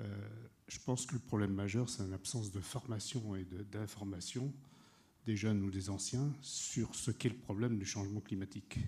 Euh, 0.00 0.28
je 0.66 0.80
pense 0.80 1.06
que 1.06 1.14
le 1.14 1.20
problème 1.20 1.54
majeur, 1.54 1.88
c'est 1.88 2.04
l'absence 2.08 2.50
de 2.50 2.58
formation 2.58 3.36
et 3.36 3.46
d'information 3.70 4.52
des 5.26 5.36
jeunes 5.36 5.62
ou 5.62 5.70
des 5.70 5.90
anciens 5.90 6.34
sur 6.42 6.96
ce 6.96 7.12
qu'est 7.12 7.28
le 7.28 7.38
problème 7.38 7.78
du 7.78 7.86
changement 7.86 8.20
climatique. 8.20 8.80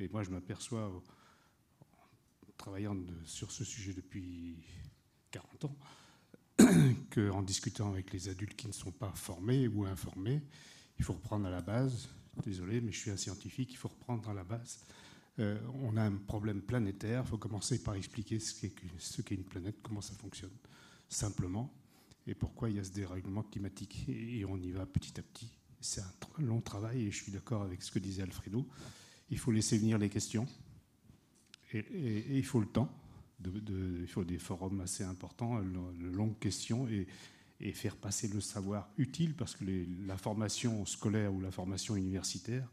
Et 0.00 0.08
moi, 0.08 0.22
je 0.22 0.30
m'aperçois, 0.30 0.88
en 0.88 2.52
travaillant 2.56 2.96
sur 3.24 3.50
ce 3.52 3.64
sujet 3.64 3.92
depuis 3.92 4.56
40 5.30 5.64
ans, 5.66 5.76
qu'en 7.14 7.42
discutant 7.42 7.90
avec 7.90 8.12
les 8.12 8.28
adultes 8.28 8.56
qui 8.56 8.66
ne 8.66 8.72
sont 8.72 8.92
pas 8.92 9.12
formés 9.14 9.68
ou 9.68 9.84
informés, 9.84 10.42
il 10.98 11.04
faut 11.04 11.12
reprendre 11.12 11.46
à 11.46 11.50
la 11.50 11.60
base. 11.60 12.08
Désolé, 12.44 12.80
mais 12.80 12.92
je 12.92 12.98
suis 12.98 13.10
un 13.10 13.16
scientifique, 13.16 13.72
il 13.72 13.76
faut 13.76 13.88
reprendre 13.88 14.28
à 14.28 14.34
la 14.34 14.44
base. 14.44 14.80
Euh, 15.38 15.58
on 15.82 15.96
a 15.96 16.02
un 16.02 16.16
problème 16.16 16.62
planétaire, 16.62 17.22
il 17.26 17.28
faut 17.28 17.38
commencer 17.38 17.82
par 17.82 17.94
expliquer 17.94 18.38
ce 18.40 19.22
qu'est 19.22 19.34
une 19.34 19.44
planète, 19.44 19.76
comment 19.82 20.00
ça 20.00 20.14
fonctionne, 20.14 20.50
simplement, 21.08 21.72
et 22.26 22.34
pourquoi 22.34 22.70
il 22.70 22.76
y 22.76 22.78
a 22.78 22.84
ce 22.84 22.92
dérèglement 22.92 23.42
climatique. 23.42 24.06
Et 24.08 24.44
on 24.44 24.56
y 24.56 24.70
va 24.70 24.86
petit 24.86 25.18
à 25.18 25.22
petit 25.22 25.50
c'est 25.80 26.02
long 26.38 26.60
travail 26.60 27.06
et 27.06 27.10
je 27.10 27.22
suis 27.22 27.32
d'accord 27.32 27.62
avec 27.62 27.82
ce 27.82 27.90
que 27.90 27.98
disait 27.98 28.22
Alfredo. 28.22 28.66
Il 29.30 29.38
faut 29.38 29.52
laisser 29.52 29.78
venir 29.78 29.98
les 29.98 30.08
questions 30.08 30.46
et, 31.72 32.36
il 32.36 32.44
faut 32.44 32.60
le 32.60 32.66
temps. 32.66 32.90
il 33.44 34.06
faut 34.08 34.24
des 34.24 34.38
forums 34.38 34.80
assez 34.80 35.04
importants, 35.04 35.60
de 35.60 36.08
longues 36.08 36.38
questions 36.38 36.88
et, 36.88 37.06
faire 37.72 37.96
passer 37.96 38.26
le 38.28 38.40
savoir 38.40 38.88
utile 38.96 39.34
parce 39.34 39.54
que 39.54 39.64
la 40.06 40.16
formation 40.16 40.86
scolaire 40.86 41.32
ou 41.32 41.40
la 41.40 41.50
formation 41.50 41.94
universitaire, 41.94 42.66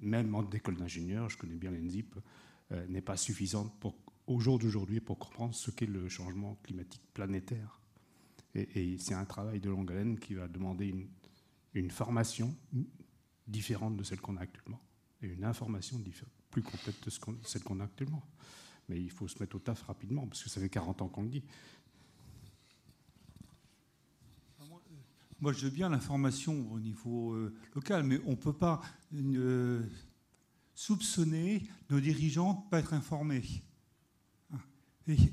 même 0.00 0.34
en 0.34 0.48
école 0.50 0.76
d'ingénieur, 0.76 1.28
je 1.28 1.36
connais 1.36 1.56
bien 1.56 1.70
l'ENZIP, 1.70 2.16
euh, 2.72 2.86
n'est 2.86 3.02
pas 3.02 3.18
suffisante 3.18 3.78
pour, 3.78 3.94
au 4.26 4.40
jour 4.40 4.58
d'aujourd'hui 4.58 5.00
pour 5.00 5.18
comprendre 5.18 5.54
ce 5.54 5.70
qu'est 5.70 5.86
le 5.86 6.08
changement 6.08 6.58
climatique 6.62 7.02
planétaire. 7.12 7.78
Et, 8.54 8.96
c'est 8.98 9.14
un 9.14 9.26
travail 9.26 9.60
de 9.60 9.68
longue 9.68 9.92
haleine 9.92 10.18
qui 10.18 10.34
va 10.34 10.48
demander 10.48 10.88
une, 10.88 11.06
une 11.74 11.90
formation 11.90 12.56
différente 13.46 13.96
de 13.96 14.02
celle 14.02 14.20
qu'on 14.20 14.38
a 14.38 14.40
actuellement 14.40 14.80
et 15.22 15.26
une 15.26 15.44
information 15.44 16.02
plus 16.50 16.62
complète 16.62 17.02
de 17.04 17.10
celle 17.44 17.62
qu'on 17.62 17.80
a 17.80 17.84
actuellement. 17.84 18.22
Mais 18.88 19.00
il 19.00 19.10
faut 19.10 19.28
se 19.28 19.38
mettre 19.38 19.56
au 19.56 19.60
taf 19.60 19.82
rapidement 19.82 20.26
parce 20.26 20.42
que 20.42 20.50
ça 20.50 20.60
fait 20.60 20.68
40 20.68 21.02
ans 21.02 21.08
qu'on 21.08 21.22
le 21.22 21.28
dit. 21.28 21.44
Moi, 25.40 25.54
je 25.54 25.64
veux 25.64 25.70
bien 25.70 25.88
l'information 25.88 26.70
au 26.70 26.78
niveau 26.78 27.32
euh, 27.32 27.54
local, 27.74 28.02
mais 28.02 28.20
on 28.26 28.32
ne 28.32 28.36
peut 28.36 28.52
pas 28.52 28.82
euh, 29.14 29.82
soupçonner 30.74 31.66
nos 31.88 31.98
dirigeants 31.98 32.52
de 32.52 32.64
ne 32.64 32.70
pas 32.70 32.78
être 32.80 32.92
informés. 32.92 33.42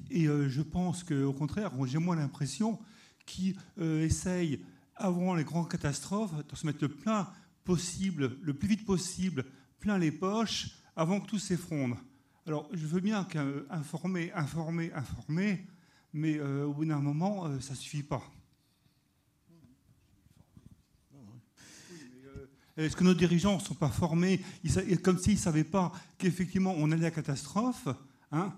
Et, 0.09 0.30
euh, 0.30 0.47
je 0.47 0.61
pense 0.61 1.03
qu'au 1.03 1.34
contraire, 1.34 1.72
j'ai 1.85 1.97
moins 1.97 2.15
l'impression 2.15 2.80
qu'ils 3.26 3.57
essayent, 3.77 4.64
avant 4.95 5.35
les 5.35 5.43
grandes 5.43 5.69
catastrophes, 5.69 6.34
de 6.47 6.55
se 6.55 6.65
mettre 6.65 6.80
le 6.81 6.89
plein 6.89 7.30
possible, 7.65 8.38
le 8.41 8.53
plus 8.53 8.69
vite 8.69 8.85
possible, 8.85 9.43
plein 9.80 9.98
les 9.98 10.12
poches, 10.12 10.70
avant 10.95 11.20
que 11.20 11.28
tout 11.28 11.40
s'effondre. 11.40 11.98
Alors, 12.45 12.70
je 12.74 12.86
veux 12.88 13.02
bien 13.02 13.24
qu'informer, 13.26 14.32
informer, 14.34 14.91
informer, 14.94 15.66
mais 16.14 16.40
au 16.40 16.74
bout 16.74 16.86
d'un 16.86 16.99
moment, 16.99 17.60
ça 17.60 17.72
ne 17.72 17.78
suffit 17.78 18.04
pas. 18.04 18.24
Est-ce 22.78 22.95
que 22.95 23.04
nos 23.04 23.16
dirigeants 23.16 23.58
ne 23.58 23.62
sont 23.62 23.74
pas 23.74 23.90
formés? 23.90 24.40
Comme 25.04 25.18
s'ils 25.18 25.34
ne 25.34 25.40
savaient 25.40 25.64
pas 25.64 25.91
qu'effectivement 26.18 26.76
on 26.78 26.91
allait 26.91 27.08
à 27.08 27.10
la 27.10 27.12
catastrophe 27.12 27.88
hein, 28.32 28.54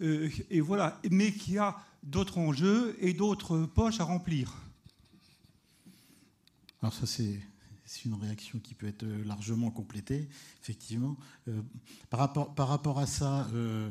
euh, 0.00 0.30
et 0.48 0.60
voilà, 0.60 1.00
mais 1.10 1.32
qu'il 1.32 1.54
y 1.54 1.58
a 1.58 1.76
d'autres 2.02 2.38
enjeux 2.38 2.96
et 3.00 3.14
d'autres 3.14 3.58
poches 3.58 3.98
à 3.98 4.04
remplir 4.04 4.54
Alors 6.82 6.92
ça 6.92 7.06
c'est 7.06 7.40
une 8.04 8.14
réaction 8.14 8.58
qui 8.58 8.74
peut 8.74 8.86
être 8.86 9.04
largement 9.24 9.70
complétée, 9.70 10.28
effectivement. 10.62 11.16
Euh, 11.48 11.60
par, 12.10 12.20
rapport, 12.56 12.98
à 12.98 13.06
ça, 13.06 13.48
euh, 13.54 13.90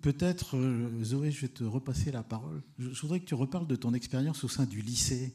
peut-être, 0.00 0.56
Zoé, 1.02 1.30
je 1.30 1.42
vais 1.42 1.48
te 1.48 1.64
repasser 1.64 2.10
la 2.10 2.22
parole. 2.22 2.62
Je, 2.78 3.00
voudrais 3.00 3.20
que 3.20 3.24
tu 3.26 3.34
reparles 3.34 3.66
de 3.66 3.76
ton 3.76 3.94
expérience 3.94 4.44
au 4.44 4.48
sein 4.48 4.64
du 4.64 4.80
lycée. 4.80 5.34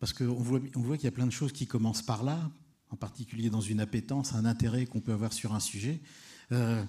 Parce 0.00 0.12
qu'on 0.12 0.34
voit, 0.34 0.60
voit 0.74 0.96
qu'il 0.96 1.04
y 1.04 1.08
a 1.08 1.12
plein 1.12 1.26
de 1.26 1.32
choses 1.32 1.52
qui 1.52 1.66
commencent 1.66 2.02
par 2.02 2.24
là, 2.24 2.50
en 2.90 2.96
particulier 2.96 3.50
dans 3.50 3.60
une 3.60 3.80
appétence, 3.80 4.34
un 4.34 4.44
intérêt 4.44 4.86
qu'on 4.86 5.00
peut 5.00 5.12
avoir 5.12 5.32
sur 5.32 5.54
un 5.54 5.60
sujet. 5.60 6.00
Euh, 6.50 6.84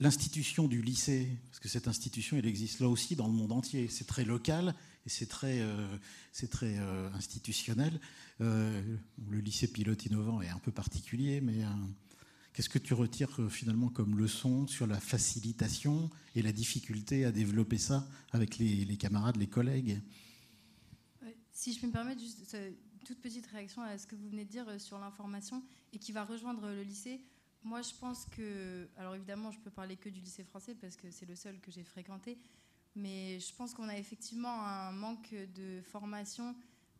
l'institution 0.00 0.68
du 0.68 0.82
lycée, 0.82 1.28
parce 1.50 1.60
que 1.60 1.68
cette 1.68 1.88
institution, 1.88 2.36
elle 2.36 2.46
existe 2.46 2.80
là 2.80 2.88
aussi 2.88 3.16
dans 3.16 3.26
le 3.26 3.32
monde 3.32 3.52
entier. 3.52 3.88
C'est 3.88 4.06
très 4.06 4.24
local 4.24 4.74
et 5.06 5.10
c'est 5.10 5.26
très, 5.26 5.60
euh, 5.60 5.98
euh, 6.62 7.10
institutionnel. 7.12 8.00
le 8.40 9.40
lycée 9.40 9.68
pilote 9.68 10.06
innovant 10.06 10.40
est 10.40 10.48
un 10.48 10.58
peu 10.58 10.72
particulier, 10.72 11.40
mais 11.40 11.64
qu'est-ce 12.52 12.68
que 12.68 12.78
tu 12.78 12.94
retires 12.94 13.50
finalement 13.50 13.88
comme 13.88 14.16
leçon 14.16 14.66
sur 14.66 14.86
la 14.86 15.00
facilitation 15.00 16.10
et 16.34 16.42
la 16.42 16.52
difficulté 16.52 17.24
à 17.24 17.32
développer 17.32 17.78
ça 17.78 18.08
avec 18.32 18.58
les, 18.58 18.96
camarades, 18.96 19.36
les 19.36 19.48
collègues? 19.48 20.00
Si 21.52 21.72
je 21.72 21.80
peux 21.80 21.86
me 21.86 21.92
permettre, 21.92 22.20
juste 22.20 22.54
une 22.54 23.04
toute 23.04 23.20
petite 23.20 23.46
réaction 23.46 23.82
à 23.82 23.98
ce 23.98 24.06
que 24.06 24.16
vous 24.16 24.28
venez 24.28 24.44
de 24.44 24.50
dire 24.50 24.68
euh, 24.68 24.78
sur 24.78 24.98
l'information 24.98 25.62
et 25.92 25.98
qui 25.98 26.10
va 26.10 26.24
rejoindre 26.24 26.66
le 26.68 26.82
lycée. 26.82 27.20
Moi, 27.62 27.82
je 27.82 27.92
pense 28.00 28.26
que. 28.26 28.88
Alors, 28.96 29.14
évidemment, 29.14 29.50
je 29.50 29.58
peux 29.60 29.70
parler 29.70 29.96
que 29.96 30.08
du 30.08 30.20
lycée 30.20 30.44
français 30.44 30.74
parce 30.74 30.96
que 30.96 31.10
c'est 31.10 31.26
le 31.26 31.36
seul 31.36 31.60
que 31.60 31.70
j'ai 31.70 31.84
fréquenté. 31.84 32.38
Mais 32.94 33.40
je 33.40 33.54
pense 33.54 33.74
qu'on 33.74 33.88
a 33.88 33.96
effectivement 33.96 34.62
un 34.62 34.92
manque 34.92 35.34
de 35.54 35.80
formation, 35.82 36.54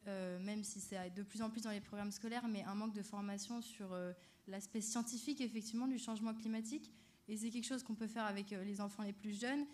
euh, 0.06 0.38
même 0.40 0.64
si 0.64 0.80
c'est 0.80 1.10
de 1.10 1.22
plus 1.22 1.42
en 1.42 1.50
plus 1.50 1.62
dans 1.62 1.70
les 1.70 1.80
programmes 1.80 2.10
scolaires, 2.10 2.48
mais 2.48 2.62
un 2.64 2.74
manque 2.74 2.94
de 2.94 3.02
formation 3.02 3.62
sur 3.62 3.92
euh, 3.92 4.12
l'aspect 4.48 4.80
scientifique, 4.80 5.40
effectivement, 5.40 5.86
du 5.86 5.98
changement 5.98 6.34
climatique. 6.34 6.92
Et 7.28 7.36
c'est 7.36 7.50
quelque 7.50 7.66
chose 7.66 7.82
qu'on 7.82 7.94
peut 7.94 8.08
faire 8.08 8.24
avec 8.24 8.50
les 8.50 8.80
enfants 8.80 9.02
les 9.02 9.14
plus 9.14 9.38
jeunes. 9.40 9.64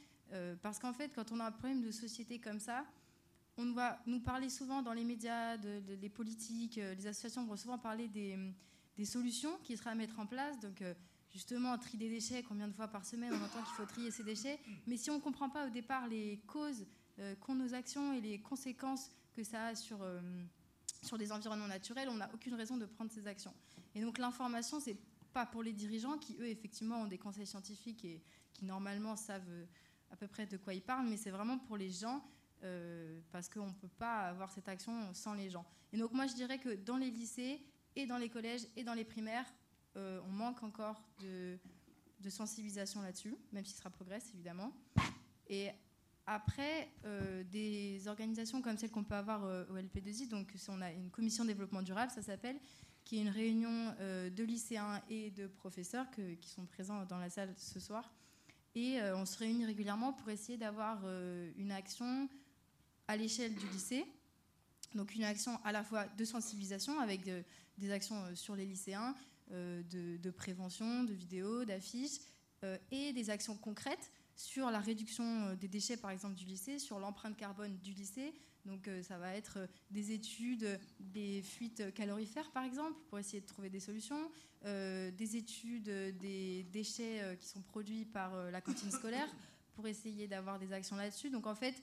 parce 0.63 0.79
qu'en 0.79 0.93
fait, 0.93 1.11
quand 1.13 1.33
on 1.33 1.41
a 1.41 1.47
un 1.47 1.51
problème 1.51 1.83
de 1.83 1.91
société 1.91 2.39
comme 2.39 2.61
ça, 2.61 2.85
on 3.61 3.73
va 3.73 4.01
nous 4.07 4.21
parler 4.21 4.49
souvent 4.49 4.83
dans 4.83 4.93
les 4.93 5.05
médias, 5.05 5.57
des 5.59 6.09
politiques, 6.09 6.79
euh, 6.79 6.95
les 6.95 7.07
associations 7.07 7.45
vont 7.45 7.57
souvent 7.57 7.79
parler 7.79 8.09
des, 8.09 8.37
solutions 9.05 9.57
qui 9.65 9.77
seraient 9.77 9.91
à 9.91 9.95
mettre 9.95 10.19
en 10.19 10.27
place. 10.27 10.59
Donc, 10.61 10.83
euh, 10.83 10.95
justement, 11.33 11.77
tri 11.79 11.97
des 11.97 12.09
déchets, 12.09 12.43
combien 12.43 12.69
de 12.69 12.73
fois 12.73 12.89
par 12.89 13.05
semaine 13.05 13.33
on 13.33 13.45
entend 13.45 13.63
qu'il 13.63 13.75
faut 13.75 13.87
trier 13.87 14.11
ces 14.11 14.25
déchets. 14.25 14.59
Mais 14.87 14.97
si 14.97 15.11
on 15.11 15.17
ne 15.17 15.21
comprend 15.21 15.49
pas 15.49 15.67
au 15.67 15.71
départ 15.71 16.09
les 16.09 16.41
causes 16.47 16.87
euh, 17.19 17.35
qu'ont 17.37 17.55
nos 17.55 17.75
actions 17.75 18.13
et 18.13 18.21
les 18.21 18.41
conséquences 18.41 19.11
que 19.35 19.45
ça 19.45 19.67
a 19.67 19.75
sur, 19.75 20.05
sur 21.03 21.17
des 21.19 21.31
environnements 21.33 21.69
naturels, 21.69 22.09
on 22.09 22.17
n'a 22.17 22.31
aucune 22.35 22.55
raison 22.55 22.77
de 22.77 22.87
prendre 22.87 23.13
ces 23.13 23.27
actions. 23.27 23.55
Et 23.95 24.01
donc, 24.01 24.19
l'information, 24.19 24.81
c'est 24.81 24.97
pas 25.33 25.47
pour 25.47 25.63
les 25.63 25.73
dirigeants 25.73 26.19
qui, 26.19 26.37
eux, 26.41 26.49
effectivement, 26.49 27.03
ont 27.03 27.07
des 27.07 27.19
conseils 27.19 27.47
scientifiques 27.47 28.05
et 28.05 28.23
qui, 28.53 28.65
normalement, 28.65 29.15
savent 29.17 29.67
à 30.11 30.17
peu 30.17 30.27
près 30.27 30.47
de 30.47 30.57
quoi 30.57 30.75
ils 30.75 30.83
parlent, 30.83 31.09
mais 31.09 31.17
c'est 31.17 31.31
vraiment 31.31 31.59
pour 31.59 31.77
les 31.77 31.91
gens 31.91 32.23
euh, 32.63 33.21
parce 33.33 33.49
qu'on 33.49 33.69
ne 33.69 33.73
peut 33.73 33.89
pas 33.89 34.29
avoir 34.29 34.51
cette 34.51 34.69
action 34.69 35.15
sans 35.15 35.35
les 35.35 35.49
gens. 35.49 35.65
Et 35.93 35.97
donc 35.97 36.13
moi 36.13 36.27
je 36.27 36.35
dirais 36.35 36.59
que 36.59 36.75
dans 36.75 36.97
les 36.97 37.11
lycées 37.11 37.61
et 37.97 38.07
dans 38.07 38.19
les 38.19 38.29
collèges 38.29 38.67
et 38.77 38.85
dans 38.85 38.95
les 38.95 39.05
primaires, 39.05 39.47
euh, 39.47 39.53
on 39.97 40.31
manque 40.31 40.63
encore 40.63 41.03
de, 41.21 41.59
sensibilisation 42.29 43.03
là-dessus, 43.03 43.35
même 43.53 43.65
si 43.65 43.75
ça 43.75 43.91
progresse 43.91 44.31
évidemment. 44.35 44.73
Et 45.49 45.71
après, 46.27 46.89
euh, 47.05 47.43
des 47.45 48.07
organisations 48.07 48.63
comme 48.63 48.77
celle 48.77 48.91
qu'on 48.91 49.05
peut 49.05 49.15
avoir 49.15 49.43
au 49.71 49.77
LP2I, 49.77 50.29
donc 50.29 50.53
on 50.69 50.81
a 50.81 50.93
une 50.93 51.11
commission 51.11 51.45
développement 51.45 51.83
durable, 51.83 52.13
ça 52.13 52.23
s'appelle, 52.23 52.57
qui 53.05 53.19
est 53.19 53.23
une 53.23 53.31
réunion 53.31 53.95
de 53.99 54.43
lycéens 54.45 55.03
et 55.09 55.31
de 55.31 55.47
professeurs 55.47 56.07
qui 56.11 56.49
sont 56.49 56.67
présents 56.67 57.05
dans 57.07 57.19
la 57.19 57.31
salle 57.31 57.53
ce 57.57 57.81
soir. 57.81 58.13
Et 58.75 59.01
on 59.15 59.25
se 59.25 59.39
réunit 59.39 59.65
régulièrement 59.65 60.13
pour 60.13 60.29
essayer 60.29 60.59
d'avoir 60.59 61.03
une 61.57 61.73
action 61.73 62.29
à 63.09 63.17
l'échelle 63.17 63.55
du 63.57 63.67
lycée. 63.69 64.07
Donc 64.95 65.15
une 65.17 65.25
action 65.25 65.59
à 65.65 65.73
la 65.73 65.83
fois 65.83 66.07
de 66.07 66.25
sensibilisation 66.25 67.01
avec 67.01 67.29
des 67.79 67.91
actions 67.91 68.23
euh, 68.25 68.35
sur 68.35 68.55
les 68.55 68.65
lycéens, 68.65 69.15
euh, 69.53 69.83
de, 69.83 70.31
prévention, 70.31 71.05
de 71.05 71.13
vidéos, 71.13 71.65
d'affiches, 71.65 72.19
euh, 72.65 72.77
et 72.91 73.13
des 73.13 73.31
actions 73.31 73.57
concrètes 73.57 74.11
sur 74.37 74.71
la 74.71 74.81
réduction 74.81 75.55
des 75.55 75.69
déchets, 75.69 75.97
par 75.97 76.11
exemple, 76.11 76.35
du 76.35 76.45
lycée, 76.45 76.79
sur 76.79 76.99
l'empreinte 76.99 77.37
carbone 77.37 77.79
du 77.79 77.93
lycée. 77.93 78.33
Donc 78.67 78.91
ça 79.03 79.17
va 79.17 79.35
être 79.35 79.69
des 79.91 80.13
études 80.13 80.79
des 80.99 81.43
fuites 81.43 81.95
calorifères, 81.95 82.51
par 82.51 82.65
exemple, 82.65 82.99
pour 83.09 83.19
essayer 83.19 83.41
de 83.41 83.47
trouver 83.47 83.71
des 83.71 83.81
solutions, 83.81 84.31
des 84.63 85.37
études 85.37 85.91
des 86.19 86.67
déchets 86.71 87.39
qui 87.41 87.49
sont 87.49 87.63
produits 87.63 88.05
par 88.05 88.51
la 88.51 88.61
cantine 88.61 88.91
scolaire, 88.91 89.29
pour 89.75 89.87
essayer 89.87 90.27
d'avoir 90.29 90.59
des 90.59 90.73
actions 90.73 90.97
là-dessus. 90.97 91.31
Donc 91.31 91.47
en 91.47 91.55
fait, 91.55 91.83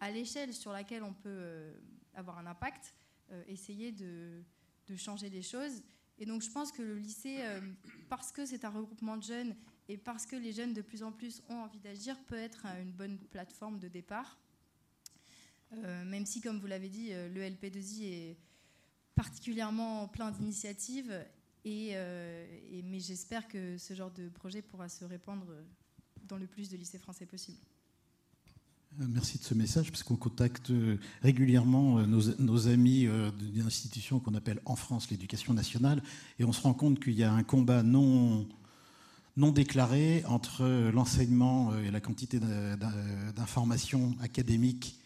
à 0.00 0.10
l'échelle 0.10 0.52
sur 0.52 0.72
laquelle 0.72 1.02
on 1.02 1.12
peut 1.12 1.28
euh, 1.28 1.74
avoir 2.14 2.38
un 2.38 2.46
impact, 2.46 2.94
euh, 3.30 3.42
essayer 3.46 3.92
de, 3.92 4.42
changer 4.96 5.28
les 5.28 5.42
choses. 5.42 5.82
Et 6.18 6.26
donc 6.26 6.42
je 6.42 6.50
pense 6.50 6.72
que 6.72 6.82
le 6.82 6.96
lycée, 6.96 7.38
euh, 7.40 7.60
parce 8.08 8.32
que 8.32 8.46
c'est 8.46 8.64
un 8.64 8.70
regroupement 8.70 9.16
de 9.16 9.22
jeunes 9.22 9.54
et 9.88 9.96
parce 9.96 10.26
que 10.26 10.36
les 10.36 10.52
jeunes 10.52 10.72
de 10.72 10.82
plus 10.82 11.02
en 11.02 11.12
plus 11.12 11.42
ont 11.48 11.60
envie 11.60 11.78
d'agir, 11.78 12.18
peut 12.24 12.36
être 12.36 12.66
une 12.80 12.92
bonne 12.92 13.18
plateforme 13.18 13.78
de 13.78 13.88
départ. 13.88 14.38
même 15.72 16.26
si, 16.26 16.40
comme 16.40 16.58
vous 16.58 16.66
l'avez 16.66 16.88
dit, 16.88 17.10
le 17.10 17.40
LP2I 17.40 18.02
est 18.02 18.36
particulièrement 19.14 20.08
plein 20.08 20.32
d'initiatives, 20.32 21.24
et, 21.64 21.94
mais 22.82 22.98
j'espère 22.98 23.46
que 23.46 23.78
ce 23.78 23.94
genre 23.94 24.10
de 24.10 24.28
projet 24.28 24.60
pourra 24.60 24.88
se 24.88 25.04
répandre 25.04 25.46
dans 26.24 26.36
le 26.36 26.48
plus 26.48 26.68
de 26.68 26.76
lycées 26.76 26.98
français 26.98 27.26
possible. 27.26 27.58
Euh, 29.00 29.04
merci 29.08 29.38
de 29.38 29.44
ce 29.44 29.54
message, 29.54 29.90
parce 29.90 30.02
qu'on 30.02 30.16
contacte 30.16 30.70
euh, 30.70 30.98
régulièrement 31.22 31.98
euh, 31.98 32.06
nos, 32.06 32.68
amis 32.68 33.08
d'une 33.38 33.66
institution 33.66 34.20
qu'on 34.20 34.34
appelle 34.34 34.60
en 34.64 34.76
France 34.76 35.10
l'éducation 35.10 35.52
nationale, 35.54 36.02
et 36.38 36.44
on 36.44 36.52
se 36.52 36.62
rend 36.62 36.74
compte 36.74 37.00
qu'il 37.00 37.14
y 37.14 37.22
a 37.22 37.32
un 37.32 37.42
combat 37.42 37.82
non, 37.82 38.46
déclaré 39.36 40.24
entre 40.26 40.90
l'enseignement 40.90 41.76
et 41.78 41.90
la 41.90 42.00
quantité 42.00 42.40
d'informations 43.36 44.16
académiques 44.20 44.98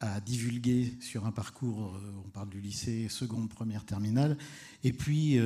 à 0.00 0.20
divulguer 0.20 0.94
sur 1.00 1.26
un 1.26 1.32
parcours, 1.32 1.94
on 2.24 2.28
parle 2.30 2.48
du 2.48 2.60
lycée 2.60 3.08
seconde, 3.08 3.50
première, 3.50 3.84
terminale, 3.84 4.38
et 4.84 4.92
puis 4.92 5.38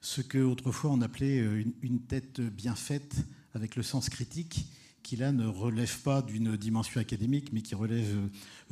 ce 0.00 0.20
que 0.22 0.38
autrefois 0.38 0.90
on 0.90 1.02
appelait 1.02 1.38
une 1.82 2.00
tête 2.00 2.40
bien 2.40 2.74
faite 2.74 3.16
avec 3.54 3.76
le 3.76 3.82
sens 3.82 4.08
critique, 4.08 4.66
qui 5.02 5.16
là 5.16 5.32
ne 5.32 5.46
relève 5.46 6.00
pas 6.00 6.22
d'une 6.22 6.56
dimension 6.56 7.00
académique, 7.00 7.52
mais 7.52 7.62
qui 7.62 7.74
relève 7.74 8.28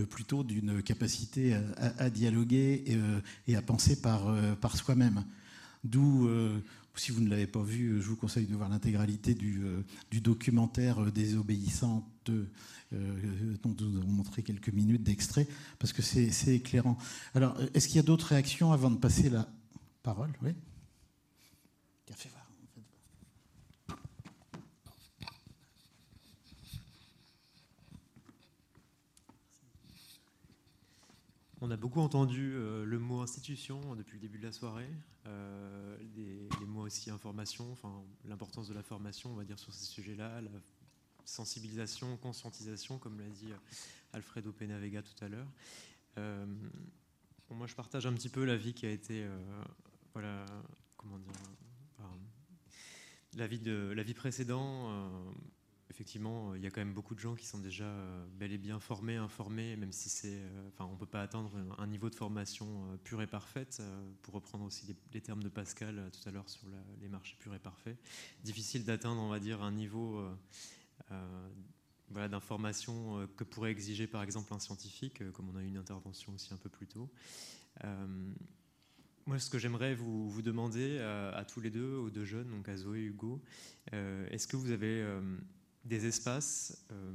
plutôt 0.09 0.45
d'une 0.45 0.83
capacité 0.83 1.55
à, 1.77 2.11
dialoguer 2.11 2.85
et, 3.47 3.57
à 3.57 3.63
penser 3.63 4.01
par, 4.01 4.35
par 4.61 4.77
soi-même. 4.77 5.25
D'où 5.85 6.29
si 7.01 7.13
vous 7.13 7.21
ne 7.21 7.31
l'avez 7.31 7.47
pas 7.47 7.63
vu, 7.63 8.01
je 8.01 8.07
vous 8.07 8.17
conseille 8.17 8.47
de 8.47 8.55
voir 8.55 8.69
l'intégralité 8.69 9.35
du, 9.35 9.63
euh, 9.63 9.83
documentaire 10.21 11.03
euh, 11.03 11.11
Désobéissante, 11.11 12.05
euh, 12.29 12.45
dont 13.63 13.75
nous 13.81 13.99
avons 13.99 14.09
montré 14.09 14.43
quelques 14.43 14.69
minutes 14.69 15.03
d'extrait, 15.03 15.47
parce 15.79 15.93
que 15.93 16.03
c'est 16.03 16.55
éclairant. 16.55 16.99
Alors, 17.35 17.57
est-ce 17.75 17.87
qu'il 17.87 17.97
y 17.97 18.01
a 18.01 18.03
d'autres 18.03 18.27
réactions 18.27 18.73
avant 18.73 18.91
de 18.91 18.99
passer 18.99 19.31
la 19.31 19.49
parole? 20.03 20.33
Oui 20.43 20.51
On 31.63 31.71
a 31.71 31.77
beaucoup 31.77 32.01
entendu 32.01 32.55
euh, 32.55 32.87
le 32.87 32.99
mot 32.99 33.21
institution 33.21 33.95
depuis 33.95 34.15
le 34.15 34.21
début 34.21 34.39
de 34.39 34.47
la 34.47 34.53
soirée, 34.53 34.89
euh, 35.27 35.99
les, 36.17 36.49
mots 36.67 36.87
aussi 36.87 37.11
information, 37.11 37.71
enfin, 37.71 38.03
l'importance 38.25 38.67
de 38.67 38.73
la 38.73 38.83
formation, 38.83 39.31
on 39.31 39.35
va 39.35 39.45
dire, 39.45 39.59
sur 39.59 39.75
ces 39.75 39.85
sujets-là, 39.85 40.41
la 40.41 40.51
sensibilisation, 41.27 42.17
conscientisation, 42.17 42.99
comme 42.99 43.19
l'a 43.19 43.29
dit 43.29 43.53
euh, 43.53 43.57
Alfredo 44.15 44.53
Penavega 44.53 45.03
tout 45.03 45.23
à 45.23 45.29
l'heure. 45.29 45.49
moi, 47.51 47.67
je 47.67 47.75
partage 47.75 48.07
un 48.07 48.15
petit 48.15 48.31
peu 48.31 48.45
l'avis 48.45 48.73
qui 48.73 48.87
a 48.87 48.91
été, 48.91 49.27
voilà, 50.15 50.47
comment 50.97 51.19
dire, 51.19 51.33
l'avis 53.35 54.15
précédent 54.15 55.23
effectivement, 55.91 56.55
il 56.55 56.63
y 56.63 56.67
a 56.67 56.71
quand 56.71 56.81
même 56.81 56.95
beaucoup 56.95 57.15
de 57.15 57.21
gens 57.21 57.35
qui 57.35 57.47
sont 57.47 57.59
déjà 57.59 57.85
euh, 57.85 58.25
bel 58.39 58.53
et 58.53 58.59
bien 58.59 58.79
formés, 58.79 59.17
informés, 59.17 59.77
même 59.77 59.93
si 59.93 60.09
c'est, 60.09 60.37
euh, 60.37 60.69
enfin, 60.69 60.89
on 60.91 60.97
peut 60.97 61.05
pas 61.05 61.21
atteindre 61.21 61.51
un 61.79 61.87
niveau 61.87 62.09
de 62.09 62.15
formation 62.15 62.67
euh, 62.67 62.97
pure 63.03 63.21
et 63.23 63.27
parfaite. 63.27 63.83
Pour 64.23 64.35
reprendre 64.35 64.65
aussi 64.65 64.87
les, 65.13 65.21
termes 65.21 65.43
de 65.43 65.49
Pascal 65.49 66.11
tout 66.13 66.29
à 66.29 66.33
l'heure 66.33 66.49
sur 66.49 66.63
les 67.01 67.09
marchés 67.09 67.37
purs 67.39 67.55
et 67.55 67.59
parfaits, 67.59 67.99
difficile 68.45 68.85
d'atteindre, 68.85 69.21
on 69.21 69.29
va 69.29 69.41
dire, 69.41 69.63
un 69.63 69.73
niveau 69.73 70.23
d'information 72.11 73.29
que 73.37 73.45
pourrait 73.45 73.71
exiger 73.71 74.07
par 74.07 74.23
exemple 74.23 74.53
un 74.55 74.59
scientifique, 74.59 75.23
comme 75.33 75.51
on 75.51 75.57
a 75.57 75.63
eu 75.63 75.67
une 75.67 75.77
intervention 75.77 76.33
aussi 76.35 76.55
un 76.55 76.57
peu 76.57 76.69
plus 76.69 76.87
tôt. 76.87 77.11
moi, 79.27 79.39
ce 79.39 79.51
que 79.51 79.59
j'aimerais 79.59 79.95
vous 79.95 80.43
demander 80.43 80.99
à, 80.99 81.45
tous 81.45 81.61
les 81.61 81.71
deux, 81.71 81.97
aux 81.97 82.11
deux 82.11 82.25
jeunes, 82.25 82.51
donc 82.51 82.69
à 82.69 82.77
Zoé 82.77 83.01
et 83.01 83.05
Hugo, 83.05 83.43
est-ce 83.93 84.47
que 84.47 84.57
vous 84.57 84.71
avez 84.71 85.05
des 85.85 86.07
espaces 86.07 86.85
euh, 86.93 87.13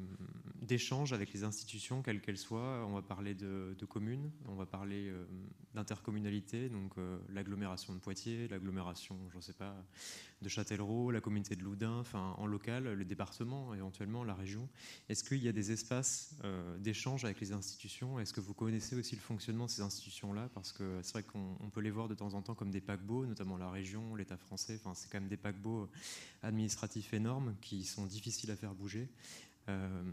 d'échange 0.61 1.13
avec 1.13 1.31
les 1.33 1.43
institutions, 1.43 2.01
quelles 2.01 2.21
qu'elles 2.21 2.37
soient. 2.37 2.85
On 2.87 2.93
va 2.93 3.01
parler 3.01 3.35
de, 3.35 3.75
communes, 3.87 4.31
on 4.47 4.55
va 4.55 4.65
parler 4.65 5.09
euh, 5.09 5.25
d'intercommunalité, 5.73 6.69
donc 6.69 6.97
euh, 6.97 7.17
l'agglomération 7.29 7.93
de 7.93 7.99
Poitiers, 7.99 8.47
l'agglomération, 8.47 9.17
je 9.31 9.37
ne 9.37 9.41
sais 9.41 9.53
pas, 9.53 9.75
de 10.41 10.49
Châtellerault, 10.49 11.11
la 11.11 11.21
communauté 11.21 11.55
de 11.55 11.63
Loudun, 11.63 12.03
en 12.13 12.45
local, 12.45 12.93
le 12.93 13.05
département, 13.05 13.73
éventuellement 13.73 14.23
la 14.23 14.33
région. 14.33 14.67
Est-ce 15.09 15.23
qu'il 15.23 15.43
y 15.43 15.47
a 15.47 15.51
des 15.51 15.71
espaces 15.71 16.35
d'échange 16.79 17.25
avec 17.25 17.39
les 17.39 17.51
institutions? 17.51 18.19
Est-ce 18.19 18.33
que 18.33 18.41
vous 18.41 18.53
connaissez 18.53 18.95
aussi 18.95 19.15
le 19.15 19.21
fonctionnement 19.21 19.65
de 19.65 19.71
ces 19.71 19.81
institutions-là? 19.81 20.49
Parce 20.53 20.71
que 20.71 20.99
c'est 21.01 21.13
vrai 21.13 21.23
qu'on 21.23 21.69
peut 21.71 21.81
les 21.81 21.91
voir 21.91 22.07
de 22.07 22.15
temps 22.15 22.33
en 22.33 22.41
temps 22.41 22.55
comme 22.55 22.71
des 22.71 22.81
paquebots, 22.81 23.25
notamment 23.25 23.57
la 23.57 23.71
région, 23.71 24.15
l'État 24.15 24.37
français. 24.37 24.79
Enfin, 24.81 24.93
c'est 24.93 25.09
quand 25.09 25.19
même 25.19 25.29
des 25.29 25.37
paquebots 25.37 25.89
administratifs 26.43 27.13
énormes 27.13 27.55
qui 27.61 27.83
sont 27.83 28.05
difficiles 28.05 28.51
à 28.51 28.55
faire 28.55 28.75
bouger. 28.75 29.09
Euh, 29.67 30.03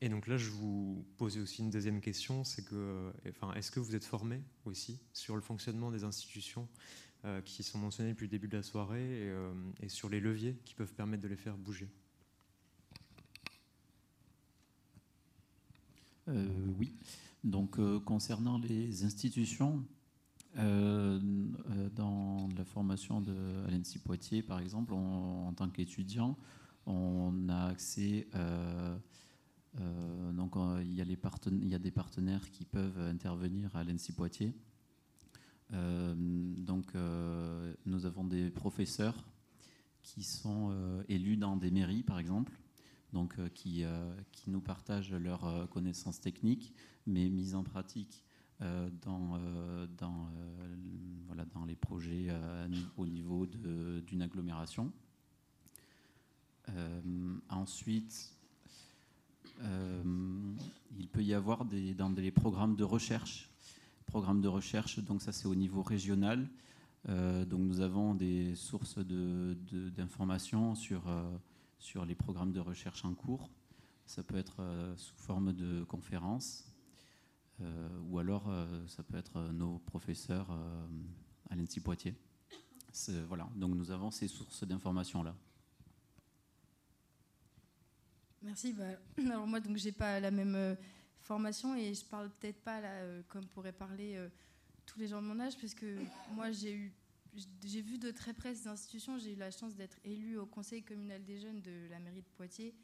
et 0.00 0.08
donc 0.08 0.26
là, 0.26 0.36
je 0.36 0.50
vous 0.50 1.04
posais 1.16 1.40
aussi 1.40 1.62
une 1.62 1.70
deuxième 1.70 2.00
question, 2.00 2.44
c'est 2.44 2.64
que, 2.64 3.12
enfin, 3.28 3.52
est-ce 3.54 3.70
que 3.70 3.80
vous 3.80 3.94
êtes 3.94 4.04
formé 4.04 4.40
aussi 4.64 4.98
sur 5.12 5.36
le 5.36 5.42
fonctionnement 5.42 5.90
des 5.90 6.04
institutions 6.04 6.68
euh, 7.26 7.42
qui 7.42 7.62
sont 7.62 7.78
mentionnées 7.78 8.10
depuis 8.10 8.24
le 8.24 8.30
début 8.30 8.48
de 8.48 8.56
la 8.56 8.62
soirée 8.62 9.04
et, 9.04 9.28
euh, 9.28 9.52
et, 9.82 9.88
sur 9.88 10.08
les 10.08 10.20
leviers 10.20 10.56
qui 10.64 10.74
peuvent 10.74 10.94
permettre 10.94 11.22
de 11.22 11.28
les 11.28 11.36
faire 11.36 11.56
bouger 11.56 11.88
Oui. 16.26 16.94
Donc 17.44 17.78
concernant 18.04 18.58
les 18.58 19.04
institutions, 19.04 19.84
dans 20.56 22.48
la 22.56 22.64
formation 22.64 23.20
de 23.20 23.34
l'ENSI 23.70 24.00
Poitiers, 24.00 24.42
par 24.42 24.58
exemple, 24.58 24.94
en 24.94 25.52
tant 25.52 25.68
qu'étudiant, 25.68 26.36
on 26.86 27.48
a 27.48 27.66
accès. 27.66 28.28
Euh, 28.34 28.96
euh, 29.80 30.32
donc, 30.32 30.54
il 30.80 30.94
y, 30.94 31.00
a 31.00 31.04
il 31.04 31.68
y 31.68 31.74
a 31.74 31.78
des 31.78 31.90
partenaires 31.90 32.50
qui 32.50 32.64
peuvent 32.64 32.98
intervenir 32.98 33.74
à 33.76 33.84
l'ENSI 33.84 34.12
Poitiers. 34.12 34.54
Euh, 35.72 36.14
donc, 36.16 36.92
nous 37.86 38.06
avons 38.06 38.24
des 38.24 38.50
professeurs 38.50 39.26
qui 40.02 40.22
sont 40.22 41.02
élus 41.08 41.36
dans 41.36 41.56
des 41.56 41.70
mairies, 41.70 42.02
par 42.02 42.18
exemple, 42.18 42.52
donc 43.12 43.36
qui, 43.54 43.84
qui 44.32 44.50
nous 44.50 44.60
partagent 44.60 45.12
leurs 45.12 45.68
connaissances 45.70 46.20
techniques, 46.20 46.74
mais 47.06 47.28
mises 47.28 47.54
en 47.54 47.64
pratique 47.64 48.24
dans, 48.60 49.40
dans, 49.98 50.30
voilà, 51.26 51.44
dans 51.54 51.64
les 51.64 51.74
projets 51.74 52.28
au 52.96 53.06
niveau 53.06 53.46
d'une 53.46 54.22
agglomération. 54.22 54.92
Euh, 56.70 57.38
ensuite, 57.48 58.32
euh, 59.60 60.02
il 60.98 61.08
peut 61.08 61.22
y 61.22 61.34
avoir 61.34 61.64
des, 61.64 61.94
dans 61.94 62.10
des 62.10 62.30
programmes 62.30 62.76
de 62.76 62.84
recherche. 62.84 63.50
Programmes 64.06 64.40
de 64.40 64.48
recherche, 64.48 64.98
donc 65.00 65.22
ça 65.22 65.32
c'est 65.32 65.46
au 65.46 65.54
niveau 65.54 65.82
régional. 65.82 66.48
Euh, 67.08 67.44
donc 67.44 67.60
nous 67.60 67.80
avons 67.80 68.14
des 68.14 68.54
sources 68.54 68.98
d'informations 68.98 70.72
de, 70.72 70.76
sur, 70.76 71.02
sur 71.78 72.04
les 72.04 72.14
programmes 72.14 72.52
de 72.52 72.60
recherche 72.60 73.04
en 73.04 73.14
cours. 73.14 73.50
Ça 74.06 74.22
peut 74.22 74.36
être 74.36 74.62
sous 74.96 75.16
forme 75.16 75.52
de 75.52 75.84
conférences 75.84 76.72
ou 78.08 78.18
alors 78.18 78.50
ça 78.86 79.02
peut 79.02 79.16
être 79.16 79.50
nos 79.52 79.78
professeurs 79.78 80.50
à 81.50 81.56
l'ENSI 81.56 81.80
Poitiers. 81.80 82.14
Voilà, 83.28 83.48
donc 83.56 83.74
nous 83.74 83.90
avons 83.90 84.10
ces 84.10 84.28
sources 84.28 84.64
d'informations-là. 84.64 85.34
Merci. 88.42 88.72
Bah, 88.72 88.84
alors 89.18 89.46
moi, 89.46 89.60
donc, 89.60 89.76
j'ai 89.76 89.92
pas 89.92 90.20
la 90.20 90.30
même 90.30 90.54
euh, 90.54 90.74
formation 91.26 91.74
et 91.74 91.92
je 91.92 92.04
parle 92.04 92.30
peut-être 92.30 92.62
pas 92.62 92.80
euh, 92.82 93.22
comme 93.28 93.44
pourraient 93.46 93.72
parler 93.72 94.14
euh, 94.14 94.28
tous 94.86 94.98
les 94.98 95.08
gens 95.08 95.20
de 95.20 95.26
mon 95.26 95.40
âge, 95.40 95.58
parce 95.60 95.74
que 95.74 95.98
moi, 96.32 96.52
j'ai 96.52 96.92
vu 97.82 97.98
de 97.98 98.10
très 98.12 98.32
près 98.32 98.54
ces 98.54 98.68
institutions. 98.68 99.18
J'ai 99.18 99.32
eu 99.32 99.36
la 99.36 99.50
chance 99.50 99.74
d'être 99.74 99.98
élue 100.04 100.38
au 100.38 100.46
Conseil 100.46 100.82
communal 100.84 101.24
des 101.24 101.38
jeunes 101.38 101.60
de 101.60 101.88
la 101.90 101.98
mairie 101.98 102.22
de 102.22 102.28
Poitiers, 102.36 102.74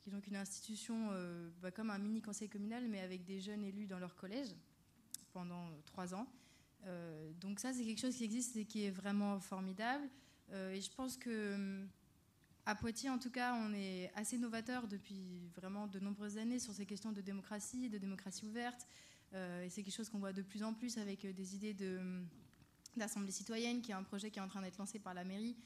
qui 0.00 0.08
est 0.08 0.12
donc 0.12 0.26
une 0.26 0.36
institution 0.36 1.10
bah, 1.60 1.70
comme 1.70 1.90
un 1.90 1.98
mini 1.98 2.20
conseil 2.22 2.48
communal, 2.48 2.88
mais 2.88 3.00
avec 3.00 3.24
des 3.24 3.40
jeunes 3.40 3.62
élus 3.62 3.86
dans 3.86 3.98
leur 3.98 4.16
collège 4.16 4.54
pendant 5.32 5.68
trois 5.84 6.14
ans. 6.14 6.26
donc 7.40 7.60
ça, 7.60 7.72
c'est 7.72 7.84
quelque 7.84 8.00
chose 8.00 8.16
qui 8.16 8.24
existe 8.24 8.56
et 8.56 8.64
qui 8.64 8.84
est 8.84 8.90
vraiment 8.90 9.38
formidable. 9.40 10.08
et 10.52 10.80
je 10.80 10.90
pense 10.90 11.16
que 11.16 11.54
hum, 11.54 11.88
à 12.66 12.74
Poitiers, 12.74 13.10
en 13.10 13.18
tout 13.18 13.30
cas, 13.30 13.54
on 13.54 13.74
est 13.74 14.10
assez 14.14 14.38
novateur 14.38 14.88
depuis 14.88 15.48
vraiment 15.54 15.86
de 15.86 15.98
nombreuses 15.98 16.38
années 16.38 16.58
sur 16.58 16.72
ces 16.72 16.86
questions 16.86 17.12
de 17.12 17.20
démocratie, 17.20 17.90
de 17.90 17.98
démocratie 17.98 18.46
ouverte. 18.46 18.86
Euh, 19.34 19.64
et 19.64 19.70
c'est 19.70 19.82
quelque 19.82 19.94
chose 19.94 20.08
qu'on 20.08 20.18
voit 20.18 20.32
de 20.32 20.42
plus 20.42 20.62
en 20.62 20.72
plus 20.72 20.96
avec 20.96 21.24
euh, 21.24 21.32
des 21.32 21.54
idées 21.54 21.76
d'assemblée 22.96 23.32
citoyenne, 23.32 23.82
qui 23.82 23.90
est 23.90 23.94
un 23.94 24.02
projet 24.02 24.30
qui 24.30 24.38
est 24.38 24.42
en 24.42 24.48
train 24.48 24.62
d'être 24.62 24.78
lancé 24.78 24.98
par 24.98 25.12
la 25.12 25.24
mairie, 25.24 25.56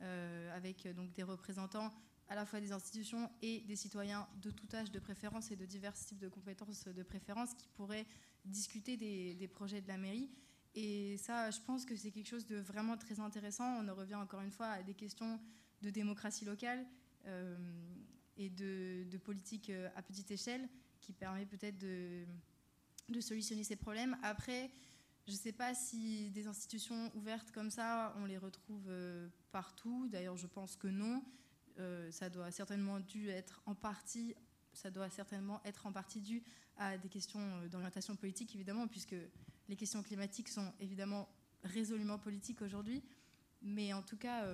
euh, 0.00 0.56
avec 0.56 0.88
donc 0.94 1.12
des 1.12 1.22
représentants 1.22 1.92
à 2.28 2.34
la 2.34 2.46
fois 2.46 2.60
des 2.60 2.72
institutions 2.72 3.30
et 3.42 3.60
des 3.60 3.76
citoyens 3.76 4.26
de 4.40 4.50
tout 4.50 4.66
âge 4.74 4.90
de 4.90 4.98
préférence 4.98 5.50
et 5.50 5.56
de 5.56 5.64
divers 5.66 5.92
types 5.94 6.18
de 6.18 6.28
compétences 6.28 6.84
de 6.84 7.02
préférence 7.02 7.54
qui 7.54 7.68
pourraient 7.76 8.06
discuter 8.44 8.96
des, 8.96 9.34
des 9.34 9.48
projets 9.48 9.80
de 9.80 9.88
la 9.88 9.98
mairie. 9.98 10.30
Et 10.74 11.16
ça, 11.18 11.50
je 11.50 11.60
pense 11.60 11.84
que 11.84 11.96
c'est 11.96 12.10
quelque 12.10 12.28
chose 12.28 12.46
de 12.46 12.56
vraiment 12.56 12.96
très 12.96 13.20
intéressant. 13.20 13.78
On 13.80 13.88
en 13.88 13.94
revient 13.94 14.16
encore 14.16 14.40
une 14.40 14.50
fois 14.50 14.66
à 14.66 14.82
des 14.82 14.94
questions 14.94 15.40
de 15.82 15.90
démocratie 15.90 16.44
locale 16.44 16.84
euh, 17.26 17.56
et 18.36 18.50
de, 18.50 19.16
politique 19.24 19.70
euh, 19.70 19.88
à 19.96 20.02
petite 20.02 20.30
échelle 20.30 20.68
qui 21.00 21.12
permet 21.12 21.46
peut-être 21.46 21.78
de, 21.78 22.26
solutionner 23.20 23.64
ces 23.64 23.76
problèmes. 23.76 24.16
Après, 24.22 24.70
je 25.26 25.32
ne 25.32 25.36
sais 25.36 25.52
pas 25.52 25.74
si 25.74 26.30
des 26.30 26.46
institutions 26.46 27.10
ouvertes 27.14 27.50
comme 27.50 27.70
ça, 27.70 28.14
on 28.18 28.26
les 28.26 28.38
retrouve 28.38 28.84
euh, 28.88 29.28
partout. 29.52 30.08
D'ailleurs, 30.08 30.36
je 30.36 30.46
pense 30.46 30.76
que 30.76 30.88
non. 30.88 31.22
ça 32.10 32.30
doit 32.30 32.50
certainement 32.50 33.00
dû 33.00 33.28
être 33.28 33.60
en 33.66 33.74
partie, 33.74 34.34
ça 34.72 34.90
doit 34.90 35.10
certainement 35.10 35.60
être 35.64 35.86
en 35.86 35.92
partie 35.92 36.20
dû 36.20 36.42
à 36.76 36.98
des 36.98 37.08
questions 37.08 37.66
d'orientation 37.68 38.16
politique, 38.16 38.54
évidemment, 38.54 38.86
puisque 38.86 39.16
les 39.68 39.76
questions 39.76 40.02
climatiques 40.02 40.48
sont 40.48 40.72
évidemment 40.80 41.28
résolument 41.64 42.18
politiques 42.18 42.62
aujourd'hui. 42.62 43.02
Mais 43.62 43.92
en 43.92 44.02
tout 44.02 44.16
cas, 44.16 44.44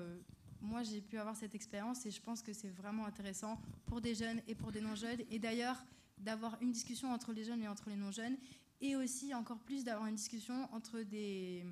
moi, 0.63 0.83
j'ai 0.83 1.01
pu 1.01 1.19
avoir 1.19 1.37
cette 1.37 1.55
expérience 1.55 2.07
et 2.07 2.11
je 2.11 2.21
pense 2.21 2.41
que 2.41 2.53
c'est 2.53 2.71
vraiment 2.71 3.05
intéressant 3.05 3.61
pour 3.87 4.01
des 4.01 4.15
jeunes 4.15 4.41
et 4.47 4.55
pour 4.55 4.73
des 4.73 4.81
non-jeunes. 4.81 5.21
Et 5.31 5.39
d'ailleurs, 5.39 5.85
d'avoir 6.19 6.57
une 6.63 6.73
discussion 6.73 7.13
entre 7.13 7.33
les 7.33 7.45
jeunes 7.45 7.63
et 7.63 7.69
entre 7.69 7.91
les 7.91 7.97
non-jeunes. 7.97 8.37
Et 8.81 8.97
aussi, 8.97 9.35
encore 9.35 9.59
plus, 9.59 9.85
d'avoir 9.85 10.07
une 10.07 10.15
discussion 10.15 10.73
entre 10.73 11.03
des 11.03 11.65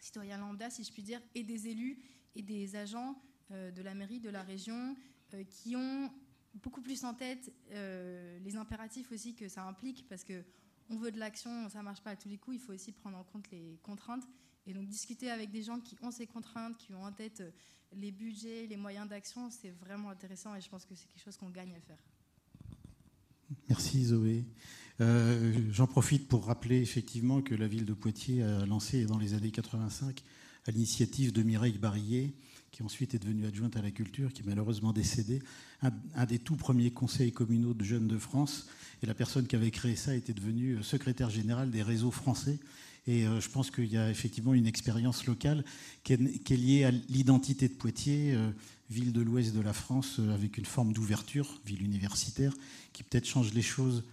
citoyens 0.00 0.38
lambda, 0.38 0.68
si 0.70 0.84
je 0.84 0.92
puis 0.92 1.02
dire, 1.02 1.20
et 1.34 1.42
des 1.42 1.68
élus 1.68 1.98
et 2.34 2.42
des 2.42 2.76
agents 2.76 3.20
euh, 3.52 3.70
de 3.70 3.82
la 3.82 3.94
mairie, 3.94 4.20
de 4.20 4.30
la 4.30 4.42
région, 4.42 4.96
euh, 5.34 5.44
qui 5.44 5.76
ont 5.76 6.10
beaucoup 6.54 6.82
plus 6.82 7.04
en 7.04 7.14
tête 7.14 7.52
euh, 7.70 8.38
les 8.40 8.56
impératifs 8.56 9.10
aussi 9.12 9.34
que 9.34 9.48
ça 9.48 9.64
implique, 9.64 10.06
parce 10.08 10.24
que 10.24 10.44
on 10.90 10.96
veut 10.96 11.10
de 11.10 11.18
l'action, 11.18 11.68
ça 11.68 11.82
marche 11.82 12.02
pas 12.02 12.10
à 12.10 12.16
tous 12.16 12.28
les 12.28 12.36
coups, 12.36 12.56
il 12.56 12.60
faut 12.60 12.72
aussi 12.72 12.92
prendre 12.92 13.16
en 13.16 13.24
compte 13.24 13.50
les 13.50 13.78
contraintes. 13.82 14.26
Et 14.66 14.74
donc 14.74 14.88
discuter 14.88 15.30
avec 15.30 15.50
des 15.50 15.62
gens 15.62 15.80
qui 15.80 15.96
ont 16.02 16.10
ces 16.10 16.26
contraintes, 16.26 16.76
qui 16.76 16.92
ont 16.94 17.02
en 17.02 17.12
tête 17.12 17.42
les 18.00 18.10
budgets, 18.10 18.66
les 18.66 18.76
moyens 18.76 19.08
d'action, 19.08 19.50
c'est 19.50 19.70
vraiment 19.70 20.10
intéressant 20.10 20.54
et 20.54 20.60
je 20.60 20.68
pense 20.68 20.84
que 20.84 20.94
c'est 20.94 21.06
quelque 21.08 21.24
chose 21.24 21.36
qu'on 21.36 21.50
gagne 21.50 21.74
à 21.74 21.80
faire. 21.80 21.98
Merci 23.68 24.04
Zoé. 24.06 24.44
Euh, 25.00 25.52
j'en 25.70 25.86
profite 25.86 26.28
pour 26.28 26.46
rappeler 26.46 26.80
effectivement 26.80 27.42
que 27.42 27.54
la 27.54 27.66
ville 27.66 27.84
de 27.84 27.94
Poitiers 27.94 28.42
a 28.42 28.66
lancé 28.66 29.04
dans 29.04 29.18
les 29.18 29.34
années 29.34 29.50
85, 29.50 30.22
à 30.66 30.70
l'initiative 30.70 31.32
de 31.32 31.42
Mireille 31.42 31.78
Barillet, 31.78 32.34
qui 32.70 32.82
ensuite 32.82 33.14
est 33.14 33.18
devenue 33.18 33.46
adjointe 33.46 33.76
à 33.76 33.82
la 33.82 33.90
culture, 33.90 34.32
qui 34.32 34.42
est 34.42 34.46
malheureusement 34.46 34.92
décédée, 34.92 35.42
un, 35.82 36.24
des 36.24 36.38
tout 36.38 36.56
premiers 36.56 36.90
conseils 36.90 37.32
communaux 37.32 37.74
de 37.74 37.84
jeunes 37.84 38.08
de 38.08 38.16
France. 38.16 38.68
Et 39.02 39.06
la 39.06 39.14
personne 39.14 39.46
qui 39.46 39.56
avait 39.56 39.70
créé 39.70 39.96
ça 39.96 40.14
était 40.14 40.32
devenue 40.32 40.82
secrétaire 40.82 41.28
générale 41.28 41.70
des 41.70 41.82
réseaux 41.82 42.10
français. 42.10 42.58
Et 43.06 43.26
euh, 43.26 43.40
je 43.40 43.48
pense 43.48 43.70
qu'il 43.70 43.92
y 43.92 43.96
a 43.96 44.10
effectivement 44.10 44.54
une 44.54 44.66
expérience 44.66 45.26
locale 45.26 45.64
qui 46.04 46.12
est, 46.12 46.50
liée 46.50 46.84
à 46.84 46.90
l'identité 46.90 47.68
de 47.68 47.74
Poitiers, 47.74 48.32
euh, 48.34 48.50
ville 48.90 49.12
de 49.12 49.20
l'ouest 49.20 49.54
de 49.54 49.60
la 49.60 49.72
France, 49.72 50.20
avec 50.32 50.58
une 50.58 50.66
forme 50.66 50.92
d'ouverture, 50.92 51.60
ville 51.66 51.82
universitaire, 51.82 52.52
qui 52.92 53.02
peut-être 53.02 53.26
change 53.26 53.52
les 53.54 53.62
choses 53.62 54.04